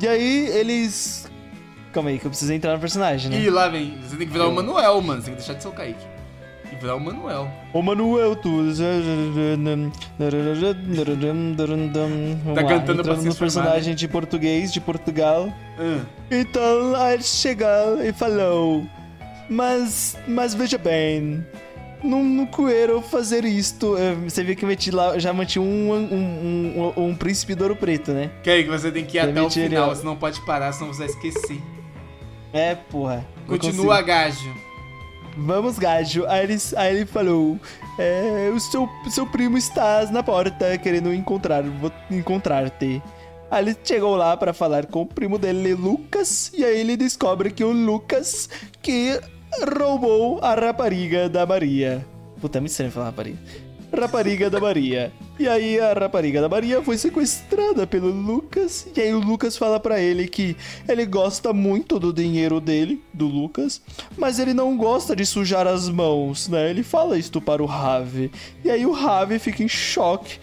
E 0.00 0.06
aí, 0.06 0.46
eles. 0.48 1.28
Calma 1.92 2.10
aí, 2.10 2.18
que 2.20 2.24
eu 2.26 2.30
preciso 2.30 2.52
entrar 2.52 2.74
no 2.74 2.78
personagem, 2.78 3.28
né? 3.28 3.40
E 3.40 3.50
lá 3.50 3.66
vem, 3.68 3.98
você 4.00 4.16
tem 4.16 4.24
que 4.24 4.32
virar 4.32 4.46
o 4.46 4.54
Manuel, 4.54 5.00
mano. 5.02 5.20
Você 5.20 5.26
tem 5.26 5.34
que 5.34 5.40
deixar 5.40 5.54
de 5.54 5.62
ser 5.64 5.68
o 5.68 5.72
Kaique. 5.72 6.06
E 6.72 6.76
virar 6.76 6.94
o 6.96 7.00
Manuel. 7.00 7.50
Ô 7.72 7.82
Manuel, 7.82 8.36
tu. 8.36 8.50
Tá 12.54 12.64
cantando 12.64 13.02
pra 13.02 13.14
no 13.16 13.34
personagem 13.34 13.94
de 13.94 14.06
português 14.08 14.72
de 14.72 14.80
Portugal. 14.80 15.52
Ah, 15.78 16.00
Então 16.30 16.94
aí 16.96 17.14
ele 17.14 17.22
chegou 17.22 18.02
e 18.04 18.12
falou: 18.12 18.86
Mas, 19.48 20.16
mas 20.28 20.54
veja 20.54 20.78
bem, 20.78 21.44
não, 22.04 22.22
não 22.22 22.46
quero 22.46 23.02
fazer 23.02 23.44
isto. 23.44 23.96
Eh, 23.98 24.14
Você 24.28 24.44
viu 24.44 24.54
que 24.54 24.64
eu 24.64 24.68
meti 24.68 24.90
lá, 24.92 25.18
já 25.18 25.32
meti 25.32 25.58
um, 25.58 25.92
um, 25.92 26.92
um, 26.96 27.04
um 27.08 27.14
príncipe 27.16 27.54
do 27.56 27.62
ouro 27.64 27.74
preto, 27.76 28.12
né? 28.12 28.30
Kaique, 28.44 28.68
você 28.70 28.90
tem 28.92 29.04
que 29.04 29.16
ir 29.16 29.20
até 29.20 29.42
o 29.42 29.50
final, 29.50 29.94
você 29.94 30.04
não 30.04 30.16
pode 30.16 30.40
parar, 30.46 30.72
senão 30.72 30.92
você 30.92 31.00
vai 31.00 31.08
esquecer. 31.08 31.60
É, 32.52 32.74
porra. 32.74 33.26
Continua, 33.46 34.00
gajo. 34.02 34.48
Vamos, 35.44 35.78
gajo. 35.78 36.26
Aí 36.26 36.44
ele, 36.44 36.56
aí 36.76 36.96
ele 36.96 37.06
falou: 37.06 37.58
é, 37.98 38.50
O 38.54 38.60
seu, 38.60 38.88
seu 39.08 39.26
primo 39.26 39.56
está 39.56 40.04
na 40.10 40.22
porta 40.22 40.76
querendo 40.78 41.12
encontrar, 41.12 41.62
vou 41.62 41.90
encontrar-te. 42.10 43.02
Aí 43.50 43.64
ele 43.64 43.76
chegou 43.82 44.14
lá 44.16 44.36
pra 44.36 44.52
falar 44.52 44.86
com 44.86 45.02
o 45.02 45.06
primo 45.06 45.38
dele, 45.38 45.74
Lucas, 45.74 46.52
e 46.54 46.64
aí 46.64 46.80
ele 46.80 46.96
descobre 46.96 47.50
que 47.50 47.64
o 47.64 47.72
Lucas 47.72 48.48
que 48.80 49.20
roubou 49.76 50.38
a 50.40 50.54
rapariga 50.54 51.28
da 51.28 51.44
Maria. 51.44 52.06
Puta, 52.40 52.58
é 52.58 52.60
muito 52.60 52.70
estranho 52.70 52.92
falar 52.92 53.06
rapariga. 53.06 53.38
Rapariga 53.92 54.48
da 54.48 54.60
Maria. 54.60 55.12
E 55.38 55.48
aí 55.48 55.80
a 55.80 55.92
rapariga 55.92 56.40
da 56.40 56.48
Maria 56.48 56.82
foi 56.82 56.98
sequestrada 56.98 57.86
pelo 57.86 58.10
Lucas. 58.10 58.86
E 58.94 59.00
aí 59.00 59.12
o 59.12 59.18
Lucas 59.18 59.56
fala 59.56 59.80
pra 59.80 60.00
ele 60.00 60.28
que 60.28 60.56
ele 60.88 61.06
gosta 61.06 61.52
muito 61.52 61.98
do 61.98 62.12
dinheiro 62.12 62.60
dele, 62.60 63.02
do 63.12 63.26
Lucas, 63.26 63.80
mas 64.16 64.38
ele 64.38 64.52
não 64.52 64.76
gosta 64.76 65.16
de 65.16 65.24
sujar 65.24 65.66
as 65.66 65.88
mãos, 65.88 66.48
né? 66.48 66.70
Ele 66.70 66.82
fala 66.82 67.18
isto 67.18 67.40
para 67.40 67.62
o 67.62 67.66
Rave. 67.66 68.30
E 68.64 68.70
aí 68.70 68.84
o 68.84 68.92
Rave 68.92 69.38
fica 69.38 69.62
em 69.62 69.68
choque 69.68 70.38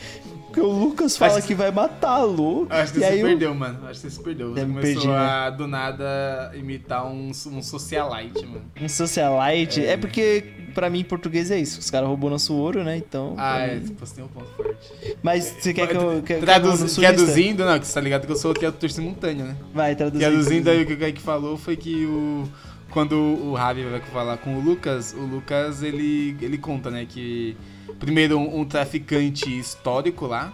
porque 0.58 0.62
o 0.62 0.72
Lucas 0.72 1.16
fala 1.18 1.38
Acho- 1.38 1.48
que 1.48 1.54
vai 1.56 1.72
matá-lo. 1.72 2.68
Acho 2.70 2.94
que 2.94 3.00
e 3.00 3.02
você 3.02 3.08
aí 3.08 3.18
se 3.18 3.24
perdeu, 3.24 3.54
mano. 3.56 3.80
Acho 3.88 4.02
que 4.02 4.10
você 4.10 4.10
se 4.10 4.24
perdeu. 4.24 4.54
Você 4.54 4.62
Eu 4.62 4.68
me 4.68 4.74
começou 4.76 5.02
perdi, 5.04 5.08
né? 5.08 5.16
a, 5.18 5.50
do 5.50 5.68
nada, 5.68 6.52
imitar 6.56 7.06
um, 7.06 7.30
um 7.30 7.62
socialite, 7.62 8.46
mano. 8.46 8.62
Um 8.82 8.90
socialite. 8.90 9.86
É. 9.86 9.98
porque, 9.98 10.44
pra 10.74 10.90
mim, 10.90 11.00
em 11.00 11.04
português 11.04 11.52
é 11.52 11.60
isso. 11.60 11.80
Os 11.80 11.90
caras 11.90 12.08
roubou 12.08 12.30
nosso 12.30 12.54
ouro, 12.56 12.84
né? 12.84 12.98
Então. 12.98 13.36
Ah, 13.38 13.60
é, 13.60 13.76
mim- 13.76 13.96
você 14.00 14.16
tem 14.16 14.24
um 14.24 14.28
ponto 14.28 14.48
forte. 14.56 15.18
Mas 15.22 15.44
você 15.60 15.74
quer 15.74 15.88
que 15.88 15.96
eu. 15.96 16.22
Quer, 16.24 16.40
Traduz- 16.40 16.94
que 16.96 17.00
eu 17.00 17.04
traduzindo, 17.14 17.66
não, 17.66 17.80
que 17.80 17.86
você 17.88 17.94
tá 17.94 18.02
ligado 18.02 18.26
que 18.26 18.32
eu 18.32 18.36
sou 18.36 18.54
que 18.54 18.66
é 18.66 18.70
o 18.70 18.72
tercimultâneo, 18.72 19.46
né? 19.46 19.56
Vai, 19.74 19.96
traduzir. 19.96 20.24
Traduzindo 20.26 20.70
aí 20.70 20.82
o 20.84 20.86
que 20.86 20.94
o 20.94 20.98
Kaique 20.98 21.22
falou 21.22 21.58
foi 21.58 21.76
que 21.76 22.06
o. 22.06 22.44
Quando 22.90 23.16
o 23.16 23.54
Ravi 23.54 23.84
vai 23.84 24.00
falar 24.00 24.38
com 24.38 24.56
o 24.58 24.62
Lucas, 24.62 25.14
o 25.14 25.20
Lucas 25.22 25.84
ele, 25.84 26.36
ele 26.42 26.58
conta, 26.58 26.90
né, 26.90 27.06
que 27.08 27.56
primeiro 28.00 28.38
um, 28.38 28.62
um 28.62 28.66
traficante 28.66 29.58
histórico 29.58 30.26
lá 30.26 30.54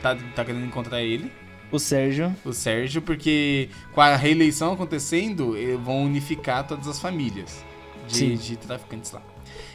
tá, 0.00 0.16
tá 0.34 0.44
querendo 0.44 0.64
encontrar 0.66 1.00
ele, 1.02 1.32
O 1.70 1.78
Sérgio. 1.78 2.34
o 2.44 2.52
Sérgio, 2.52 3.00
porque 3.00 3.68
com 3.92 4.00
a 4.00 4.16
reeleição 4.16 4.72
acontecendo, 4.72 5.56
eles 5.56 5.80
vão 5.80 6.04
unificar 6.04 6.66
todas 6.66 6.86
as 6.88 6.98
famílias 7.00 7.64
de, 8.08 8.36
de 8.36 8.56
traficantes 8.56 9.12
lá. 9.12 9.22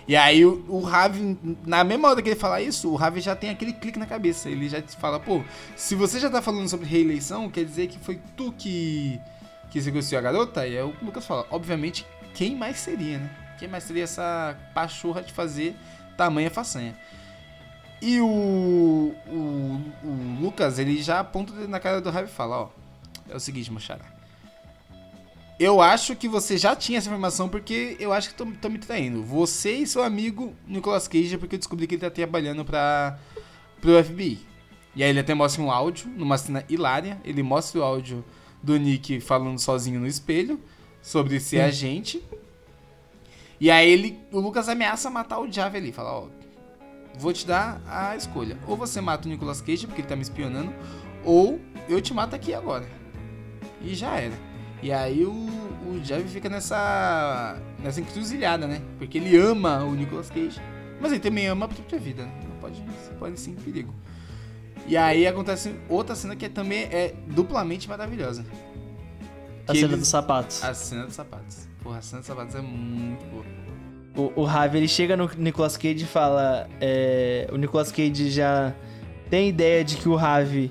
E 0.07 0.15
aí 0.15 0.45
o, 0.45 0.63
o 0.69 0.79
Ravi, 0.81 1.37
na 1.65 1.83
mesma 1.83 2.09
hora 2.09 2.21
que 2.21 2.29
ele 2.29 2.35
falar 2.39 2.61
isso, 2.61 2.89
o 2.89 2.95
Ravi 2.95 3.19
já 3.19 3.35
tem 3.35 3.49
aquele 3.49 3.73
clique 3.73 3.99
na 3.99 4.05
cabeça. 4.05 4.49
Ele 4.49 4.69
já 4.69 4.81
te 4.81 4.95
fala, 4.95 5.19
pô, 5.19 5.43
se 5.75 5.95
você 5.95 6.19
já 6.19 6.29
tá 6.29 6.41
falando 6.41 6.67
sobre 6.69 6.87
reeleição, 6.87 7.49
quer 7.49 7.65
dizer 7.65 7.87
que 7.87 7.99
foi 7.99 8.19
tu 8.35 8.53
que, 8.57 9.19
que 9.69 9.81
sequestrou 9.81 10.19
a 10.19 10.21
garota? 10.21 10.65
E 10.65 10.77
aí 10.77 10.83
o 10.83 10.93
Lucas 11.01 11.25
fala, 11.25 11.45
obviamente, 11.49 12.05
quem 12.33 12.55
mais 12.55 12.77
seria, 12.77 13.17
né? 13.17 13.29
Quem 13.59 13.67
mais 13.67 13.83
seria 13.83 14.03
essa 14.03 14.57
pachorra 14.73 15.21
de 15.21 15.33
fazer 15.33 15.75
tamanha 16.17 16.49
façanha? 16.49 16.97
E 18.01 18.19
o, 18.19 19.15
o, 19.27 19.81
o 20.03 20.37
Lucas, 20.41 20.77
ele 20.77 21.01
já 21.01 21.19
aponta 21.19 21.53
na 21.67 21.79
cara 21.79 21.99
do 22.01 22.09
Ravi 22.09 22.29
e 22.29 22.33
fala, 22.33 22.63
ó, 22.63 22.69
é 23.29 23.35
o 23.35 23.39
seguinte, 23.39 23.71
mochara. 23.71 24.05
Eu 25.59 25.81
acho 25.81 26.15
que 26.15 26.27
você 26.27 26.55
já 26.55 26.75
tinha 26.75 26.99
essa 26.99 27.07
informação 27.07 27.49
porque 27.49 27.97
eu 27.99 28.13
acho 28.13 28.29
que 28.29 28.35
tô, 28.35 28.45
tô 28.61 28.69
me 28.69 28.77
traindo. 28.77 29.23
Você 29.23 29.71
e 29.71 29.87
seu 29.87 30.03
amigo 30.03 30.53
Nicolas 30.67 31.07
Cage, 31.07 31.37
porque 31.37 31.55
eu 31.55 31.59
descobri 31.59 31.87
que 31.87 31.95
ele 31.95 32.01
tá 32.01 32.11
trabalhando 32.11 32.63
pra, 32.63 33.17
pro 33.81 34.03
FBI. 34.03 34.39
E 34.95 35.03
aí 35.03 35.09
ele 35.09 35.19
até 35.19 35.33
mostra 35.33 35.61
um 35.63 35.71
áudio, 35.71 36.07
numa 36.15 36.37
cena 36.37 36.63
hilária. 36.69 37.19
Ele 37.23 37.41
mostra 37.41 37.79
o 37.79 37.83
áudio 37.83 38.23
do 38.61 38.77
Nick 38.77 39.19
falando 39.19 39.57
sozinho 39.57 39.99
no 39.99 40.07
espelho 40.07 40.59
sobre 41.01 41.39
ser 41.39 41.61
agente. 41.61 42.21
E 43.59 43.71
aí 43.71 43.89
ele, 43.89 44.19
o 44.31 44.39
Lucas 44.39 44.69
ameaça 44.69 45.09
matar 45.09 45.39
o 45.39 45.51
Javi 45.51 45.77
ali. 45.77 45.91
Fala, 45.91 46.11
ó, 46.11 46.27
vou 47.17 47.33
te 47.33 47.45
dar 47.47 47.81
a 47.87 48.15
escolha. 48.15 48.57
Ou 48.67 48.77
você 48.77 49.01
mata 49.01 49.27
o 49.27 49.31
Nicolas 49.31 49.61
Cage 49.61 49.87
porque 49.87 50.01
ele 50.01 50.07
tá 50.07 50.15
me 50.15 50.21
espionando, 50.21 50.71
ou 51.23 51.59
eu 51.89 51.99
te 52.01 52.13
mato 52.13 52.35
aqui 52.35 52.53
agora. 52.53 52.85
E 53.81 53.95
já 53.95 54.15
era. 54.19 54.33
E 54.81 54.91
aí 54.91 55.25
o, 55.25 55.31
o 55.31 55.99
Javi 56.03 56.29
fica 56.29 56.47
nessa 56.49 57.57
nessa 57.79 57.99
encruzilhada, 57.99 58.67
né? 58.67 58.81
Porque 58.99 59.17
ele 59.17 59.35
ama 59.35 59.83
o 59.83 59.95
Nicolas 59.95 60.29
Cage, 60.29 60.61
mas 61.01 61.11
ele 61.11 61.19
também 61.19 61.47
ama 61.47 61.65
a 61.65 61.67
própria 61.67 61.99
vida, 61.99 62.23
né? 62.23 62.31
Não 62.47 62.55
pode, 62.57 62.83
pode 63.17 63.39
sim 63.39 63.51
em 63.51 63.55
perigo. 63.55 63.93
E 64.85 64.95
aí 64.95 65.25
acontece 65.25 65.75
outra 65.89 66.15
cena 66.15 66.35
que 66.35 66.45
é 66.45 66.49
também 66.49 66.83
é 66.83 67.13
duplamente 67.27 67.89
maravilhosa. 67.89 68.45
A 69.67 69.73
cena 69.73 69.87
eles- 69.87 69.99
dos 69.99 70.07
sapatos. 70.07 70.63
A 70.63 70.73
cena 70.75 71.05
dos 71.05 71.15
sapatos. 71.15 71.67
Porra, 71.87 71.99
a 71.99 72.01
cena 72.01 72.19
dos 72.19 72.27
sapatos 72.27 72.53
é 72.53 72.61
muito 72.61 73.25
boa. 73.27 73.45
O, 74.35 74.41
o 74.41 74.43
Ravi, 74.43 74.79
ele 74.79 74.89
chega 74.89 75.15
no 75.15 75.29
Nicolas 75.37 75.77
Cage 75.77 76.03
e 76.03 76.05
fala... 76.05 76.67
é, 76.81 77.47
o 77.49 77.55
Nicolas 77.55 77.93
Cage 77.93 78.29
já 78.29 78.73
tem 79.29 79.47
ideia 79.47 79.85
de 79.85 79.95
que 79.95 80.09
o 80.09 80.15
Ravi 80.15 80.69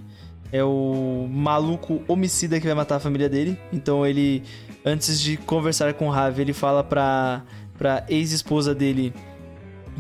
é 0.53 0.63
o 0.63 1.27
maluco 1.31 2.03
homicida 2.07 2.61
que 2.61 2.67
vai 2.67 2.75
matar 2.75 2.97
a 2.97 3.01
família 3.01 3.31
dele. 3.31 3.59
Então 3.73 4.05
ele, 4.05 4.43
antes 4.85 5.19
de 5.19 5.39
conversar 5.39 5.95
com 5.95 6.07
o 6.07 6.11
Ravi, 6.11 6.43
ele 6.43 6.53
fala 6.53 6.85
pra, 6.85 7.45
pra 7.79 8.05
ex-esposa 8.11 8.75
dele 8.75 9.15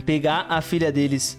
pegar 0.04 0.44
a 0.50 0.60
filha 0.60 0.92
deles 0.92 1.38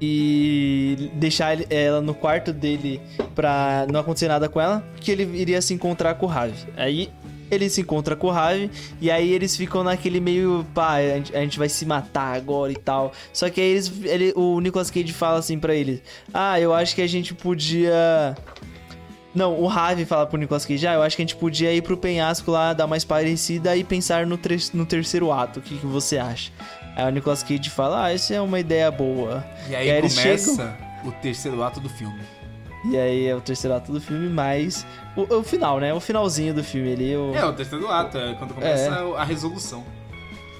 e 0.00 1.08
deixar 1.14 1.56
ela 1.72 2.00
no 2.00 2.14
quarto 2.14 2.52
dele 2.52 3.00
pra 3.32 3.86
não 3.92 4.00
acontecer 4.00 4.26
nada 4.26 4.48
com 4.48 4.60
ela, 4.60 4.84
que 5.00 5.12
ele 5.12 5.22
iria 5.40 5.62
se 5.62 5.72
encontrar 5.72 6.16
com 6.16 6.26
o 6.26 6.28
Ravi. 6.28 6.66
Aí 6.76 7.12
ele 7.50 7.68
se 7.68 7.80
encontra 7.80 8.14
com 8.16 8.26
o 8.28 8.30
Ravi 8.30 8.70
e 9.00 9.10
aí 9.10 9.32
eles 9.32 9.56
ficam 9.56 9.82
naquele 9.84 10.20
meio, 10.20 10.64
pá, 10.74 10.94
a 10.94 11.02
gente, 11.16 11.36
a 11.36 11.40
gente 11.40 11.58
vai 11.58 11.68
se 11.68 11.84
matar 11.86 12.36
agora 12.36 12.72
e 12.72 12.76
tal. 12.76 13.12
Só 13.32 13.48
que 13.50 13.60
aí 13.60 13.66
eles, 13.72 13.92
ele, 14.04 14.32
o 14.36 14.60
Nicolas 14.60 14.90
Cage 14.90 15.12
fala 15.12 15.38
assim 15.38 15.58
pra 15.58 15.74
ele: 15.74 16.02
"Ah, 16.32 16.58
eu 16.60 16.72
acho 16.74 16.94
que 16.94 17.02
a 17.02 17.06
gente 17.06 17.34
podia 17.34 18.34
não, 19.34 19.58
o 19.60 19.66
Ravi 19.66 20.04
fala 20.04 20.26
pro 20.26 20.38
Nicolas 20.38 20.64
Cage, 20.64 20.86
ah, 20.86 20.94
eu 20.94 21.02
acho 21.02 21.16
que 21.16 21.22
a 21.22 21.24
gente 21.24 21.34
podia 21.34 21.72
ir 21.72 21.82
pro 21.82 21.96
penhasco 21.96 22.52
lá, 22.52 22.72
dar 22.72 22.84
uma 22.86 22.96
parecida 23.00 23.76
e 23.76 23.82
pensar 23.82 24.24
no, 24.26 24.38
tre- 24.38 24.56
no 24.72 24.86
terceiro 24.86 25.32
ato. 25.32 25.58
O 25.58 25.62
que, 25.62 25.76
que 25.76 25.86
você 25.86 26.18
acha? 26.18 26.52
Aí 26.94 27.04
o 27.04 27.10
Nicolas 27.10 27.42
Cage 27.42 27.68
fala, 27.68 28.04
ah, 28.04 28.14
isso 28.14 28.32
é 28.32 28.40
uma 28.40 28.60
ideia 28.60 28.88
boa. 28.92 29.44
E 29.68 29.74
aí 29.74 29.88
E 29.88 29.90
aí 29.90 30.00
começa 30.02 30.76
o 31.04 31.10
terceiro 31.10 31.64
ato 31.64 31.80
do 31.80 31.88
filme. 31.88 32.20
E 32.90 32.98
aí 32.98 33.26
é 33.26 33.34
o 33.34 33.40
terceiro 33.40 33.74
ato 33.74 33.92
do 33.92 34.00
filme, 34.00 34.28
mas 34.28 34.86
o, 35.16 35.36
o 35.36 35.42
final, 35.42 35.80
né? 35.80 35.92
O 35.94 36.00
finalzinho 36.00 36.52
do 36.52 36.62
filme 36.62 36.92
ali. 36.92 37.16
O... 37.16 37.34
É, 37.34 37.44
o 37.44 37.52
terceiro 37.52 37.90
ato, 37.90 38.18
é 38.18 38.34
quando 38.34 38.54
começa 38.54 38.92
a 39.16 39.24
resolução. 39.24 39.84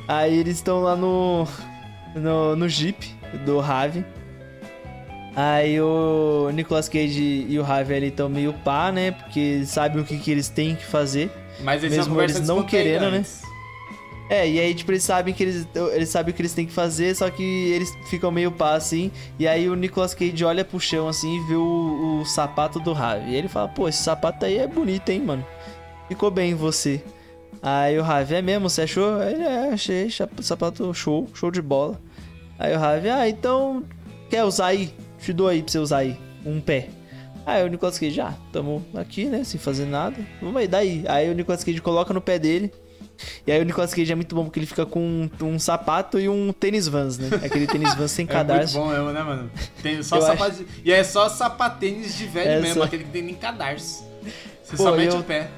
Aí 0.08 0.38
eles 0.38 0.56
estão 0.56 0.82
lá 0.82 0.96
no, 0.96 1.46
no. 2.14 2.56
no 2.56 2.68
Jeep 2.68 3.14
do 3.44 3.60
Ravi. 3.60 4.04
Aí 5.36 5.80
o 5.80 6.50
Nicolas 6.52 6.88
Cage 6.88 7.46
e 7.48 7.58
o 7.58 7.62
Ravi 7.62 7.94
ali 7.94 8.06
estão 8.08 8.28
meio 8.28 8.52
pá, 8.52 8.92
né? 8.92 9.10
Porque 9.10 9.64
sabem 9.66 10.00
o 10.00 10.04
que, 10.04 10.16
que 10.18 10.30
eles 10.30 10.48
têm 10.48 10.76
que 10.76 10.84
fazer. 10.84 11.30
Mas 11.60 11.82
eles 11.82 11.96
Mesmo 11.96 12.14
conversam 12.14 12.38
eles 12.38 12.48
não 12.48 12.62
querendo, 12.62 13.10
né? 13.10 13.24
É, 14.30 14.48
e 14.48 14.58
aí, 14.58 14.74
tipo, 14.74 14.90
eles 14.90 15.02
sabem 15.02 15.34
que 15.34 15.42
eles, 15.42 15.68
eles 15.92 16.08
sabem 16.08 16.32
o 16.32 16.34
que 16.34 16.40
eles 16.40 16.54
têm 16.54 16.64
que 16.64 16.72
fazer, 16.72 17.14
só 17.14 17.28
que 17.30 17.42
eles 17.42 17.94
ficam 18.08 18.30
meio 18.30 18.50
pá, 18.50 18.74
assim. 18.74 19.10
E 19.38 19.46
aí 19.46 19.68
o 19.68 19.74
Nicolas 19.74 20.14
Cage 20.14 20.44
olha 20.44 20.64
pro 20.64 20.80
chão, 20.80 21.08
assim, 21.08 21.36
e 21.36 21.46
vê 21.46 21.54
o, 21.54 22.20
o 22.20 22.24
sapato 22.24 22.80
do 22.80 22.92
Ravi. 22.92 23.32
E 23.32 23.36
ele 23.36 23.48
fala, 23.48 23.68
pô, 23.68 23.86
esse 23.88 24.02
sapato 24.02 24.46
aí 24.46 24.58
é 24.58 24.66
bonito, 24.66 25.10
hein, 25.10 25.20
mano? 25.20 25.46
Ficou 26.08 26.30
bem 26.30 26.52
em 26.52 26.54
você. 26.54 27.02
Aí 27.62 27.98
o 27.98 28.02
Ravi, 28.02 28.34
é 28.34 28.42
mesmo? 28.42 28.68
Você 28.70 28.82
achou? 28.82 29.22
Ele, 29.22 29.42
é, 29.42 29.70
achei, 29.72 30.08
sapato 30.40 30.92
show, 30.94 31.28
show 31.34 31.50
de 31.50 31.60
bola. 31.60 32.00
Aí 32.58 32.74
o 32.74 32.78
Ravi, 32.78 33.10
ah, 33.10 33.28
então, 33.28 33.84
quer 34.30 34.44
usar 34.44 34.66
aí? 34.66 34.94
Te 35.18 35.32
dou 35.32 35.48
aí 35.48 35.62
pra 35.62 35.70
você 35.70 35.78
usar 35.78 35.98
aí, 35.98 36.18
um 36.46 36.60
pé. 36.60 36.88
Aí 37.46 37.62
o 37.62 37.68
Nicolas 37.68 37.98
Cage, 37.98 38.20
ah, 38.22 38.34
tamo 38.50 38.82
aqui, 38.94 39.26
né, 39.26 39.44
sem 39.44 39.60
fazer 39.60 39.84
nada. 39.84 40.16
Vamos 40.40 40.56
aí, 40.56 40.66
daí. 40.66 41.04
Aí 41.06 41.30
o 41.30 41.34
Nicolas 41.34 41.62
Cage 41.62 41.80
coloca 41.80 42.14
no 42.14 42.20
pé 42.20 42.38
dele. 42.38 42.72
E 43.46 43.52
aí 43.52 43.60
o 43.60 43.64
Nicolas 43.64 43.94
Cage 43.94 44.10
é 44.10 44.14
muito 44.14 44.34
bom 44.34 44.44
porque 44.44 44.58
ele 44.58 44.66
fica 44.66 44.84
com 44.84 45.00
um, 45.00 45.30
um 45.42 45.58
sapato 45.58 46.18
e 46.18 46.28
um 46.28 46.52
tênis 46.52 46.88
Vans, 46.88 47.16
né? 47.18 47.28
Aquele 47.44 47.66
tênis 47.66 47.94
Vans 47.94 48.10
sem 48.10 48.24
É 48.28 48.34
muito 48.34 48.46
cadarço. 48.48 48.78
bom 48.78 48.88
mesmo, 48.88 49.10
né, 49.12 49.22
mano? 49.22 49.50
Tem 49.82 50.02
só 50.02 50.16
Eu 50.16 50.22
sapato 50.22 50.56
de- 50.56 50.66
E 50.84 50.92
é 50.92 51.04
só 51.04 51.28
sapatênis 51.28 52.16
de 52.16 52.26
velho 52.26 52.50
É 52.50 52.60
mesmo, 52.60 52.82
aquele 52.82 53.04
que 53.04 53.10
tem 53.10 53.22
nem 53.22 53.34
cadarço. 53.34 54.04
Você 54.62 54.76
Pô, 54.76 54.82
só 54.84 54.96
mete 54.96 55.12
eu- 55.14 55.20
o 55.20 55.22
pé. 55.24 55.48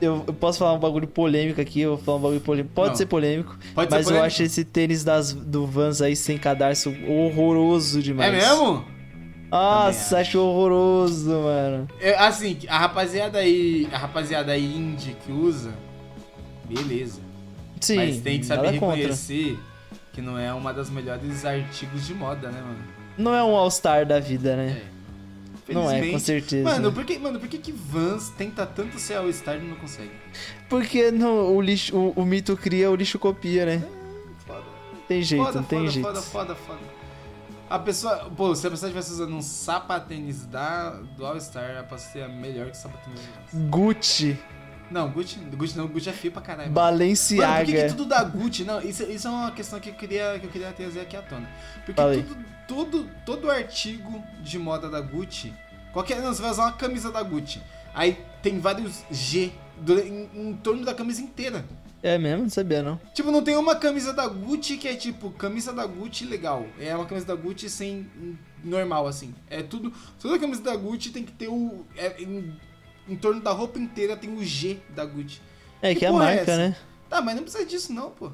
Eu, 0.00 0.24
eu 0.26 0.34
posso 0.34 0.58
falar 0.58 0.72
um 0.72 0.80
bagulho 0.80 1.06
polêmico 1.06 1.60
aqui, 1.60 1.80
eu 1.82 1.94
vou 1.96 2.04
falar 2.04 2.18
um 2.18 2.20
bagulho 2.22 2.40
polêmico. 2.40 2.74
Pode 2.74 2.88
Não. 2.90 2.96
ser 2.96 3.06
polêmico, 3.06 3.56
Pode 3.72 3.88
ser 3.88 3.96
mas 3.96 4.06
eu 4.06 4.10
polêmico. 4.12 4.26
acho 4.26 4.42
esse 4.42 4.64
tênis 4.64 5.04
das, 5.04 5.32
do 5.32 5.64
Vans 5.64 6.02
aí 6.02 6.16
sem 6.16 6.36
cadarço 6.38 6.92
horroroso 7.08 7.98
É 8.00 8.02
demais. 8.02 8.32
mesmo? 8.32 8.84
Nossa, 9.48 10.18
acho 10.18 10.40
horroroso, 10.40 11.30
mano. 11.30 11.86
É, 12.00 12.14
assim, 12.16 12.58
a 12.68 12.78
rapaziada 12.78 13.38
aí, 13.38 13.86
a 13.92 13.98
rapaziada 13.98 14.50
aí 14.52 14.64
indie 14.76 15.14
que 15.24 15.30
usa, 15.30 15.70
beleza. 16.74 17.20
Sim, 17.80 17.96
Mas 17.96 18.20
tem 18.20 18.38
que 18.38 18.46
saber 18.46 18.66
nada 18.66 18.78
contra. 18.78 18.96
reconhecer 18.96 19.58
que 20.12 20.20
não 20.20 20.38
é 20.38 20.52
uma 20.52 20.72
das 20.72 20.90
melhores 20.90 21.44
artigos 21.44 22.06
de 22.06 22.14
moda, 22.14 22.50
né, 22.50 22.60
mano? 22.60 22.84
Não 23.16 23.34
é 23.34 23.42
um 23.42 23.56
All-Star 23.56 24.06
da 24.06 24.20
vida, 24.20 24.56
né? 24.56 24.82
É. 25.68 25.72
Não 25.72 25.90
é, 25.90 26.10
com 26.10 26.18
certeza. 26.18 26.64
Mano, 26.64 26.92
por 26.92 27.04
que, 27.04 27.18
mano, 27.18 27.38
por 27.38 27.48
que 27.48 27.56
que 27.56 27.72
Vans 27.72 28.30
tenta 28.30 28.66
tanto 28.66 28.98
ser 28.98 29.14
All-Star 29.14 29.56
e 29.56 29.60
não 29.60 29.76
consegue? 29.76 30.10
Porque 30.68 31.10
não, 31.10 31.54
o, 31.54 31.60
lixo, 31.60 31.96
o, 31.96 32.10
o 32.10 32.26
mito 32.26 32.56
cria, 32.56 32.90
o 32.90 32.96
lixo 32.96 33.18
copia, 33.18 33.64
né? 33.64 33.78
Foda. 34.46 34.64
Não 34.92 35.00
tem 35.08 35.22
jeito, 35.22 35.44
foda, 35.44 35.58
não 35.60 35.64
tem 35.64 35.78
foda, 35.78 35.90
jeito. 35.90 36.06
foda, 36.06 36.22
foda, 36.22 36.54
foda. 36.54 36.80
A 37.70 37.78
pessoa, 37.78 38.30
pô, 38.36 38.54
se 38.54 38.66
a 38.66 38.70
pessoa 38.70 38.88
estivesse 38.88 39.12
usando 39.12 39.34
um 39.34 39.40
sapatênis 39.40 40.44
da, 40.44 40.90
do 40.90 41.24
All-Star, 41.24 41.64
era 41.64 41.82
pra 41.82 41.96
ser 41.96 42.22
a 42.22 42.28
melhor 42.28 42.66
que 42.66 42.76
o 42.76 42.80
sapatênis. 42.80 43.20
Gucci, 43.70 44.38
Não, 44.92 45.10
Gucci, 45.10 45.38
Gucci 45.38 45.76
não, 45.76 45.86
Gucci 45.88 46.10
é 46.10 46.12
feio 46.12 46.32
pra 46.32 46.42
caralho. 46.42 46.70
Balenciaga. 46.70 47.46
Mano, 47.46 47.64
por 47.64 47.74
que, 47.74 47.82
que 47.82 47.88
tudo 47.88 48.04
da 48.04 48.22
Gucci? 48.22 48.64
Não, 48.64 48.80
isso, 48.80 49.02
isso 49.04 49.26
é 49.26 49.30
uma 49.30 49.50
questão 49.50 49.80
que 49.80 49.88
eu 49.88 49.94
queria, 49.94 50.38
que 50.38 50.46
eu 50.46 50.50
queria 50.50 50.70
trazer 50.72 51.00
aqui 51.00 51.16
à 51.16 51.22
tona. 51.22 51.48
Porque 51.76 51.94
Falei. 51.94 52.22
tudo, 52.22 52.44
todo, 52.68 53.10
todo 53.24 53.50
artigo 53.50 54.22
de 54.42 54.58
moda 54.58 54.90
da 54.90 55.00
Gucci, 55.00 55.52
qualquer, 55.92 56.20
não, 56.20 56.32
você 56.32 56.42
vai 56.42 56.50
usar 56.50 56.64
uma 56.64 56.72
camisa 56.72 57.10
da 57.10 57.22
Gucci, 57.22 57.62
aí 57.94 58.18
tem 58.42 58.60
vários 58.60 59.02
G 59.10 59.50
em, 59.88 60.28
em 60.34 60.56
torno 60.56 60.84
da 60.84 60.94
camisa 60.94 61.22
inteira. 61.22 61.64
É 62.02 62.18
mesmo? 62.18 62.42
Não 62.42 62.50
sabia, 62.50 62.82
não. 62.82 63.00
Tipo, 63.14 63.30
não 63.30 63.42
tem 63.42 63.56
uma 63.56 63.76
camisa 63.76 64.12
da 64.12 64.26
Gucci 64.26 64.76
que 64.76 64.88
é 64.88 64.94
tipo, 64.94 65.30
camisa 65.30 65.72
da 65.72 65.86
Gucci 65.86 66.24
legal. 66.24 66.66
É 66.78 66.94
uma 66.96 67.06
camisa 67.06 67.26
da 67.26 67.34
Gucci 67.36 67.70
sem 67.70 68.08
normal, 68.62 69.06
assim. 69.06 69.32
É 69.48 69.62
tudo. 69.62 69.92
Toda 70.20 70.38
camisa 70.38 70.60
da 70.62 70.74
Gucci 70.74 71.10
tem 71.10 71.22
que 71.22 71.30
ter 71.30 71.48
o. 71.48 71.86
é, 71.96 72.20
em, 72.20 72.52
em 73.08 73.16
torno 73.16 73.40
da 73.40 73.50
roupa 73.52 73.78
inteira 73.78 74.16
tem 74.16 74.32
o 74.32 74.44
G 74.44 74.78
da 74.94 75.04
Gucci. 75.04 75.40
É 75.80 75.92
Que 75.94 76.00
que 76.00 76.04
é 76.06 76.08
a 76.08 76.12
é 76.12 76.14
marca, 76.14 76.40
essa? 76.42 76.56
né? 76.56 76.76
Tá, 77.08 77.20
mas 77.20 77.34
não 77.36 77.42
precisa 77.42 77.64
disso, 77.66 77.92
não, 77.92 78.10
pô. 78.10 78.30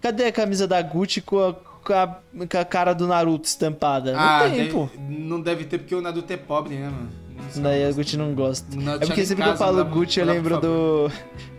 Cadê 0.00 0.24
a 0.24 0.32
camisa 0.32 0.66
da 0.66 0.80
Gucci 0.82 1.20
com 1.20 1.38
a, 1.38 1.54
com 1.54 1.92
a- 1.92 2.18
com 2.48 2.58
a 2.58 2.64
cara 2.64 2.92
do 2.94 3.06
Naruto 3.06 3.46
estampada? 3.46 4.12
Não 4.12 4.18
ah, 4.20 4.40
tem, 4.48 4.56
deve- 4.58 4.70
pô. 4.70 4.88
não 5.08 5.40
deve 5.40 5.64
ter 5.64 5.78
porque 5.78 5.94
o 5.94 6.00
Naruto 6.00 6.32
é 6.32 6.36
pobre, 6.36 6.74
né, 6.76 6.88
mano? 6.90 7.10
Daí 7.56 7.84
a 7.84 7.92
Gucci 7.92 8.16
não 8.16 8.34
gosta. 8.34 8.66
Não 8.74 8.94
É 8.94 8.98
porque 9.00 9.24
sempre 9.24 9.44
que 9.44 9.50
eu 9.50 9.56
falo 9.56 9.84
Gucci, 9.84 10.18
eu 10.20 10.26
lembro 10.26 10.60
do, 10.60 11.10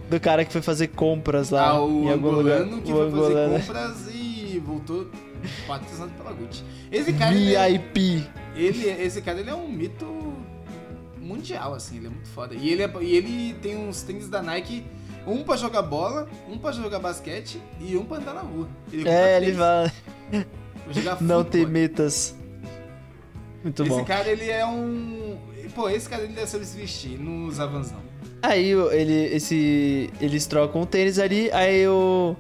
do 0.10 0.20
cara 0.20 0.44
que 0.44 0.52
foi 0.52 0.62
fazer 0.62 0.88
compras 0.88 1.50
lá 1.52 1.70
Ah, 1.70 1.82
o 1.84 2.04
em 2.06 2.12
algum 2.12 2.32
lugar. 2.32 2.64
que 2.66 2.92
O 2.92 2.96
foi 2.96 3.12
fazer 3.12 3.16
angolano. 3.16 3.60
compras 3.60 4.08
e 4.14 4.62
voltou 4.66 5.08
patrocinado 5.68 6.12
pela 6.14 6.34
Gucci. 6.34 6.64
Esse 6.92 7.14
cara, 7.14 7.34
ele, 7.36 7.56
é- 7.56 7.70
VIP. 7.70 8.28
ele, 8.56 8.90
esse 8.90 9.22
cara, 9.22 9.40
ele 9.40 9.50
é 9.50 9.56
um 9.56 9.68
mito 9.70 10.06
mundial, 11.28 11.74
assim, 11.74 11.98
ele 11.98 12.08
é 12.08 12.10
muito 12.10 12.30
foda. 12.30 12.56
E 12.56 12.70
ele, 12.70 12.82
é- 12.84 12.92
e 13.02 13.16
ele 13.16 13.54
tem 13.62 13.76
uns 13.78 14.02
tênis 14.04 14.30
da 14.30 14.42
Nike, 14.42 14.84
um 15.26 15.44
pra 15.44 15.56
jogar 15.58 15.82
bola, 15.82 16.28
um 16.50 16.58
pra 16.58 16.72
jogar 16.72 17.00
basquete 17.00 17.62
e 17.80 17.98
um 17.98 18.06
pra 18.06 18.18
andar 18.18 18.34
na 18.34 18.42
rua. 18.42 18.68
Ele 18.92 19.08
É, 19.08 19.38
ele 19.38 19.54
jogar 19.54 19.92
não 21.22 21.44
ter 21.44 21.68
metas. 21.68 22.36
Muito 23.64 23.82
Esse 23.84 23.90
bom. 23.90 24.06
cara, 24.06 24.30
ele 24.30 24.50
é 24.50 24.66
um... 24.66 25.38
Pô, 25.76 25.90
esse 25.90 26.08
cara, 26.10 26.24
ele 26.24 26.34
deve 26.34 26.48
saber 26.48 26.66
se 26.66 26.78
vestir, 26.78 27.20
não 27.20 27.46
usa 27.48 27.68
Vans, 27.68 27.92
não. 27.92 28.00
Aí 28.42 28.72
ele, 28.72 29.36
esse, 29.36 30.10
eles 30.22 30.46
trocam 30.46 30.82
o 30.82 30.86
tênis 30.86 31.20
ali, 31.20 31.52
aí 31.52 31.88
o, 31.88 32.36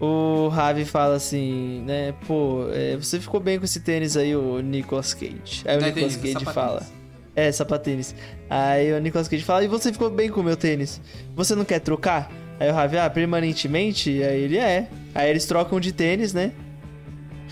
o 0.00 0.48
Ravi 0.48 0.84
fala 0.84 1.14
assim, 1.14 1.82
né? 1.86 2.14
Pô, 2.26 2.66
é, 2.72 2.96
você 2.96 3.20
ficou 3.20 3.38
bem 3.38 3.58
com 3.58 3.64
esse 3.64 3.80
tênis 3.80 4.16
aí, 4.16 4.34
o 4.34 4.60
Nicolas 4.60 5.14
Cage. 5.14 5.62
Aí 5.66 5.76
o 5.78 5.80
é 5.82 5.86
Nicolas 5.92 6.16
é 6.16 6.32
Cage 6.32 6.44
fala. 6.46 6.86
É, 7.34 7.50
sapatênis. 7.50 8.14
Aí 8.50 8.92
o 8.92 8.98
Nicolas 9.00 9.26
Cage 9.28 9.42
fala, 9.42 9.64
e 9.64 9.68
você 9.68 9.92
ficou 9.92 10.10
bem 10.10 10.28
com 10.28 10.40
o 10.40 10.44
meu 10.44 10.56
tênis? 10.56 11.00
Você 11.34 11.54
não 11.54 11.64
quer 11.64 11.78
trocar? 11.80 12.30
Aí 12.60 12.68
o 12.70 12.74
Ravi, 12.74 12.98
ah, 12.98 13.08
permanentemente? 13.08 14.22
Aí 14.22 14.42
ele 14.42 14.58
é. 14.58 14.88
Aí 15.14 15.30
eles 15.30 15.46
trocam 15.46 15.80
de 15.80 15.92
tênis, 15.92 16.32
né? 16.34 16.52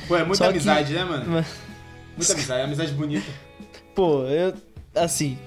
Pô, 0.07 0.17
é 0.17 0.21
muita 0.21 0.37
Só 0.37 0.45
que- 0.45 0.51
amizade, 0.51 0.93
né, 0.93 1.05
mano? 1.05 1.25
Mas- 1.29 1.47
Muita 2.17 2.33
amizade, 2.35 2.61
é 2.61 2.65
amizade 2.65 2.93
bonita. 2.93 3.27
Pô, 3.95 4.25
eu. 4.25 4.53
Assim. 4.95 5.39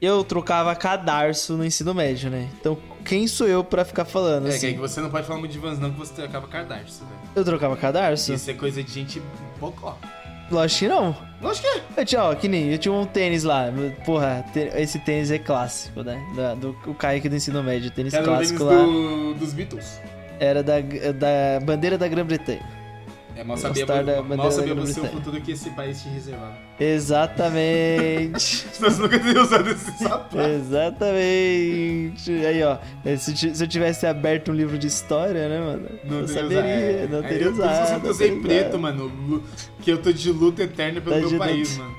Eu 0.00 0.22
trocava 0.22 0.74
cadarço 0.76 1.56
no 1.56 1.64
ensino 1.64 1.92
médio, 1.92 2.30
né? 2.30 2.48
Então, 2.60 2.78
quem 3.04 3.26
sou 3.26 3.48
eu 3.48 3.64
pra 3.64 3.84
ficar 3.84 4.04
falando 4.04 4.46
É, 4.46 4.50
que 4.50 4.56
assim? 4.56 4.66
aí 4.68 4.74
que 4.74 4.78
você 4.78 5.00
não 5.00 5.10
pode 5.10 5.26
falar 5.26 5.40
muito 5.40 5.50
de 5.50 5.58
Vans, 5.58 5.78
não, 5.78 5.90
que 5.90 5.98
você 5.98 6.22
acaba 6.22 6.46
cardarço, 6.46 7.00
velho. 7.00 7.20
Eu 7.34 7.44
trocava 7.44 7.76
cadarço? 7.76 8.32
Isso 8.32 8.48
é 8.50 8.54
coisa 8.54 8.80
de 8.82 8.92
gente 8.92 9.20
bocó. 9.58 9.98
Lógico 10.50 10.78
que 10.80 10.88
não. 10.88 11.16
Lógico 11.42 11.66
que 11.68 11.78
é. 11.78 11.82
Eu 12.00 12.04
tinha, 12.04 12.22
ó, 12.24 12.34
que 12.34 12.48
nem, 12.48 12.72
eu 12.72 12.78
tinha 12.78 12.92
um 12.92 13.04
tênis 13.04 13.44
lá. 13.44 13.66
Porra, 14.04 14.44
esse 14.76 14.98
tênis 14.98 15.30
é 15.30 15.38
clássico, 15.38 16.02
né? 16.02 16.20
Da- 16.34 16.54
do, 16.54 16.76
o 16.86 16.94
Kaique 16.94 17.28
do 17.28 17.36
ensino 17.36 17.62
médio, 17.62 17.90
tênis 17.90 18.12
Era 18.14 18.24
o 18.24 18.34
tênis 18.34 18.52
clássico 18.52 18.64
lá. 18.64 18.82
do, 18.82 19.34
dos 19.34 19.52
Beatles. 19.52 20.00
Era 20.40 20.62
da, 20.62 20.80
da 20.80 21.60
bandeira 21.64 21.98
da 21.98 22.08
Grã-Bretanha. 22.08 22.62
É, 23.38 23.44
mal 23.44 23.56
da 23.56 24.20
mal 24.36 24.50
sabia 24.50 24.74
você 24.74 25.00
o 25.00 25.04
futuro 25.06 25.40
que 25.40 25.52
esse 25.52 25.70
país 25.70 26.02
te 26.02 26.08
reservava. 26.08 26.56
Exatamente. 26.80 28.66
Você 28.74 29.00
nunca 29.00 29.16
teria 29.20 29.40
usado 29.42 29.70
esse 29.70 29.92
sapato. 29.92 30.40
Exatamente. 30.40 32.30
Aí, 32.32 32.62
ó. 32.64 32.78
Se, 33.16 33.32
ti- 33.32 33.54
se 33.54 33.62
eu 33.62 33.68
tivesse 33.68 34.06
aberto 34.08 34.50
um 34.50 34.54
livro 34.54 34.76
de 34.76 34.88
história, 34.88 35.48
né, 35.48 35.60
mano? 35.60 35.88
Não 36.04 36.18
eu 36.20 36.26
teria 36.26 36.42
saberia. 36.42 36.60
É, 36.64 37.08
não 37.08 37.18
é, 37.20 37.22
teria 37.28 37.46
eu, 37.46 37.52
usado. 37.52 37.78
Eu 37.80 37.86
sempre 37.86 38.02
não 38.04 38.10
usei 38.10 38.40
preto, 38.40 38.68
usado. 38.70 38.78
mano. 38.80 39.44
Que 39.82 39.92
eu 39.92 39.98
tô 40.02 40.12
de 40.12 40.32
luta 40.32 40.64
eterna 40.64 41.00
pelo 41.00 41.14
Tá 41.22 41.28
meu 41.28 41.38
país, 41.38 41.76
luta. 41.78 41.88
mano. 41.88 41.98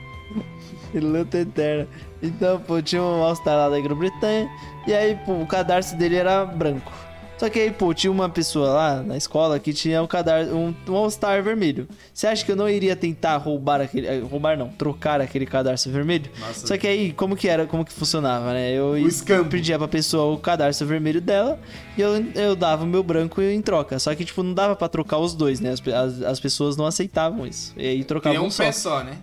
Luta 1.14 1.38
eterna. 1.38 1.88
Então, 2.22 2.60
pô, 2.60 2.82
tinha 2.82 3.02
um 3.02 3.22
lá 3.22 3.70
da 3.70 3.80
Grã-Bretanha. 3.80 4.50
E 4.86 4.94
aí, 4.94 5.18
pô, 5.26 5.34
o 5.42 5.48
cadarço 5.48 5.96
dele 5.96 6.18
era 6.18 6.44
branco. 6.46 6.92
Só 7.40 7.50
que 7.50 7.58
aí, 7.58 7.72
pô, 7.72 7.94
tinha 7.94 8.12
uma 8.12 8.28
pessoa 8.28 8.68
lá 8.70 9.02
na 9.02 9.16
escola 9.16 9.58
que 9.60 9.72
tinha 9.72 10.04
um 10.04 10.08
cadarço, 10.08 10.54
um, 10.54 10.76
um 10.90 10.96
All-Star 10.96 11.42
vermelho. 11.42 11.88
Você 12.14 12.28
acha 12.28 12.44
que 12.44 12.52
eu 12.52 12.56
não 12.56 12.68
iria 12.70 12.98
tentar 12.98 13.38
roubar 13.38 13.80
aquele. 13.80 14.08
eh, 14.08 14.20
Roubar 14.20 14.58
não, 14.58 14.68
trocar 14.68 15.22
aquele 15.22 15.46
cadarço 15.46 15.90
vermelho? 15.90 16.30
Nossa. 16.38 16.68
Só 16.68 16.78
que 16.78 16.86
aí, 16.86 17.14
como 17.14 17.38
que 17.38 17.48
era, 17.48 17.66
como 17.66 17.86
que 17.86 17.94
funcionava, 17.94 18.52
né? 18.52 18.72
Eu 18.74 18.98
escampo. 18.98 19.50
pedia 19.50 19.78
pra 19.78 19.88
pessoa 19.88 20.34
o 20.34 20.38
cadarço 20.38 20.86
vermelho 20.86 21.22
dela 21.22 21.58
e 21.98 22.02
eu, 22.02 22.12
eu 22.36 22.56
dava 22.58 22.84
o 22.84 22.88
meu 22.88 23.02
branco 23.02 23.42
em 23.42 23.62
troca. 23.62 23.98
Só 24.00 24.14
que, 24.14 24.26
tipo, 24.26 24.44
não 24.44 24.54
dava 24.54 24.76
pra 24.76 24.90
trocar 24.90 25.18
os 25.20 25.34
dois, 25.34 25.62
né? 25.62 25.72
As, 25.72 25.88
as, 25.88 26.22
as 26.22 26.40
pessoas 26.42 26.76
não 26.76 26.86
aceitavam 26.86 27.48
isso. 27.48 27.74
E 27.78 27.88
aí 27.88 28.04
trocavam 28.04 28.38
é 28.38 28.42
um 28.42 28.48
um 28.48 28.52
só. 28.52 28.64
pé 28.64 28.72
só, 28.74 29.02
né? 29.02 29.18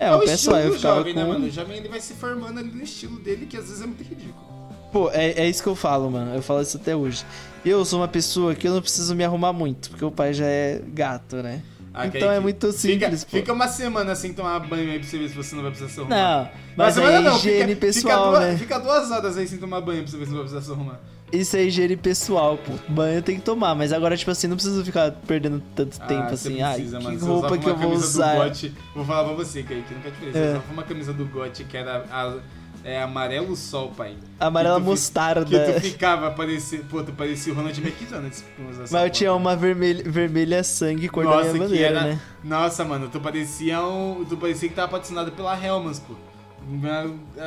É, 0.00 0.12
um 0.12 0.18
o 0.18 0.20
pé 0.22 0.36
só. 0.36 0.58
Eu 0.58 0.74
ficava 0.74 0.96
jovem, 0.96 1.14
com... 1.14 1.20
né, 1.20 1.26
mano? 1.26 1.46
O 1.46 1.50
jovem 1.50 1.76
ele 1.76 1.88
vai 1.88 2.00
se 2.00 2.14
formando 2.14 2.58
ali 2.58 2.70
no 2.72 2.82
estilo 2.82 3.20
dele, 3.20 3.46
que 3.46 3.56
às 3.56 3.66
vezes 3.68 3.80
é 3.80 3.86
muito 3.86 4.02
ridículo. 4.02 4.49
Pô, 4.92 5.10
é, 5.12 5.30
é 5.32 5.48
isso 5.48 5.62
que 5.62 5.68
eu 5.68 5.76
falo, 5.76 6.10
mano. 6.10 6.34
Eu 6.34 6.42
falo 6.42 6.60
isso 6.62 6.76
até 6.76 6.94
hoje. 6.96 7.24
Eu 7.64 7.84
sou 7.84 8.00
uma 8.00 8.08
pessoa 8.08 8.54
que 8.54 8.66
eu 8.66 8.74
não 8.74 8.80
preciso 8.80 9.14
me 9.14 9.22
arrumar 9.24 9.52
muito, 9.52 9.90
porque 9.90 10.04
o 10.04 10.10
pai 10.10 10.32
já 10.32 10.46
é 10.46 10.80
gato, 10.94 11.36
né? 11.36 11.62
Ah, 11.92 12.06
então 12.06 12.30
é 12.30 12.38
muito 12.38 12.70
simples, 12.70 13.24
fica, 13.24 13.36
fica 13.38 13.52
uma 13.52 13.66
semana 13.66 14.14
sem 14.14 14.32
tomar 14.32 14.60
banho 14.60 14.92
aí 14.92 15.00
pra 15.00 15.08
você 15.08 15.18
ver 15.18 15.28
se 15.28 15.34
você 15.34 15.56
não 15.56 15.62
vai 15.62 15.72
precisar 15.72 15.92
se 15.92 15.98
arrumar. 16.00 16.16
Não, 16.44 16.50
mas 16.76 16.96
é 16.96 17.20
não, 17.20 17.36
higiene 17.36 17.74
fica, 17.74 17.80
pessoal, 17.86 18.14
fica 18.14 18.30
duas, 18.30 18.40
né? 18.52 18.56
Fica 18.58 18.78
duas 18.78 19.10
horas 19.10 19.36
aí 19.36 19.48
sem 19.48 19.58
tomar 19.58 19.80
banho 19.80 20.02
pra 20.02 20.10
você 20.10 20.16
ver 20.16 20.24
se 20.26 20.30
não 20.30 20.38
vai 20.38 20.46
precisar 20.48 20.64
se 20.64 20.70
arrumar. 20.72 21.00
Isso 21.32 21.56
é 21.56 21.64
higiene 21.64 21.96
pessoal, 21.96 22.58
pô. 22.58 22.72
Banho 22.92 23.20
tem 23.22 23.36
que 23.36 23.42
tomar, 23.42 23.74
mas 23.74 23.92
agora, 23.92 24.16
tipo 24.16 24.30
assim, 24.30 24.46
não 24.46 24.54
preciso 24.56 24.84
ficar 24.84 25.10
perdendo 25.26 25.60
tanto 25.74 25.98
tempo 26.00 26.22
Ah, 26.22 26.26
assim. 26.30 26.54
você 26.56 26.62
Ai, 26.62 26.74
precisa, 26.74 27.00
mano. 27.00 27.18
que 27.18 27.24
roupa 27.24 27.58
que 27.58 27.68
eu 27.68 27.76
vou 27.76 27.92
usar? 27.92 28.36
Gotti, 28.36 28.72
vou 28.94 29.04
falar 29.04 29.24
pra 29.24 29.34
você, 29.34 29.62
Kaique, 29.64 29.82
que 29.88 29.94
nunca 29.94 30.10
te 30.12 30.16
falei. 30.16 30.32
Você 30.32 30.38
É. 30.38 30.48
usava 30.50 30.72
uma 30.72 30.82
camisa 30.84 31.12
do 31.12 31.24
Gotti 31.26 31.64
que 31.64 31.76
era 31.76 32.04
a- 32.10 32.36
é, 32.84 33.02
amarelo 33.02 33.54
sol, 33.56 33.90
pai. 33.96 34.14
Amarela 34.38 34.78
Que 34.80 34.86
mostarda. 34.86 35.64
Que 35.64 35.72
tu 35.72 35.80
ficava, 35.80 36.30
parecia, 36.30 36.80
pô, 36.88 37.02
tu 37.02 37.12
parecia 37.12 37.52
o 37.52 37.56
Ronald 37.56 37.78
McDonald. 37.80 38.34
com 38.56 38.68
usar 38.70 38.84
essa 38.84 38.94
Mas 38.96 39.04
eu 39.04 39.10
tinha 39.10 39.34
uma 39.34 39.54
vermelha, 39.56 40.02
vermelha 40.08 40.64
sangue 40.64 41.08
cor 41.08 41.24
da 41.24 41.30
Nossa, 41.30 41.42
minha 41.44 41.52
que 41.52 41.58
bandeira, 41.60 41.86
era. 41.88 42.02
né? 42.02 42.20
Nossa, 42.42 42.84
mano, 42.84 43.08
tu 43.08 43.20
parecia 43.20 43.80
um. 43.82 44.24
Tu 44.28 44.36
parecia 44.36 44.68
que 44.68 44.74
tava 44.74 44.88
patrocinado 44.88 45.32
pela 45.32 45.54
Helmans, 45.62 45.98
pô. 46.00 46.14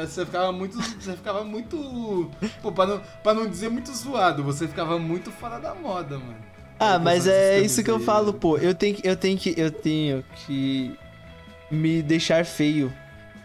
Você 0.06 0.26
ficava 0.26 0.52
muito. 0.52 0.78
Você 0.82 1.14
ficava 1.14 1.44
muito. 1.44 2.30
Pô, 2.62 2.72
pra 2.72 2.86
não, 2.86 3.02
pra 3.24 3.34
não 3.34 3.48
dizer 3.48 3.70
muito 3.70 3.92
zoado, 3.96 4.44
você 4.44 4.68
ficava 4.68 4.98
muito 5.00 5.32
fora 5.32 5.60
da 5.60 5.74
moda, 5.74 6.18
mano. 6.18 6.36
Ah, 6.80 6.96
Eu 6.96 7.00
mas 7.00 7.28
é 7.28 7.60
isso 7.62 7.84
que 7.84 7.92
eu 7.92 8.00
falo, 8.00 8.34
pô. 8.34 8.58
Eu 8.58 8.74
tenho 8.76 8.96
que, 8.96 9.08
eu 9.08 9.16
tenho 9.16 9.38
que, 9.38 9.54
eu 9.56 9.72
tenho 9.72 10.24
que 10.46 10.98
me 11.72 12.02
deixar 12.02 12.46
feio. 12.46 12.92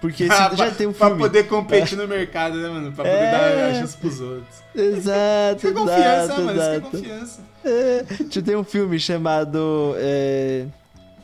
Porque 0.01 0.27
se, 0.27 0.33
Ah, 0.33 0.51
já 0.51 0.67
pra- 0.67 0.71
tem 0.71 0.87
um 0.87 0.93
Pra 0.93 1.09
filme. 1.09 1.23
poder 1.23 1.49
competir 1.49 1.99
no 1.99 2.07
mercado, 2.07 2.57
né, 2.57 2.69
mano? 2.69 2.93
Pra 2.93 3.05
poder 3.05 3.17
É. 3.17 3.31
dar 3.33 3.71
a 3.71 3.75
chance 3.75 3.97
pros 3.97 4.21
outros. 4.21 4.57
Exato, 4.75 5.57
Isso 5.59 5.67
é 5.67 5.73
confiança, 5.73 6.25
exato, 6.25 6.41
mano. 6.43 6.53
Isso 6.53 6.61
é 6.69 6.77
exato. 6.77 6.91
confiança. 6.91 7.41
É, 7.65 8.05
já 8.31 8.43
tem 8.43 8.57
um 8.57 8.63
filme 8.65 9.01
chamado 9.01 9.95
é, 9.99 10.67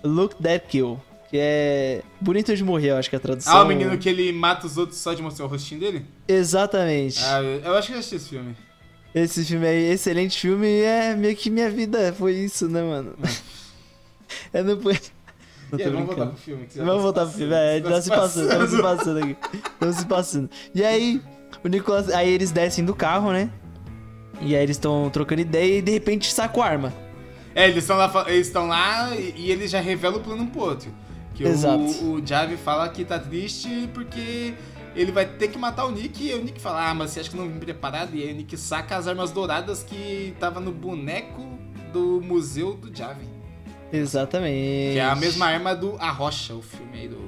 Look 0.02 0.34
That 0.42 0.66
Kill. 0.68 1.00
Que 1.30 1.38
é 1.40 2.02
Bonito 2.20 2.54
de 2.54 2.62
Morrer, 2.62 2.90
eu 2.90 2.96
acho 2.96 3.08
que 3.10 3.16
é 3.16 3.18
a 3.18 3.20
tradução. 3.20 3.56
Ah, 3.56 3.62
o 3.64 3.66
menino 3.66 3.96
que 3.98 4.08
ele 4.08 4.32
mata 4.32 4.66
os 4.66 4.76
outros 4.76 4.98
só 4.98 5.14
de 5.14 5.22
mostrar 5.22 5.46
o 5.46 5.48
rostinho 5.48 5.80
dele? 5.80 6.06
Exatamente. 6.28 7.18
Ah, 7.24 7.40
eu 7.42 7.74
acho 7.76 7.88
que 7.88 7.94
eu 7.94 7.98
assisti 7.98 8.16
esse 8.16 8.28
filme. 8.28 8.56
Esse 9.14 9.44
filme 9.44 9.66
aí, 9.66 9.90
excelente 9.92 10.40
filme, 10.40 10.66
e 10.66 10.82
é 10.82 11.14
meio 11.16 11.34
que 11.36 11.48
minha 11.50 11.70
vida 11.70 12.12
foi 12.16 12.32
isso, 12.34 12.68
né, 12.68 12.82
mano? 12.82 13.14
Eu 14.52 14.64
não 14.64 14.76
aí, 15.82 15.90
vamos 15.90 16.06
voltar 16.06 16.26
pro 16.26 16.36
filme. 16.36 16.66
que 16.66 16.78
Vamos 16.78 16.94
tá 16.94 17.00
voltar 17.00 17.26
se 17.26 17.30
pro 17.30 17.38
filme, 17.38 17.52
passando, 17.52 17.86
é, 17.86 17.90
tá 17.90 18.02
se 18.02 18.10
passando, 18.10 18.44
estamos 18.44 18.70
se 18.70 18.82
passando 18.82 19.18
aqui. 19.18 19.36
Estamos 19.72 19.96
se 19.96 20.06
passando. 20.06 20.50
E 20.74 20.84
aí, 20.84 21.22
o 21.62 21.68
Nicolas. 21.68 22.08
Aí 22.10 22.30
eles 22.30 22.50
descem 22.50 22.84
do 22.84 22.94
carro, 22.94 23.32
né? 23.32 23.50
E 24.40 24.54
aí 24.54 24.62
eles 24.62 24.76
estão 24.76 25.08
trocando 25.10 25.40
ideia 25.40 25.78
e 25.78 25.82
de 25.82 25.92
repente 25.92 26.32
saca 26.32 26.60
a 26.60 26.66
arma. 26.66 26.92
É, 27.54 27.68
eles 27.68 27.84
estão 27.84 27.96
lá, 27.96 28.24
eles 28.28 28.46
estão 28.46 28.66
lá 28.66 29.14
e, 29.14 29.34
e 29.36 29.50
ele 29.50 29.68
já 29.68 29.80
revela 29.80 30.16
o 30.16 30.20
plano 30.20 30.46
pro 30.46 30.60
outro. 30.60 30.92
Que 31.34 31.44
Exato. 31.44 31.82
o, 31.82 32.14
o 32.14 32.26
Javi 32.26 32.56
fala 32.56 32.88
que 32.88 33.04
tá 33.04 33.18
triste 33.18 33.88
porque 33.92 34.54
ele 34.94 35.10
vai 35.10 35.26
ter 35.26 35.48
que 35.48 35.58
matar 35.58 35.84
o 35.86 35.90
Nick 35.90 36.24
e 36.24 36.34
o 36.34 36.42
Nick 36.42 36.60
fala, 36.60 36.90
ah, 36.90 36.94
mas 36.94 37.10
você 37.10 37.20
acha 37.20 37.30
que 37.30 37.36
eu 37.36 37.42
não 37.42 37.50
vim 37.50 37.58
preparado? 37.58 38.14
E 38.14 38.22
aí 38.22 38.32
o 38.32 38.36
Nick 38.36 38.56
saca 38.56 38.96
as 38.96 39.08
armas 39.08 39.30
douradas 39.32 39.82
que 39.82 40.34
tava 40.38 40.60
no 40.60 40.72
boneco 40.72 41.58
do 41.92 42.20
museu 42.20 42.74
do 42.74 42.96
Javi. 42.96 43.33
Exatamente. 43.96 44.92
Que 44.94 44.98
é 44.98 45.04
a 45.04 45.14
mesma 45.16 45.46
arma 45.46 45.74
do 45.74 45.96
A 45.98 46.10
Rocha, 46.10 46.54
o 46.54 46.62
filme 46.62 46.98
aí 47.00 47.08
do 47.08 47.18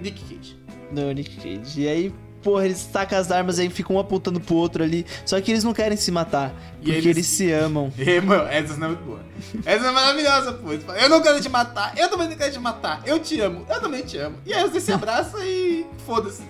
Nick 0.00 0.20
Cage. 0.22 0.56
Do 0.90 1.12
Nick 1.12 1.36
Cage. 1.36 1.80
E 1.80 1.88
aí, 1.88 2.14
porra, 2.42 2.64
eles 2.64 2.78
sacam 2.78 3.18
as 3.18 3.30
armas 3.30 3.58
aí 3.58 3.70
ficam 3.70 3.96
um 3.96 3.98
apontando 3.98 4.40
pro 4.40 4.56
outro 4.56 4.82
ali. 4.82 5.06
Só 5.24 5.40
que 5.40 5.50
eles 5.50 5.64
não 5.64 5.72
querem 5.72 5.96
se 5.96 6.10
matar. 6.10 6.50
E 6.80 6.84
Porque 6.84 6.90
eles- 6.90 7.06
eles... 7.06 7.26
se 7.26 7.50
amam. 7.52 7.92
E, 7.98 8.20
mano, 8.20 8.48
essa 8.48 8.76
não 8.76 8.86
é 8.86 8.90
muito 8.90 9.04
boa. 9.04 9.20
Essa 9.64 9.86
é 9.86 9.90
maravilhosa, 9.90 10.52
pô. 10.52 10.72
Eu 10.72 11.08
não 11.08 11.22
quero 11.22 11.40
te 11.40 11.48
matar, 11.48 11.92
eu 11.96 12.08
também 12.08 12.28
não 12.28 12.36
quero 12.36 12.52
te 12.52 12.58
matar. 12.58 13.02
Eu 13.06 13.18
te 13.18 13.40
amo, 13.40 13.64
eu 13.68 13.80
também 13.80 14.02
te 14.02 14.16
amo. 14.18 14.36
E 14.46 14.52
aí 14.52 14.62
você 14.68 14.80
se 14.80 14.92
abraça 14.92 15.38
e 15.44 15.86
foda-se. 16.06 16.42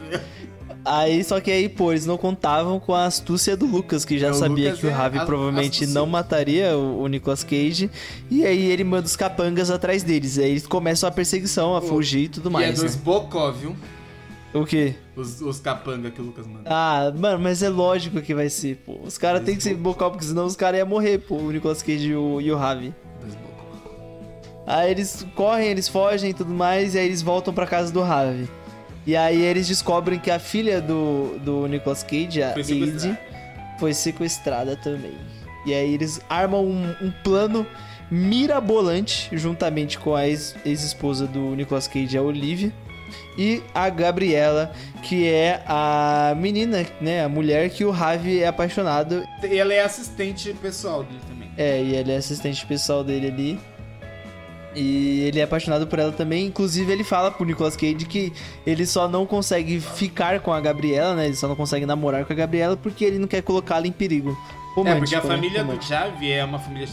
Aí, 0.84 1.22
só 1.22 1.40
que 1.40 1.50
aí, 1.50 1.68
pô, 1.68 1.92
eles 1.92 2.06
não 2.06 2.18
contavam 2.18 2.80
com 2.80 2.92
a 2.92 3.04
astúcia 3.06 3.56
do 3.56 3.66
Lucas, 3.66 4.04
que 4.04 4.18
já 4.18 4.28
É, 4.28 4.32
sabia 4.32 4.64
Lucas 4.70 4.80
que 4.80 4.86
o 4.86 4.90
é 4.90 4.92
Ravi 4.92 5.18
a- 5.18 5.24
provavelmente 5.24 5.70
astucioso. 5.74 5.94
não 5.94 6.06
mataria 6.06 6.76
o, 6.76 7.02
o 7.02 7.06
Nicolas 7.06 7.44
Cage. 7.44 7.88
E 8.28 8.44
aí 8.44 8.70
ele 8.70 8.82
manda 8.82 9.06
os 9.06 9.14
capangas 9.14 9.70
atrás 9.70 10.02
deles. 10.02 10.38
Aí 10.38 10.50
eles 10.50 10.66
começam 10.66 11.08
a 11.08 11.12
perseguição, 11.12 11.76
a 11.76 11.80
fugir 11.80 12.24
e 12.24 12.28
tudo 12.28 12.48
e 12.48 12.50
é 12.50 12.52
mais. 12.52 12.78
dois 12.80 12.96
né? 12.96 13.02
bocó, 13.04 13.52
viu? 13.52 13.76
O 14.52 14.66
quê? 14.66 14.94
Os, 15.16 15.40
os 15.40 15.60
capanga 15.60 16.10
que 16.10 16.20
o 16.20 16.24
Lucas 16.24 16.46
manda. 16.46 16.64
Ah, 16.66 17.12
mano, 17.16 17.38
mas 17.38 17.62
é 17.62 17.68
lógico 17.68 18.20
que 18.20 18.34
vai 18.34 18.50
ser, 18.50 18.76
pô. 18.84 18.98
Os 19.04 19.16
caras 19.16 19.42
têm 19.44 19.54
que 19.56 19.62
ser 19.62 19.74
bocal, 19.74 20.10
porque 20.10 20.26
senão 20.26 20.44
os 20.44 20.56
caras 20.56 20.78
iam 20.80 20.86
morrer, 20.88 21.18
pô. 21.18 21.36
O 21.36 21.50
Nicolas 21.52 21.80
Cage 21.82 22.08
e 22.08 22.14
o, 22.16 22.40
e 22.40 22.50
o 22.52 22.56
Ravi. 22.56 22.92
Dois 23.20 23.34
bocó. 23.36 23.62
Aí 24.66 24.90
eles 24.90 25.24
correm, 25.36 25.68
eles 25.68 25.88
fogem 25.88 26.30
e 26.30 26.34
tudo 26.34 26.52
mais, 26.52 26.94
e 26.94 26.98
aí 26.98 27.06
eles 27.06 27.22
voltam 27.22 27.54
pra 27.54 27.66
casa 27.66 27.92
do 27.92 28.02
Ravi. 28.02 28.48
E 29.06 29.16
aí 29.16 29.40
eles 29.42 29.66
descobrem 29.66 30.18
que 30.18 30.30
a 30.30 30.38
filha 30.38 30.80
do, 30.80 31.38
do 31.40 31.66
Nicolas 31.66 32.02
Cage, 32.02 32.42
a 32.42 32.54
sequestrada. 32.62 33.18
foi 33.78 33.92
sequestrada 33.94 34.76
também. 34.76 35.16
E 35.66 35.74
aí 35.74 35.94
eles 35.94 36.20
armam 36.28 36.64
um, 36.64 36.94
um 37.02 37.12
plano 37.24 37.66
mirabolante, 38.10 39.28
juntamente 39.32 39.98
com 39.98 40.14
a 40.14 40.28
ex- 40.28 40.54
ex-esposa 40.64 41.26
do 41.26 41.54
Nicolas 41.56 41.88
Cage, 41.88 42.16
a 42.16 42.22
Olivia, 42.22 42.72
e 43.36 43.62
a 43.74 43.88
Gabriela, 43.88 44.72
que 45.02 45.28
é 45.28 45.62
a 45.66 46.34
menina, 46.36 46.84
né, 47.00 47.24
a 47.24 47.28
mulher 47.28 47.70
que 47.70 47.84
o 47.84 47.90
Ravi 47.90 48.40
é 48.42 48.46
apaixonado. 48.46 49.22
E 49.42 49.58
ela 49.58 49.72
é 49.72 49.82
assistente 49.82 50.52
pessoal 50.54 51.02
dele 51.04 51.20
também. 51.28 51.50
É, 51.56 51.82
e 51.82 51.94
ele 51.94 52.12
é 52.12 52.16
assistente 52.16 52.64
pessoal 52.66 53.02
dele 53.04 53.26
ali. 53.28 53.60
E 54.74 55.20
ele 55.22 55.38
é 55.38 55.42
apaixonado 55.42 55.86
por 55.86 55.98
ela 55.98 56.12
também. 56.12 56.46
Inclusive, 56.46 56.90
ele 56.90 57.04
fala 57.04 57.30
pro 57.30 57.44
Nicolas 57.44 57.76
Cage 57.76 58.06
que 58.06 58.32
ele 58.66 58.86
só 58.86 59.06
não 59.08 59.26
consegue 59.26 59.80
ficar 59.80 60.40
com 60.40 60.52
a 60.52 60.60
Gabriela, 60.60 61.14
né? 61.14 61.26
Ele 61.26 61.36
só 61.36 61.46
não 61.48 61.56
consegue 61.56 61.84
namorar 61.86 62.24
com 62.24 62.32
a 62.32 62.36
Gabriela 62.36 62.76
porque 62.76 63.04
ele 63.04 63.18
não 63.18 63.28
quer 63.28 63.42
colocá-la 63.42 63.86
em 63.86 63.92
perigo. 63.92 64.30
é, 64.30 64.74
Romântico, 64.74 65.00
porque 65.00 65.14
a 65.14 65.22
né? 65.22 65.26
família 65.28 65.64
do. 65.64 65.80
Javi 65.82 66.30
é 66.32 66.44
uma 66.44 66.58
família. 66.58 66.88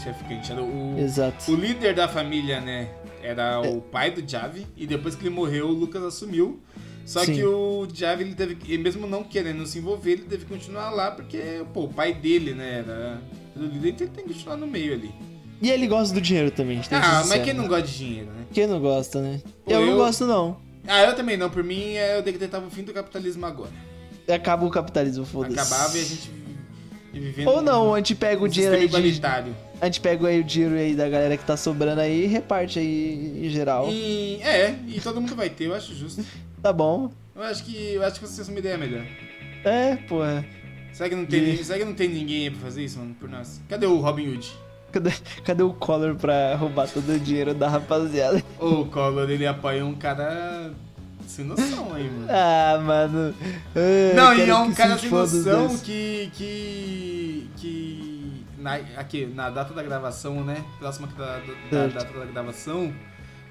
Era 0.50 0.62
O, 0.62 0.98
Exato. 0.98 1.50
o 1.50 1.54
líder 1.54 1.94
da 1.94 2.06
família, 2.06 2.60
né, 2.60 2.88
era 3.22 3.60
É. 3.64 3.68
o 3.70 3.80
pai 3.80 4.10
do 4.10 4.28
Javi. 4.28 4.66
E 4.76 4.86
depois 4.86 5.14
que 5.14 5.22
ele 5.22 5.34
morreu, 5.34 5.66
o 5.68 5.72
Lucas 5.72 6.02
assumiu. 6.02 6.60
Só 7.06 7.24
Sim. 7.24 7.34
que 7.34 7.44
o 7.44 7.88
Javi, 7.92 8.22
ele 8.24 8.34
teve 8.34 8.78
mesmo 8.78 9.06
não 9.06 9.24
querendo 9.24 9.66
se 9.66 9.78
envolver, 9.78 10.12
ele 10.12 10.22
teve 10.24 10.44
que 10.44 10.52
continuar 10.52 10.90
lá, 10.90 11.10
porque, 11.10 11.64
pô, 11.72 11.84
o 11.84 11.88
pai 11.88 12.12
dele, 12.12 12.52
né, 12.52 12.84
era 12.86 13.20
era 13.56 13.64
o 13.64 13.68
líder, 13.68 13.88
então 13.88 14.06
ele 14.06 14.14
tem 14.14 14.24
que 14.26 14.32
continuar 14.34 14.56
no 14.56 14.66
meio 14.66 14.92
ali. 14.92 15.10
E 15.62 15.70
ele 15.70 15.86
gosta 15.86 16.14
do 16.14 16.20
dinheiro 16.20 16.50
também, 16.50 16.74
a 16.74 16.76
gente 16.80 16.88
tem 16.88 16.98
que 17.00 17.06
ser 17.06 17.12
Ah, 17.12 17.24
mas 17.26 17.42
quem 17.44 17.52
não 17.52 17.68
gosta 17.68 17.86
de 17.86 17.98
dinheiro, 17.98 18.26
né? 18.30 18.44
Quem 18.52 18.66
não 18.66 18.80
gosta, 18.80 19.20
né? 19.20 19.40
Pô, 19.64 19.70
eu, 19.72 19.80
não 19.82 19.88
eu- 19.88 19.96
gosto, 19.96 20.26
não. 20.26 20.56
Ah, 20.86 21.02
eu 21.02 21.14
também 21.14 21.36
não. 21.36 21.50
Por 21.50 21.62
mim, 21.62 21.94
é, 21.94 22.16
eu 22.16 22.22
decretava 22.22 22.66
o 22.66 22.70
fim 22.70 22.82
do 22.82 22.92
capitalismo 22.92 23.44
agora. 23.44 23.70
Acaba 24.28 24.64
o 24.64 24.70
capitalismo, 24.70 25.24
foda-se. 25.26 25.58
Acabava 25.58 25.96
e 25.98 26.00
a 26.00 26.04
gente 26.04 26.30
vi- 27.12 27.20
vivendo 27.20 27.48
Ou 27.48 27.60
não, 27.60 27.94
a 27.94 27.98
gente 27.98 28.14
pega 28.14 28.42
o 28.42 28.48
dinheiro 28.48 28.74
aí 28.76 28.88
de. 28.88 29.20
A 29.80 29.86
gente 29.86 30.00
pega 30.00 30.28
aí 30.28 30.40
o 30.40 30.44
dinheiro 30.44 30.74
aí 30.76 30.94
da 30.94 31.08
galera 31.08 31.36
que 31.36 31.44
tá 31.44 31.56
sobrando 31.56 32.00
aí 32.00 32.24
e 32.24 32.26
reparte 32.26 32.78
aí 32.78 33.46
em 33.46 33.48
geral. 33.50 33.88
E, 33.90 34.40
é, 34.42 34.74
e 34.88 35.00
todo 35.00 35.20
mundo 35.20 35.34
vai 35.34 35.50
ter, 35.50 35.64
eu 35.66 35.74
acho 35.74 35.94
justo. 35.94 36.24
Tá 36.62 36.72
bom. 36.74 37.10
Eu 37.34 37.42
acho 37.42 37.64
que 37.64 37.94
eu 37.94 38.04
acho 38.04 38.20
que 38.20 38.26
vocês 38.26 38.46
têm 38.46 38.54
uma 38.54 38.60
ideia 38.60 38.76
melhor. 38.76 39.02
É, 39.64 39.96
porra. 39.96 40.44
Será 40.92 41.08
que 41.08 41.14
não 41.14 41.24
tem, 41.24 41.54
E- 41.54 41.64
será 41.64 41.78
que 41.78 41.84
não 41.86 41.94
tem 41.94 42.06
ninguém 42.08 42.42
aí 42.44 42.50
pra 42.50 42.60
fazer 42.60 42.84
isso, 42.84 42.98
mano, 42.98 43.14
por 43.18 43.30
nós? 43.30 43.62
Cadê 43.66 43.86
o 43.86 43.96
Robin 43.98 44.28
Hood? 44.28 44.52
Cadê, 44.92 45.12
cadê 45.44 45.62
o 45.62 45.72
Collor 45.72 46.14
pra 46.16 46.54
roubar 46.56 46.88
todo 46.88 47.08
o 47.12 47.18
dinheiro 47.18 47.54
da 47.54 47.68
rapaziada? 47.68 48.42
O 48.58 48.84
Collor, 48.86 49.30
ele 49.30 49.46
apoia 49.46 49.84
um 49.86 49.94
cara 49.94 50.72
sem 51.26 51.44
noção 51.44 51.94
aí, 51.94 52.04
mano. 52.10 52.26
Ah, 52.28 52.80
mano. 52.82 53.34
Ah, 53.76 54.14
Não, 54.16 54.34
e 54.34 54.48
é 54.50 54.54
um 54.54 54.72
cara 54.74 54.94
se 54.96 55.02
sem 55.02 55.10
noção 55.10 55.68
que. 55.78 56.30
que. 56.34 57.50
que. 57.56 58.44
Na, 58.58 58.74
aqui, 58.96 59.24
na 59.26 59.48
data 59.48 59.72
da 59.72 59.82
gravação, 59.82 60.44
né? 60.44 60.62
Próxima 60.78 61.08
da, 61.16 61.38
da- 61.70 61.86
da 61.86 61.86
data 62.00 62.18
da 62.18 62.24
gravação, 62.26 62.92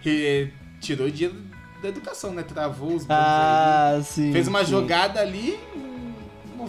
re- 0.01 0.51
tirou 0.79 1.07
o 1.07 1.11
dinheiro 1.11 1.35
da 1.81 1.89
educação, 1.89 2.31
né? 2.31 2.43
Travou 2.43 2.89
os 2.89 3.05
bancos 3.05 3.09
Ah, 3.25 3.91
ali. 3.95 4.03
sim. 4.03 4.31
Fez 4.31 4.47
uma 4.47 4.63
sim. 4.63 4.69
jogada 4.71 5.19
ali, 5.19 5.57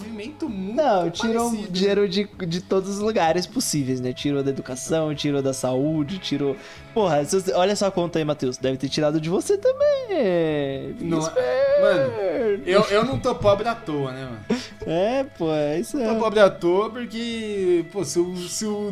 movimento 0.01 0.49
muito. 0.49 0.77
Não, 0.77 1.11
tirou 1.11 1.51
parecido. 1.51 1.73
dinheiro 1.73 2.09
de, 2.09 2.25
de 2.47 2.61
todos 2.61 2.89
os 2.91 2.99
lugares 2.99 3.47
possíveis, 3.47 4.01
né? 4.01 4.13
Tirou 4.13 4.43
da 4.43 4.51
educação, 4.51 5.15
tirou 5.15 5.43
da 5.43 5.53
saúde, 5.53 6.19
tirou. 6.19 6.57
Porra, 6.95 7.25
você- 7.25 7.53
olha 7.53 7.77
só 7.77 7.87
a 7.87 7.91
conta 7.91 8.19
aí, 8.19 8.25
Matheus. 8.25 8.57
Deve 8.57 8.77
ter 8.79 8.89
tirado 8.89 9.21
de 9.21 9.29
você 9.29 9.57
também. 9.59 10.95
Não, 11.01 11.19
esperto. 11.19 11.81
mano, 11.83 12.63
Eu, 12.67 12.83
eu 12.91 13.05
não 13.05 13.19
tô 13.19 13.35
pobre 13.35 13.69
à 13.69 13.75
toa, 13.75 14.13
né, 14.13 14.25
mano? 14.25 14.41
É, 14.87 15.25
pô, 15.25 15.53
é 15.53 15.79
isso 15.79 15.99
Tô 15.99 16.03
é. 16.05 16.19
pobre 16.19 16.41
à 16.41 16.49
toa 16.49 16.89
porque, 16.89 17.85
pô, 17.93 18.03
se 18.03 18.19
o, 18.19 18.35
se 18.49 18.65
o, 18.65 18.91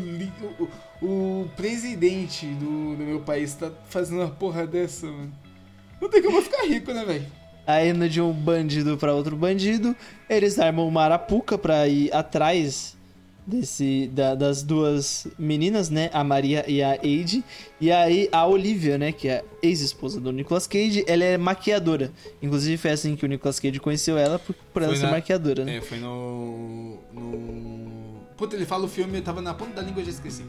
o, 1.00 1.04
o 1.06 1.50
presidente 1.56 2.44
do, 2.46 2.94
do 2.94 3.04
meu 3.04 3.20
país 3.20 3.54
tá 3.54 3.70
fazendo 3.88 4.20
uma 4.20 4.28
porra 4.28 4.66
dessa, 4.66 5.06
mano. 5.06 5.32
Não 6.00 6.10
tem 6.10 6.22
como 6.22 6.36
eu 6.38 6.42
ficar 6.42 6.62
rico, 6.66 6.92
né, 6.92 7.04
velho? 7.06 7.26
Aí 7.68 7.90
indo 7.90 8.08
de 8.08 8.18
um 8.20 8.32
bandido 8.32 8.96
pra 8.96 9.12
outro 9.14 9.36
bandido, 9.36 9.94
eles 10.28 10.58
armam 10.58 10.88
uma 10.88 11.02
arapuca 11.04 11.58
pra 11.58 11.86
ir 11.86 12.10
atrás 12.14 12.96
desse 13.46 14.10
da- 14.12 14.34
das 14.34 14.62
duas 14.62 15.26
meninas, 15.38 15.88
né? 15.90 16.08
A 16.14 16.24
Maria 16.24 16.64
e 16.66 16.82
a 16.82 16.98
Eide. 17.02 17.44
E 17.80 17.92
aí 17.92 18.26
a 18.32 18.46
Olivia, 18.46 18.96
né? 18.96 19.12
Que 19.12 19.28
é 19.28 19.44
ex-esposa 19.62 20.18
do 20.18 20.32
Nicolas 20.32 20.66
Cage, 20.66 21.04
ela 21.06 21.24
é 21.24 21.36
maquiadora. 21.36 22.10
Inclusive 22.42 22.76
foi 22.78 22.90
assim 22.90 23.14
que 23.16 23.24
o 23.24 23.28
Nicolas 23.28 23.60
Cage 23.60 23.78
conheceu 23.80 24.16
ela, 24.16 24.38
por, 24.38 24.54
por 24.72 24.80
ela 24.82 24.92
Foi 24.92 25.00
ser 25.00 25.06
na- 25.06 25.12
maquiadora, 25.12 25.64
né? 25.64 25.76
É, 25.76 25.80
foi 25.82 25.98
no. 25.98 26.96
no. 27.12 28.18
Puta, 28.36 28.54
ele 28.56 28.64
fala 28.66 28.84
o 28.84 28.88
filme, 28.88 29.18
eu 29.18 29.22
tava 29.22 29.42
na 29.42 29.52
ponta 29.52 29.72
da 29.74 29.82
língua 29.82 30.00
e 30.00 30.04
já 30.06 30.10
esqueci. 30.12 30.44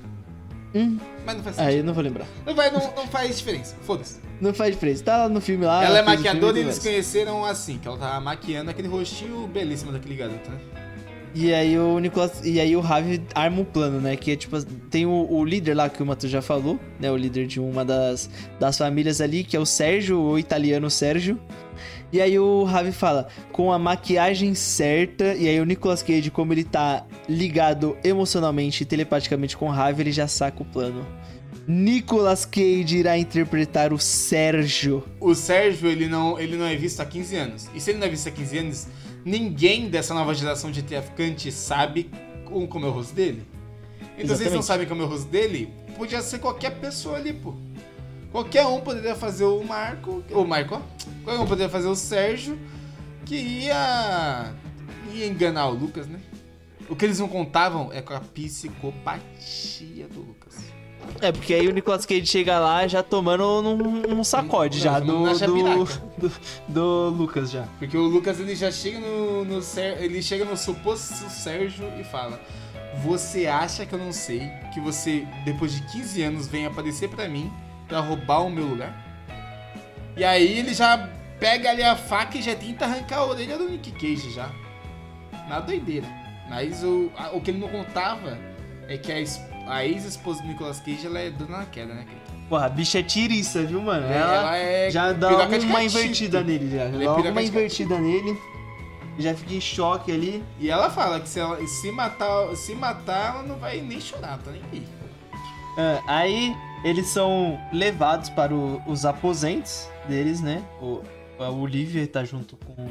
Hum, 0.73 0.97
Mas 1.25 1.35
não 1.37 1.43
faz 1.43 1.57
aí 1.59 1.65
eu 1.65 1.71
sentido. 1.71 1.85
não 1.87 1.93
vou 1.93 2.03
lembrar. 2.03 2.27
Não, 2.45 2.53
vai, 2.55 2.69
não, 2.71 2.79
não 2.95 3.07
faz 3.07 3.37
diferença, 3.37 3.75
foda-se. 3.81 4.19
Não 4.39 4.53
faz 4.53 4.73
diferença. 4.73 5.03
Tá 5.03 5.17
lá 5.17 5.29
no 5.29 5.41
filme 5.41 5.65
lá. 5.65 5.83
ela 5.83 5.99
é 5.99 6.01
maquiadora 6.01 6.53
filme 6.53 6.59
e 6.59 6.63
eles 6.63 6.79
conheceram 6.79 7.43
assim, 7.43 7.77
que 7.79 7.87
ela 7.87 7.97
tava 7.97 8.19
maquiando 8.21 8.69
aquele 8.69 8.87
rostinho 8.87 9.47
belíssimo 9.47 9.91
daquele 9.91 10.15
garoto, 10.15 10.49
né? 10.49 10.57
E 11.33 11.53
aí 11.53 11.77
o 11.77 11.99
Nicolas. 11.99 12.43
E 12.43 12.59
aí 12.59 12.75
o 12.75 12.79
Ravi 12.79 13.21
arma 13.35 13.61
um 13.61 13.65
plano, 13.65 14.01
né? 14.01 14.15
Que 14.15 14.31
é 14.31 14.35
tipo. 14.35 14.59
Tem 14.89 15.05
o, 15.05 15.27
o 15.29 15.45
líder 15.45 15.75
lá 15.75 15.87
que 15.87 16.01
o 16.01 16.05
Matheus 16.05 16.31
já 16.31 16.41
falou, 16.41 16.79
né? 16.99 17.11
O 17.11 17.15
líder 17.15 17.45
de 17.45 17.59
uma 17.59 17.85
das, 17.85 18.29
das 18.59 18.77
famílias 18.77 19.21
ali, 19.21 19.43
que 19.43 19.55
é 19.55 19.59
o 19.59 19.65
Sérgio, 19.65 20.19
o 20.19 20.39
italiano 20.39 20.89
Sérgio. 20.89 21.39
E 22.11 22.19
aí 22.19 22.39
o 22.39 22.63
Ravi 22.63 22.91
fala, 22.91 23.27
com 23.51 23.71
a 23.71 23.77
maquiagem 23.77 24.55
certa, 24.55 25.35
e 25.35 25.47
aí 25.47 25.59
o 25.61 25.65
Nicolas 25.65 26.01
Cage, 26.01 26.31
como 26.31 26.53
ele 26.53 26.63
tá 26.63 27.05
ligado 27.27 27.95
emocionalmente 28.03 28.81
e 28.81 28.85
telepaticamente 28.85 29.55
com 29.55 29.67
o 29.67 29.71
Ravi, 29.71 30.01
ele 30.01 30.11
já 30.11 30.27
saca 30.27 30.63
o 30.63 30.65
plano. 30.65 31.05
Nicolas 31.67 32.45
Cage 32.45 32.97
irá 32.97 33.15
interpretar 33.15 33.93
o 33.93 33.99
Sérgio. 33.99 35.03
O 35.19 35.35
Sérgio, 35.35 35.87
ele 35.87 36.07
não, 36.07 36.39
ele 36.39 36.57
não 36.57 36.65
é 36.65 36.75
visto 36.75 36.99
há 36.99 37.05
15 37.05 37.35
anos. 37.35 37.69
E 37.75 37.79
se 37.79 37.91
ele 37.91 37.99
não 37.99 38.07
é 38.07 38.09
visto 38.09 38.27
há 38.27 38.31
15 38.31 38.57
anos, 38.57 38.87
ninguém 39.23 39.87
dessa 39.87 40.15
nova 40.15 40.33
geração 40.33 40.71
de 40.71 40.81
traficantes 40.81 41.53
sabe 41.53 42.09
como, 42.43 42.85
é 42.85 42.89
o 42.89 42.91
rosto 42.91 43.13
dele. 43.13 43.43
Então, 44.17 44.35
se 44.35 44.41
eles 44.41 44.51
não 44.51 44.61
Exatamente. 44.61 44.65
sabem 44.65 44.87
como 44.87 45.03
é 45.03 45.05
o 45.05 45.07
rosto 45.07 45.29
dele, 45.29 45.71
podia 45.95 46.23
ser 46.23 46.39
qualquer 46.39 46.71
pessoa 46.79 47.17
ali, 47.17 47.33
pô. 47.33 47.53
Qualquer 48.31 48.65
um 48.65 48.79
poderia 48.79 49.15
fazer 49.15 49.45
o 49.45 49.63
Marco. 49.63 50.23
O 50.31 50.45
Marco, 50.45 50.75
ó. 50.75 50.81
Qualquer 51.23 51.41
um 51.41 51.47
poderia 51.47 51.69
fazer 51.69 51.87
o 51.87 51.95
Sérgio, 51.95 52.59
que 53.25 53.35
ia. 53.35 54.53
ia 55.13 55.27
enganar 55.27 55.67
o 55.67 55.73
Lucas, 55.73 56.07
né? 56.07 56.19
O 56.87 56.95
que 56.95 57.05
eles 57.05 57.19
não 57.19 57.27
contavam 57.27 57.91
é 57.91 58.01
com 58.01 58.13
a 58.13 58.19
psicopatia 58.19 60.07
do 60.07 60.21
Lucas. 60.21 60.57
É, 61.21 61.31
porque 61.31 61.53
aí 61.53 61.67
o 61.67 61.71
Nicolas 61.71 62.05
Cage 62.05 62.25
chega 62.25 62.59
lá 62.59 62.87
já 62.87 63.01
tomando 63.01 63.61
num, 63.61 64.01
num 64.01 64.23
sacode 64.23 64.77
Não, 64.77 64.83
já 64.83 64.99
do, 64.99 65.23
do, 65.37 65.85
do, 66.17 66.31
do 66.67 67.09
Lucas 67.09 67.49
já. 67.49 67.63
Porque 67.79 67.97
o 67.97 68.03
Lucas 68.03 68.39
ele 68.39 68.55
já 68.55 68.71
chega 68.71 68.99
no, 68.99 69.45
no 69.45 69.61
ele 69.99 70.21
chega 70.21 70.45
no 70.45 70.57
suposto 70.57 71.29
Sérgio 71.29 71.85
e 71.99 72.03
fala: 72.03 72.39
"Você 73.03 73.47
acha 73.47 73.85
que 73.85 73.93
eu 73.93 73.99
não 73.99 74.11
sei 74.11 74.49
que 74.73 74.79
você 74.79 75.27
depois 75.45 75.73
de 75.73 75.81
15 75.83 76.21
anos 76.21 76.47
vem 76.47 76.65
aparecer 76.65 77.09
pra 77.09 77.27
mim 77.27 77.51
pra 77.89 77.99
roubar 77.99 78.45
o 78.45 78.49
meu 78.49 78.63
lugar?" 78.65 78.93
E 80.15 80.23
aí 80.23 80.59
ele 80.59 80.73
já 80.73 81.09
pega 81.39 81.69
ali 81.71 81.83
a 81.83 81.95
faca 81.95 82.37
e 82.37 82.41
já 82.41 82.55
tenta 82.55 82.85
arrancar 82.85 83.17
a 83.19 83.25
orelha 83.25 83.57
do 83.57 83.69
Nick 83.69 83.91
Cage 83.91 84.31
já. 84.31 84.49
Na 85.49 85.59
doideira. 85.59 86.07
Mas 86.49 86.83
o, 86.83 87.11
a- 87.17 87.29
o 87.31 87.41
que 87.41 87.51
ele 87.51 87.59
não 87.59 87.67
contava 87.69 88.37
é 88.87 88.97
que 88.97 89.11
a, 89.11 89.17
a 89.73 89.85
ex-esposa 89.85 90.41
do 90.41 90.47
Nicolas 90.47 90.79
Cage 90.79 91.05
ela 91.05 91.19
é 91.19 91.29
dona 91.29 91.59
na 91.59 91.65
queda, 91.65 91.93
né? 91.93 92.05
Kaique? 92.05 92.39
Porra, 92.49 92.65
a 92.65 92.69
bicha 92.69 92.99
é 92.99 93.03
tiriça, 93.03 93.61
viu, 93.63 93.79
mano? 93.81 94.05
É, 94.07 94.17
Ela, 94.17 94.33
ela 94.33 94.57
é 94.57 94.89
já 94.89 95.11
dá 95.13 95.29
uma 95.29 95.47
catito. 95.47 95.79
invertida 95.79 96.41
nele, 96.43 96.69
já. 96.75 96.83
Ela 96.85 97.03
é 97.03 97.05
dá 97.05 97.13
piroca 97.13 97.29
uma 97.31 97.41
invertida 97.43 97.97
nele. 97.99 98.37
Já 99.19 99.35
fica 99.35 99.53
em 99.53 99.61
choque 99.61 100.11
ali. 100.11 100.43
E 100.59 100.69
ela 100.71 100.89
fala 100.89 101.19
que 101.19 101.29
se, 101.29 101.39
ela, 101.39 101.65
se, 101.67 101.91
matar, 101.91 102.55
se 102.55 102.73
matar, 102.73 103.35
ela 103.35 103.43
não 103.43 103.57
vai 103.57 103.79
nem 103.81 103.99
chorar, 104.01 104.39
tá 104.39 104.49
nem 104.51 104.61
aí. 104.73 104.87
Ah, 105.79 106.03
aí 106.07 106.53
eles 106.83 107.07
são 107.07 107.57
levados 107.71 108.27
para 108.29 108.53
o- 108.53 108.81
os 108.85 109.05
aposentos 109.05 109.87
deles, 110.09 110.41
né? 110.41 110.61
O, 110.81 111.01
a 111.39 111.49
Olivia 111.49 112.05
tá 112.05 112.25
junto 112.25 112.57
com 112.57 112.89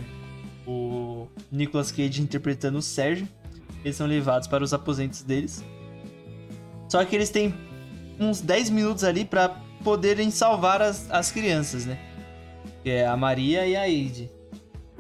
o 0.67 1.29
Nicolas 1.53 1.93
Cage 1.93 2.23
interpretando 2.23 2.79
o 2.79 2.83
Sérgio. 2.83 3.29
Eles 3.85 3.95
são 3.97 4.07
levados 4.07 4.49
para 4.49 4.65
os 4.65 4.73
aposentos 4.73 5.23
deles. 5.23 5.63
Só 6.89 7.05
que 7.05 7.15
eles 7.15 7.29
têm 7.29 7.55
uns 8.19 8.41
10 8.41 8.71
minutos 8.71 9.05
ali 9.05 9.23
para 9.25 9.51
poderem 9.85 10.31
salvar 10.31 10.81
as, 10.81 11.11
as 11.11 11.31
crianças, 11.31 11.85
né? 11.85 11.99
Que 12.83 12.91
é 12.91 13.07
a 13.07 13.17
Maria 13.19 13.67
e 13.67 13.77
a 13.77 13.87
Eide. 13.87 14.31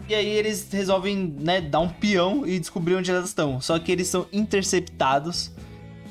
E 0.08 0.14
aí 0.14 0.26
eles 0.28 0.68
resolvem, 0.70 1.34
né, 1.40 1.60
dar 1.60 1.80
um 1.80 1.88
peão 1.88 2.46
e 2.46 2.58
descobrir 2.58 2.94
onde 2.96 3.10
elas 3.10 3.26
estão. 3.28 3.60
Só 3.60 3.78
que 3.78 3.90
eles 3.90 4.08
são 4.08 4.26
interceptados, 4.32 5.50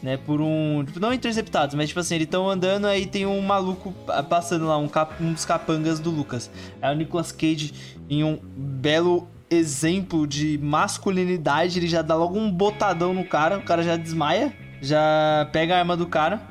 né, 0.01 0.17
por 0.17 0.41
um... 0.41 0.83
Tipo, 0.85 0.99
não 0.99 1.13
interceptados, 1.13 1.75
mas 1.75 1.89
tipo 1.89 1.99
assim, 1.99 2.15
eles 2.15 2.25
estão 2.25 2.49
andando, 2.49 2.85
aí 2.85 3.05
tem 3.05 3.25
um 3.25 3.41
maluco 3.41 3.93
passando 4.29 4.65
lá, 4.65 4.77
um, 4.77 4.87
cap, 4.87 5.21
um 5.21 5.33
dos 5.33 5.45
capangas 5.45 5.99
do 5.99 6.09
Lucas. 6.09 6.49
É 6.81 6.91
o 6.91 6.95
Nicolas 6.95 7.31
Cage 7.31 7.73
em 8.09 8.23
um 8.23 8.39
belo 8.55 9.27
exemplo 9.49 10.27
de 10.27 10.57
masculinidade, 10.57 11.79
ele 11.79 11.87
já 11.87 12.01
dá 12.01 12.15
logo 12.15 12.37
um 12.37 12.51
botadão 12.51 13.13
no 13.13 13.25
cara, 13.25 13.57
o 13.57 13.63
cara 13.63 13.81
já 13.81 13.95
desmaia, 13.95 14.53
já 14.81 15.47
pega 15.51 15.75
a 15.75 15.79
arma 15.79 15.95
do 15.95 16.07
cara 16.07 16.41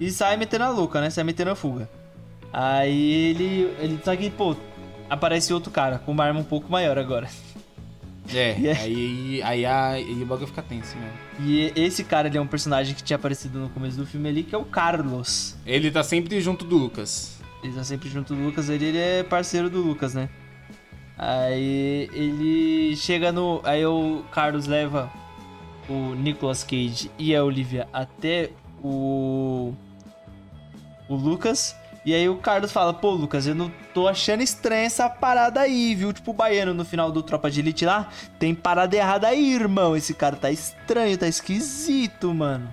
e 0.00 0.10
sai 0.10 0.36
metendo 0.36 0.64
a 0.64 0.70
louca, 0.70 1.00
né? 1.00 1.10
Sai 1.10 1.24
metendo 1.24 1.50
a 1.50 1.54
fuga. 1.54 1.88
Aí 2.52 3.30
ele. 3.30 3.74
ele 3.78 4.00
só 4.04 4.14
que, 4.16 4.30
pô, 4.30 4.56
aparece 5.08 5.52
outro 5.52 5.70
cara 5.70 5.98
com 5.98 6.12
uma 6.12 6.24
arma 6.24 6.40
um 6.40 6.44
pouco 6.44 6.70
maior 6.70 6.98
agora. 6.98 7.28
É, 8.34 8.56
yeah. 8.58 8.80
aí, 9.46 9.66
aí, 9.66 10.22
o 10.22 10.26
bagulho 10.26 10.46
fica 10.46 10.62
tenso 10.62 10.96
mesmo. 10.96 11.16
E 11.40 11.72
esse 11.76 12.04
cara, 12.04 12.28
ele 12.28 12.38
é 12.38 12.40
um 12.40 12.46
personagem 12.46 12.94
que 12.94 13.02
tinha 13.02 13.16
aparecido 13.16 13.58
no 13.58 13.68
começo 13.70 13.96
do 13.96 14.06
filme 14.06 14.28
ali, 14.28 14.42
que 14.42 14.54
é 14.54 14.58
o 14.58 14.64
Carlos. 14.64 15.56
Ele 15.66 15.90
tá 15.90 16.02
sempre 16.02 16.40
junto 16.40 16.64
do 16.64 16.76
Lucas. 16.76 17.38
Ele 17.62 17.72
tá 17.72 17.84
sempre 17.84 18.08
junto 18.08 18.34
do 18.34 18.42
Lucas, 18.42 18.68
ele, 18.68 18.84
ele 18.84 18.98
é 18.98 19.22
parceiro 19.22 19.68
do 19.68 19.80
Lucas, 19.80 20.14
né? 20.14 20.28
Aí 21.18 22.10
ele 22.12 22.94
chega 22.96 23.32
no. 23.32 23.60
Aí 23.64 23.84
o 23.86 24.22
Carlos 24.30 24.66
leva 24.66 25.10
o 25.88 26.14
Nicolas 26.14 26.62
Cage 26.62 27.10
e 27.18 27.34
a 27.34 27.42
Olivia 27.42 27.88
até 27.92 28.50
o. 28.82 29.72
O 31.08 31.14
Lucas. 31.14 31.74
E 32.06 32.14
aí 32.14 32.28
o 32.28 32.36
Carlos 32.36 32.70
fala, 32.70 32.94
pô, 32.94 33.10
Lucas, 33.10 33.48
eu 33.48 33.54
não 33.54 33.68
tô 33.92 34.06
achando 34.06 34.40
estranha 34.40 34.84
essa 34.84 35.10
parada 35.10 35.62
aí, 35.62 35.92
viu? 35.92 36.12
Tipo 36.12 36.30
o 36.30 36.34
baiano 36.34 36.72
no 36.72 36.84
final 36.84 37.10
do 37.10 37.20
Tropa 37.20 37.50
de 37.50 37.58
Elite 37.58 37.84
lá. 37.84 38.08
Tem 38.38 38.54
parada 38.54 38.94
errada 38.94 39.26
aí, 39.26 39.52
irmão. 39.52 39.96
Esse 39.96 40.14
cara 40.14 40.36
tá 40.36 40.48
estranho, 40.48 41.18
tá 41.18 41.26
esquisito, 41.26 42.32
mano. 42.32 42.72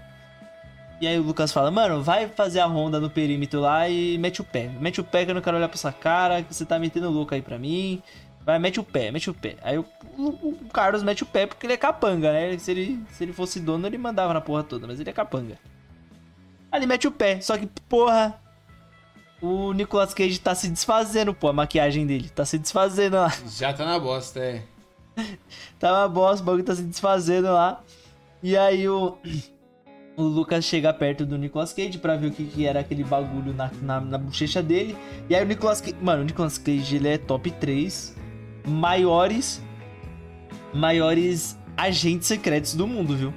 E 1.02 1.08
aí 1.08 1.18
o 1.18 1.24
Lucas 1.24 1.52
fala, 1.52 1.72
mano, 1.72 2.04
vai 2.04 2.28
fazer 2.28 2.60
a 2.60 2.66
ronda 2.68 3.00
no 3.00 3.10
perímetro 3.10 3.60
lá 3.60 3.90
e 3.90 4.20
mete 4.20 4.40
o 4.40 4.44
pé. 4.44 4.70
Mete 4.80 5.02
o 5.02 5.04
pé 5.04 5.26
que 5.26 5.32
eu 5.32 5.36
não 5.36 5.42
quero 5.42 5.58
olhar 5.58 5.68
pra 5.68 5.78
sua 5.80 5.92
cara, 5.92 6.44
que 6.44 6.54
você 6.54 6.64
tá 6.64 6.78
metendo 6.78 7.10
louco 7.10 7.34
aí 7.34 7.42
pra 7.42 7.58
mim. 7.58 8.04
Vai, 8.46 8.60
mete 8.60 8.80
o 8.80 8.84
pé, 8.84 9.10
mete 9.10 9.32
o 9.32 9.34
pé. 9.34 9.56
Aí 9.64 9.80
o, 9.80 9.86
o, 10.16 10.26
o, 10.26 10.70
Carlos 10.72 11.02
mete 11.02 11.24
o 11.24 11.26
pé 11.26 11.48
porque 11.48 11.66
ele 11.66 11.74
é 11.74 11.78
capanga, 11.78 12.32
né? 12.32 12.56
Se 12.60 12.70
ele, 12.70 13.04
se 13.10 13.24
ele 13.24 13.34
fosse 13.34 13.60
dono, 13.60 13.88
ele 13.88 13.98
mandava 13.98 14.32
na 14.32 14.42
porra 14.42 14.64
toda, 14.64 14.86
mas 14.86 15.00
ele 15.00 15.10
é 15.10 15.14
capanga. 15.14 15.58
Aí 16.72 16.80
ele 16.80 16.86
mete 16.86 17.08
o 17.08 17.12
pé, 17.12 17.42
só 17.42 17.58
que, 17.58 17.66
porra, 17.90 18.40
o 19.44 19.74
Nicolas 19.74 20.14
Cage 20.14 20.40
tá 20.40 20.56
se 20.56 20.70
desfazendo, 20.70 21.34
pô, 21.34 21.49
a 21.49 21.53
maquiagem 21.53 22.07
dele. 22.07 22.30
Tá 22.30 22.45
se 22.45 22.57
desfazendo 22.57 23.18
lá. 23.18 23.34
Já 23.45 23.74
tá 23.74 23.84
na 23.84 23.99
bosta, 23.99 24.40
é. 24.40 24.64
tá 25.78 25.91
na 25.91 26.07
bosta, 26.07 26.41
o 26.41 26.45
bagulho 26.45 26.64
tá 26.64 26.74
se 26.74 26.82
desfazendo 26.82 27.52
lá. 27.52 27.84
E 28.41 28.56
aí 28.56 28.88
o. 28.88 29.18
O 30.15 30.22
Lucas 30.22 30.64
chega 30.64 30.94
perto 30.94 31.26
do 31.26 31.40
Nicolas 31.40 31.74
Cage 31.74 31.98
pra 31.98 32.15
ver 32.15 32.28
o 32.28 32.32
que, 32.32 32.45
que 32.45 32.68
era 32.68 32.82
aquele 32.82 33.03
bagulho 33.03 33.52
na, 33.52 33.72
na, 33.82 33.99
na, 33.99 34.15
bochecha 34.15 34.61
dele. 34.61 34.95
E 35.28 35.36
aí 35.36 35.44
o 35.44 35.48
Nicolas 35.48 35.82
Cage. 35.82 35.95
Mano, 35.99 36.22
o 36.22 36.26
Nicolas 36.26 36.60
Cage 36.60 36.98
ele 36.98 37.07
é 37.07 37.18
top 37.18 37.49
3 37.49 38.15
maiores. 38.64 39.60
Maiores 40.72 41.57
agentes 41.76 42.28
secretos 42.28 42.76
do 42.76 42.86
mundo, 42.86 43.18
viu? 43.18 43.34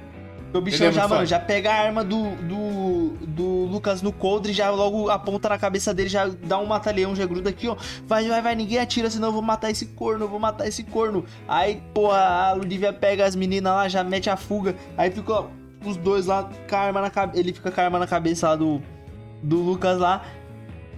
O 0.53 0.61
bichão 0.61 0.91
já, 0.91 1.07
mano, 1.07 1.25
já 1.25 1.39
pega 1.39 1.71
a 1.71 1.75
arma 1.75 2.03
do, 2.03 2.31
do, 2.37 3.09
do 3.27 3.65
Lucas 3.65 4.01
no 4.01 4.11
coldre, 4.11 4.53
já 4.53 4.69
logo 4.69 5.09
aponta 5.09 5.49
na 5.49 5.57
cabeça 5.57 5.93
dele, 5.93 6.09
já 6.09 6.27
dá 6.27 6.57
um 6.57 6.65
mata-leão, 6.65 7.15
já 7.15 7.25
gruda 7.25 7.49
aqui, 7.49 7.67
ó. 7.67 7.75
Vai, 8.05 8.27
vai, 8.27 8.41
vai, 8.41 8.55
ninguém 8.55 8.79
atira, 8.79 9.09
senão 9.09 9.27
eu 9.27 9.33
vou 9.33 9.41
matar 9.41 9.69
esse 9.69 9.87
corno, 9.87 10.25
eu 10.25 10.29
vou 10.29 10.39
matar 10.39 10.67
esse 10.67 10.83
corno. 10.83 11.25
Aí, 11.47 11.81
porra, 11.93 12.19
a 12.19 12.53
Ludivia 12.53 12.93
pega 12.93 13.25
as 13.25 13.35
meninas 13.35 13.73
lá, 13.73 13.87
já 13.87 14.03
mete 14.03 14.29
a 14.29 14.37
fuga. 14.37 14.75
Aí 14.97 15.11
fica 15.11 15.45
os 15.85 15.97
dois 15.97 16.25
lá 16.25 16.49
com 16.67 16.75
a 16.75 16.79
arma 16.79 17.01
na 17.01 17.09
cabeça. 17.09 17.39
Ele 17.39 17.53
fica 17.53 17.69
com 17.69 17.81
a 17.81 17.83
arma 17.83 17.99
na 17.99 18.07
cabeça 18.07 18.49
lá 18.49 18.55
do, 18.55 18.81
do 19.43 19.57
Lucas 19.57 19.97
lá. 19.99 20.23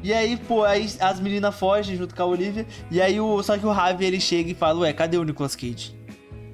E 0.01 0.13
aí, 0.13 0.37
pô, 0.37 0.63
aí 0.63 0.89
as 0.99 1.19
meninas 1.19 1.53
fogem 1.55 1.97
junto 1.97 2.15
com 2.15 2.23
a 2.23 2.25
Olivia. 2.25 2.65
E 2.89 3.01
aí, 3.01 3.19
o, 3.19 3.43
só 3.43 3.57
que 3.57 3.65
o 3.65 3.71
Ravi 3.71 4.05
ele 4.05 4.19
chega 4.19 4.51
e 4.51 4.55
fala: 4.55 4.79
Ué, 4.81 4.93
cadê 4.93 5.17
o 5.17 5.23
Nicolas 5.23 5.55
Cage? 5.55 5.98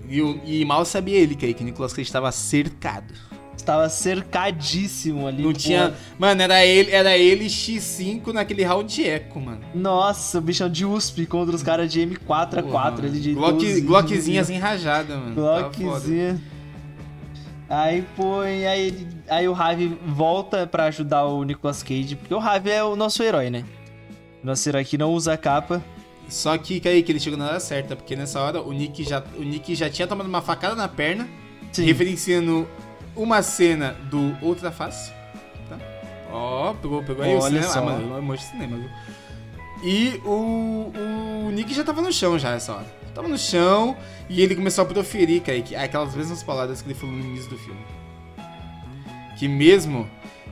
E, 0.09 0.61
e 0.61 0.65
mal 0.65 0.85
sabia 0.85 1.17
ele 1.17 1.35
que, 1.35 1.45
aí, 1.45 1.53
que 1.53 1.63
o 1.63 1.65
Nicolas 1.65 1.93
Cage 1.93 2.07
estava 2.07 2.31
cercado. 2.31 3.13
Estava 3.55 3.89
cercadíssimo 3.89 5.27
ali. 5.27 5.41
Não 5.41 5.51
pô. 5.51 5.57
tinha. 5.57 5.93
Mano, 6.19 6.41
era 6.41 6.63
ele, 6.65 6.91
era 6.91 7.17
ele 7.17 7.45
X5 7.45 8.31
naquele 8.33 8.63
round 8.63 8.93
de 8.93 9.07
eco, 9.07 9.39
mano. 9.39 9.61
Nossa, 9.73 10.37
o 10.37 10.41
bichão 10.41 10.69
de 10.69 10.85
USP 10.85 11.25
contra 11.25 11.55
os 11.55 11.63
caras 11.63 11.91
de 11.91 11.99
M4 12.01 12.59
a 12.59 12.63
4 12.63 13.07
ali 13.07 13.19
de 13.19 13.33
Glock, 13.33 13.81
Glockzinhas 13.81 14.49
enrajada, 14.49 15.17
mano. 15.17 15.35
Glockzinha. 15.35 16.39
Aí, 17.67 18.03
pô, 18.15 18.41
aí, 18.41 19.07
aí 19.27 19.47
o 19.47 19.53
Ravi 19.53 19.97
volta 20.05 20.67
para 20.67 20.85
ajudar 20.85 21.25
o 21.25 21.43
Nicolas 21.43 21.81
Cage, 21.81 22.15
porque 22.15 22.33
o 22.33 22.37
Ravi 22.37 22.69
é 22.69 22.83
o 22.83 22.95
nosso 22.95 23.23
herói, 23.23 23.49
né? 23.49 23.65
Nosso 24.43 24.69
herói 24.69 24.85
que 24.85 24.97
não 24.97 25.11
usa 25.11 25.35
capa. 25.35 25.83
Só 26.29 26.57
que, 26.57 26.81
aí 26.87 27.03
que 27.03 27.11
ele 27.11 27.19
chegou 27.19 27.37
na 27.37 27.47
hora 27.47 27.59
certa, 27.59 27.95
porque 27.95 28.15
nessa 28.15 28.39
hora 28.39 28.61
o 28.61 28.73
Nick 28.73 29.03
já, 29.03 29.23
o 29.37 29.43
Nick 29.43 29.75
já 29.75 29.89
tinha 29.89 30.07
tomado 30.07 30.27
uma 30.27 30.41
facada 30.41 30.75
na 30.75 30.87
perna, 30.87 31.27
Sim. 31.71 31.85
referenciando 31.85 32.67
uma 33.15 33.41
cena 33.41 33.93
do 34.09 34.35
Outra 34.41 34.71
Face. 34.71 35.11
Tá? 35.69 35.77
Ó, 36.31 36.73
pegou, 36.73 37.03
pegou 37.03 37.23
aí 37.23 37.31
Olha 37.31 37.39
o 37.39 37.43
cinema. 37.43 37.67
Só. 37.67 37.79
Ah, 37.79 37.81
mano, 37.81 38.31
eu 38.31 38.35
de 38.35 38.43
cinema, 38.43 38.77
viu? 38.77 38.89
E 39.83 40.21
o, 40.25 40.91
o 41.47 41.51
Nick 41.51 41.73
já 41.73 41.83
tava 41.83 42.01
no 42.01 42.11
chão 42.11 42.39
já 42.39 42.51
essa 42.53 42.73
hora. 42.73 42.95
Tava 43.13 43.27
no 43.27 43.37
chão 43.37 43.95
e 44.29 44.41
ele 44.41 44.55
começou 44.55 44.83
a 44.83 44.85
proferir, 44.85 45.41
Kaique, 45.41 45.75
aquelas 45.75 46.15
mesmas 46.15 46.43
palavras 46.43 46.81
que 46.81 46.87
ele 46.87 46.95
falou 46.95 47.15
no 47.15 47.23
início 47.23 47.49
do 47.49 47.57
filme. 47.57 47.79
Que 49.37 49.47
mesmo 49.47 50.09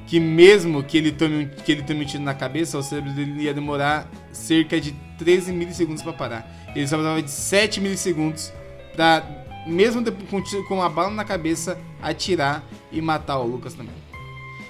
que 0.08 0.20
mesmo 0.20 0.84
que 0.84 0.98
ele 0.98 1.12
tome, 1.12 1.50
que 1.66 1.72
ele 1.72 1.84
tome 1.84 2.04
um 2.04 2.06
tiro 2.06 2.24
na 2.24 2.34
cabeça, 2.34 2.78
o 2.78 2.84
cérebro 2.84 3.12
dele 3.14 3.44
ia 3.44 3.54
demorar 3.54 4.10
cerca 4.32 4.80
de 4.80 4.92
13 5.18 5.52
milissegundos 5.54 6.04
para 6.04 6.14
parar. 6.14 6.64
Ele 6.76 6.88
só 6.88 6.98
precisava 6.98 7.22
de 7.22 7.32
7 7.32 7.82
milissegundos 7.82 8.52
pra, 8.96 9.24
mesmo 9.66 10.04
com, 10.30 10.76
uma 10.76 10.90
bala 10.90 11.10
na 11.10 11.24
cabeça, 11.24 11.78
atirar 12.02 12.64
e 12.92 13.02
matar 13.02 13.40
o 13.40 13.48
Lucas 13.48 13.74
também. 13.74 13.96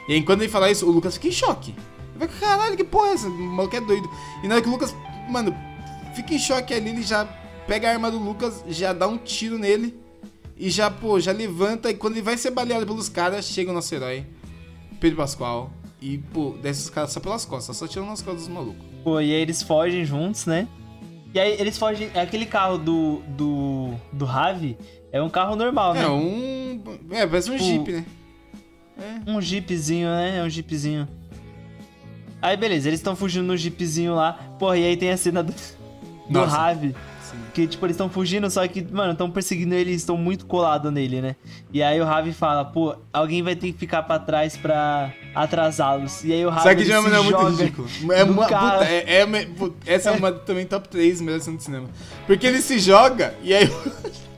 E 0.07 0.14
aí, 0.14 0.23
quando 0.23 0.41
ele 0.41 0.51
falar 0.51 0.69
isso, 0.69 0.85
o 0.85 0.91
Lucas 0.91 1.15
fica 1.15 1.30
em 1.30 1.31
choque. 1.31 1.72
Ele 1.72 2.19
vai, 2.19 2.27
caralho, 2.27 2.76
que 2.76 2.84
porra 2.84 3.10
é 3.10 3.14
essa? 3.14 3.27
O 3.27 3.31
maluco 3.31 3.76
é 3.76 3.81
doido. 3.81 4.10
E 4.43 4.47
na 4.47 4.55
hora 4.55 4.61
que 4.61 4.69
o 4.69 4.72
Lucas, 4.72 4.95
mano, 5.30 5.55
fica 6.14 6.34
em 6.34 6.39
choque 6.39 6.73
ali, 6.73 6.89
ele 6.89 7.03
já 7.03 7.26
pega 7.65 7.89
a 7.89 7.93
arma 7.93 8.11
do 8.11 8.19
Lucas, 8.19 8.64
já 8.68 8.91
dá 8.91 9.07
um 9.07 9.18
tiro 9.18 9.57
nele. 9.57 9.97
E 10.57 10.69
já, 10.69 10.91
pô, 10.91 11.19
já 11.19 11.31
levanta. 11.31 11.89
E 11.89 11.93
quando 11.95 12.14
ele 12.14 12.22
vai 12.22 12.38
ser 12.38 12.51
baleado 12.51 12.85
pelos 12.85 13.10
caras, 13.10 13.45
chega 13.45 13.72
o 13.72 13.73
nosso 13.73 13.93
herói. 13.95 14.26
Pedro 15.03 15.17
Pascoal 15.17 15.69
e, 16.01 16.17
pô, 16.17 16.55
desce 16.61 16.84
os 16.84 16.89
caras 16.89 17.11
só 17.11 17.19
pelas 17.19 17.43
costas, 17.43 17.75
só 17.75 17.85
tirando 17.85 18.07
nas 18.07 18.21
costas 18.21 18.43
dos 18.43 18.53
malucos. 18.53 18.81
Pô, 19.03 19.19
e 19.19 19.34
aí 19.34 19.41
eles 19.41 19.61
fogem 19.61 20.05
juntos, 20.05 20.45
né? 20.45 20.65
E 21.34 21.39
aí 21.41 21.59
eles 21.59 21.77
fogem. 21.77 22.09
Aquele 22.15 22.45
carro 22.45 22.77
do. 22.77 23.21
do. 23.27 23.95
do 24.13 24.23
Ravi 24.23 24.77
é 25.11 25.21
um 25.21 25.30
carro 25.30 25.57
normal, 25.57 25.93
né? 25.93 26.03
É 26.03 26.07
um. 26.07 26.81
É, 27.11 27.27
parece 27.27 27.51
um 27.51 27.57
tipo, 27.57 27.65
Jeep, 27.65 27.91
né? 27.91 28.05
É. 28.97 29.30
Um 29.30 29.41
Jeepzinho, 29.41 30.07
né? 30.07 30.38
É 30.38 30.43
um 30.43 30.49
Jeepzinho. 30.49 31.05
Aí 32.41 32.55
beleza, 32.55 32.88
eles 32.88 33.01
estão 33.01 33.13
fugindo 33.13 33.45
no 33.45 33.57
Jeepzinho 33.57 34.15
lá. 34.15 34.34
Porra, 34.57 34.77
e 34.77 34.85
aí 34.85 34.95
tem 34.95 35.11
a 35.11 35.17
cena 35.17 35.43
do. 35.43 35.53
do 36.30 36.45
Ravi 36.45 36.95
que, 37.53 37.68
tipo, 37.68 37.85
eles 37.85 37.95
estão 37.95 38.10
fugindo, 38.10 38.49
só 38.49 38.68
que, 38.68 38.85
mano, 38.91 39.14
estão 39.14 39.30
perseguindo 39.30 39.73
ele, 39.76 39.91
estão 39.91 40.18
muito 40.18 40.45
colados 40.45 40.91
nele, 40.91 41.22
né? 41.22 41.35
E 41.72 41.84
aí 41.84 42.01
o 42.01 42.05
Ravi 42.05 42.34
fala, 42.34 42.65
pô, 42.65 42.95
alguém 43.11 43.41
vai 43.41 43.55
ter 43.55 43.72
que 43.72 43.77
ficar 43.77 44.03
pra 44.03 44.19
trás 44.19 44.57
pra 44.57 45.14
atrasá-los. 45.35 46.23
E 46.23 46.34
aí 46.34 46.45
o 46.45 46.49
Ravi. 46.49 46.64
Só 46.64 46.76
que 46.76 46.84
de 46.84 46.91
uma 46.91 47.01
maneira 47.01 47.23
muito 47.23 47.49
ridículo. 47.49 47.88
É 48.11 48.23
uma, 48.23 48.43
puta, 48.43 48.85
é, 48.85 49.22
é, 49.22 49.47
essa 49.85 50.10
é 50.10 50.14
uma 50.14 50.31
também 50.31 50.65
top 50.65 50.88
3 50.89 51.22
melhor 51.22 51.39
cena 51.41 51.57
de 51.57 51.64
cinema. 51.64 51.88
Porque 52.26 52.47
ele 52.47 52.61
se 52.61 52.80
joga 52.80 53.35
e 53.43 53.53
aí. 53.53 53.69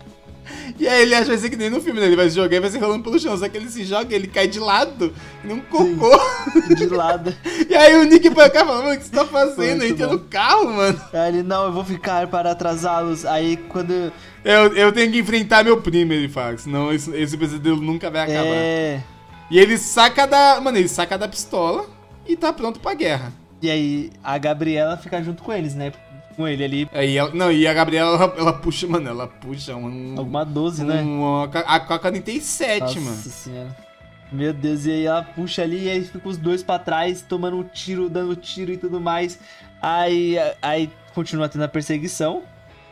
E 0.79 0.87
aí 0.87 1.03
ele 1.03 1.15
acha 1.15 1.23
que 1.23 1.29
vai 1.29 1.37
ser 1.37 1.49
que 1.49 1.55
nem 1.55 1.69
no 1.69 1.81
filme, 1.81 1.99
né? 1.99 2.05
Ele 2.07 2.15
vai 2.15 2.29
se 2.29 2.35
jogar 2.35 2.57
e 2.57 2.59
vai 2.59 2.69
se 2.69 2.77
rolando 2.77 3.03
pelo 3.03 3.19
chão. 3.19 3.37
Só 3.37 3.47
que 3.47 3.57
ele 3.57 3.69
se 3.69 3.83
joga, 3.83 4.15
ele 4.15 4.27
cai 4.27 4.47
de 4.47 4.59
lado, 4.59 5.13
num 5.43 5.59
cocô. 5.61 6.19
Sim, 6.67 6.75
de 6.75 6.87
lado. 6.87 7.35
e 7.69 7.75
aí 7.75 7.95
o 7.95 8.03
Nick 8.03 8.29
põe 8.29 8.47
o 8.47 8.51
carro 8.51 8.65
e 8.65 8.67
fala, 8.67 8.81
mano, 8.83 8.95
o 8.95 8.97
que 8.97 9.03
você 9.05 9.11
tá 9.11 9.25
fazendo? 9.25 9.83
Entra 9.83 10.07
no 10.07 10.19
carro, 10.19 10.73
mano. 10.73 11.01
Aí 11.13 11.29
ele, 11.29 11.43
não, 11.43 11.65
eu 11.65 11.71
vou 11.71 11.83
ficar 11.83 12.27
para 12.27 12.51
atrasá-los. 12.51 13.25
Aí 13.25 13.57
quando. 13.57 14.11
Eu, 14.43 14.75
eu 14.75 14.91
tenho 14.91 15.11
que 15.11 15.19
enfrentar 15.19 15.63
meu 15.63 15.81
primo, 15.81 16.13
ele 16.13 16.29
fala. 16.29 16.57
Senão 16.57 16.91
esse, 16.91 17.09
esse 17.15 17.37
pesadelo 17.37 17.81
nunca 17.81 18.09
vai 18.09 18.23
acabar. 18.23 18.55
É. 18.55 19.01
E 19.49 19.59
ele 19.59 19.77
saca 19.77 20.25
da. 20.25 20.59
Mano, 20.61 20.77
ele 20.77 20.87
saca 20.87 21.17
da 21.17 21.27
pistola 21.27 21.85
e 22.27 22.35
tá 22.35 22.51
pronto 22.51 22.79
pra 22.79 22.93
guerra. 22.93 23.31
E 23.61 23.69
aí 23.69 24.11
a 24.23 24.37
Gabriela 24.37 24.97
fica 24.97 25.21
junto 25.23 25.41
com 25.41 25.51
eles, 25.53 25.73
né? 25.73 25.91
Com 26.36 26.48
ele 26.48 26.64
ali. 26.64 26.90
Aí 26.94 27.18
ela, 27.18 27.32
não, 27.34 27.52
e 27.52 27.66
a 27.68 27.74
Gabriela, 27.74 28.16
ela, 28.16 28.34
ela 28.38 28.53
puxa, 28.53 28.88
mano, 28.88 29.10
ela 29.10 29.28
puxa 29.28 29.76
um. 29.76 30.16
Alguma 30.18 30.44
12, 30.44 30.84
né? 30.84 31.02
um 31.02 31.44
a, 31.44 31.44
a 31.45 31.80
K-47, 31.80 32.80
Nossa 32.80 32.99
mano. 32.99 33.16
senhora. 33.18 33.86
Meu 34.32 34.52
Deus, 34.53 34.86
e 34.86 34.91
aí 34.91 35.06
ela 35.06 35.24
puxa 35.24 35.62
ali 35.62 35.86
e 35.86 35.90
aí 35.90 36.03
fica 36.03 36.28
os 36.28 36.38
dois 36.38 36.62
pra 36.64 36.80
trás, 36.80 37.22
tomando 37.22 37.57
um 37.57 37.64
tiro, 37.64 38.10
dando 38.10 38.36
tiro 38.36 38.72
e 38.72 38.78
tudo 38.78 38.99
mais. 38.99 39.40
Aí, 39.82 40.36
aí 40.62 40.90
continua 41.14 41.48
tendo 41.48 41.64
a 41.64 41.68
perseguição, 41.68 42.44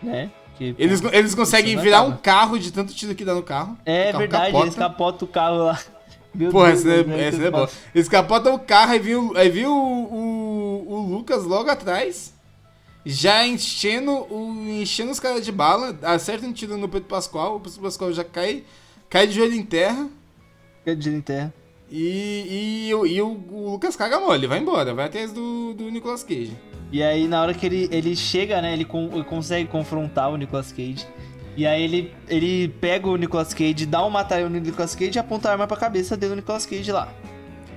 né? 0.01 0.29
Que, 0.57 0.75
Eles, 0.77 1.01
pô, 1.01 1.09
eles 1.11 1.33
conseguem 1.33 1.75
virar 1.77 2.01
acaba. 2.01 2.13
um 2.13 2.17
carro 2.17 2.59
de 2.59 2.71
tanto 2.71 2.93
tiro 2.93 3.15
que 3.15 3.25
dá 3.25 3.33
no 3.33 3.41
carro. 3.41 3.75
É 3.85 4.05
carro 4.11 4.19
verdade, 4.19 4.45
capota. 4.45 4.65
eles 4.65 4.75
capotam 4.75 5.27
o 5.27 5.31
carro 5.31 5.57
lá. 5.57 5.79
Meu 6.33 6.51
Porra, 6.51 6.69
Deus, 6.69 6.79
essa 6.85 6.89
é, 6.89 7.03
velho, 7.03 7.21
essa 7.21 7.43
é 7.43 7.51
boa. 7.51 7.69
Eles 7.93 8.09
capotam 8.09 8.55
o 8.55 8.59
carro, 8.59 8.91
aí 8.93 8.99
viu, 8.99 9.33
aí 9.35 9.49
viu 9.49 9.71
o, 9.71 10.13
o, 10.13 10.93
o 10.93 11.15
Lucas 11.15 11.43
logo 11.43 11.69
atrás, 11.69 12.32
já 13.05 13.45
enchendo, 13.45 14.11
o, 14.11 14.53
enchendo 14.81 15.11
os 15.11 15.19
caras 15.19 15.45
de 15.45 15.51
bala, 15.51 15.97
acerta 16.03 16.45
um 16.45 16.53
tiro 16.53 16.77
no 16.77 16.87
Pedro 16.87 17.07
Pascoal, 17.09 17.57
o 17.57 17.59
Pedro 17.59 17.81
Pascoal 17.81 18.13
já 18.13 18.23
cai, 18.23 18.63
cai 19.09 19.27
de 19.27 19.33
joelho 19.33 19.55
em 19.55 19.63
terra, 19.63 20.07
Fica 20.79 20.95
de 20.95 21.09
em 21.09 21.21
terra. 21.21 21.53
e, 21.91 22.87
e, 22.89 22.93
o- 22.95 23.05
e 23.05 23.21
o, 23.21 23.27
o 23.51 23.71
Lucas 23.71 23.95
caga 23.95 24.19
mole, 24.19 24.47
vai 24.47 24.59
embora, 24.59 24.93
vai 24.93 25.05
atrás 25.05 25.31
do, 25.31 25.73
do 25.73 25.89
Nicolas 25.89 26.23
Cage. 26.23 26.55
E 26.91 27.01
aí, 27.01 27.27
na 27.27 27.41
hora 27.41 27.53
que 27.53 27.65
ele, 27.65 27.89
ele 27.91 28.15
chega, 28.15 28.61
né, 28.61 28.71
ele, 28.73 28.85
con- 28.85 29.09
ele 29.13 29.23
consegue 29.23 29.67
confrontar 29.69 30.29
o 30.31 30.37
Nicolas 30.37 30.71
Cage. 30.71 31.07
E 31.57 31.65
aí 31.67 31.83
ele, 31.83 32.13
ele 32.27 32.67
pega 32.67 33.07
o 33.07 33.15
Nicolas 33.15 33.53
Cage, 33.53 33.85
dá 33.85 34.03
um 34.05 34.09
matalhão 34.09 34.49
no 34.49 34.59
Nicolas 34.59 34.95
Cage 34.95 35.11
e 35.15 35.19
aponta 35.19 35.49
a 35.49 35.51
arma 35.53 35.67
pra 35.67 35.77
cabeça 35.77 36.15
dele 36.17 36.31
do 36.31 36.35
Nicolas 36.37 36.65
Cage 36.65 36.91
lá. 36.91 37.11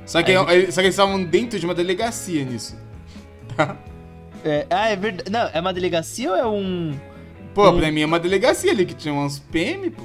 Só 0.06 0.22
que, 0.22 0.30
Aí 0.32 0.36
só 0.72 0.80
que 0.80 0.86
eles 0.86 0.94
estavam 0.94 1.22
dentro 1.24 1.58
de 1.58 1.64
uma 1.66 1.74
delegacia 1.74 2.44
nisso. 2.44 2.76
Tá? 3.56 3.76
É, 4.46 4.66
ah, 4.70 4.88
é 4.88 4.96
verdade. 4.96 5.30
Não, 5.30 5.50
é 5.52 5.60
uma 5.60 5.72
delegacia 5.72 6.30
ou 6.30 6.36
é 6.36 6.46
um. 6.46 6.94
Pô, 7.54 7.70
Hum. 7.70 7.78
pra 7.78 7.90
mim 7.90 8.02
é 8.02 8.06
uma 8.06 8.18
delegacia 8.20 8.70
ali 8.70 8.84
que 8.86 8.94
tinha 8.94 9.12
uns 9.12 9.38
PM, 9.38 9.90
pô. 9.90 10.02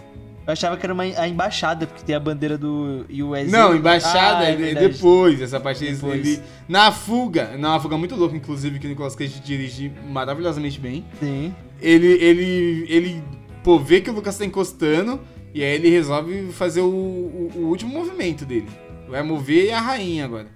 Eu 0.48 0.54
achava 0.54 0.76
que 0.76 0.84
era 0.86 0.92
uma, 0.94 1.04
a 1.04 1.28
embaixada, 1.28 1.86
porque 1.86 2.04
tem 2.04 2.16
a 2.16 2.20
bandeira 2.20 2.58
do 2.58 3.06
US. 3.10 3.52
Não, 3.52 3.76
embaixada 3.76 4.40
Ah, 4.46 4.50
é, 4.50 4.60
é 4.62 4.72
é 4.72 4.76
depois, 4.76 5.40
essa 5.40 5.60
parte 5.60 5.86
Depois. 5.86 6.28
ele 6.28 6.42
na 6.68 6.92
fuga, 6.92 7.56
na 7.58 7.80
fuga 7.80 7.96
muito 7.98 8.16
louca, 8.16 8.36
inclusive 8.36 8.80
que 8.80 8.88
o 8.88 8.90
Nicolas 8.90 9.16
Cage 9.16 9.40
dirige 9.40 9.92
maravilhosamente 10.10 10.80
bem. 10.80 11.06
Sim. 11.20 11.54
Ele 11.80 12.08
ele 12.08 12.86
ele 12.90 13.24
pô, 13.64 13.78
vê 13.78 14.02
que 14.02 14.10
o 14.10 14.14
Lucas 14.14 14.36
tá 14.38 14.44
encostando 14.44 15.20
e 15.54 15.64
aí 15.64 15.76
ele 15.76 15.90
resolve 15.90 16.48
fazer 16.54 16.82
o, 16.82 16.86
o- 16.88 17.52
o 17.58 17.60
último 17.68 17.94
movimento 17.94 18.44
dele. 18.44 18.68
Vai 19.08 19.22
mover 19.22 19.72
a 19.74 19.80
rainha 19.80 20.26
agora. 20.26 20.48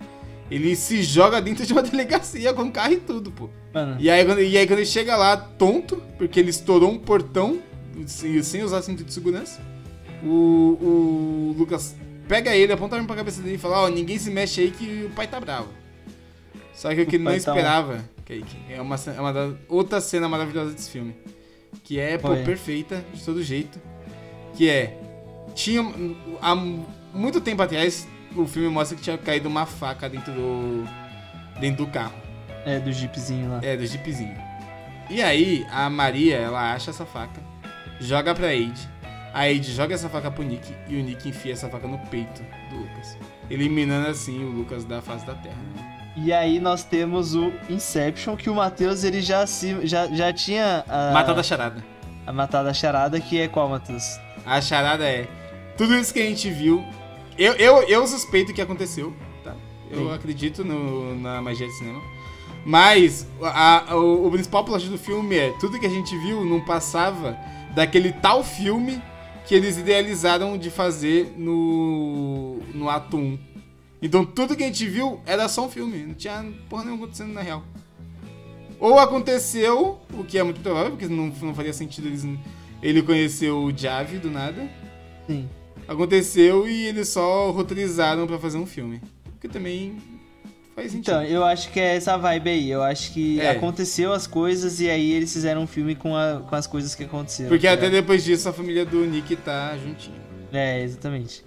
Ele 0.50 0.76
se 0.76 1.02
joga 1.02 1.42
dentro 1.42 1.66
de 1.66 1.74
uma 1.74 1.82
delegacia 1.84 2.54
com 2.54 2.72
carro 2.72 2.94
e 2.94 3.00
tudo, 3.00 3.32
pô. 3.32 3.50
Mano, 3.74 3.98
E 4.00 4.10
aí, 4.10 4.24
quando, 4.26 4.42
e 4.42 4.58
aí 4.58 4.68
quando 4.68 4.80
ele 4.80 4.86
chega 4.86 5.16
lá, 5.16 5.36
tonto, 5.36 6.02
porque 6.18 6.40
ele 6.40 6.50
estourou 6.50 6.92
um 6.92 7.00
portão 7.00 7.60
sem, 8.06 8.42
sem 8.44 8.64
usar 8.64 8.82
cinto 8.82 9.04
de 9.04 9.14
segurança, 9.14 9.62
o, 10.24 10.28
o 10.82 11.56
Lucas 11.58 11.96
pega 12.28 12.56
ele, 12.56 12.74
aponta 12.74 12.96
a 12.96 12.98
arma 12.98 13.08
pra 13.08 13.18
cabeça 13.18 13.42
dele 13.42 13.56
e 13.56 13.58
fala, 13.60 13.82
ó, 13.82 13.90
ninguém 13.90 14.18
se 14.18 14.30
mexe 14.30 14.62
aí 14.62 14.72
que 14.72 15.06
o 15.06 15.10
pai 15.12 15.28
tá 15.28 15.40
bravo. 15.40 15.70
Só 16.74 16.94
que 16.94 17.02
o 17.02 17.06
que 17.06 17.16
ele 17.16 17.24
não 17.24 17.32
tá 17.32 17.38
esperava, 17.38 18.04
Kaique, 18.26 18.58
é 18.70 18.82
uma, 18.82 18.96
é 18.96 19.22
uma 19.22 19.58
outra 19.70 20.02
cena 20.02 20.28
maravilhosa 20.28 20.72
desse 20.72 20.90
filme. 20.90 21.16
Que 21.84 22.00
é, 22.00 22.18
pô, 22.18 22.34
é? 22.34 22.44
perfeita, 22.44 23.04
de 23.14 23.24
todo 23.24 23.42
jeito. 23.42 23.80
Que 24.56 24.70
é, 24.70 24.98
tinha, 25.54 25.82
há 26.42 26.56
muito 27.14 27.40
tempo 27.40 27.62
atrás, 27.62 28.08
o 28.36 28.48
filme 28.48 28.70
mostra 28.70 28.96
que 28.98 29.04
tinha 29.04 29.18
caído 29.18 29.48
uma 29.50 29.66
faca 29.66 30.08
dentro 30.10 30.32
do, 30.34 30.86
dentro 31.60 31.86
do 31.86 31.92
carro. 31.92 32.14
é 32.66 32.80
do 32.80 32.92
jeepzinho 32.92 33.50
lá. 33.52 33.60
É, 33.64 33.76
do 33.78 33.86
jeepzinho. 33.86 34.36
E 35.10 35.22
aí, 35.22 35.66
a 35.72 35.90
Maria, 35.90 36.38
ela 36.38 36.74
acha 36.74 36.90
essa 36.92 37.06
faca, 37.06 37.40
joga 38.00 38.34
pra 38.34 38.48
Aide. 38.48 38.90
A 39.34 39.42
Aide 39.42 39.72
joga 39.72 39.94
essa 39.94 40.10
faca 40.10 40.32
pro 40.32 40.44
Nick 40.44 40.74
e 40.88 40.96
o 40.96 41.04
Nick 41.04 41.28
enfia 41.30 41.54
essa 41.54 41.68
faca 41.70 41.88
no 41.88 41.98
peito 42.08 42.42
do 42.70 42.78
Lucas. 42.78 43.18
Eliminando 43.50 44.08
assim 44.08 44.44
o 44.44 44.50
Lucas 44.50 44.84
da 44.86 45.02
face 45.02 45.26
da 45.26 45.34
terra. 45.36 45.56
né? 45.76 45.92
E 46.18 46.32
aí 46.32 46.60
nós 46.62 46.84
temos 46.86 47.36
o 47.36 47.52
Inception, 47.70 48.38
que 48.38 48.50
o 48.50 48.56
Matheus 48.56 49.04
ele 49.04 49.22
já, 49.22 49.46
se, 49.46 49.86
já, 49.86 50.08
já 50.08 50.32
tinha 50.32 50.84
a, 50.88 51.12
Matada 51.12 51.42
a 51.42 51.44
charada. 51.44 51.84
a 52.26 52.32
matada 52.32 52.74
charada, 52.74 53.20
que 53.20 53.38
é 53.40 53.48
qual, 53.50 53.68
Matheus? 53.70 54.18
A 54.46 54.62
charada 54.62 55.04
é. 55.04 55.28
Tudo 55.78 55.94
isso 55.96 56.14
que 56.14 56.22
a 56.22 56.26
gente 56.26 56.50
viu. 56.50 56.84
Eu, 57.38 57.54
eu, 57.54 57.84
eu 57.84 58.08
suspeito 58.08 58.54
que 58.54 58.62
aconteceu, 58.62 59.14
tá? 59.44 59.56
Eu 59.92 60.08
Sim. 60.08 60.14
acredito 60.14 60.64
no- 60.64 61.16
na 61.20 61.42
magia 61.42 61.68
de 61.68 61.74
cinema. 61.74 62.02
Mas 62.66 63.28
a- 63.42 63.92
a- 63.92 63.96
o, 63.98 64.28
o 64.28 64.32
principal 64.32 64.64
plot 64.64 64.88
do 64.88 64.98
filme 64.98 65.36
é: 65.36 65.52
tudo 65.60 65.80
que 65.80 65.86
a 65.86 65.90
gente 65.90 66.18
viu 66.20 66.44
não 66.46 66.62
passava 66.62 67.38
daquele 67.76 68.12
tal 68.14 68.44
filme 68.44 69.02
que 69.46 69.54
eles 69.54 69.78
idealizaram 69.78 70.58
de 70.58 70.70
fazer 70.72 71.34
no, 71.38 72.60
no 72.74 72.90
ato 72.90 73.18
1. 73.18 73.38
Então 74.02 74.26
tudo 74.26 74.56
que 74.56 74.64
a 74.64 74.68
gente 74.68 74.86
viu 74.88 75.20
era 75.26 75.48
só 75.48 75.66
um 75.66 75.70
filme, 75.70 76.00
não 76.06 76.14
tinha 76.16 76.44
porra 76.70 76.84
nenhuma 76.86 77.04
acontecendo 77.04 77.34
na 77.34 77.42
real. 77.42 77.64
Ou 78.80 79.00
aconteceu, 79.00 80.00
o 80.14 80.24
que 80.24 80.38
é 80.38 80.44
muito 80.44 80.60
provável, 80.62 80.92
porque 80.92 81.08
não, 81.08 81.28
não 81.42 81.54
faria 81.56 81.72
sentido 81.74 82.08
eles, 82.08 82.28
ele 82.82 83.02
conhecer 83.02 83.50
o 83.52 83.72
Javi 83.76 84.18
do 84.18 84.30
nada. 84.30 84.68
Sim. 85.28 85.48
Aconteceu 85.88 86.68
e 86.68 86.86
eles 86.88 87.10
só 87.10 87.52
roteirizaram 87.52 88.26
pra 88.28 88.40
fazer 88.40 88.58
um 88.58 88.66
filme. 88.66 89.02
O 89.36 89.40
que 89.40 89.48
também 89.48 89.98
faz 90.76 90.92
sentido. 90.92 91.12
Então, 91.12 91.24
eu 91.24 91.44
acho 91.44 91.72
que 91.72 91.80
é 91.80 91.96
essa 91.96 92.18
vibe 92.18 92.50
aí. 92.50 92.72
Eu 92.72 92.82
acho 92.84 93.14
que 93.14 93.40
É. 93.40 93.52
aconteceu 93.52 94.12
as 94.14 94.26
coisas 94.28 94.80
e 94.80 94.90
aí 94.90 95.12
eles 95.12 95.32
fizeram 95.32 95.62
um 95.64 95.68
filme 95.68 95.96
com, 95.96 96.16
a- 96.16 96.42
com 96.48 96.56
as 96.56 96.66
coisas 96.68 96.96
que 96.96 97.04
aconteceram. 97.04 97.50
porque 97.50 97.68
tá 97.68 97.74
até 97.74 97.86
ligado? 97.86 98.02
depois 98.02 98.24
disso 98.24 98.50
a 98.50 98.54
família 98.54 98.86
do 98.86 99.06
Nick 99.06 99.36
tá 99.38 99.78
juntinha. 99.78 100.18
É, 100.52 100.82
exatamente. 100.84 101.44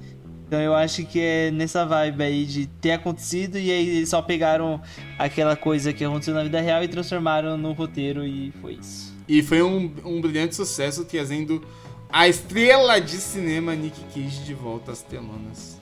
Então 0.47 0.60
eu 0.62 0.74
acho 0.74 1.05
que 1.05 1.20
é 1.20 1.51
nessa 1.51 1.85
vibe 1.85 2.23
aí 2.23 2.47
de 2.47 2.66
ter 2.66 2.93
acontecido 2.93 3.59
e 3.59 3.70
aí 3.70 3.86
eles 3.97 4.09
só 4.09 4.23
pegaram 4.23 4.81
aquela 5.19 5.55
coisa 5.56 5.93
que 5.93 6.02
aconteceu 6.02 6.32
na 6.32 6.43
vida 6.43 6.59
real 6.60 6.82
e 6.82 6.89
transformaram 6.89 7.59
no 7.59 7.73
roteiro 7.73 8.24
e 8.27 8.51
foi 8.62 8.74
isso. 8.81 9.12
E 9.28 9.43
foi 9.43 9.60
um, 9.62 9.93
um 10.06 10.23
brilhante 10.23 10.55
sucesso 10.56 11.05
trazendo 11.05 11.62
a 12.11 12.29
estrela 12.29 13.01
de 13.01 13.17
cinema 13.17 13.75
Nick 13.75 14.01
Cage 14.15 14.45
de 14.45 14.55
volta 14.55 14.93
às 14.93 15.03
telonas. 15.03 15.77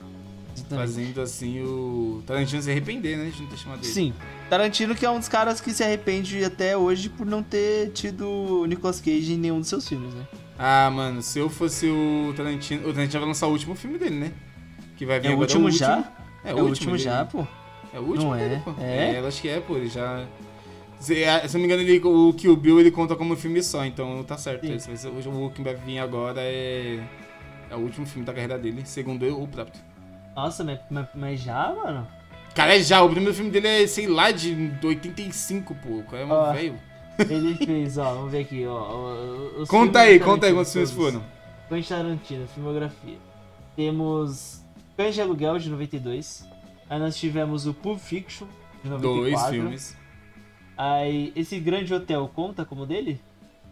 Fazendo 0.69 1.21
assim 1.21 1.61
o 1.61 2.21
Tarantino 2.27 2.61
se 2.61 2.69
arrepender, 2.69 3.15
né? 3.17 3.29
De 3.33 3.41
não 3.41 3.47
ter 3.47 3.55
chamado 3.57 3.79
ele. 3.79 3.87
Sim. 3.87 4.13
Tarantino 4.49 4.93
que 4.95 5.05
é 5.05 5.09
um 5.09 5.17
dos 5.17 5.29
caras 5.29 5.61
que 5.61 5.71
se 5.71 5.81
arrepende 5.81 6.43
até 6.43 6.75
hoje 6.75 7.07
por 7.07 7.25
não 7.25 7.41
ter 7.41 7.91
tido 7.91 8.27
o 8.27 8.65
Nicolas 8.65 8.99
Cage 8.99 9.31
em 9.33 9.37
nenhum 9.37 9.59
dos 9.61 9.69
seus 9.69 9.87
filmes, 9.87 10.13
né? 10.13 10.27
Ah, 10.59 10.89
mano, 10.91 11.21
se 11.21 11.39
eu 11.39 11.49
fosse 11.49 11.87
o 11.87 12.33
Tarantino. 12.35 12.81
O 12.89 12.91
Tarantino 12.93 13.19
vai 13.21 13.27
lançar 13.29 13.47
o 13.47 13.51
último 13.51 13.75
filme 13.75 13.97
dele, 13.97 14.15
né? 14.15 14.31
Que 14.97 15.05
vai 15.05 15.21
vir 15.21 15.27
É 15.27 15.29
o 15.29 15.33
agora. 15.35 15.47
último 15.47 15.71
já? 15.71 15.99
É, 16.43 16.49
É 16.49 16.53
o 16.53 16.57
o 16.57 16.59
último, 16.65 16.91
último 16.91 16.97
já, 16.97 17.23
pô. 17.23 17.47
É 17.93 17.99
o 17.99 18.03
último 18.03 18.25
Não 18.31 18.35
é? 18.35 18.49
dele, 18.49 18.61
pô. 18.65 18.73
É? 18.81 19.19
eu 19.19 19.27
acho 19.27 19.41
que 19.41 19.47
é, 19.47 19.61
pô. 19.61 19.77
Ele 19.77 19.87
já. 19.87 20.25
Se, 20.99 21.23
ah, 21.25 21.47
se 21.47 21.55
eu 21.55 21.59
não 21.59 21.67
me 21.67 21.73
engano, 21.73 21.81
ele, 21.87 21.99
o 22.03 22.33
Kill 22.33 22.55
Bill 22.55 22.79
ele 22.79 22.91
conta 22.91 23.15
como 23.15 23.33
um 23.33 23.37
filme 23.37 23.61
só, 23.61 23.85
então 23.85 24.23
tá 24.23 24.37
certo. 24.37 24.65
Esse 24.65 24.95
ser- 24.97 25.09
o, 25.09 25.49
que 25.51 25.61
vai 25.61 25.75
vir 25.75 25.99
agora 25.99 26.41
é. 26.41 26.99
É 27.69 27.75
o 27.75 27.79
último 27.79 28.05
filme 28.05 28.25
da 28.25 28.33
carreira 28.33 28.57
dele, 28.57 28.83
segundo 28.85 29.25
eu, 29.25 29.41
o 29.41 29.47
próprio. 29.47 29.81
Nossa, 30.35 30.63
mas, 30.63 30.79
mas- 31.13 31.39
já, 31.41 31.73
mano? 31.73 32.07
Cara, 32.55 32.75
é 32.75 32.81
já, 32.81 33.03
o 33.03 33.09
primeiro 33.09 33.33
filme 33.35 33.51
dele 33.51 33.67
é, 33.67 33.85
sei 33.87 34.07
lá, 34.07 34.31
de 34.31 34.73
85, 34.83 35.75
pô. 35.75 36.15
É 36.15 36.25
um 36.25 36.31
Ó. 36.31 36.53
velho. 36.53 36.79
Ele 37.19 37.55
fez, 37.65 37.97
ó, 37.97 38.13
vamos 38.15 38.31
ver 38.31 38.39
aqui, 38.41 38.65
ó. 38.65 39.65
Conta 39.67 39.99
aí, 39.99 40.19
conta 40.19 40.47
aí 40.47 40.53
quantos 40.53 40.71
filmes 40.71 40.91
foram. 40.91 41.21
Quentin 41.67 41.89
Tarantino, 41.89 42.47
filmografia. 42.47 43.17
Temos 43.75 44.61
Cães 44.95 45.13
de 45.13 45.21
Aluguel, 45.21 45.59
de 45.59 45.69
92. 45.69 46.47
Aí 46.89 46.99
nós 46.99 47.17
tivemos 47.17 47.67
o 47.67 47.73
Pulp 47.73 47.99
Fiction, 47.99 48.47
de 48.83 48.89
94. 48.89 49.01
Dois 49.29 49.45
filmes. 49.49 49.96
Aí, 50.77 51.31
esse 51.35 51.59
Grande 51.59 51.93
Hotel 51.93 52.29
conta 52.35 52.63
como 52.63 52.85
dele? 52.85 53.19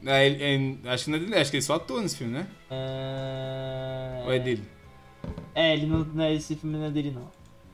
Ah, 0.06 0.23
ele- 0.23 0.44
é, 0.86 0.90
acho, 0.90 1.06
que 1.06 1.11
não 1.11 1.18
é 1.18 1.22
dele, 1.22 1.36
acho 1.36 1.52
que 1.52 1.57
ele 1.57 1.64
só 1.64 1.76
atua 1.76 2.02
nesse 2.02 2.18
filme, 2.18 2.34
né? 2.34 2.48
Ah, 2.69 4.23
Ou 4.26 4.34
é 4.34 4.40
dele? 4.40 4.64
É, 5.53 5.73
ele 5.73 5.86
não, 5.86 5.99
não 5.99 6.23
é, 6.23 6.34
esse 6.34 6.56
filme 6.56 6.77
não 6.77 6.86
é 6.86 6.90
dele 6.90 7.11
não. 7.11 7.27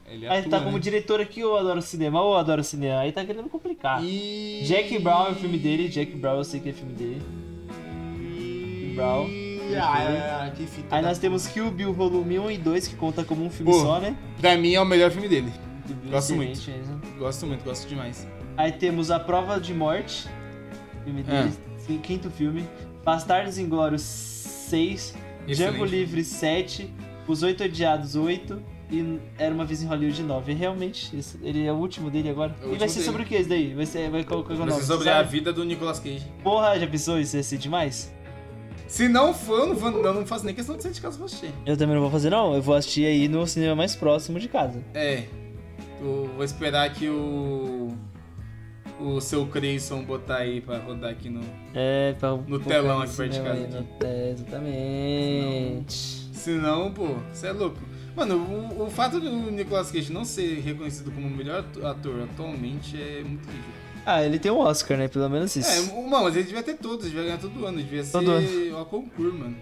Ele 0.08 0.28
Aí 0.28 0.40
atua, 0.40 0.52
tá 0.52 0.60
como 0.60 0.74
né? 0.74 0.80
diretor 0.80 1.22
aqui, 1.22 1.44
ou 1.44 1.58
adoro 1.58 1.82
cinema, 1.82 2.22
ou 2.22 2.36
adoro 2.36 2.64
cinema. 2.64 3.00
Aí 3.00 3.12
tá 3.14 3.24
querendo 3.26 3.48
complicar. 3.50 4.04
E... 4.04 4.62
Jack 4.66 5.00
Brown 5.00 5.28
é 5.28 5.32
o 5.32 5.36
filme 5.36 5.58
dele, 5.58 5.88
Jack 5.88 6.14
Brown 6.16 6.38
eu 6.38 6.44
sei 6.44 6.60
que 6.60 6.70
é 6.70 6.74
filme 6.74 6.94
dele. 6.94 7.22
Brown. 8.96 9.30
Ah, 9.82 10.52
que 10.54 10.66
fita 10.68 10.94
Aí 10.98 11.02
nós 11.02 11.18
temos 11.18 11.48
Kill 11.48 11.72
Bill 11.72 11.94
Volume 11.94 12.40
1 12.40 12.52
e 12.52 12.58
2, 12.58 12.88
que 12.90 12.96
conta 12.98 13.24
como 13.24 13.46
um 13.46 13.50
filme 13.50 13.72
Pô. 13.72 13.80
só, 13.80 14.00
né? 14.02 14.18
Pra 14.40 14.58
mim 14.58 14.74
é 14.74 14.82
o 14.82 14.86
melhor 14.86 15.12
filme 15.12 15.30
dele. 15.30 15.52
Gosto 16.10 16.34
Excelente 16.34 16.72
mesmo. 16.72 17.02
Gosto 17.18 17.48
muito, 17.48 17.64
gosto 17.64 17.88
demais. 17.88 18.28
Aí 18.62 18.72
temos 18.72 19.10
A 19.10 19.20
Prova 19.20 19.60
de 19.60 19.74
Morte, 19.74 20.28
filme 21.04 21.22
É. 21.28 21.44
dele, 21.44 21.54
sim, 21.80 21.98
quinto 21.98 22.30
filme. 22.30 22.64
Bastardos 23.04 23.58
Inglórios 23.58 24.04
6, 24.04 25.16
Django 25.48 25.72
Excelente. 25.78 25.90
Livre 25.92 26.24
7, 26.24 26.94
Os 27.28 27.42
Oito 27.42 27.64
Odiados 27.64 28.16
8, 28.16 28.62
e 28.92 29.20
Era 29.40 29.52
Uma 29.56 29.66
Vez 29.66 29.82
em 29.82 29.88
Hollywood 29.88 30.22
9. 30.22 30.54
Realmente, 30.54 31.18
esse- 31.18 31.40
ele 31.42 31.66
é 31.66 31.74
o 31.74 31.76
último 31.76 32.12
dele 32.12 32.30
agora. 32.30 32.54
É 32.62 32.66
e 32.68 32.78
vai 32.78 32.88
ser 32.88 32.96
dele. 33.00 33.06
sobre 33.06 33.24
o 33.24 33.26
que 33.26 33.34
esse 33.34 33.50
daí? 33.50 33.74
Vai 33.74 33.86
ser, 33.88 34.12
vai 34.12 34.24
colocar 34.24 34.54
o 34.54 34.58
Vai 34.58 34.68
nome. 34.68 34.80
ser 34.80 34.86
sobre 34.86 35.06
sabe? 35.06 35.20
a 35.20 35.24
vida 35.24 35.52
do 35.52 35.64
Nicolas 35.66 36.00
Cage. 36.00 36.24
Porra, 36.44 36.80
já 36.80 36.86
pensou 36.86 37.20
isso? 37.20 37.36
Ia 37.38 37.42
ser 37.44 37.58
demais? 37.58 38.14
Se 38.88 39.08
não 39.08 39.34
for, 39.34 39.62
eu 39.62 39.68
não, 39.70 39.76
vou, 39.76 39.90
eu 40.06 40.14
não 40.14 40.24
faço 40.28 40.46
nem 40.46 40.54
questão 40.54 40.78
de 40.78 40.84
sair 40.84 40.92
de 40.92 41.02
casa 41.02 41.18
pra 41.18 41.26
assistir. 41.26 41.50
Eu 41.66 41.76
também 41.78 41.96
não 41.96 42.02
vou 42.04 42.12
fazer, 42.12 42.30
não. 42.30 42.54
Eu 42.54 42.62
vou 42.62 42.76
assistir 42.76 43.08
aí 43.08 43.28
no 43.28 43.48
cinema 43.48 43.76
mais 43.76 43.96
próximo 43.96 44.38
de 44.40 44.48
casa. 44.48 44.84
É. 44.94 45.24
Eu 46.00 46.30
vou 46.36 46.44
esperar 46.44 46.94
que 46.94 47.08
o. 47.10 47.88
O 49.02 49.20
seu 49.22 49.46
Creyson 49.48 50.04
botar 50.04 50.38
aí 50.38 50.62
pra 50.62 50.78
rodar 50.80 51.12
aqui 51.12 51.30
no. 51.30 51.42
É, 51.74 52.14
pra. 52.20 52.36
No 52.36 52.60
telão 52.60 53.02
aqui 53.02 53.16
perto 53.16 53.32
de 53.32 53.40
casa 53.40 53.54
aí, 53.54 53.64
aqui. 53.66 53.74
no- 53.74 53.88
É, 54.08 54.32
exatamente. 54.32 55.94
Senão, 56.34 56.92
pô, 56.92 57.08
você 57.32 57.48
é 57.48 57.52
louco. 57.52 57.78
Mano, 58.16 58.36
o, 58.38 58.84
o 58.88 58.90
fato 58.90 59.20
do 59.20 59.30
Nicolas 59.52 59.90
Cage 59.92 60.12
não 60.12 60.26
ser 60.26 60.60
reconhecido 60.60 61.12
como 61.12 61.28
o 61.28 61.30
melhor 61.32 61.64
ator 61.84 62.24
atualmente 62.24 63.02
é 63.02 63.24
muito 63.24 63.46
ridículo. 63.48 63.74
Ah, 64.06 64.24
ele 64.26 64.40
tem 64.40 64.52
um 64.52 64.58
Oscar, 64.58 64.98
né? 64.98 65.08
Pelo 65.08 65.30
menos 65.30 65.56
isso. 65.56 65.70
É, 65.70 65.82
mano, 66.10 66.24
mas 66.24 66.36
ele 66.36 66.46
devia 66.46 66.64
ter 66.64 66.74
todos, 66.76 67.06
ele 67.06 67.14
devia 67.16 67.24
ganhar 67.28 67.38
todo 67.40 67.66
ano, 67.66 67.78
ele 67.78 67.84
devia 67.84 68.04
ser 68.04 68.12
Todo 68.12 68.32
o 68.82 68.86
concurso, 68.86 69.38
mano. 69.38 69.56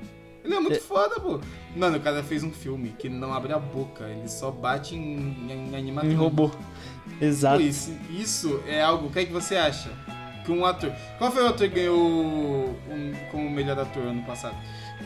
Ele 0.44 0.56
é 0.56 0.60
muito 0.60 0.78
É. 0.78 0.80
foda, 0.80 1.20
pô. 1.20 1.40
Mano, 1.76 1.98
o 1.98 2.00
cara 2.00 2.24
fez 2.24 2.42
um 2.44 2.50
filme 2.52 2.96
que 2.98 3.08
ele 3.08 3.16
não 3.18 3.34
abre 3.34 3.52
a 3.54 3.60
boca, 3.60 4.06
ele 4.06 4.28
só 4.30 4.50
bate 4.50 4.96
em, 4.96 5.18
em, 5.50 5.70
em 5.72 5.76
animatrônico. 5.76 6.22
Um 6.22 6.24
robô. 6.24 6.52
Exato. 7.22 7.62
isso, 7.62 7.94
isso 8.10 8.64
é 8.68 8.82
algo, 8.82 9.08
o 9.08 9.12
que 9.12 9.20
é 9.20 9.26
que 9.26 9.32
você 9.34 9.56
acha? 9.56 9.90
Que 10.46 10.52
um 10.52 10.66
ator... 10.66 10.92
Qual 11.18 11.32
foi 11.32 11.44
o 11.44 11.48
ator 11.48 11.68
que 11.70 11.76
ganhou 11.76 11.98
um, 12.90 13.14
como 13.32 13.50
melhor 13.50 13.78
ator 13.80 14.04
ano 14.04 14.24
passado? 14.24 14.56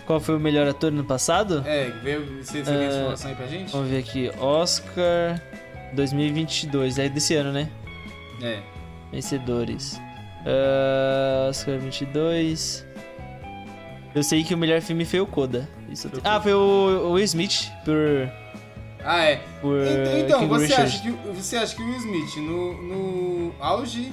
Qual 0.05 0.19
foi 0.19 0.35
o 0.35 0.39
melhor 0.39 0.67
ator 0.67 0.91
no 0.91 1.03
passado? 1.03 1.63
É, 1.65 1.89
veio, 2.03 2.43
você, 2.43 2.63
você 2.63 2.71
tem 2.71 2.83
essa 2.83 2.95
É. 2.95 2.99
informação 2.99 3.29
aí 3.31 3.35
pra 3.35 3.47
gente? 3.47 3.71
Vamos 3.71 3.89
ver 3.89 3.97
aqui. 3.99 4.31
Oscar 4.39 5.41
2022. 5.93 6.97
É 6.99 7.09
desse 7.09 7.35
ano, 7.35 7.51
né? 7.51 7.69
É. 8.41 8.59
Vencedores. 9.11 9.99
Ah, 10.45 11.47
Oscar 11.49 11.77
22. 11.79 12.85
Eu 14.15 14.23
sei 14.23 14.43
que 14.43 14.53
o 14.53 14.57
melhor 14.57 14.81
filme 14.81 15.05
foi 15.05 15.19
o 15.19 15.25
Coda. 15.27 15.67
Foi 15.95 16.09
o 16.11 16.21
Ah, 16.23 16.39
foi 16.41 16.53
o, 16.53 16.57
o 17.07 17.11
Will 17.13 17.23
Smith 17.25 17.71
por. 17.85 18.29
Ah, 19.05 19.23
é. 19.23 19.35
por 19.61 19.77
Então, 19.79 20.17
então, 20.43 20.47
você, 20.47 20.65
Richard. 20.67 20.83
acha 20.83 21.01
que, 21.01 21.11
você 21.33 21.57
acha 21.57 21.75
que 21.75 21.81
o 21.81 21.85
Will 21.85 21.97
Smith, 21.97 22.35
no, 22.37 22.81
no 22.81 23.55
auge 23.59 24.11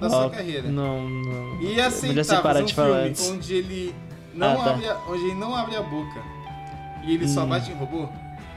da 0.00 0.10
sua 0.10 0.26
Ó, 0.26 0.28
carreira, 0.28 0.68
Não, 0.68 1.08
não. 1.08 1.60
ia 1.62 1.86
aceitar 1.86 2.42
fazer 2.42 2.62
um 2.62 2.66
de 2.66 2.74
falar 2.74 2.88
filme 2.96 3.08
antes. 3.10 3.30
onde 3.30 3.54
ele 3.54 3.94
não, 4.34 4.60
Ah, 4.60 4.64
tá. 4.64 4.70
abre 4.72 4.88
a, 4.88 4.98
onde 5.08 5.24
ele 5.24 5.34
não 5.36 5.56
abre 5.56 5.76
a 5.76 5.82
boca 5.82 6.22
e 7.04 7.14
ele 7.14 7.26
só 7.26 7.44
Hum. 7.44 7.48
bate 7.48 7.70
em 7.70 7.74
robô? 7.74 8.08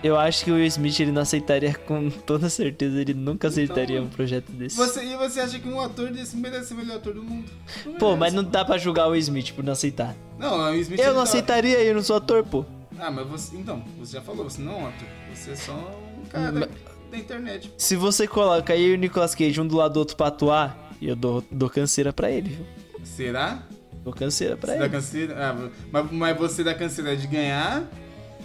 Eu 0.02 0.18
acho 0.18 0.46
que 0.46 0.52
o 0.52 0.56
Will 0.56 0.66
Smith 0.66 0.98
ele 1.02 1.12
não 1.12 1.22
aceitaria 1.22 1.74
com 1.74 2.10
toda 2.10 2.50
certeza. 2.50 3.02
Ele 3.02 3.14
nunca 3.14 3.50
aceitaria 3.50 3.98
Então, 3.98 4.08
um 4.08 4.10
projeto 4.10 4.50
desse. 4.50 4.78
Você, 4.78 5.04
e 5.04 5.14
você 5.18 5.42
acha 5.42 5.60
que 5.60 5.68
um 5.68 5.78
ator 5.82 6.10
desse 6.10 6.38
merece 6.38 6.68
ser 6.70 6.74
o 6.76 6.78
melhor 6.78 6.98
ator 6.98 7.14
do 7.14 7.22
mundo? 7.22 7.52
Não 7.86 7.96
Pô, 7.96 8.16
mas 8.16 8.34
não 8.34 8.42
dá 8.42 8.64
pra 8.64 8.78
julgar 8.78 9.08
o 9.08 9.12
Will 9.12 9.20
Smith 9.20 9.52
por 9.54 9.62
não 9.62 9.74
aceitar. 9.74 10.16
Não, 10.38 10.58
o 10.58 10.70
Will 10.72 10.80
Smith 10.82 11.00
Eu 11.00 11.06
ele 11.08 11.14
não 11.16 11.24
tá- 11.24 11.30
aceitaria, 11.30 11.82
eu 11.84 11.94
não 11.94 12.02
sou 12.02 12.16
ator, 12.16 12.46
pô. 12.46 12.64
Ah, 12.98 13.12
mas 13.12 13.28
você. 13.28 13.58
Então, 13.58 13.84
você 14.00 14.14
já 14.14 14.22
falou, 14.22 14.46
você 14.50 14.62
não 14.62 14.72
é 14.72 14.76
um 14.76 14.88
ator. 14.88 15.08
Você 15.40 15.52
é 15.52 15.56
só 15.56 15.74
um 16.22 16.26
cara 16.30 16.52
Mas- 16.52 16.70
da 17.12 17.18
internet. 17.18 17.72
Se 17.78 17.96
você 17.96 18.28
coloca 18.28 18.74
aí 18.74 18.94
o 18.94 18.98
Nicolas 18.98 19.34
Cage 19.34 19.60
um 19.60 19.68
do 19.68 19.76
lado 19.78 19.94
do 19.94 20.00
outro 20.00 20.16
pra 20.16 20.28
atuar, 20.28 20.92
eu 21.02 21.16
dou, 21.16 21.44
dou 21.50 21.70
canseira 21.70 22.12
pra 22.14 22.30
ele, 22.30 22.50
viu? 22.50 22.66
Será? 23.04 23.64
Dou 24.04 24.14
canseira 24.14 24.56
pra 24.58 24.74
Você 24.74 24.78
dá 24.80 24.86
ele. 24.86 24.94
canseira? 24.94 25.36
Ah, 25.38 25.70
mas, 25.92 26.12
mas 26.12 26.38
você 26.38 26.64
dá 26.64 26.74
canseira 26.76 27.16
de 27.16 27.26
ganhar 27.28 27.84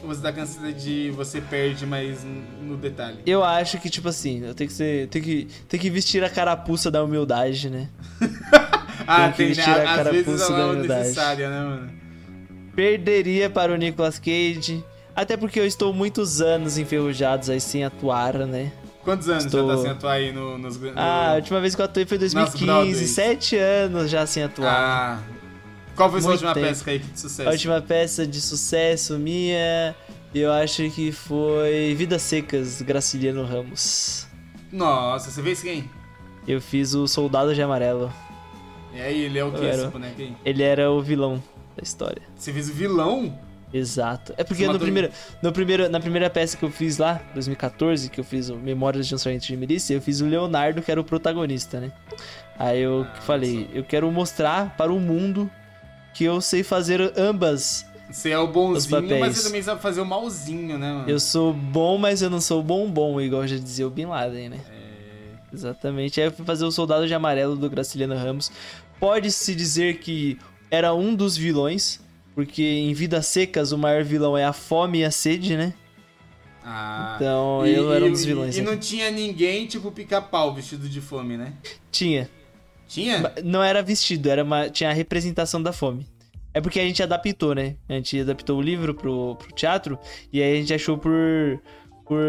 ou 0.02 0.08
você 0.08 0.20
dá 0.20 0.32
canseira 0.32 0.72
de 0.72 1.10
você 1.10 1.40
perde, 1.40 1.84
mas 1.86 2.24
no 2.62 2.76
detalhe? 2.76 3.18
Eu 3.26 3.42
acho 3.44 3.78
que, 3.78 3.88
tipo 3.90 4.08
assim, 4.08 4.44
eu 4.44 4.54
tenho 4.54 4.68
que 4.68 4.74
ser. 4.76 5.08
Tenho 5.08 5.24
que, 5.24 5.48
tenho 5.68 5.80
que 5.82 5.90
vestir 5.90 6.22
a 6.24 6.30
carapuça 6.30 6.90
da 6.90 7.02
humildade, 7.02 7.68
né? 7.70 7.88
Ah, 9.06 9.28
que 9.30 9.36
tem, 9.38 9.48
vestir 9.48 9.66
né? 9.68 9.84
a 9.84 9.90
Às 9.90 9.96
carapuça 9.96 10.22
vezes 10.24 10.48
da 10.48 10.54
ela 10.54 10.62
é 10.62 10.72
humildade. 10.72 11.00
necessária, 11.00 11.50
né, 11.50 11.60
mano? 11.62 11.92
Perderia 12.74 13.50
para 13.50 13.72
o 13.72 13.76
Nicolas 13.76 14.18
Cage. 14.18 14.82
Até 15.14 15.36
porque 15.36 15.60
eu 15.60 15.66
estou 15.66 15.92
muitos 15.92 16.40
anos 16.40 16.76
enferrujados 16.78 17.48
aí 17.50 17.60
sem 17.60 17.84
atuar, 17.84 18.34
né? 18.46 18.72
Quantos 19.04 19.28
anos 19.28 19.44
Estou- 19.44 19.66
você 19.66 19.76
tá 19.76 19.82
sem 19.82 19.90
atuar 19.90 20.12
aí 20.12 20.32
no, 20.32 20.56
nos... 20.58 20.80
no- 20.80 20.92
Ah, 20.96 21.32
a 21.32 21.34
última 21.34 21.60
vez 21.60 21.74
que 21.74 21.80
eu 21.80 21.84
atuei 21.84 22.06
foi 22.06 22.16
em 22.16 22.20
Nas 22.20 22.32
2015, 22.32 22.64
Broadways. 22.66 23.10
sete 23.10 23.56
anos 23.56 24.10
já 24.10 24.26
sem 24.26 24.42
atuar. 24.42 24.72
Ah. 24.74 25.22
Qual 25.94 26.10
foi 26.10 26.18
a 26.18 26.22
sua 26.22 26.30
Muito 26.30 26.44
última 26.46 26.54
tempo. 26.54 26.66
peça 26.84 26.98
de 26.98 27.20
sucesso? 27.20 27.48
A 27.48 27.52
última 27.52 27.80
peça 27.82 28.26
de 28.26 28.40
sucesso 28.40 29.18
minha, 29.18 29.94
eu 30.34 30.50
acho 30.52 30.90
que 30.90 31.12
foi 31.12 31.94
Vidas 31.96 32.22
Secas, 32.22 32.82
Graciliano 32.82 33.44
Ramos. 33.44 34.26
Nossa, 34.72 35.30
você 35.30 35.40
fez 35.42 35.62
quem? 35.62 35.88
Eu 36.48 36.60
fiz 36.60 36.94
o 36.94 37.06
Soldado 37.06 37.54
de 37.54 37.62
Amarelo. 37.62 38.12
E 38.92 39.00
aí, 39.00 39.22
ele 39.22 39.38
é 39.38 39.44
o 39.44 39.52
que, 39.52 39.64
esse? 39.64 39.90
Ele 40.44 40.62
era 40.62 40.90
o 40.90 41.00
vilão 41.00 41.42
da 41.76 41.82
história. 41.82 42.22
Você 42.36 42.52
fez 42.52 42.68
o 42.70 42.72
vilão? 42.72 43.38
Exato. 43.74 44.32
É 44.36 44.44
porque 44.44 44.68
no 44.68 44.78
primeiro, 44.78 45.10
no 45.42 45.52
primeiro, 45.52 45.88
na 45.88 45.98
primeira 45.98 46.30
peça 46.30 46.56
que 46.56 46.64
eu 46.64 46.70
fiz 46.70 46.96
lá, 46.96 47.20
2014, 47.34 48.08
que 48.08 48.20
eu 48.20 48.24
fiz 48.24 48.48
o 48.48 48.56
Memórias 48.56 49.08
de 49.08 49.14
um 49.16 49.18
Sargento 49.18 49.46
de 49.46 49.56
Milícia, 49.56 49.94
eu 49.94 50.00
fiz 50.00 50.20
o 50.20 50.26
Leonardo, 50.26 50.80
que 50.80 50.92
era 50.92 51.00
o 51.00 51.04
protagonista, 51.04 51.80
né? 51.80 51.90
Aí 52.56 52.80
eu 52.80 53.04
Ah, 53.12 53.20
falei, 53.22 53.68
eu 53.74 53.82
quero 53.82 54.10
mostrar 54.12 54.76
para 54.76 54.92
o 54.92 55.00
mundo 55.00 55.50
que 56.14 56.22
eu 56.22 56.40
sei 56.40 56.62
fazer 56.62 57.12
ambas. 57.18 57.84
Você 58.08 58.30
é 58.30 58.38
o 58.38 58.46
bonzinho, 58.46 59.18
mas 59.18 59.36
você 59.38 59.48
também 59.48 59.62
sabe 59.62 59.82
fazer 59.82 60.00
o 60.00 60.06
malzinho, 60.06 60.78
né, 60.78 60.92
mano? 60.92 61.10
Eu 61.10 61.18
sou 61.18 61.52
bom, 61.52 61.98
mas 61.98 62.22
eu 62.22 62.30
não 62.30 62.40
sou 62.40 62.62
bombom, 62.62 63.20
igual 63.20 63.44
já 63.44 63.56
dizia 63.56 63.84
o 63.86 63.90
Bin 63.90 64.04
Laden, 64.06 64.50
né? 64.50 64.60
É... 64.70 64.84
Exatamente. 65.52 66.20
Aí 66.20 66.28
eu 66.28 66.32
fui 66.32 66.44
fazer 66.44 66.64
o 66.64 66.70
Soldado 66.70 67.08
de 67.08 67.14
Amarelo 67.14 67.56
do 67.56 67.68
Graciliano 67.68 68.14
Ramos. 68.14 68.52
Pode-se 69.00 69.52
dizer 69.52 69.98
que 69.98 70.38
era 70.70 70.94
um 70.94 71.12
dos 71.14 71.36
vilões, 71.36 72.00
porque 72.34 72.62
em 72.62 72.92
Vidas 72.92 73.26
Secas 73.26 73.72
o 73.72 73.78
maior 73.78 74.02
vilão 74.04 74.36
é 74.36 74.44
a 74.44 74.52
fome 74.52 75.00
e 75.00 75.04
a 75.04 75.10
sede, 75.10 75.56
né? 75.56 75.72
Ah. 76.64 77.12
Então 77.16 77.66
E- 77.66 77.74
eu 77.74 77.92
era 77.92 78.04
um 78.04 78.08
e- 78.08 78.10
dos 78.12 78.24
vilões. 78.24 78.56
E 78.56 78.62
né? 78.62 78.70
não 78.70 78.78
tinha 78.78 79.10
ninguém, 79.10 79.66
tipo, 79.66 79.90
pica-pau 79.92 80.54
vestido 80.54 80.88
de 80.88 81.00
fome, 81.00 81.36
né? 81.36 81.52
Tinha. 81.90 82.28
Tinha? 82.88 83.32
Não 83.42 83.62
era 83.62 83.82
vestido, 83.82 84.28
era 84.30 84.42
uma... 84.42 84.68
tinha 84.68 84.90
a 84.90 84.92
representação 84.92 85.62
da 85.62 85.72
fome. 85.72 86.06
É 86.52 86.60
porque 86.60 86.78
a 86.78 86.84
gente 86.84 87.02
adaptou, 87.02 87.54
né? 87.54 87.74
A 87.88 87.94
gente 87.94 88.20
adaptou 88.20 88.58
o 88.58 88.62
livro 88.62 88.94
pro, 88.94 89.34
pro 89.36 89.52
teatro 89.52 89.98
e 90.32 90.40
aí 90.40 90.52
a 90.54 90.56
gente 90.60 90.72
achou 90.72 90.96
por, 90.96 91.12
por, 92.06 92.20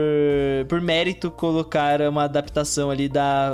por 0.67 0.81
mérito 0.81 1.29
colocar 1.29 2.01
uma 2.01 2.23
adaptação 2.23 2.89
ali 2.89 3.07
da. 3.07 3.51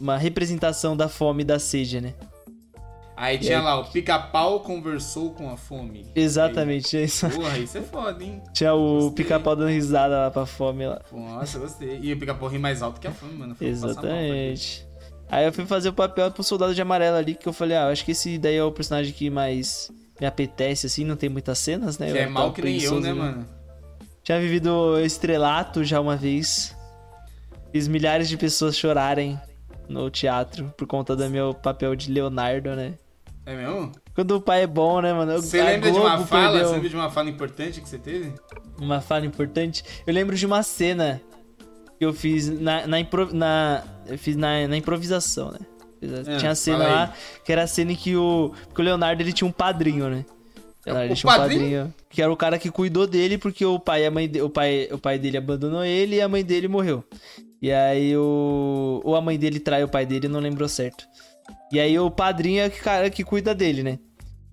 uma 0.00 0.18
representação 0.18 0.96
da 0.96 1.08
fome 1.08 1.42
e 1.42 1.46
da 1.46 1.58
sede, 1.58 2.00
né? 2.00 2.12
Aí 3.22 3.38
tinha 3.38 3.58
aí- 3.58 3.64
lá, 3.64 3.78
o 3.78 3.84
pica-pau 3.84 4.58
conversou 4.58 5.30
com 5.30 5.48
a 5.48 5.56
fome. 5.56 6.10
Exatamente, 6.12 6.96
é 6.96 7.04
isso. 7.04 7.24
Aí, 7.26 7.32
porra, 7.32 7.58
isso 7.58 7.78
é 7.78 7.82
foda, 7.82 8.24
hein? 8.24 8.42
Tinha 8.52 8.74
o 8.74 9.12
pica-pau 9.12 9.54
dando 9.54 9.68
risada 9.68 10.22
lá 10.22 10.30
pra 10.32 10.44
fome 10.44 10.88
lá. 10.88 11.00
Nossa, 11.12 11.56
gostei. 11.60 12.00
E 12.02 12.12
o 12.12 12.18
pica-pau 12.18 12.48
ri 12.48 12.58
mais 12.58 12.82
alto 12.82 13.00
que 13.00 13.06
a 13.06 13.12
fome, 13.12 13.34
mano. 13.34 13.54
Foi. 13.54 13.68
Exatamente. 13.68 14.84
Aí 15.30 15.46
eu 15.46 15.52
fui 15.52 15.64
fazer 15.64 15.90
o 15.90 15.92
papel 15.92 16.32
pro 16.32 16.42
soldado 16.42 16.74
de 16.74 16.82
amarelo 16.82 17.16
ali, 17.16 17.36
que 17.36 17.48
eu 17.48 17.52
falei, 17.52 17.76
ah, 17.76 17.82
eu 17.82 17.92
acho 17.92 18.04
que 18.04 18.10
esse 18.10 18.36
daí 18.38 18.56
é 18.56 18.64
o 18.64 18.72
personagem 18.72 19.12
que 19.12 19.30
mais 19.30 19.88
me 20.20 20.26
apetece, 20.26 20.86
assim, 20.88 21.04
não 21.04 21.14
tem 21.14 21.28
muitas 21.28 21.58
cenas, 21.58 21.98
né? 21.98 22.10
Que 22.10 22.18
é 22.18 22.26
mal 22.26 22.52
que 22.52 22.60
nem 22.60 22.74
eu, 22.74 22.90
preguiçoso, 22.90 23.00
né, 23.02 23.12
mano? 23.12 23.46
Tinha 24.24 24.40
vivido 24.40 24.98
estrelato 24.98 25.84
já 25.84 26.00
uma 26.00 26.16
vez. 26.16 26.76
Fiz 27.70 27.86
milhares 27.86 28.28
de 28.28 28.36
pessoas 28.36 28.76
chorarem 28.76 29.40
no 29.88 30.10
teatro 30.10 30.74
por 30.76 30.88
conta 30.88 31.14
do 31.14 31.30
meu 31.30 31.54
papel 31.54 31.94
de 31.94 32.10
Leonardo, 32.10 32.74
né? 32.74 32.94
É 33.44 33.54
mesmo? 33.56 33.90
Quando 34.14 34.32
o 34.36 34.40
pai 34.40 34.62
é 34.62 34.66
bom, 34.66 35.00
né, 35.00 35.12
mano? 35.12 35.40
Você 35.40 35.62
lembra 35.62 35.90
de 35.90 35.98
uma 35.98 36.10
Globo 36.16 36.26
fala? 36.26 36.48
perdeu 36.50 36.68
Você 36.68 36.74
lembra 36.74 36.88
de 36.88 36.96
uma 36.96 37.10
fala 37.10 37.28
importante 37.30 37.80
que 37.80 37.88
você 37.88 37.98
teve? 37.98 38.32
Uma 38.80 39.00
fala 39.00 39.26
importante. 39.26 39.82
Eu 40.06 40.14
lembro 40.14 40.36
de 40.36 40.46
uma 40.46 40.62
cena 40.62 41.20
que 41.98 42.04
eu 42.04 42.12
fiz 42.12 42.48
na, 42.48 42.86
na, 42.86 43.00
impro- 43.00 43.34
na- 43.34 43.82
eu 44.06 44.16
fiz 44.18 44.36
na, 44.36 44.66
na 44.68 44.76
improvisação, 44.76 45.50
né? 45.50 45.58
É, 46.26 46.36
tinha 46.36 46.50
a 46.50 46.54
cena 46.54 46.78
lá, 46.78 47.14
que 47.44 47.52
era 47.52 47.62
a 47.62 47.66
cena 47.66 47.92
em 47.92 47.96
que 47.96 48.16
o. 48.16 48.52
Porque 48.68 48.80
o 48.80 48.84
Leonardo 48.84 49.22
ele 49.22 49.32
tinha 49.32 49.46
um 49.48 49.52
padrinho, 49.52 50.08
né? 50.08 50.24
Leonardo, 50.84 51.06
ele 51.06 51.12
O 51.12 51.16
tinha 51.16 51.32
um 51.32 51.36
padrinho? 51.36 51.60
padrinho. 51.60 51.94
Que 52.10 52.22
era 52.22 52.32
o 52.32 52.36
cara 52.36 52.58
que 52.58 52.70
cuidou 52.70 53.06
dele, 53.06 53.38
porque 53.38 53.64
o 53.64 53.78
pai, 53.78 54.04
a 54.04 54.10
mãe, 54.10 54.28
de- 54.28 54.42
o 54.42 54.50
pai, 54.50 54.88
o 54.90 54.98
pai 54.98 55.16
dele 55.18 55.36
abandonou 55.36 55.84
ele 55.84 56.16
e 56.16 56.20
a 56.20 56.28
mãe 56.28 56.44
dele 56.44 56.66
morreu. 56.68 57.04
E 57.60 57.70
aí 57.72 58.16
o. 58.16 59.00
Ou 59.04 59.14
a 59.14 59.20
mãe 59.20 59.38
dele 59.38 59.60
trai 59.60 59.82
o 59.84 59.88
pai 59.88 60.04
dele, 60.04 60.26
não 60.28 60.40
lembrou 60.40 60.68
certo. 60.68 61.04
E 61.72 61.80
aí 61.80 61.98
o 61.98 62.10
padrinho 62.10 62.60
é 62.60 62.66
o 62.66 62.70
cara 62.70 63.08
que 63.08 63.24
cuida 63.24 63.54
dele, 63.54 63.82
né? 63.82 63.98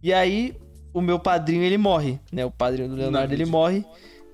E 0.02 0.14
aí 0.14 0.56
o 0.94 1.02
meu 1.02 1.20
padrinho 1.20 1.62
ele 1.64 1.78
morre, 1.78 2.18
né? 2.32 2.46
O 2.46 2.50
padrinho 2.52 2.88
do 2.88 2.96
Leonardo 2.96 3.34
ele 3.34 3.46
morre. 3.46 3.86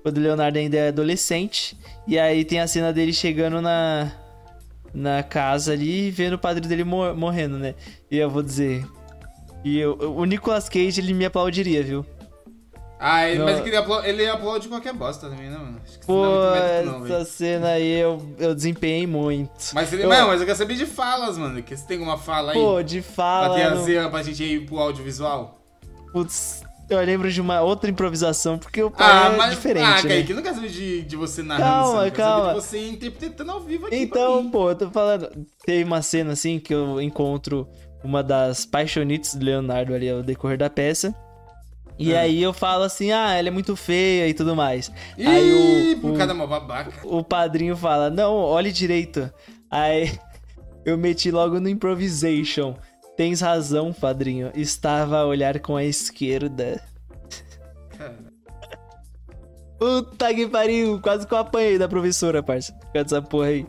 Quando 0.02 0.18
o 0.18 0.20
Leonardo 0.20 0.56
ainda 0.56 0.76
é 0.76 0.88
adolescente. 0.88 1.76
E 2.06 2.16
aí 2.16 2.44
tem 2.44 2.60
a 2.60 2.66
cena 2.68 2.92
dele 2.92 3.12
chegando 3.12 3.60
na. 3.60 4.12
Na 4.94 5.22
casa 5.22 5.72
ali 5.74 6.06
e 6.06 6.10
vendo 6.10 6.34
o 6.34 6.38
padrinho 6.38 6.68
dele 6.70 6.84
mor- 6.84 7.14
morrendo, 7.14 7.58
né? 7.58 7.74
E 8.10 8.16
eu 8.16 8.30
vou 8.30 8.42
dizer. 8.42 8.86
E 9.62 9.78
eu, 9.78 9.94
o 10.16 10.24
Nicolas 10.24 10.68
Cage 10.70 11.00
ele 11.00 11.12
me 11.12 11.26
aplaudiria, 11.26 11.82
viu? 11.82 12.06
Ah, 12.98 13.28
ele, 13.28 13.42
mas 13.44 13.58
ele 13.66 13.76
upload, 13.78 14.08
ele 14.08 14.30
upload 14.30 14.68
qualquer 14.68 14.94
bosta 14.94 15.28
também, 15.28 15.50
né, 15.50 15.58
mano? 15.58 15.80
Acho 15.84 15.98
que 15.98 16.06
Pô, 16.06 16.14
não 16.24 16.24
é 16.24 16.38
muito 16.50 16.62
médico, 16.62 16.98
não, 16.98 17.06
essa 17.06 17.24
cena 17.30 17.68
aí 17.68 17.92
eu, 18.00 18.34
eu 18.38 18.54
desempenhei 18.54 19.06
muito. 19.06 19.50
Mas, 19.74 19.92
ele, 19.92 20.04
eu- 20.04 20.08
não, 20.08 20.28
mas 20.28 20.40
eu 20.40 20.46
quero 20.46 20.56
saber 20.58 20.74
de 20.76 20.86
falas, 20.86 21.36
mano. 21.36 21.62
Que 21.62 21.76
você 21.76 21.86
tem 21.86 21.98
alguma 21.98 22.16
fala 22.16 22.52
aí? 22.52 22.58
Pô, 22.58 22.82
de 22.82 23.02
pra 23.02 23.12
fala. 23.12 23.54
ter 23.54 23.70
não- 24.00 24.06
a 24.06 24.10
pra 24.10 24.22
gente 24.22 24.42
ir 24.42 24.64
pro 24.64 24.78
audiovisual? 24.78 25.60
Putz, 26.10 26.62
eu 26.88 26.98
lembro 27.00 27.30
de 27.30 27.38
uma 27.38 27.60
outra 27.60 27.90
improvisação, 27.90 28.56
porque 28.56 28.82
o 28.82 28.90
pai 28.90 29.06
Ah, 29.06 29.32
é 29.34 29.36
mas. 29.36 29.50
diferente, 29.56 29.84
ah, 29.84 30.02
né? 30.02 30.08
Kaique, 30.08 30.30
eu 30.30 30.36
não 30.36 30.42
quero 30.42 30.54
saber 30.54 30.68
de, 30.68 31.02
de 31.02 31.16
você 31.16 31.42
narrando 31.42 31.68
Calma, 31.70 31.90
cena, 31.92 32.06
eu 32.06 32.12
quero 32.12 32.28
calma. 32.28 32.44
saber 32.46 32.54
de 32.60 32.64
você 32.66 32.88
interpretando 32.88 33.50
ao 33.52 33.60
vivo 33.60 33.86
aqui. 33.88 34.06
pra 34.06 34.20
Então, 34.20 34.50
pô, 34.50 34.70
eu 34.70 34.74
tô 34.76 34.90
falando. 34.90 35.28
Teve 35.66 35.84
uma 35.84 36.00
cena 36.00 36.32
assim 36.32 36.58
que 36.58 36.72
eu 36.72 36.98
encontro 37.02 37.68
uma 38.02 38.22
das 38.22 38.64
paixonites 38.64 39.34
do 39.34 39.44
Leonardo 39.44 39.92
ali 39.94 40.08
ao 40.08 40.22
decorrer 40.22 40.56
da 40.56 40.70
peça. 40.70 41.14
E 41.98 42.14
Ah. 42.14 42.20
aí 42.20 42.42
eu 42.42 42.52
falo 42.52 42.82
assim, 42.84 43.10
ah, 43.12 43.32
ela 43.32 43.48
é 43.48 43.50
muito 43.50 43.74
feia 43.74 44.28
e 44.28 44.34
tudo 44.34 44.54
mais. 44.54 44.90
Ih, 45.16 45.26
aí 45.26 45.94
o, 45.94 46.12
o, 46.12 46.16
cada 46.18 46.34
mó 46.34 46.46
babaca. 46.46 46.92
o 47.04 47.24
padrinho 47.24 47.76
fala, 47.76 48.10
não, 48.10 48.34
olhe 48.34 48.70
direito. 48.70 49.32
Aí 49.70 50.12
eu 50.84 50.98
meti 50.98 51.30
logo 51.30 51.58
no 51.60 51.68
improvisation. 51.68 52.74
Tens 53.16 53.40
razão, 53.40 53.92
padrinho. 53.94 54.50
Estava 54.54 55.18
a 55.20 55.26
olhar 55.26 55.58
com 55.60 55.74
a 55.74 55.82
esquerda. 55.84 56.82
Cara, 57.96 58.16
Puta 59.78 60.34
que 60.34 60.46
pariu, 60.46 61.00
quase 61.00 61.26
que 61.26 61.32
eu 61.34 61.38
apanhei 61.38 61.78
da 61.78 61.88
professora, 61.88 62.42
parça. 62.42 62.72
Causa 62.92 63.04
dessa 63.04 63.22
porra 63.22 63.48
aí. 63.48 63.66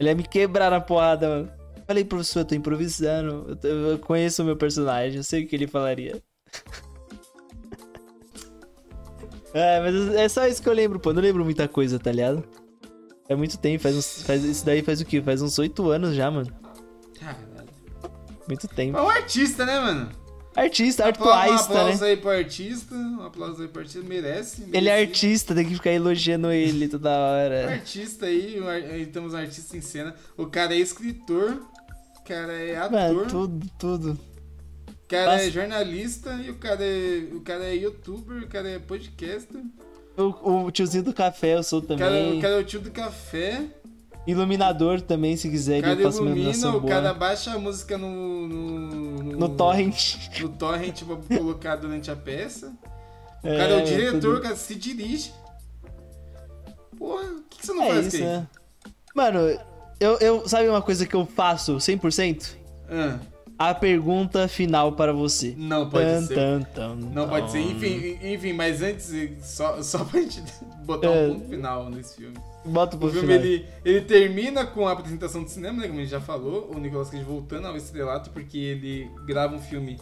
Ele 0.00 0.08
ia 0.10 0.14
me 0.14 0.22
quebrar 0.22 0.70
na 0.70 0.80
porrada, 0.80 1.28
mano. 1.28 1.50
Falei, 1.86 2.04
professor, 2.04 2.40
eu 2.40 2.44
tô 2.44 2.54
improvisando. 2.54 3.58
Eu, 3.62 3.90
eu 3.92 3.98
conheço 3.98 4.42
o 4.42 4.44
meu 4.46 4.56
personagem, 4.56 5.16
eu 5.16 5.24
sei 5.24 5.44
o 5.44 5.46
que 5.48 5.56
ele 5.56 5.66
falaria. 5.66 6.22
é, 9.58 9.80
mas 9.80 10.14
é 10.14 10.28
só 10.28 10.46
isso 10.46 10.62
que 10.62 10.68
eu 10.68 10.72
lembro, 10.72 10.98
pô. 11.00 11.12
Não 11.12 11.22
lembro 11.22 11.44
muita 11.44 11.66
coisa, 11.68 11.98
tá 11.98 12.10
ligado? 12.12 12.44
É 13.28 13.34
muito 13.36 13.58
tempo, 13.58 13.82
faz 13.82 13.94
uns. 13.96 14.22
Faz, 14.22 14.42
isso 14.44 14.64
daí 14.64 14.82
faz 14.82 15.00
o 15.00 15.04
quê? 15.04 15.20
Faz 15.20 15.42
uns 15.42 15.58
oito 15.58 15.90
anos 15.90 16.14
já, 16.14 16.30
mano. 16.30 16.50
caralho. 17.18 17.68
Muito 18.48 18.66
tempo. 18.68 18.96
É 18.96 19.02
um 19.02 19.10
artista, 19.10 19.66
né, 19.66 19.78
mano? 19.78 20.08
Artista, 20.56 21.06
Apla- 21.08 21.26
Um 21.26 21.30
artuaista, 21.30 21.72
aplauso 21.78 22.02
né? 22.02 22.08
aí 22.10 22.16
pro 22.16 22.30
artista. 22.30 22.94
Um 22.94 23.22
aplauso 23.22 23.62
aí 23.62 23.68
pro 23.68 23.80
artista. 23.82 24.02
Merece. 24.08 24.64
Ele 24.72 24.88
é 24.88 25.00
artista, 25.00 25.54
tem 25.54 25.64
que 25.66 25.74
ficar 25.74 25.92
elogiando 25.92 26.50
ele 26.50 26.88
toda 26.88 27.10
Um 27.10 27.12
hora. 27.12 27.70
artista 27.74 28.26
aí, 28.26 28.60
um 28.60 28.66
aí 28.66 29.06
temos 29.06 29.34
um 29.34 29.36
artista 29.36 29.76
em 29.76 29.80
cena. 29.80 30.14
O 30.36 30.46
cara 30.46 30.74
é 30.74 30.78
escritor, 30.78 31.60
o 32.18 32.22
cara 32.24 32.52
é 32.54 32.76
ator, 32.76 32.90
Mano, 32.92 33.26
tudo, 33.26 33.66
tudo. 33.78 34.18
O 35.08 35.10
cara 35.10 35.34
é 35.34 35.38
Passa- 35.38 35.50
jornalista 35.50 36.32
e 36.34 36.50
o 36.50 36.56
cara 36.56 36.84
é, 36.84 37.28
o 37.32 37.40
cara 37.40 37.64
é 37.64 37.74
youtuber, 37.74 38.42
o 38.42 38.46
cara 38.48 38.68
é 38.68 38.78
podcaster, 38.78 39.62
O, 40.16 40.64
o 40.66 40.70
tiozinho 40.70 41.04
do 41.04 41.14
café 41.14 41.54
eu 41.56 41.62
sou 41.62 41.78
o 41.78 41.82
cara, 41.82 41.96
também. 41.98 42.38
o 42.38 42.42
cara 42.42 42.54
é 42.54 42.58
o 42.58 42.64
tio 42.64 42.80
do 42.80 42.90
café, 42.90 43.64
Iluminador 44.26 45.00
também, 45.00 45.36
se 45.38 45.48
quiser, 45.48 45.78
o 45.78 45.82
cara 45.82 46.00
ilumina, 46.02 46.68
o 46.68 46.80
boa. 46.80 46.92
cara 46.92 47.14
baixa 47.14 47.52
a 47.54 47.58
música 47.58 47.96
no. 47.96 48.46
No, 48.46 49.22
No 49.38 49.48
torrent. 49.48 50.16
No 50.40 50.50
torrent 50.50 51.02
pra 51.04 51.16
colocar 51.38 51.76
durante 51.76 52.10
a 52.10 52.16
peça. 52.16 52.70
O 53.42 53.48
É, 53.48 53.56
cara 53.56 53.72
é 53.72 53.82
o 53.82 53.84
diretor, 53.86 54.20
tudo. 54.20 54.36
o 54.36 54.40
cara 54.42 54.54
se 54.54 54.74
dirige. 54.74 55.32
Porra, 56.98 57.22
o 57.24 57.42
que, 57.48 57.58
que 57.60 57.66
você 57.66 57.72
não 57.72 57.84
É 57.84 57.88
faz, 57.94 58.06
isso, 58.12 58.22
né? 58.24 58.46
Mano, 59.14 59.38
eu, 59.98 60.18
eu. 60.18 60.46
Sabe 60.48 60.68
uma 60.68 60.82
coisa 60.82 61.06
que 61.06 61.14
eu 61.14 61.24
faço 61.24 61.76
100%? 61.76 62.54
Ah, 62.90 63.18
A 63.58 63.74
pergunta 63.74 64.46
final 64.46 64.92
para 64.92 65.12
você. 65.12 65.54
não 65.58 65.90
pode 65.90 66.04
Tan, 66.06 66.22
ser. 66.26 66.34
tan, 66.34 66.62
tan, 66.62 66.94
Não 66.94 67.28
pode 67.28 67.50
ser. 67.50 67.58
Enfim, 67.60 68.18
enfim, 68.22 68.52
mas 68.52 68.80
antes, 68.82 69.12
só, 69.42 69.80
só 69.82 70.04
pra 70.04 70.20
gente 70.20 70.42
botar 70.84 71.08
É. 71.08 71.26
um 71.26 71.34
ponto 71.34 71.48
final 71.48 71.90
nesse 71.90 72.16
filme. 72.16 72.36
Bota 72.64 72.96
O 72.96 73.00
filme 73.10 73.20
final. 73.20 73.36
ele, 73.36 73.66
ele 73.84 74.00
termina 74.02 74.64
com 74.64 74.86
a 74.86 74.92
apresentação 74.92 75.42
do 75.42 75.48
cinema, 75.50 75.80
né? 75.80 75.88
Como 75.88 75.98
a 75.98 76.02
gente 76.02 76.10
já 76.10 76.20
falou, 76.20 76.70
o 76.74 76.78
Nicolas 76.78 77.10
Cage 77.10 77.24
voltando 77.24 77.66
ao 77.66 77.76
estrelato, 77.76 78.30
porque 78.30 78.58
ele 78.58 79.10
grava 79.26 79.56
um 79.56 79.60
filme 79.60 79.98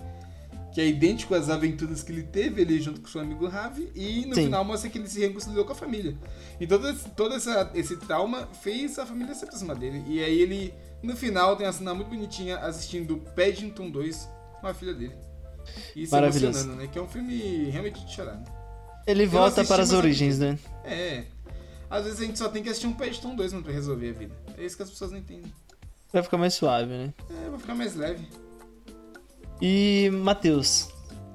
que 0.74 0.80
é 0.82 0.86
idêntico 0.86 1.34
às 1.34 1.48
aventuras 1.48 2.02
que 2.02 2.12
ele 2.12 2.22
teve, 2.24 2.60
ele 2.60 2.78
junto 2.78 3.00
com 3.00 3.08
seu 3.08 3.22
amigo 3.22 3.46
Ravi, 3.48 3.90
e 3.94 4.26
no 4.26 4.34
Sim. 4.34 4.44
final 4.44 4.62
mostra 4.62 4.90
que 4.90 4.98
ele 4.98 5.08
se 5.08 5.20
reconciliou 5.20 5.64
com 5.64 5.72
a 5.72 5.74
família. 5.74 6.14
E 6.60 6.66
todo, 6.66 6.86
esse, 6.90 7.08
todo 7.10 7.34
essa, 7.34 7.70
esse 7.74 7.96
trauma 7.96 8.46
fez 8.60 8.98
a 8.98 9.06
família 9.06 9.34
se 9.34 9.44
aproximar 9.44 9.76
dele. 9.76 10.02
E 10.06 10.22
aí 10.22 10.38
ele, 10.38 10.74
no 11.06 11.16
final, 11.16 11.56
tem 11.56 11.66
uma 11.66 11.72
cena 11.72 11.94
muito 11.94 12.08
bonitinha 12.08 12.58
assistindo 12.58 13.16
Paddington 13.34 13.90
2 13.90 14.28
com 14.60 14.66
a 14.66 14.74
filha 14.74 14.92
dele. 14.94 15.14
E 15.94 16.06
se 16.06 16.12
Maravilhoso. 16.12 16.46
emocionando, 16.58 16.82
né? 16.82 16.88
Que 16.88 16.98
é 16.98 17.02
um 17.02 17.08
filme 17.08 17.64
realmente 17.70 18.04
de 18.04 18.12
chorar, 18.14 18.34
né? 18.36 18.44
Ele 19.06 19.26
volta 19.26 19.60
assisti, 19.62 19.68
para 19.72 19.82
as 19.82 19.92
eu- 19.92 19.98
origens, 19.98 20.38
né? 20.38 20.58
É. 20.84 21.24
Às 21.88 22.04
vezes 22.04 22.20
a 22.20 22.24
gente 22.24 22.38
só 22.38 22.48
tem 22.48 22.62
que 22.62 22.68
assistir 22.68 22.86
um 22.88 22.92
Paddington 22.92 23.34
2 23.36 23.52
mano, 23.52 23.64
pra 23.64 23.72
resolver 23.72 24.10
a 24.10 24.12
vida. 24.12 24.34
É 24.58 24.64
isso 24.64 24.76
que 24.76 24.82
as 24.82 24.90
pessoas 24.90 25.10
não 25.12 25.18
entendem. 25.18 25.52
Vai 26.12 26.22
ficar 26.22 26.36
mais 26.38 26.54
suave, 26.54 26.90
né? 26.90 27.14
É, 27.30 27.50
vai 27.50 27.58
ficar 27.58 27.74
mais 27.74 27.94
leve. 27.94 28.26
E, 29.60 30.10
Matheus, 30.12 30.88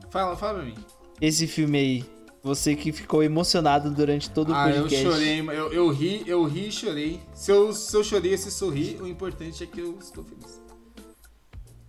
Fala, 0.10 0.36
fala 0.36 0.56
pra 0.60 0.64
mim. 0.64 0.76
esse 1.20 1.48
filme 1.48 1.78
aí, 1.78 2.06
você 2.44 2.76
que 2.76 2.92
ficou 2.92 3.22
emocionado 3.24 3.92
durante 3.92 4.30
todo 4.30 4.52
o 4.52 4.56
ah, 4.56 4.70
eu 4.70 4.82
podcast. 4.84 5.06
chorei, 5.06 5.40
eu, 5.42 5.74
eu 5.74 5.90
ri, 5.90 6.24
eu 6.26 6.44
ri 6.44 6.68
e 6.70 6.72
chorei. 6.72 7.20
Se 7.34 7.52
eu, 7.52 7.72
se 7.74 7.96
eu 7.96 8.04
chorei 8.04 8.34
e 8.34 8.38
se 8.38 8.50
sorri, 8.52 8.98
o 9.02 9.08
importante 9.08 9.64
é 9.64 9.68
que 9.68 9.80
eu 9.80 9.98
estou 10.02 10.24
feliz. 10.24 10.60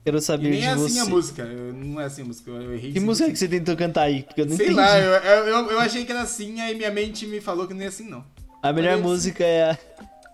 Quero 0.05 0.19
E 0.19 0.21
saber 0.21 0.51
nem 0.51 0.61
de 0.61 0.67
é 0.67 0.71
assim 0.71 0.89
você. 0.95 0.99
a 0.99 1.05
música, 1.05 1.43
eu- 1.45 1.73
não 1.73 2.01
é 2.01 2.05
assim 2.07 2.23
a 2.23 2.25
música, 2.25 2.51
eu 2.51 2.75
errei. 2.75 2.93
Que 2.93 2.99
música 3.01 3.31
que 3.31 3.37
você 3.39 3.47
tentou 3.49 3.77
cantar 3.77 4.03
aí? 4.03 4.25
Porque 4.25 4.41
eu 4.41 4.47
não 4.47 4.57
Sei 4.57 4.67
entendi. 4.67 4.81
lá, 4.81 4.99
eu, 4.99 5.13
eu, 5.47 5.71
eu- 5.71 5.79
achei 5.81 6.05
que 6.05 6.11
era 6.11 6.23
assim, 6.23 6.61
aí 6.61 6.75
minha 6.75 6.91
mente 6.91 7.25
me 7.27 7.41
falou 7.41 7.67
que 7.69 7.73
não 7.75 7.83
é 7.83 7.87
assim 7.87 8.09
não. 8.09 8.25
A 8.63 8.73
melhor 8.73 8.91
Parece- 8.91 9.03
música 9.09 9.45
é 9.45 9.71
a- 9.71 9.79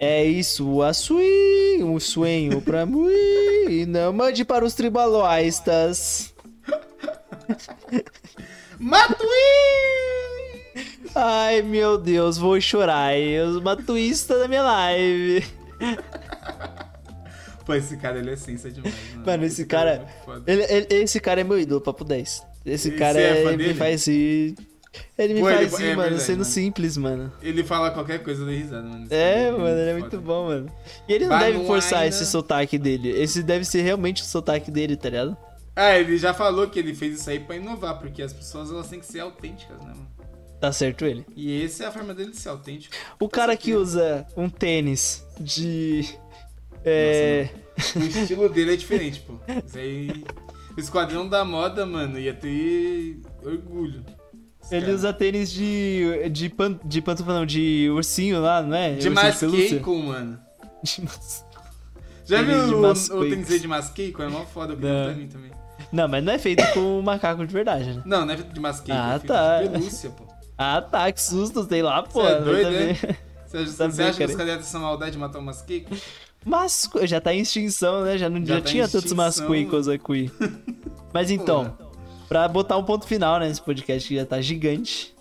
É 0.01 0.25
isso, 0.25 0.81
a 0.83 0.95
swing, 0.95 1.83
o 1.83 1.99
sonho 2.01 2.63
pra 2.63 2.87
mim, 2.87 3.09
e 3.69 3.85
não 3.85 4.13
mande 4.13 4.45
para 4.45 4.65
os 4.65 4.73
tribaloistas. 4.75 6.33
Matuí! 8.79 9.27
Ai, 11.15 11.63
meu 11.63 11.99
Deus, 11.99 12.39
vou 12.39 12.61
chorar. 12.61 13.17
E 13.19 13.41
os 13.41 13.61
matuístas 13.63 14.39
da 14.39 14.49
minha 14.49 14.63
live. 14.63 15.45
Pô, 17.65 17.75
esse 17.75 17.97
cara, 17.97 18.19
ele 18.19 18.31
é 18.31 18.37
sensa 18.37 18.71
demais, 18.71 18.95
mano. 19.15 19.27
Mano, 19.27 19.45
esse 19.45 19.67
cara- 19.67 19.91
é 19.91 19.99
muito 19.99 20.25
foda. 20.25 20.43
Ele- 20.53 20.63
ele- 20.73 20.87
esse 21.03 21.21
cara 21.21 21.41
é 21.41 21.45
meu 21.45 21.59
ídolo, 21.59 21.81
papo 21.81 22.05
10. 22.05 22.43
Esse 22.65 22.91
Você 22.91 22.97
cara 22.97 23.21
é 23.21 23.43
é- 23.43 23.51
me 23.51 23.57
dele? 23.57 23.75
faz 23.75 24.07
rir. 24.07 24.55
Ele 25.19 25.35
me 25.35 25.41
Pô, 25.41 25.51
ele- 25.51 25.69
faz 25.69 25.79
rir, 25.81 25.87
é 25.87 25.91
mano, 25.91 26.03
verdade, 26.03 26.23
sendo 26.23 26.39
mano. 26.39 26.45
simples, 26.51 26.97
mano. 26.97 27.33
Ele 27.43 27.63
fala 27.63 27.91
qualquer 27.91 28.23
coisa, 28.23 28.43
eu 28.43 28.47
dei 28.47 28.57
risada, 28.59 28.83
mano. 28.89 29.05
Esse 29.05 29.15
É, 29.15 29.45
cara 29.51 29.59
mano, 29.59 29.79
ele 29.81 29.91
é 29.91 29.93
muito 29.95 30.11
foda. 30.11 30.23
bom, 30.23 30.47
mano. 30.47 30.73
E 31.09 31.13
ele 31.13 31.25
não 31.25 31.31
Baguaina. 31.31 31.55
deve 31.59 31.67
forçar 31.67 32.07
esse 32.07 32.25
sotaque 32.27 32.79
dele. 32.79 33.11
Esse 33.11 33.43
deve 33.43 33.65
ser 33.65 33.83
realmente 33.83 34.23
o 34.23 34.27
sotaque 34.27 34.71
dele, 34.71 34.97
tá 34.97 35.11
ligado? 35.11 35.37
Ah, 35.81 35.97
ele 35.99 36.19
já 36.19 36.35
falou 36.35 36.69
que 36.69 36.79
ele 36.79 36.93
fez 36.95 37.21
isso 37.21 37.31
aí 37.31 37.39
pra 37.39 37.55
inovar, 37.57 37.99
porque 38.01 38.21
as 38.21 38.33
pessoas 38.33 38.71
elas 38.71 38.89
têm 38.89 38.99
que 38.99 39.07
ser 39.07 39.21
autênticas, 39.21 39.79
né, 39.79 39.93
mano? 39.95 40.09
Tá 40.61 40.73
certo 40.73 41.05
ele. 41.05 41.25
E 41.37 41.63
essa 41.65 41.85
é 41.85 41.87
a 41.87 41.93
forma 41.93 42.13
dele 42.13 42.33
de 42.33 42.37
ser 42.37 42.49
autêntico. 42.49 42.93
O 43.21 43.29
cara 43.29 43.57
que 43.57 43.75
usa 43.75 44.27
um 44.37 44.49
tênis 44.51 45.25
de. 45.41 46.05
É. 46.85 47.49
O 47.95 48.01
estilo 48.01 48.49
dele 48.49 48.73
é 48.75 48.77
diferente, 48.77 49.21
pô. 49.21 49.35
Isso 49.65 49.79
aí. 49.79 50.25
O 50.77 50.81
esquadrão 50.81 51.29
da 51.29 51.45
moda, 51.45 51.87
mano, 51.87 52.19
ia 52.19 52.35
ter 52.35 53.21
orgulho. 53.45 54.05
Esse 54.61 54.75
Ele 54.75 54.83
cara. 54.87 54.95
usa 54.97 55.13
tênis 55.13 55.53
de. 55.53 56.29
de, 56.29 56.49
pan, 56.49 56.79
de 56.85 57.01
pantufa, 57.01 57.33
não, 57.35 57.47
de 57.47 57.89
ursinho 57.91 58.41
lá, 58.41 58.61
não 58.61 58.77
é? 58.77 58.95
De? 58.97 59.09
Maskeiko, 59.11 59.97
mano. 59.97 60.41
De 60.83 61.03
mas- 61.03 61.45
Já 62.25 62.39
Tênis 62.45 62.69
viu 62.69 62.79
o, 62.83 63.21
o 63.21 63.31
tênis 63.31 63.63
de 63.63 63.67
Maskeiko? 63.69 64.23
É 64.23 64.29
mó 64.29 64.45
foda, 64.45 64.75
Não. 64.75 64.79
pra 64.79 65.15
mim 65.15 65.27
também. 65.29 65.51
Não, 65.93 66.07
mas 66.09 66.23
não 66.23 66.33
é 66.33 66.39
feito 66.39 66.63
com 66.75 67.01
macaco 67.03 67.47
de 67.47 67.53
verdade, 67.53 67.95
né? 67.95 68.03
Não, 68.05 68.25
não 68.27 68.35
é 68.35 68.37
feito 68.37 68.53
de 68.53 68.61
Maskeiko, 68.61 68.93
Ah, 69.01 69.15
é 69.15 69.19
tá. 69.19 69.63
de 69.63 69.69
pelúcia, 69.71 70.11
pô. 70.11 70.25
Ah, 70.57 70.83
tá, 70.83 71.11
que 71.13 71.23
susto, 71.23 71.65
sei 71.69 71.83
lá, 71.83 72.03
pô. 72.03 72.21
Você 72.23 72.27
é 72.33 72.41
doido, 72.41 72.71
né? 72.71 72.95
Você 73.47 73.57
acha, 73.57 73.67
você 73.91 74.03
acha 74.03 74.13
que 74.13 74.19
cara. 74.19 74.31
os 74.31 74.37
caras 74.37 74.53
têm 74.55 74.61
essa 74.61 74.79
maldade 74.79 75.13
de 75.13 75.19
matar 75.19 75.39
o 75.39 75.43
Maskeiko? 75.43 75.95
Mas 76.45 76.89
já 77.05 77.21
tá 77.21 77.33
em 77.33 77.41
extinção, 77.41 78.03
né? 78.05 78.19
Já, 78.19 78.29
não, 78.29 78.45
Já 78.45 78.57
já, 78.57 78.61
tá 78.61 78.67
tinha 78.69 78.89
tantos 78.89 79.13
mascuicos 79.13 79.89
aqui. 79.89 80.31
Mas 81.13 81.31
então, 81.31 81.77
pra 82.29 82.47
botar 82.47 82.77
um 82.77 82.85
ponto 82.85 83.07
final 83.07 83.41
né, 83.41 83.49
nesse 83.49 83.63
podcast 83.63 84.07
que 84.09 84.17
já 84.17 84.27
tá 84.27 84.41
gigante, 84.41 85.15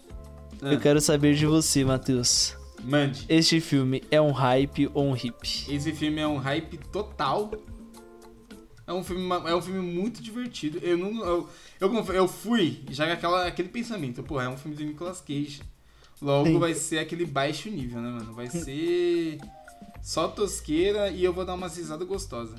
Ah, 0.61 0.73
eu 0.73 0.79
quero 0.79 0.99
saber 0.99 1.35
de 1.35 1.45
você, 1.45 1.85
Matheus. 1.85 2.55
Mande. 2.83 3.25
Este 3.29 3.59
filme 3.61 4.03
é 4.11 4.19
um 4.21 4.31
hype 4.31 4.89
ou 4.93 5.05
um 5.05 5.15
hip? 5.15 5.65
Esse 5.69 5.91
filme 5.93 6.19
é 6.21 6.27
um 6.27 6.37
hype 6.37 6.77
total. 6.91 7.51
É 8.87 8.93
um 8.93 9.03
filme, 9.03 9.29
é 9.45 9.53
um 9.53 9.61
filme 9.61 9.81
muito 9.81 10.23
divertido. 10.23 10.79
Eu 10.81 10.97
não. 10.97 11.23
Eu, 11.25 11.49
eu, 11.81 12.05
eu 12.13 12.27
fui 12.27 12.81
já 12.89 13.11
aquela, 13.11 13.45
aquele 13.45 13.67
pensamento, 13.67 14.23
porra, 14.23 14.45
é 14.45 14.49
um 14.49 14.57
filme 14.57 14.77
do 14.77 14.83
Nicolas 14.85 15.19
Cage. 15.19 15.61
Logo 16.21 16.47
Sim. 16.47 16.59
vai 16.59 16.73
ser 16.73 16.99
aquele 16.99 17.25
baixo 17.25 17.69
nível, 17.69 18.01
né, 18.01 18.09
mano? 18.09 18.33
Vai 18.33 18.49
ser 18.49 19.39
só 20.01 20.27
tosqueira 20.29 21.09
e 21.09 21.23
eu 21.23 21.33
vou 21.33 21.43
dar 21.45 21.53
uma 21.55 21.67
risada 21.67 22.05
gostosa. 22.05 22.55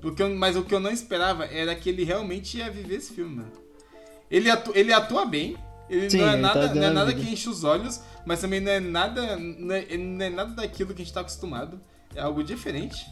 Porque 0.00 0.22
eu- 0.22 0.34
mas 0.34 0.56
o 0.56 0.64
que 0.64 0.74
eu 0.74 0.80
não 0.80 0.90
esperava 0.90 1.44
era 1.44 1.74
que 1.74 1.88
ele 1.90 2.04
realmente 2.04 2.56
ia 2.58 2.70
viver 2.70 2.96
esse 2.96 3.12
filme, 3.12 3.36
mano. 3.36 3.52
Ele, 4.30 4.50
atu, 4.50 4.72
ele 4.74 4.92
atua 4.92 5.24
bem, 5.26 5.56
Ele 5.88 6.10
Sim, 6.10 6.18
não 6.18 6.26
é 6.26 6.32
tá 6.32 6.36
nada, 6.38 6.74
não 6.74 6.82
é 6.82 6.90
nada 6.90 7.14
que 7.14 7.30
enche 7.30 7.48
os 7.48 7.62
olhos, 7.62 8.00
mas 8.24 8.40
também 8.40 8.58
não 8.58 8.72
é 8.72 8.80
nada. 8.80 9.36
Não 9.36 9.72
é, 9.72 9.96
não 9.96 10.24
é 10.26 10.30
nada 10.30 10.52
daquilo 10.52 10.92
que 10.92 11.00
a 11.00 11.04
gente 11.04 11.14
tá 11.14 11.20
acostumado. 11.20 11.80
É 12.12 12.20
algo 12.22 12.42
diferente. 12.42 13.06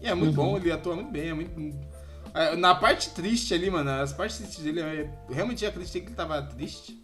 E 0.00 0.06
é 0.06 0.14
muito 0.14 0.38
Uhum. 0.40 0.50
bom, 0.52 0.56
ele 0.56 0.70
atua 0.70 0.94
muito 0.94 1.10
bem, 1.10 1.30
é 1.30 1.34
muito. 1.34 1.50
É, 2.34 2.56
Na 2.56 2.74
parte 2.74 3.10
triste 3.10 3.54
ali, 3.54 3.70
mano, 3.70 3.90
as 3.90 4.12
partes 4.12 4.38
tristes 4.38 4.62
dele, 4.62 4.80
eu 4.80 5.34
realmente 5.34 5.64
acreditei 5.64 6.00
que 6.00 6.08
ele 6.08 6.16
tava 6.16 6.42
triste. 6.42 7.02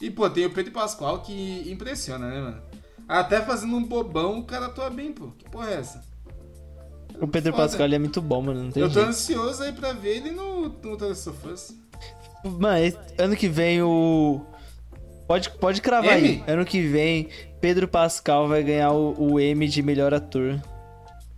E, 0.00 0.10
pô, 0.10 0.28
tem 0.28 0.46
o 0.46 0.52
Pedro 0.52 0.72
Pascoal 0.72 1.22
que 1.22 1.70
impressiona, 1.70 2.28
né, 2.28 2.40
mano? 2.40 2.62
Até 3.08 3.40
fazendo 3.40 3.76
um 3.76 3.84
bobão, 3.84 4.38
o 4.38 4.44
cara 4.44 4.66
atua 4.66 4.90
bem, 4.90 5.12
pô. 5.12 5.28
Que 5.38 5.48
porra 5.48 5.70
é 5.70 5.74
essa? 5.74 6.04
O 7.20 7.26
Pedro 7.26 7.52
Foda. 7.52 7.64
Pascal 7.64 7.86
é 7.86 7.98
muito 7.98 8.20
bom, 8.20 8.42
mano. 8.42 8.66
Eu 8.74 8.88
tô 8.88 8.94
jeito. 8.94 9.08
ansioso 9.08 9.62
aí 9.62 9.72
pra 9.72 9.92
ver 9.92 10.16
ele 10.16 10.30
no, 10.32 10.68
no 10.68 10.96
The 10.96 11.06
Last 11.06 11.28
of 11.28 11.48
Us. 11.48 11.74
Mano, 12.44 12.96
ano 13.18 13.36
que 13.36 13.48
vem 13.48 13.80
o. 13.82 14.44
Pode, 15.26 15.50
pode 15.50 15.80
cravar 15.80 16.12
aí. 16.12 16.36
M? 16.36 16.44
Ano 16.46 16.64
que 16.64 16.82
vem, 16.82 17.28
Pedro 17.60 17.88
Pascal 17.88 18.46
vai 18.48 18.62
ganhar 18.62 18.92
o, 18.92 19.32
o 19.32 19.40
M 19.40 19.66
de 19.66 19.82
melhor 19.82 20.12
ator. 20.12 20.60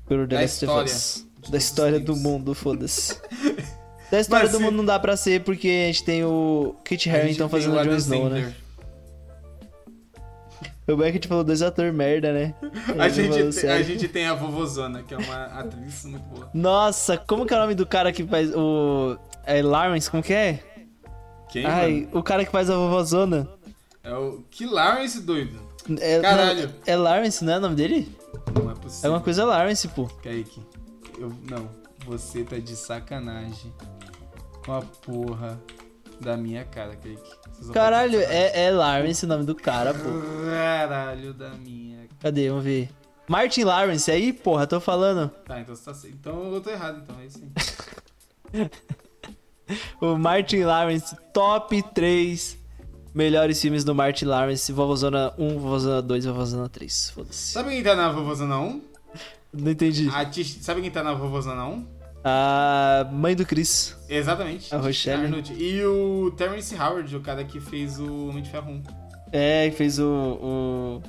Pelo 0.07 0.27
The 0.27 0.41
Last 0.41 0.67
of. 0.67 0.85
Us. 0.85 1.28
Da 1.49 1.59
história 1.59 1.99
do 2.01 2.17
mundo, 2.17 2.55
foda-se. 2.55 3.17
Da 4.11 4.19
história 4.21 4.45
Mas 4.49 4.53
do 4.53 4.61
mundo 4.61 4.77
não 4.77 4.85
dá 4.85 4.99
pra 4.99 5.17
ser 5.17 5.43
porque 5.45 5.69
a 5.69 5.87
gente 5.89 6.05
tem 6.05 6.25
o 6.25 6.75
Kit 6.85 7.09
Harington 7.09 7.49
fazendo 7.49 7.77
o 7.77 7.85
Jon 7.85 7.97
Snow, 7.97 8.29
né? 8.29 8.55
O 10.87 10.97
Beckett 10.97 11.29
falou 11.29 11.45
dois 11.45 11.61
atores 11.61 11.95
merda, 11.95 12.33
né? 12.33 12.55
A 12.99 13.11
gente, 13.11 13.29
falou 13.29 13.53
tem, 13.53 13.71
a 13.71 13.83
gente 13.83 14.09
tem 14.09 14.27
a 14.27 14.33
Vovozona, 14.35 15.03
que 15.03 15.13
é 15.13 15.19
uma 15.19 15.45
atriz 15.45 16.05
muito 16.07 16.23
boa. 16.25 16.49
Nossa, 16.55 17.19
como 17.19 17.45
que 17.45 17.53
é 17.53 17.59
o 17.59 17.61
nome 17.61 17.75
do 17.75 17.87
cara 17.87 18.11
que 18.11 18.25
faz 18.27 18.51
o. 18.55 19.19
É 19.45 19.61
Lawrence, 19.63 20.11
como 20.11 20.23
que 20.23 20.33
é? 20.33 20.61
Quem, 21.51 21.67
Ai, 21.67 21.93
mano? 21.93 22.09
o 22.15 22.23
cara 22.23 22.43
que 22.45 22.51
faz 22.51 22.71
a 22.71 22.75
vovozona. 22.75 23.47
É 24.03 24.15
o 24.15 24.43
Que 24.51 24.65
Lawrence, 24.65 25.21
doido. 25.21 25.59
É, 26.01 26.21
Caralho. 26.21 26.69
não, 26.69 26.75
é 26.87 26.97
Lawrence, 26.97 27.45
não 27.45 27.53
é 27.53 27.57
o 27.59 27.61
nome 27.61 27.75
dele? 27.77 28.09
Não 28.55 28.71
é 28.71 28.73
É 28.73 28.77
possível. 28.77 29.11
uma 29.11 29.21
coisa 29.21 29.45
Lawrence, 29.45 29.89
pô. 29.89 30.07
Kaique, 30.23 30.63
eu... 31.21 31.33
Não, 31.51 31.69
você 32.05 32.45
tá 32.45 32.59
de 32.59 32.77
sacanagem 32.77 33.73
com 34.65 34.73
a 34.73 34.83
porra 34.83 35.61
da 36.21 36.37
minha 36.37 36.65
cara, 36.65 36.97
Kaique. 36.97 37.73
Caralho, 37.73 38.21
é, 38.21 38.65
é 38.65 38.71
Lawrence 38.71 39.25
o 39.25 39.29
nome 39.29 39.45
do 39.45 39.55
cara, 39.55 39.95
pô. 39.95 40.09
Caralho 40.51 41.35
da 41.35 41.51
minha... 41.51 42.07
Cadê? 42.21 42.49
Vamos 42.49 42.65
ver. 42.65 42.89
Martin 43.29 43.65
Lawrence, 43.65 44.11
aí, 44.11 44.33
porra, 44.33 44.67
tô 44.67 44.81
falando. 44.81 45.29
Tá, 45.45 45.61
então 45.61 45.77
você 45.77 45.85
tá... 45.85 46.09
Então 46.09 46.55
eu 46.55 46.61
tô 46.61 46.71
errado, 46.71 47.03
então, 47.03 47.21
é 47.21 47.27
isso 47.27 47.41
aí. 48.53 48.71
O 50.01 50.17
Martin 50.17 50.63
Lawrence, 50.65 51.17
top 51.33 51.83
3 51.93 52.59
melhores 53.15 53.61
filmes 53.61 53.85
do 53.85 53.95
Martin 53.95 54.27
Lawrence. 54.27 54.73
Vovozona 54.73 55.35
1, 55.39 55.59
Vovozona 55.59 56.03
2, 56.03 56.25
Vovozona 56.25 56.69
3. 56.69 57.11
Foda-se. 57.11 57.53
Sabe 57.53 57.71
quem 57.71 57.83
tá 57.83 57.95
na 57.95 58.11
Vovozona 58.11 58.59
1? 58.59 58.83
Não 59.59 59.71
entendi. 59.73 60.09
A 60.13 60.25
Tish... 60.25 60.59
Sabe 60.63 60.81
quem 60.81 60.91
tá 60.91 61.03
na 61.03 61.15
Vovozona 61.15 61.65
1? 61.65 61.87
A 62.25 63.09
mãe 63.13 63.35
do 63.35 63.47
Chris. 63.47 63.97
Exatamente. 64.09 64.75
A 64.75 64.79
Rochelle. 64.79 65.25
Arnold. 65.25 65.55
E 65.55 65.85
o 65.85 66.31
Terrence 66.37 66.75
Howard, 66.75 67.15
o 67.17 67.21
cara 67.21 67.45
que 67.45 67.61
fez 67.61 67.99
o 67.99 68.29
Homem 68.29 68.43
de 68.43 68.51
Ferro 68.51 68.71
1. 68.71 68.83
É, 69.33 69.71
que 69.71 69.77
fez 69.77 69.99
o, 69.99 70.07
o 70.07 71.03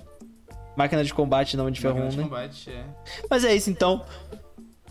Máquina 0.76 1.04
de 1.04 1.14
Combate, 1.14 1.58
não 1.58 1.70
de 1.70 1.80
Ferro, 1.80 1.96
Máquina 1.96 2.12
de 2.12 2.18
né? 2.18 2.24
combate, 2.24 2.70
é. 2.70 2.86
Mas 3.30 3.44
é 3.44 3.56
isso, 3.56 3.70
então. 3.70 4.06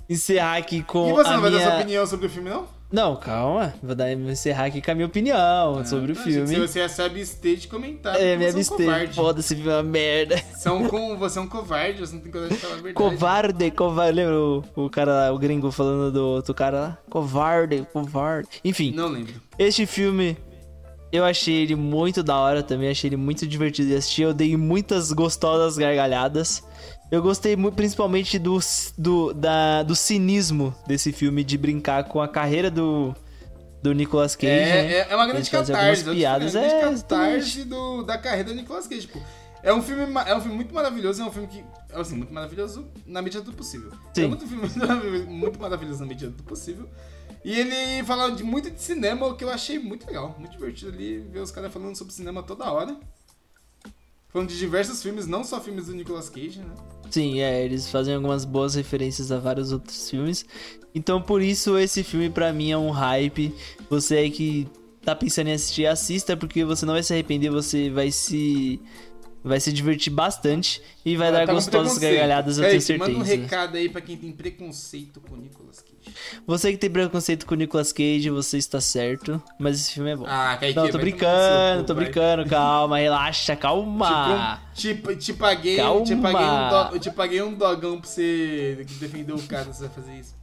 Encerrar 0.09 0.57
aqui 0.57 0.83
com 0.83 1.11
E 1.11 1.13
você 1.13 1.31
não 1.31 1.41
vai 1.41 1.51
minha... 1.51 1.63
dar 1.63 1.71
sua 1.71 1.81
opinião 1.81 2.07
sobre 2.07 2.27
o 2.27 2.31
filme, 2.31 2.51
não? 2.51 2.67
Não, 2.91 3.17
calma. 3.17 3.75
Vou 3.83 3.95
dar, 3.95 4.17
vou 4.17 4.31
encerrar 4.31 4.65
aqui 4.65 4.81
com 4.81 4.91
a 4.91 4.95
minha 4.95 5.07
opinião 5.07 5.85
sobre 5.85 6.13
o 6.13 6.19
Ah, 6.19 6.23
filme. 6.23 6.47
Se 6.49 6.59
você 6.59 6.89
se 6.89 7.03
abster 7.03 7.57
de 7.57 7.69
comentar, 7.69 8.17
É, 8.19 8.35
me 8.35 8.51
você 8.51 8.87
é 8.87 9.09
um. 9.09 9.13
Foda-se, 9.13 9.55
filme 9.55 9.71
é 9.71 9.75
uma 9.75 9.83
merda. 9.83 10.39
São 10.57 10.89
com, 10.89 11.15
você 11.19 11.39
é 11.39 11.43
um 11.43 11.47
covarde, 11.47 12.01
você 12.01 12.15
não 12.15 12.23
tem 12.23 12.33
coragem 12.33 12.57
de 12.57 12.63
falar 12.63 12.73
a 12.73 12.77
verdade. 12.77 12.95
Covarde, 12.95 13.71
covarde. 13.73 14.13
Lembra 14.17 14.41
o, 14.41 14.65
o 14.75 14.89
cara 14.91 15.13
lá, 15.13 15.33
o 15.33 15.39
gringo 15.39 15.71
falando 15.71 16.11
do 16.11 16.25
outro 16.27 16.55
cara 16.55 16.81
lá? 16.81 16.99
Covarde, 17.11 17.87
covarde. 17.93 18.49
Enfim, 18.65 18.93
Não 18.93 19.09
lembro. 19.09 19.35
este 19.59 19.85
filme, 19.85 20.35
eu 21.13 21.27
achei 21.27 21.57
ele 21.57 21.75
muito 21.75 22.23
da 22.23 22.39
hora 22.39 22.63
também. 22.63 22.89
Achei 22.89 23.09
ele 23.09 23.17
muito 23.19 23.47
divertido 23.47 23.89
de 23.89 23.97
assistir. 23.97 24.23
Eu 24.23 24.33
dei 24.33 24.57
muitas 24.57 25.13
gostosas 25.13 25.77
gargalhadas. 25.77 26.63
Eu 27.11 27.23
gostei 27.23 27.57
muito, 27.57 27.75
principalmente 27.75 28.39
do, 28.39 28.59
do, 28.97 29.33
da, 29.33 29.83
do 29.83 29.97
cinismo 29.97 30.75
desse 30.87 31.11
filme, 31.11 31.43
de 31.43 31.57
brincar 31.57 32.05
com 32.05 32.21
a 32.21 32.29
carreira 32.29 32.71
do, 32.71 33.15
do 33.83 33.93
Nicolas 33.95 34.37
Cage. 34.37 34.53
É, 34.53 34.83
né? 34.83 34.93
é, 34.93 35.07
é 35.11 35.17
uma 35.17 35.27
grande 35.27 35.51
catarse. 35.51 36.05
piadas, 36.05 36.55
é 36.55 36.59
uma 36.59 36.67
é, 36.67 36.81
grande 36.81 37.03
catarse 37.03 37.65
do, 37.65 38.03
da 38.03 38.19
carreira 38.19 38.51
do 38.51 38.55
Nicolas 38.55 38.87
Cage. 38.87 39.03
Tipo, 39.03 39.23
é 39.63 39.73
um 39.73 39.83
filme, 39.83 40.05
é 40.27 40.35
um 40.35 40.41
filme 40.41 40.57
muito 40.57 40.75
maravilhoso, 40.75 41.23
é 41.23 41.25
um 41.25 41.33
filme 41.33 41.49
que, 41.49 41.65
é 41.91 42.01
assim, 42.01 42.17
muito 42.17 42.33
maravilhoso 42.33 42.87
na 43.07 43.23
medida 43.23 43.43
do 43.43 43.53
possível. 43.53 43.91
Sim. 44.13 44.25
É 44.25 44.29
muito 44.29 44.47
filme 44.47 44.69
muito 45.27 45.59
maravilhoso 45.59 46.01
na 46.01 46.07
medida 46.07 46.31
do 46.31 46.43
possível. 46.43 46.89
E 47.45 47.59
ele 47.59 48.05
fala 48.05 48.31
de, 48.31 48.43
muito 48.43 48.71
de 48.71 48.81
cinema, 48.81 49.27
o 49.27 49.35
que 49.35 49.45
eu 49.45 49.49
achei 49.49 49.79
muito 49.79 50.07
legal, 50.07 50.37
muito 50.39 50.53
divertido 50.53 50.93
ali, 50.93 51.21
ver 51.21 51.41
os 51.41 51.51
caras 51.51 51.73
falando 51.73 51.97
sobre 51.97 52.13
cinema 52.13 52.43
toda 52.43 52.71
hora. 52.71 52.97
Falando 54.31 54.49
de 54.51 54.59
diversos 54.59 55.03
filmes, 55.03 55.27
não 55.27 55.43
só 55.43 55.61
filmes 55.61 55.87
do 55.87 55.95
Nicolas 55.95 56.29
Cage, 56.29 56.59
né? 56.59 56.75
Sim, 57.11 57.41
é, 57.41 57.65
eles 57.65 57.91
fazem 57.91 58.15
algumas 58.15 58.45
boas 58.45 58.75
referências 58.75 59.33
a 59.33 59.39
vários 59.39 59.73
outros 59.73 60.11
filmes. 60.11 60.45
Então, 60.95 61.21
por 61.23 61.41
isso, 61.41 61.79
esse 61.79 62.05
filme 62.05 62.29
pra 62.29 62.53
mim 62.53 62.71
é 62.71 62.77
um 62.77 62.91
hype. 62.91 63.55
Você 63.89 64.17
aí 64.17 64.31
que 64.31 64.69
tá 65.03 65.17
pensando 65.17 65.49
em 65.49 65.53
assistir, 65.55 65.87
assista, 65.87 66.37
porque 66.37 66.65
você 66.65 66.85
não 66.85 66.93
vai 66.93 67.03
se 67.03 67.13
arrepender, 67.13 67.51
você 67.51 67.89
vai 67.89 68.11
se. 68.11 68.81
Vai 69.43 69.61
se 69.61 69.73
divertir 69.73 70.13
bastante 70.13 70.83
e 71.05 71.17
vai 71.17 71.31
dar 71.31 71.47
Tá 71.47 71.53
gostosas 71.53 71.97
gargalhadas, 71.97 72.59
eu 72.59 72.65
tenho 72.69 72.83
Kaique, 72.83 72.99
Manda 72.99 73.13
um 73.13 73.25
certeza. 73.25 73.43
recado 73.43 73.77
aí 73.77 73.89
pra 73.89 74.01
quem 74.01 74.17
tem 74.17 74.33
preconceito 74.33 75.21
com 75.21 75.37
o 75.37 75.39
Nicolas 75.39 75.81
Cage. 75.81 75.97
Você 76.47 76.73
que 76.73 76.79
tem 76.79 76.91
preconceito 76.91 77.47
com 77.47 77.55
o 77.55 77.57
Nicolas 77.57 77.93
Cage, 77.93 78.31
você 78.31 78.59
está 78.59 78.81
certo, 78.81 79.43
mas 79.59 79.81
esse 79.81 79.93
filme 79.93 80.11
é 80.11 80.17
bom. 80.17 80.25
Ah, 80.27 80.57
Kaique, 80.59 80.77
não, 80.77 80.89
tô 80.89 80.99
brincando, 80.99 81.85
tô 81.85 81.95
brincando, 81.95 82.49
calma, 82.49 82.99
relaxa, 82.99 83.55
calma. 83.57 84.61
Te, 84.75 84.95
te, 84.95 85.17
te 85.17 85.33
paguei, 85.35 85.77
Calma. 85.77 86.05
te 86.05 86.17
paguei, 86.17 86.47
um 86.47 86.69
do, 86.69 86.95
eu 86.95 87.01
te 87.01 87.11
paguei 87.11 87.43
um 87.43 87.55
dogão 87.55 88.01
pra 88.01 88.09
você 88.09 88.85
defender 89.01 89.33
o 89.33 89.43
cara, 89.43 89.65
você 89.65 89.87
vai 89.87 89.91
fazer 89.95 90.15
isso. 90.19 90.35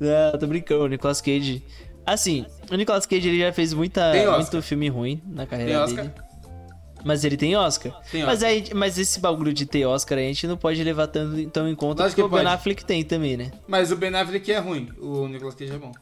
Não, 0.00 0.38
tô 0.38 0.46
brincando, 0.46 0.84
o 0.84 0.88
Nicolas 0.88 1.20
Cage. 1.20 1.62
Assim, 2.04 2.44
o 2.70 2.74
Nicolas 2.74 3.06
Cage 3.06 3.28
ele 3.28 3.38
já 3.38 3.52
fez 3.52 3.72
muita, 3.72 4.12
muito 4.36 4.60
filme 4.60 4.88
ruim 4.88 5.22
na 5.26 5.46
carreira 5.46 5.84
Oscar? 5.84 6.04
dele. 6.06 6.31
Mas 7.04 7.24
ele 7.24 7.36
tem 7.36 7.56
Oscar. 7.56 7.92
Tem 8.10 8.22
Mas, 8.22 8.36
Oscar. 8.36 8.50
aí, 8.50 8.64
mas 8.74 8.98
esse 8.98 9.20
bagulho 9.20 9.52
de 9.52 9.66
ter 9.66 9.84
Oscar 9.86 10.18
aí, 10.18 10.24
a 10.24 10.28
gente 10.28 10.46
não 10.46 10.56
pode 10.56 10.82
levar 10.82 11.06
tão, 11.08 11.48
tão 11.50 11.68
em 11.68 11.74
conta 11.74 12.04
Lógico 12.04 12.22
porque 12.22 12.28
que 12.28 12.34
o 12.34 12.38
Ben 12.38 12.44
pode. 12.44 12.54
Affleck 12.54 12.84
tem 12.84 13.04
também, 13.04 13.36
né? 13.36 13.52
Mas 13.66 13.90
o 13.90 13.96
Ben 13.96 14.14
Affleck 14.14 14.52
é 14.52 14.58
ruim, 14.58 14.88
o 14.98 15.26
Nicolas 15.28 15.54
Cage 15.54 15.72
é 15.72 15.78
bom. 15.78 15.92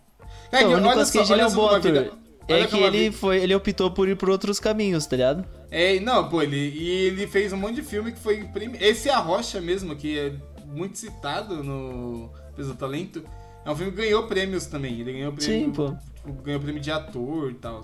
Então, 0.49 0.73
o 0.73 0.81
Nicolas 0.81 1.11
Cage 1.11 1.33
ele 1.33 1.43
é 1.43 1.47
um 1.47 1.53
bom 1.53 1.69
ator. 1.69 2.13
É 2.49 2.67
que 2.67 2.77
ele 2.77 3.13
foi, 3.13 3.39
ele 3.39 3.55
optou 3.55 3.91
por 3.93 4.09
ir 4.09 4.17
por 4.17 4.29
outros 4.29 4.59
caminhos, 4.59 5.07
tá 5.07 5.17
ligado? 5.17 5.45
É, 5.71 6.01
não, 6.01 6.29
pô, 6.29 6.43
ele, 6.43 6.57
e 6.57 6.89
ele 7.07 7.27
fez 7.29 7.53
um 7.53 7.57
monte 7.57 7.77
de 7.77 7.83
filme 7.83 8.11
que 8.11 8.19
foi. 8.19 8.49
Esse 8.81 9.09
é 9.09 9.13
a 9.13 9.19
Rocha 9.19 9.61
mesmo, 9.61 9.95
que 9.95 10.19
é 10.19 10.33
muito 10.67 10.99
citado 10.99 11.63
no 11.63 12.29
Peso 12.57 12.71
do 12.71 12.75
Talento. 12.75 13.23
É 13.65 13.71
um 13.71 13.77
filme 13.77 13.93
que 13.93 13.99
ganhou 13.99 14.27
prêmios 14.27 14.67
também. 14.67 15.01
Ele 15.01 15.13
ganhou 15.13 15.33
prêmio. 15.33 15.67
Sim, 15.67 15.71
pô. 15.71 15.95
tipo, 16.15 16.43
ganhou 16.43 16.61
prêmio 16.61 16.81
de 16.81 16.91
ator 16.91 17.51
e 17.51 17.55
tal. 17.55 17.83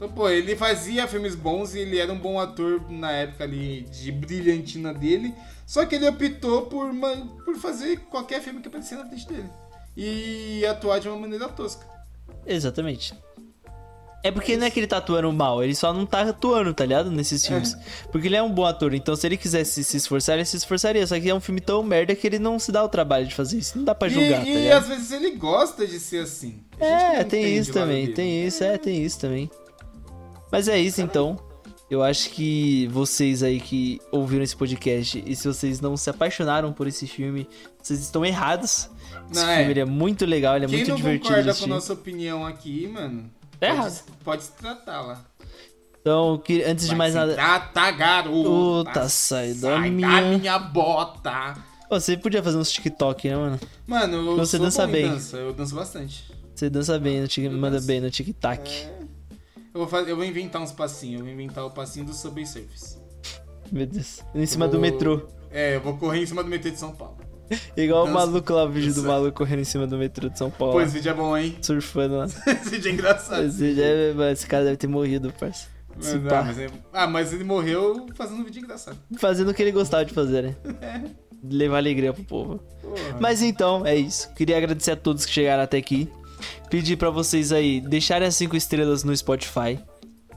Então, 0.00 0.10
pô, 0.10 0.30
ele 0.30 0.56
fazia 0.56 1.06
filmes 1.06 1.34
bons 1.34 1.74
e 1.74 1.80
ele 1.80 1.98
era 1.98 2.10
um 2.10 2.18
bom 2.18 2.40
ator 2.40 2.90
na 2.90 3.12
época 3.12 3.44
ali 3.44 3.82
de 3.82 4.10
brilhantina 4.10 4.94
dele. 4.94 5.34
Só 5.66 5.84
que 5.84 5.94
ele 5.94 6.08
optou 6.08 6.62
por, 6.62 6.90
por 7.44 7.56
fazer 7.56 7.98
qualquer 8.08 8.40
filme 8.40 8.62
que 8.62 8.68
aparecia 8.68 8.96
na 8.96 9.04
frente 9.04 9.28
dele. 9.28 9.50
E 9.94 10.64
atuar 10.64 11.00
de 11.00 11.08
uma 11.08 11.18
maneira 11.18 11.50
tosca. 11.50 11.84
Exatamente. 12.46 13.12
É 14.22 14.30
porque 14.30 14.56
não 14.56 14.66
é 14.66 14.70
que 14.70 14.80
ele 14.80 14.86
tá 14.86 14.96
atuando 14.96 15.30
mal, 15.32 15.62
ele 15.62 15.74
só 15.74 15.92
não 15.92 16.06
tá 16.06 16.22
atuando, 16.22 16.72
tá 16.72 16.84
ligado? 16.86 17.10
Nesses 17.10 17.46
filmes. 17.46 17.76
Porque 18.10 18.28
ele 18.28 18.36
é 18.36 18.42
um 18.42 18.50
bom 18.50 18.64
ator, 18.64 18.94
então 18.94 19.14
se 19.14 19.26
ele 19.26 19.36
quisesse 19.36 19.84
se 19.84 19.96
esforçar, 19.98 20.36
ele 20.36 20.46
se 20.46 20.56
esforçaria. 20.56 21.06
Só 21.06 21.20
que 21.20 21.28
é 21.28 21.34
um 21.34 21.40
filme 21.40 21.60
tão 21.60 21.82
merda 21.82 22.14
que 22.14 22.26
ele 22.26 22.38
não 22.38 22.58
se 22.58 22.72
dá 22.72 22.82
o 22.82 22.88
trabalho 22.88 23.26
de 23.26 23.34
fazer 23.34 23.58
isso. 23.58 23.76
Não 23.76 23.84
dá 23.84 23.94
pra 23.94 24.08
E, 24.08 24.10
julgar, 24.10 24.44
tá 24.44 24.48
e 24.48 24.72
às 24.72 24.88
vezes 24.88 25.10
ele 25.10 25.32
gosta 25.32 25.86
de 25.86 26.00
ser 26.00 26.22
assim. 26.22 26.62
É, 26.78 27.22
tem 27.22 27.56
isso 27.56 27.70
também, 27.70 28.12
tem 28.14 28.46
isso, 28.46 28.64
é, 28.64 28.78
tem 28.78 29.02
isso 29.04 29.18
também. 29.20 29.50
Mas 30.50 30.68
é 30.68 30.78
isso 30.78 31.00
então. 31.00 31.38
Eu 31.90 32.02
acho 32.04 32.30
que 32.30 32.86
vocês 32.92 33.42
aí 33.42 33.58
que 33.60 34.00
ouviram 34.12 34.44
esse 34.44 34.54
podcast 34.56 35.22
e 35.26 35.34
se 35.34 35.48
vocês 35.48 35.80
não 35.80 35.96
se 35.96 36.08
apaixonaram 36.08 36.72
por 36.72 36.86
esse 36.86 37.04
filme, 37.06 37.48
vocês 37.82 37.98
estão 38.00 38.24
errados. 38.24 38.88
Esse 39.30 39.40
Não, 39.40 39.46
filme 39.48 39.64
é. 39.64 39.70
ele 39.70 39.80
é 39.80 39.84
muito 39.84 40.24
legal, 40.24 40.54
ele 40.54 40.66
é 40.66 40.68
Quem 40.68 40.76
muito 40.78 40.88
não 40.90 40.96
divertido 40.96 41.24
de 41.24 41.28
concorda 41.30 41.54
com 41.58 41.64
a 41.64 41.68
nossa 41.68 41.92
opinião 41.92 42.46
aqui, 42.46 42.86
mano, 42.86 43.28
pode, 43.58 43.72
errado. 43.72 44.02
pode 44.22 44.42
se 44.44 44.52
tratar 44.52 45.00
lá. 45.00 45.24
Então, 46.00 46.38
que- 46.38 46.62
antes 46.62 46.84
de 46.84 46.90
Vai 46.90 46.98
mais 46.98 47.12
se 47.12 47.18
nada, 47.18 47.34
Trata, 47.34 47.90
garota. 47.90 48.48
Puta, 48.48 49.08
sai 49.08 49.52
da 49.54 49.76
sai 49.76 49.90
minha- 49.90 50.20
da 50.20 50.38
minha 50.38 50.58
bota. 50.60 51.56
Você 51.90 52.16
podia 52.16 52.40
fazer 52.40 52.56
uns 52.56 52.70
TikTok, 52.70 53.28
né, 53.28 53.36
mano? 53.36 53.60
Mano, 53.86 54.16
eu 54.30 54.36
Você 54.36 54.56
sou 54.58 54.64
dança 54.66 54.84
bom 54.86 54.88
em 54.90 54.92
bem. 54.92 55.08
dança, 55.10 55.36
eu 55.38 55.52
danço 55.52 55.74
bastante. 55.74 56.24
Você 56.54 56.70
dança 56.70 56.96
bem, 57.00 57.20
no 57.20 57.26
tic- 57.26 57.50
manda 57.50 57.72
danço. 57.72 57.86
bem 57.88 58.00
no 58.00 58.10
tic-tac. 58.10 58.88
Eu 59.72 59.80
vou, 59.80 59.88
fazer, 59.88 60.10
eu 60.10 60.16
vou 60.16 60.24
inventar 60.24 60.60
uns 60.60 60.72
passinhos. 60.72 61.20
Eu 61.20 61.24
vou 61.26 61.32
inventar 61.34 61.64
o 61.64 61.70
passinho 61.70 62.06
do 62.06 62.12
Subway 62.12 62.44
Surface. 62.46 62.96
Meu 63.70 63.86
Deus. 63.86 64.20
Em 64.34 64.46
cima 64.46 64.66
do 64.66 64.78
vou- 64.78 64.86
É. 64.86 64.90
metrô. 64.90 65.22
É, 65.50 65.76
eu 65.76 65.80
vou 65.80 65.96
correr 65.96 66.22
em 66.22 66.26
cima 66.26 66.42
do 66.42 66.48
metrô 66.50 66.70
de 66.70 66.78
São 66.78 66.92
Paulo. 66.92 67.18
Igual 67.76 68.02
o 68.02 68.06
Dança- 68.06 68.18
maluco 68.26 68.52
lá, 68.52 68.64
o 68.64 68.70
vídeo 68.70 68.94
do 68.94 69.02
maluco 69.02 69.38
correndo 69.38 69.60
em 69.60 69.64
cima 69.64 69.86
do 69.86 69.96
metrô 69.98 70.28
de 70.28 70.38
São 70.38 70.50
Paulo. 70.50 70.74
Pô, 70.74 70.80
esse 70.80 70.92
vídeo 70.94 71.10
é 71.10 71.14
bom, 71.14 71.36
hein? 71.36 71.56
Surfando 71.60 72.16
lá. 72.18 72.26
Esse 72.46 72.70
vídeo 72.70 72.88
é 72.90 72.92
engraçado. 72.94 73.44
Esse, 73.44 73.58
vídeo 73.58 73.82
é- 73.82 74.32
esse 74.32 74.46
cara 74.46 74.64
deve 74.64 74.76
ter 74.76 74.86
morrido, 74.86 75.32
parça. 75.32 75.66
Mas, 75.96 76.14
ah, 76.14 76.42
mas 76.44 76.58
é- 76.60 76.70
ah, 76.92 77.06
mas 77.08 77.32
ele 77.32 77.42
morreu 77.42 78.06
fazendo 78.14 78.40
um 78.40 78.44
vídeo 78.44 78.62
engraçado. 78.62 78.96
Fazendo 79.18 79.50
o 79.50 79.54
que 79.54 79.60
ele 79.62 79.72
gostava 79.72 80.04
de 80.04 80.14
fazer, 80.14 80.42
né? 80.44 80.56
Levar 81.42 81.78
alegria 81.78 82.12
pro 82.12 82.22
povo. 82.22 82.60
Porra. 82.80 83.16
Mas 83.18 83.42
então, 83.42 83.84
é 83.84 83.96
isso. 83.96 84.32
Queria 84.34 84.56
agradecer 84.56 84.92
a 84.92 84.96
todos 84.96 85.26
que 85.26 85.32
chegaram 85.32 85.62
até 85.64 85.78
aqui. 85.78 86.08
Pedir 86.70 86.96
pra 86.96 87.10
vocês 87.10 87.52
aí 87.52 87.80
deixarem 87.80 88.26
as 88.26 88.36
5 88.36 88.56
estrelas 88.56 89.04
no 89.04 89.16
Spotify. 89.16 89.78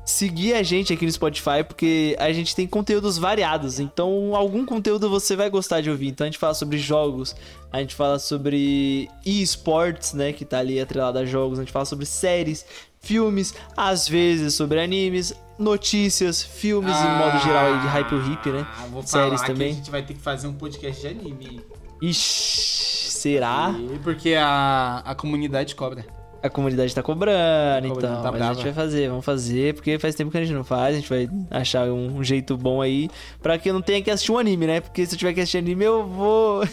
Seguir 0.06 0.54
a 0.56 0.64
gente 0.64 0.92
aqui 0.92 1.06
no 1.06 1.12
Spotify, 1.12 1.64
porque 1.66 2.16
a 2.20 2.32
gente 2.34 2.54
tem 2.54 2.68
conteúdos 2.68 3.18
variados. 3.18 3.80
Então, 3.80 4.36
algum 4.36 4.66
conteúdo 4.66 5.10
você 5.10 5.34
vai 5.34 5.50
gostar 5.50 5.80
de 5.80 5.90
ouvir. 5.90 6.10
Então, 6.10 6.26
a 6.26 6.30
gente 6.30 6.38
fala 6.38 6.54
sobre 6.54 6.78
jogos, 6.78 7.34
a 7.72 7.80
gente 7.80 7.96
fala 7.96 8.20
sobre 8.20 9.10
esportes, 9.26 10.14
né? 10.14 10.34
Que 10.34 10.44
tá 10.44 10.60
ali 10.60 10.80
atrelado 10.80 11.20
a 11.20 11.26
jogos. 11.26 11.58
A 11.58 11.62
gente 11.62 11.72
fala 11.72 11.86
sobre 11.86 12.06
séries, 12.06 12.66
filmes, 13.00 13.54
às 13.78 14.08
vezes 14.08 14.54
sobre 14.56 14.82
animes, 14.82 15.34
notícias, 15.58 16.42
filmes 16.42 16.96
em 16.96 17.18
modo 17.18 17.40
geral 17.44 17.74
aí 17.74 17.80
de 17.80 17.88
hype 17.88 18.16
o 18.16 18.32
hip, 18.32 18.50
né? 18.50 18.68
Ah, 18.78 18.86
vou 18.92 19.04
Séries 19.06 19.42
também. 19.42 19.72
A 19.72 19.76
gente 19.76 19.92
vai 19.92 20.02
ter 20.04 20.16
que 20.16 20.22
fazer 20.22 20.48
um 20.48 20.54
podcast 20.54 21.00
de 21.00 21.08
anime. 21.08 21.62
Ixi, 22.02 23.03
será? 23.24 23.74
E- 23.78 24.00
Porque 24.00 24.34
a, 24.36 25.02
a 25.06 25.16
comunidade 25.16 25.74
cobra. 25.76 26.06
A 26.42 26.50
comunidade 26.50 26.94
tá 26.94 27.02
cobrando, 27.02 27.88
comunidade 27.88 28.14
então. 28.14 28.22
tá 28.24 28.32
mas 28.34 28.42
a 28.42 28.46
gente 28.48 28.56
brava. 28.56 28.64
vai 28.64 28.74
fazer, 28.74 29.08
vamos 29.08 29.24
fazer, 29.24 29.74
porque 29.76 29.98
faz 29.98 30.14
tempo 30.14 30.30
que 30.30 30.38
a 30.38 30.42
gente 30.44 30.54
não 30.54 30.66
faz, 30.66 30.94
a 30.94 31.00
gente 31.00 31.08
vai 31.10 31.30
achar 31.50 31.88
um, 31.90 32.22
jeito 32.22 32.58
bom 32.58 32.82
aí. 32.82 33.10
Pra 33.42 33.58
que 33.58 33.70
eu 33.70 33.74
não 33.74 33.82
tenha 33.82 34.02
que 34.02 34.12
assistir 34.12 34.34
um 34.34 34.38
anime, 34.38 34.68
né? 34.68 34.82
Porque 34.82 35.06
se 35.06 35.16
eu 35.16 35.18
tiver 35.20 35.32
que 35.34 35.40
assistir 35.40 35.60
anime, 35.60 35.86
eu 35.86 36.06
vou. 36.06 36.68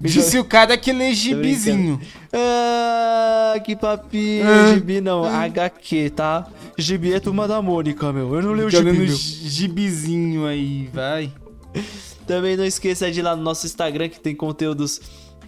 Disse 0.00 0.38
o 0.40 0.44
cara 0.44 0.76
que 0.76 0.92
lê 0.92 1.12
gibizinho. 1.14 2.00
Ah, 2.32 3.54
que 3.64 3.76
papinho, 3.76 4.44
Ah. 4.48 4.74
gibi 4.74 5.00
não, 5.00 5.24
HQ, 5.24 6.10
tá? 6.10 6.46
Gibi 6.76 7.12
é 7.12 7.20
turma 7.20 7.46
da 7.46 7.60
Mônica, 7.62 8.12
meu. 8.12 8.34
Eu 8.34 8.42
não 8.42 8.52
leio 8.52 8.70
gibi, 8.70 8.82
lendo 8.90 8.98
meu. 8.98 9.06
gibizinho 9.16 10.46
aí, 10.46 10.88
vai. 10.92 11.30
Também 12.26 12.56
não 12.56 12.64
esqueça 12.64 13.10
de 13.10 13.20
ir 13.20 13.22
lá 13.22 13.36
no 13.36 13.42
nosso 13.42 13.66
Instagram, 13.66 14.08
que 14.08 14.18
tem 14.18 14.34
conteúdos 14.34 15.00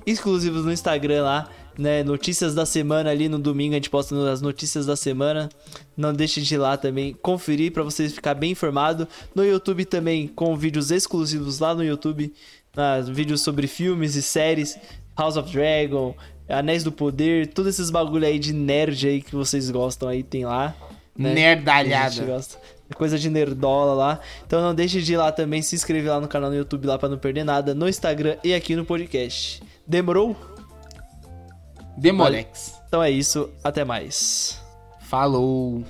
exclusivos 0.07 0.65
no 0.65 0.73
Instagram 0.73 1.23
lá, 1.23 1.49
né? 1.79 2.03
Notícias 2.03 2.55
da 2.55 2.67
semana 2.67 3.11
ali 3.11 3.29
no 3.29 3.39
domingo, 3.39 3.73
a 3.73 3.77
gente 3.77 3.91
posta 3.91 4.15
as 4.31 4.41
notícias 4.41 4.87
da 4.87 4.97
semana. 4.97 5.49
Não 5.97 6.13
deixe 6.13 6.41
de 6.41 6.55
ir 6.55 6.59
lá 6.59 6.77
também 6.77 7.15
conferir 7.23 7.73
pra 7.73 7.83
vocês 7.83 8.13
ficar 8.13 8.35
bem 8.35 8.53
informado. 8.53 9.07
No 9.35 9.45
YouTube 9.45 9.85
também, 9.85 10.27
com 10.29 10.57
vídeos 10.57 10.91
exclusivos 10.91 11.59
lá 11.59 11.75
no 11.75 11.85
YouTube, 11.85 12.33
ah, 12.77 13.01
vídeos 13.01 13.43
sobre 13.43 13.67
filmes 13.67 14.15
e 14.17 14.23
séries, 14.23 14.79
House 15.17 15.37
of 15.37 15.51
Dragon, 15.53 16.15
Anéis 16.49 16.85
do 16.85 16.93
Poder, 16.93 17.47
todos 17.49 17.75
esses 17.75 17.91
bagulho 17.91 18.27
aí 18.27 18.39
de 18.39 18.53
nerd 18.53 19.07
aí 19.09 19.23
que 19.23 19.35
vocês 19.35 19.71
gostam 19.71 20.09
aí, 20.09 20.23
tem 20.23 20.45
lá. 20.45 20.75
né? 21.17 21.33
Nerdalhada. 21.35 22.41
É 22.91 22.95
coisa 22.95 23.19
de 23.19 23.31
nerdola 23.31 23.95
lá. 23.95 24.21
Então 24.47 24.61
não 24.61 24.75
deixe 24.75 25.01
de 25.01 25.15
ir 25.15 25.17
lá 25.17 25.33
também, 25.33 25.63
se 25.63 25.75
inscrever 25.75 26.11
lá 26.11 26.21
no 26.21 26.29
canal 26.29 26.51
no 26.51 26.57
YouTube 26.57 26.87
lá 26.87 26.99
pra 26.99 27.09
não 27.09 27.17
perder 27.17 27.43
nada, 27.45 27.75
no 27.75 27.89
Instagram 27.89 28.37
e 28.45 28.53
aqui 28.53 28.77
no 28.77 28.85
podcast. 28.85 29.63
Demorou? 29.93 30.35
Demolex. 31.99 32.81
Então 32.89 33.03
é 33.03 33.11
isso, 33.11 33.51
até 33.63 33.85
mais. 33.85 34.59
Falou. 35.01 35.85